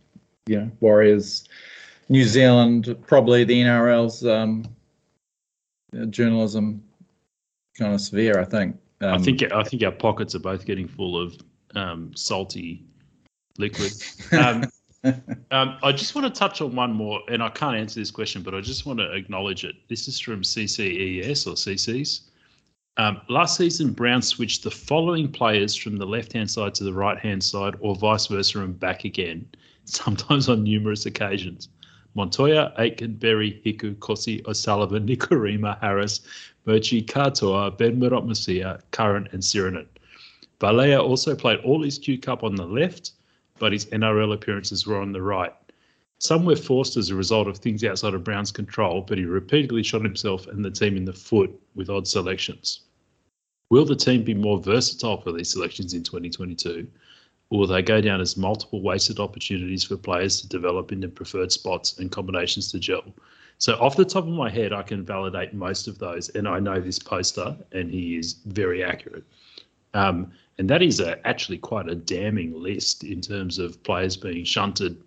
you 0.48 0.60
know 0.60 0.72
Warriors, 0.80 1.48
New 2.10 2.24
Zealand, 2.24 2.96
probably 3.08 3.44
the 3.44 3.62
NRL's 3.62 4.26
um, 4.26 4.66
journalism 6.10 6.84
kind 7.78 7.94
of 7.94 8.02
severe. 8.02 8.40
I 8.40 8.46
think. 8.46 8.78
Um, 9.02 9.14
I 9.14 9.18
think 9.18 9.44
I 9.52 9.64
think 9.64 9.84
our 9.84 9.92
pockets 9.92 10.36
are 10.36 10.40
both 10.40 10.66
getting 10.66 10.88
full 10.88 11.20
of 11.20 11.38
um, 11.76 12.12
salty 12.16 12.84
liquid. 13.58 13.94
Um, 14.32 14.66
um, 15.52 15.78
I 15.84 15.92
just 15.92 16.16
want 16.16 16.34
to 16.34 16.40
touch 16.40 16.62
on 16.62 16.76
one 16.76 16.92
more, 16.92 17.22
and 17.30 17.44
I 17.44 17.50
can't 17.50 17.76
answer 17.76 18.00
this 18.00 18.10
question, 18.10 18.42
but 18.42 18.56
I 18.56 18.62
just 18.62 18.88
want 18.88 18.98
to 18.98 19.12
acknowledge 19.12 19.64
it. 19.64 19.76
This 19.88 20.08
is 20.08 20.20
from 20.20 20.42
CCES 20.42 21.46
or 21.46 21.52
CCs. 21.52 22.22
Um, 22.98 23.22
last 23.30 23.58
season, 23.58 23.92
Brown 23.92 24.24
switched 24.24 24.64
the 24.64 24.72
following 24.72 25.32
players 25.32 25.76
from 25.76 25.98
the 25.98 26.08
left 26.08 26.34
hand 26.34 26.50
side 26.50 26.74
to 26.76 26.84
the 26.84 26.94
right 26.94 27.20
hand 27.20 27.44
side, 27.44 27.76
or 27.82 27.96
vice 27.96 28.26
versa, 28.28 28.64
and 28.64 28.80
back 28.80 29.04
again. 29.04 29.48
Sometimes 29.86 30.50
on 30.50 30.64
numerous 30.64 31.06
occasions. 31.06 31.70
Montoya, 32.16 32.74
Aitken, 32.78 33.14
Berry, 33.16 33.62
Hiku, 33.66 33.96
Kosi, 33.96 34.46
O'Sullivan, 34.48 35.06
Nikorima, 35.06 35.80
Harris, 35.82 36.22
Murchie, 36.66 37.06
Katoa, 37.06 37.78
Ben 37.78 38.00
Masia, 38.00 38.82
Curran, 38.92 39.28
and 39.32 39.42
Sironen. 39.42 39.88
Vailea 40.60 41.02
also 41.02 41.36
played 41.36 41.60
all 41.60 41.84
his 41.84 42.00
Q 42.00 42.18
Cup 42.18 42.44
on 42.44 42.56
the 42.56 42.66
left, 42.66 43.12
but 43.60 43.74
his 43.74 43.86
NRL 43.88 44.34
appearances 44.34 44.88
were 44.88 45.02
on 45.02 45.12
the 45.12 45.22
right. 45.22 45.54
Some 46.18 46.46
were 46.46 46.56
forced 46.56 46.96
as 46.96 47.10
a 47.10 47.16
result 47.16 47.48
of 47.48 47.58
things 47.58 47.84
outside 47.84 48.14
of 48.14 48.24
Brown's 48.24 48.52
control, 48.52 49.02
but 49.02 49.18
he 49.18 49.26
repeatedly 49.26 49.84
shot 49.84 50.02
himself 50.02 50.48
and 50.48 50.64
the 50.64 50.72
team 50.72 50.96
in 50.96 51.06
the 51.06 51.14
foot 51.14 51.52
with 51.76 51.90
odd 51.90 52.08
selections. 52.08 52.82
Will 53.70 53.86
the 53.86 53.96
team 53.96 54.24
be 54.24 54.34
more 54.34 54.62
versatile 54.62 55.20
for 55.20 55.34
these 55.34 55.52
selections 55.52 55.94
in 55.94 56.04
2022? 56.04 56.88
Or 57.50 57.68
they 57.68 57.82
go 57.82 58.02
down 58.02 58.22
as 58.22 58.38
multiple 58.38 58.82
wasted 58.82 59.20
opportunities 59.20 59.84
for 59.84 59.98
players 59.98 60.42
to 60.42 60.48
develop 60.48 60.92
into 60.92 61.08
preferred 61.08 61.52
spots 61.52 62.00
and 62.00 62.12
combinations 62.12 62.72
to 62.72 62.80
gel? 62.80 63.04
So, 63.58 63.74
off 63.76 63.96
the 63.96 64.04
top 64.04 64.26
of 64.26 64.32
my 64.32 64.50
head, 64.50 64.74
I 64.74 64.82
can 64.82 65.06
validate 65.06 65.54
most 65.54 65.88
of 65.88 65.98
those, 65.98 66.30
and 66.30 66.48
I 66.48 66.60
know 66.60 66.80
this 66.82 67.00
poster, 67.00 67.56
and 67.72 67.90
he 67.90 68.18
is 68.18 68.34
very 68.46 68.84
accurate. 68.84 69.24
Um, 69.94 70.32
and 70.58 70.70
that 70.70 70.82
is 70.82 71.00
a, 71.00 71.26
actually 71.26 71.58
quite 71.58 71.90
a 71.90 71.96
damning 71.96 72.62
list 72.62 73.04
in 73.04 73.22
terms 73.22 73.60
of 73.60 73.82
players 73.84 74.18
being 74.18 74.44
shunted 74.44 75.02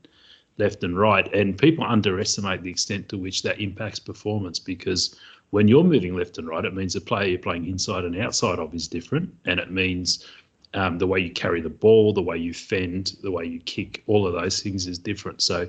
left 0.59 0.82
and 0.82 0.98
right. 0.98 1.32
And 1.35 1.56
people 1.56 1.85
underestimate 1.85 2.62
the 2.62 2.70
extent 2.70 3.09
to 3.10 3.19
which 3.19 3.43
that 3.43 3.60
impacts 3.60 3.98
performance 3.98 4.59
because 4.59 5.15
when 5.51 5.69
you're 5.69 5.85
moving 5.85 6.15
left 6.15 6.36
and 6.39 6.48
right, 6.48 6.65
it 6.65 6.74
means 6.74 6.94
the 6.94 7.01
player 7.01 7.28
you're 7.28 7.39
playing 7.39 7.66
inside 7.66 8.05
and 8.05 8.16
outside 8.20 8.59
of 8.59 8.74
is 8.74 8.89
different. 8.89 9.32
And 9.47 9.60
it 9.60 9.70
means 9.70 10.27
um, 10.74 10.98
the 10.98 11.06
way 11.06 11.20
you 11.20 11.30
carry 11.30 11.60
the 11.60 11.70
ball, 11.70 12.12
the 12.12 12.22
way 12.22 12.36
you 12.36 12.52
fend, 12.52 13.16
the 13.22 13.30
way 13.30 13.44
you 13.44 13.60
kick, 13.60 14.02
all 14.06 14.26
of 14.26 14.34
those 14.34 14.62
things 14.62 14.86
is 14.86 14.98
different. 14.98 15.42
So 15.42 15.68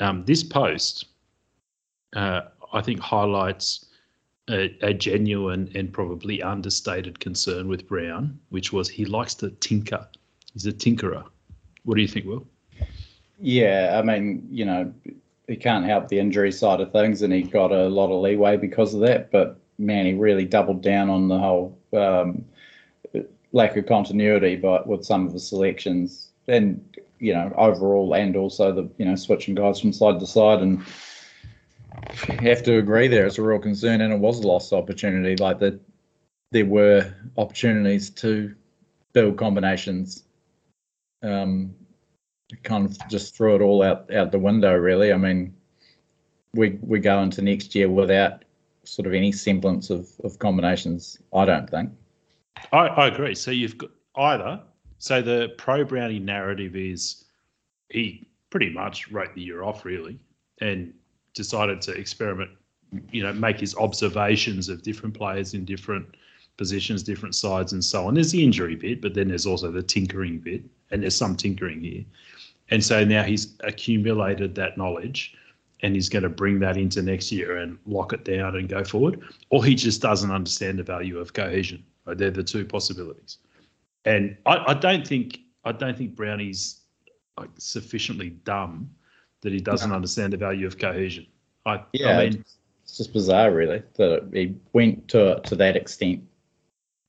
um, 0.00 0.24
this 0.24 0.42
post, 0.42 1.06
uh, 2.16 2.42
I 2.72 2.80
think, 2.80 3.00
highlights 3.00 3.86
a, 4.48 4.76
a, 4.82 4.94
genuine 4.94 5.70
and 5.74 5.92
probably 5.92 6.42
understated 6.42 7.20
concern 7.20 7.68
with 7.68 7.86
Brown, 7.86 8.38
which 8.48 8.72
was 8.72 8.88
he 8.88 9.04
likes 9.04 9.34
to 9.36 9.50
tinker. 9.50 10.06
He's 10.52 10.66
a 10.66 10.72
tinkerer. 10.72 11.24
What 11.84 11.94
do 11.94 12.02
you 12.02 12.08
think, 12.08 12.26
Will? 12.26 12.46
Yeah, 13.38 13.98
I 13.98 14.02
mean, 14.02 14.46
you 14.50 14.64
know, 14.64 14.92
he 15.46 15.56
can't 15.56 15.84
help 15.84 16.08
the 16.08 16.18
injury 16.18 16.52
side 16.52 16.80
of 16.80 16.92
things, 16.92 17.22
and 17.22 17.32
he 17.32 17.42
got 17.42 17.72
a 17.72 17.88
lot 17.88 18.10
of 18.10 18.20
leeway 18.20 18.56
because 18.56 18.94
of 18.94 19.00
that. 19.00 19.30
But 19.30 19.58
man, 19.78 20.06
he 20.06 20.14
really 20.14 20.44
doubled 20.44 20.82
down 20.82 21.10
on 21.10 21.28
the 21.28 21.38
whole 21.38 21.78
um, 21.92 22.44
lack 23.52 23.76
of 23.76 23.86
continuity, 23.86 24.56
but 24.56 24.86
with 24.86 25.04
some 25.04 25.26
of 25.26 25.32
the 25.32 25.40
selections, 25.40 26.30
and 26.48 26.82
you 27.18 27.34
know, 27.34 27.52
overall, 27.56 28.14
and 28.14 28.36
also 28.36 28.72
the 28.72 28.88
you 28.98 29.04
know 29.04 29.16
switching 29.16 29.54
guys 29.54 29.80
from 29.80 29.92
side 29.92 30.20
to 30.20 30.26
side, 30.26 30.60
and 30.60 30.82
have 32.40 32.62
to 32.64 32.78
agree 32.78 33.08
there. 33.08 33.26
It's 33.26 33.38
a 33.38 33.42
real 33.42 33.58
concern, 33.58 34.00
and 34.00 34.12
it 34.12 34.18
was 34.18 34.40
a 34.40 34.46
lost 34.46 34.72
opportunity. 34.72 35.36
Like 35.36 35.58
that, 35.60 35.80
there 36.52 36.66
were 36.66 37.12
opportunities 37.36 38.10
to 38.10 38.54
build 39.12 39.36
combinations. 39.36 40.24
Um, 41.22 41.74
kind 42.62 42.86
of 42.86 42.96
just 43.08 43.36
threw 43.36 43.54
it 43.56 43.62
all 43.62 43.82
out 43.82 44.12
out 44.14 44.32
the 44.32 44.38
window. 44.38 44.74
Really, 44.74 45.12
I 45.12 45.16
mean, 45.16 45.54
we 46.54 46.78
we 46.82 46.98
go 46.98 47.22
into 47.22 47.42
next 47.42 47.74
year 47.74 47.88
without 47.88 48.44
sort 48.84 49.06
of 49.06 49.14
any 49.14 49.32
semblance 49.32 49.90
of 49.90 50.08
of 50.24 50.38
combinations. 50.38 51.18
I 51.34 51.44
don't 51.44 51.68
think. 51.68 51.90
I, 52.72 52.86
I 52.86 53.06
agree. 53.08 53.34
So 53.34 53.50
you've 53.50 53.78
got 53.78 53.90
either. 54.16 54.60
So 54.98 55.22
the 55.22 55.54
pro 55.56 55.84
Brownie 55.84 56.18
narrative 56.18 56.76
is 56.76 57.24
he 57.88 58.26
pretty 58.50 58.70
much 58.70 59.10
wrote 59.10 59.34
the 59.34 59.40
year 59.40 59.62
off 59.62 59.84
really, 59.84 60.18
and 60.60 60.92
decided 61.34 61.80
to 61.82 61.92
experiment. 61.92 62.50
You 63.12 63.22
know, 63.22 63.32
make 63.32 63.60
his 63.60 63.76
observations 63.76 64.68
of 64.68 64.82
different 64.82 65.14
players 65.14 65.54
in 65.54 65.64
different 65.64 66.16
positions, 66.56 67.02
different 67.02 67.34
sides, 67.34 67.72
and 67.72 67.84
so 67.84 68.06
on. 68.06 68.14
There's 68.14 68.32
the 68.32 68.42
injury 68.42 68.74
bit, 68.74 69.00
but 69.00 69.14
then 69.14 69.28
there's 69.28 69.46
also 69.46 69.70
the 69.70 69.82
tinkering 69.82 70.38
bit, 70.38 70.62
and 70.90 71.02
there's 71.02 71.14
some 71.14 71.36
tinkering 71.36 71.80
here. 71.80 72.04
And 72.70 72.84
so 72.84 73.04
now 73.04 73.22
he's 73.22 73.54
accumulated 73.60 74.54
that 74.56 74.76
knowledge 74.76 75.34
and 75.82 75.94
he's 75.94 76.08
going 76.08 76.22
to 76.22 76.28
bring 76.28 76.58
that 76.60 76.76
into 76.76 77.02
next 77.02 77.32
year 77.32 77.56
and 77.56 77.78
lock 77.86 78.12
it 78.12 78.24
down 78.24 78.56
and 78.56 78.68
go 78.68 78.84
forward, 78.84 79.20
or 79.48 79.64
he 79.64 79.74
just 79.74 80.02
doesn't 80.02 80.30
understand 80.30 80.78
the 80.78 80.82
value 80.82 81.18
of 81.18 81.32
cohesion. 81.32 81.82
Right? 82.06 82.16
They're 82.16 82.30
the 82.30 82.42
two 82.42 82.64
possibilities. 82.64 83.38
And 84.04 84.36
I, 84.46 84.64
I, 84.68 84.74
don't 84.74 85.06
think 85.06 85.40
I 85.64 85.72
don't 85.72 85.96
think 85.96 86.14
Brownie's 86.14 86.80
like 87.38 87.50
sufficiently 87.58 88.30
dumb 88.30 88.90
that 89.42 89.52
he 89.52 89.60
doesn't 89.60 89.90
no. 89.90 89.96
understand 89.96 90.32
the 90.32 90.36
value 90.36 90.66
of 90.66 90.78
cohesion. 90.78 91.26
I, 91.66 91.82
yeah, 91.92 92.18
I 92.18 92.24
mean, 92.24 92.44
it's 92.82 92.96
just 92.96 93.12
bizarre, 93.12 93.52
really, 93.52 93.82
that 93.96 94.30
he 94.32 94.56
went 94.72 95.08
to 95.08 95.40
to 95.40 95.56
that 95.56 95.76
extent 95.76 96.22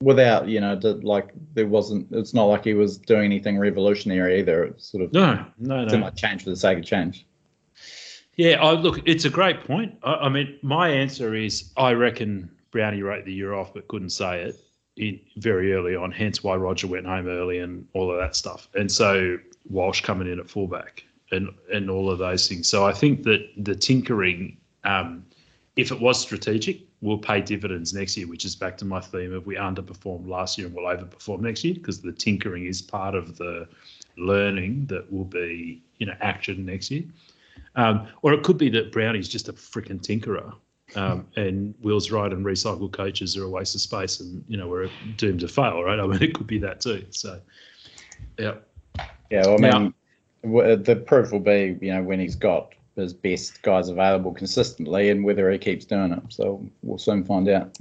without 0.02 0.48
you 0.48 0.60
know 0.60 0.80
like 1.04 1.32
there 1.54 1.68
wasn't 1.68 2.08
it's 2.12 2.34
not 2.34 2.46
like 2.46 2.64
he 2.64 2.74
was 2.74 2.98
doing 2.98 3.26
anything 3.26 3.58
revolutionary 3.58 4.40
either 4.40 4.64
it's 4.64 4.92
sort 4.92 5.04
of 5.04 5.14
no 5.14 5.46
no 5.60 5.86
no 5.86 5.98
like 5.98 6.16
change 6.16 6.44
for 6.44 6.50
the 6.50 6.56
sake 6.56 6.80
of 6.80 6.86
change 6.86 7.26
yeah 8.36 8.60
I, 8.62 8.72
look 8.72 9.00
it's 9.06 9.26
a 9.26 9.30
great 9.30 9.64
point 9.64 9.96
I, 10.04 10.14
I, 10.14 10.30
mean 10.30 10.58
my 10.62 10.90
answer 10.90 11.36
is 11.36 11.72
i 11.78 11.92
reckon 11.92 12.50
brownie 12.72 13.04
wrote 13.04 13.26
the 13.26 13.34
year 13.34 13.54
off 13.54 13.74
but 13.74 13.88
couldn't 13.88 14.10
say 14.10 14.42
it 14.42 14.56
in, 15.02 15.20
very 15.38 15.74
early 15.74 15.96
on 15.96 16.12
hence 16.12 16.44
why 16.44 16.56
roger 16.56 16.88
went 16.88 17.06
home 17.06 17.28
early 17.28 17.60
and 17.60 17.86
all 17.94 18.12
of 18.12 18.18
that 18.18 18.36
stuff 18.36 18.70
and 18.76 18.92
so 18.92 19.38
walsh 19.70 20.02
coming 20.02 20.32
in 20.32 20.40
at 20.40 20.50
fullback 20.50 21.04
and 21.32 21.50
and 21.74 21.90
all 21.90 22.10
of 22.10 22.20
those 22.20 22.48
things 22.48 22.68
so 22.68 22.86
i 22.86 22.94
think 22.94 23.24
that 23.24 23.46
the 23.58 23.76
tinkering 23.76 24.58
um, 24.84 25.26
if 25.76 25.92
it 25.92 26.00
was 26.00 26.20
strategic 26.20 26.82
will 27.02 27.18
pay 27.18 27.42
dividends 27.42 27.94
next 27.94 28.16
year, 28.16 28.28
which 28.28 28.46
is 28.46 28.56
back 28.56 28.78
to 28.78 28.86
my 28.86 29.00
theme 29.00 29.34
of 29.34 29.46
we 29.46 29.56
underperformed 29.56 30.28
last 30.28 30.58
year 30.58 30.68
and 30.68 30.76
we'll 30.76 30.86
overperform 30.86 31.42
next 31.42 31.64
year 31.64 31.74
because 31.74 32.02
the 32.02 32.12
tinkering 32.12 32.66
is 32.66 32.82
part 32.82 33.16
of 33.16 33.38
the 33.38 33.68
learning 34.18 34.86
that 34.88 35.12
will 35.12 35.26
be 35.26 35.82
you 35.98 36.06
know 36.06 36.16
action 36.22 36.66
next 36.66 36.92
year. 36.92 37.04
Um, 37.76 38.08
or 38.22 38.34
it 38.34 38.44
could 38.44 38.58
be 38.58 38.70
that 38.70 38.92
Brownie's 38.92 39.30
just 39.30 39.50
a 39.50 39.54
freaking 39.54 40.00
tinkerer. 40.00 40.54
Um, 40.96 41.26
and 41.38 41.74
Will's 41.82 42.12
right 42.12 42.32
and 42.32 42.46
recycled 42.46 42.92
coaches 42.92 43.38
are 43.38 43.44
a 43.44 43.50
waste 43.50 43.76
of 43.76 43.82
space 43.82 44.20
and 44.20 44.44
you 44.48 44.58
know 44.58 44.68
we're 44.68 44.90
doomed 45.18 45.40
to 45.42 45.48
fail, 45.48 45.84
right? 45.84 46.00
I 46.00 46.06
mean 46.06 46.22
it 46.22 46.34
could 46.34 46.48
be 46.48 46.60
that 46.60 46.82
too. 46.82 47.06
So 47.12 47.40
yeah. 48.38 48.56
Yeah, 49.30 49.46
well, 49.46 49.56
I 49.56 49.58
mean 49.58 49.94
now, 50.44 50.76
the 50.76 51.04
proof 51.06 51.32
will 51.32 51.40
be, 51.40 51.78
you 51.82 51.94
know, 51.94 52.04
when 52.04 52.20
he's 52.20 52.36
got 52.36 52.74
his 52.96 53.14
best 53.14 53.62
guys 53.62 53.90
available 53.90 54.34
consistently 54.34 55.10
and 55.10 55.24
whether 55.24 55.50
he 55.50 55.58
keeps 55.58 55.86
doing 55.86 56.12
it. 56.12 56.24
So 56.30 56.66
we'll 56.82 56.98
soon 56.98 57.24
find 57.24 57.48
out. 57.50 57.78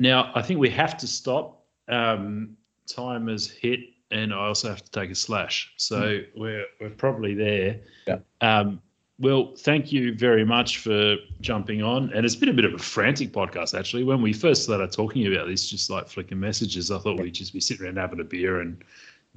Now, 0.00 0.32
I 0.34 0.42
think 0.42 0.60
we 0.60 0.70
have 0.70 0.96
to 0.98 1.06
stop. 1.06 1.64
Um, 1.88 2.56
time 2.86 3.28
has 3.28 3.48
hit, 3.48 3.80
and 4.10 4.32
I 4.32 4.46
also 4.46 4.68
have 4.68 4.82
to 4.82 4.90
take 4.90 5.10
a 5.10 5.14
slash. 5.14 5.72
So 5.76 6.00
mm. 6.00 6.26
we're, 6.34 6.64
we're 6.80 6.90
probably 6.90 7.34
there. 7.34 7.80
Yeah. 8.06 8.18
Um, 8.40 8.82
well, 9.18 9.54
thank 9.56 9.92
you 9.92 10.14
very 10.14 10.44
much 10.44 10.78
for 10.78 11.16
jumping 11.40 11.82
on. 11.82 12.12
And 12.12 12.26
it's 12.26 12.36
been 12.36 12.50
a 12.50 12.54
bit 12.54 12.66
of 12.66 12.74
a 12.74 12.78
frantic 12.78 13.32
podcast, 13.32 13.78
actually. 13.78 14.04
When 14.04 14.20
we 14.20 14.32
first 14.32 14.64
started 14.64 14.92
talking 14.92 15.26
about 15.32 15.48
this, 15.48 15.70
just 15.70 15.88
like 15.88 16.08
flicking 16.08 16.38
messages, 16.38 16.90
I 16.90 16.98
thought 16.98 17.18
we'd 17.18 17.32
just 17.34 17.54
be 17.54 17.60
sitting 17.60 17.86
around 17.86 17.96
having 17.96 18.20
a 18.20 18.24
beer 18.24 18.60
and 18.60 18.82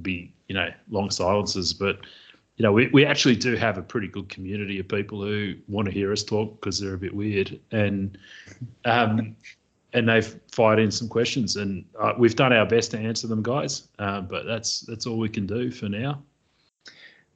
be, 0.01 0.33
you 0.47 0.55
know, 0.55 0.69
long 0.89 1.09
silences. 1.09 1.71
But 1.71 1.99
you 2.57 2.63
know, 2.63 2.73
we, 2.73 2.87
we 2.87 3.05
actually 3.05 3.37
do 3.37 3.55
have 3.55 3.77
a 3.77 3.81
pretty 3.81 4.09
good 4.09 4.27
community 4.27 4.79
of 4.79 4.87
people 4.89 5.21
who 5.21 5.55
want 5.69 5.85
to 5.85 5.93
hear 5.93 6.11
us 6.11 6.23
talk 6.23 6.59
because 6.59 6.77
they're 6.77 6.95
a 6.95 6.97
bit 6.97 7.15
weird, 7.15 7.57
and 7.71 8.17
um, 8.83 9.33
and 9.93 10.09
they've 10.09 10.37
fired 10.51 10.79
in 10.79 10.91
some 10.91 11.07
questions, 11.07 11.55
and 11.55 11.85
uh, 11.97 12.11
we've 12.17 12.35
done 12.35 12.51
our 12.51 12.65
best 12.65 12.91
to 12.91 12.99
answer 12.99 13.27
them, 13.27 13.41
guys. 13.41 13.87
Uh, 13.97 14.19
but 14.19 14.45
that's 14.45 14.81
that's 14.81 15.07
all 15.07 15.17
we 15.17 15.29
can 15.29 15.47
do 15.47 15.71
for 15.71 15.87
now. 15.87 16.21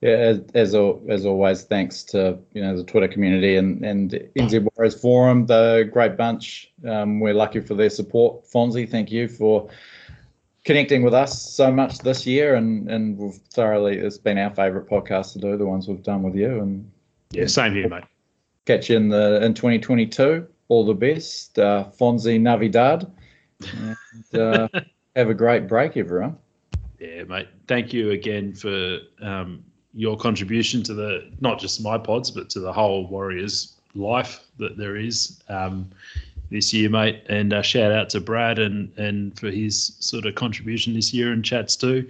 Yeah, 0.04 0.16
as, 0.16 0.42
as 0.54 0.76
as 1.08 1.26
always, 1.26 1.64
thanks 1.64 2.04
to 2.04 2.38
you 2.52 2.62
know 2.62 2.76
the 2.76 2.84
Twitter 2.84 3.08
community 3.08 3.56
and 3.56 3.86
and 3.86 4.12
NZ 4.38 4.68
Warriors 4.76 5.00
Forum, 5.00 5.46
the 5.46 5.90
great 5.94 6.18
bunch. 6.18 6.74
Um, 6.86 7.22
we're 7.22 7.34
lucky 7.34 7.62
for 7.62 7.74
their 7.74 7.90
support. 7.90 8.44
Fonzie, 8.44 8.90
thank 8.90 9.14
you 9.14 9.30
for 9.30 9.70
connecting 10.66 11.04
with 11.04 11.14
us 11.14 11.42
so 11.42 11.72
much 11.72 12.00
this 12.00 12.28
year, 12.28 12.56
and 12.56 12.92
and 12.92 13.18
we've 13.18 13.40
thoroughly 13.54 13.98
it's 13.98 14.18
been 14.18 14.38
our 14.38 14.54
favourite 14.54 14.90
podcast 14.90 15.32
to 15.34 15.40
do, 15.40 15.56
the 15.56 15.66
ones 15.66 15.88
we've 15.88 16.04
done 16.04 16.22
with 16.22 16.36
you, 16.36 16.60
and 16.60 16.92
yeah, 17.32 17.48
same 17.48 17.74
here, 17.74 17.88
mate. 17.88 18.04
Catch 18.66 18.90
you 18.90 18.98
in 18.98 19.08
the 19.08 19.42
in 19.42 19.54
2022. 19.54 20.46
All 20.68 20.86
the 20.86 20.94
best, 20.94 21.58
uh, 21.58 21.86
Fonzie 21.98 22.42
Navidad, 22.42 23.10
and 23.62 24.42
uh, 24.42 24.68
have 25.16 25.30
a 25.30 25.34
great 25.34 25.66
break, 25.66 25.96
everyone. 25.96 26.36
Yeah, 27.00 27.24
mate. 27.24 27.48
Thank 27.70 27.94
you 27.94 28.12
again 28.12 28.54
for 28.54 29.00
um, 29.22 29.64
your 29.94 30.18
contribution 30.18 30.84
to 30.84 30.94
the 30.94 31.30
not 31.40 31.60
just 31.60 31.84
my 31.84 31.98
pods, 31.98 32.32
but 32.32 32.50
to 32.52 32.60
the 32.60 32.74
whole 32.74 33.08
Warriors 33.08 33.74
life 33.96 34.40
that 34.58 34.78
there 34.78 34.98
is. 34.98 35.40
Um, 35.50 35.90
this 36.54 36.72
year, 36.72 36.90
mate. 36.90 37.24
And 37.28 37.52
uh, 37.52 37.64
shout 37.64 37.92
out 37.92 38.10
to 38.12 38.22
Brad 38.22 38.60
and 38.60 38.92
and 38.98 39.38
for 39.38 39.50
his 39.50 39.98
sort 40.00 40.26
of 40.26 40.36
contribution 40.36 40.94
this 40.94 41.14
year 41.14 41.34
and 41.34 41.44
chats 41.44 41.76
too. 41.76 42.10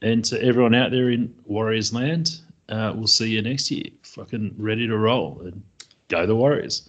And 0.00 0.24
to 0.26 0.42
everyone 0.42 0.74
out 0.74 0.92
there 0.92 1.10
in 1.10 1.34
Warriors 1.46 1.92
land, 1.92 2.40
uh, 2.68 2.92
we'll 2.94 3.06
see 3.06 3.28
you 3.28 3.42
next 3.42 3.70
year. 3.70 3.86
Fucking 4.02 4.54
ready 4.56 4.86
to 4.86 4.96
roll 4.96 5.40
and 5.44 5.62
go 6.08 6.26
the 6.26 6.36
Warriors. 6.36 6.88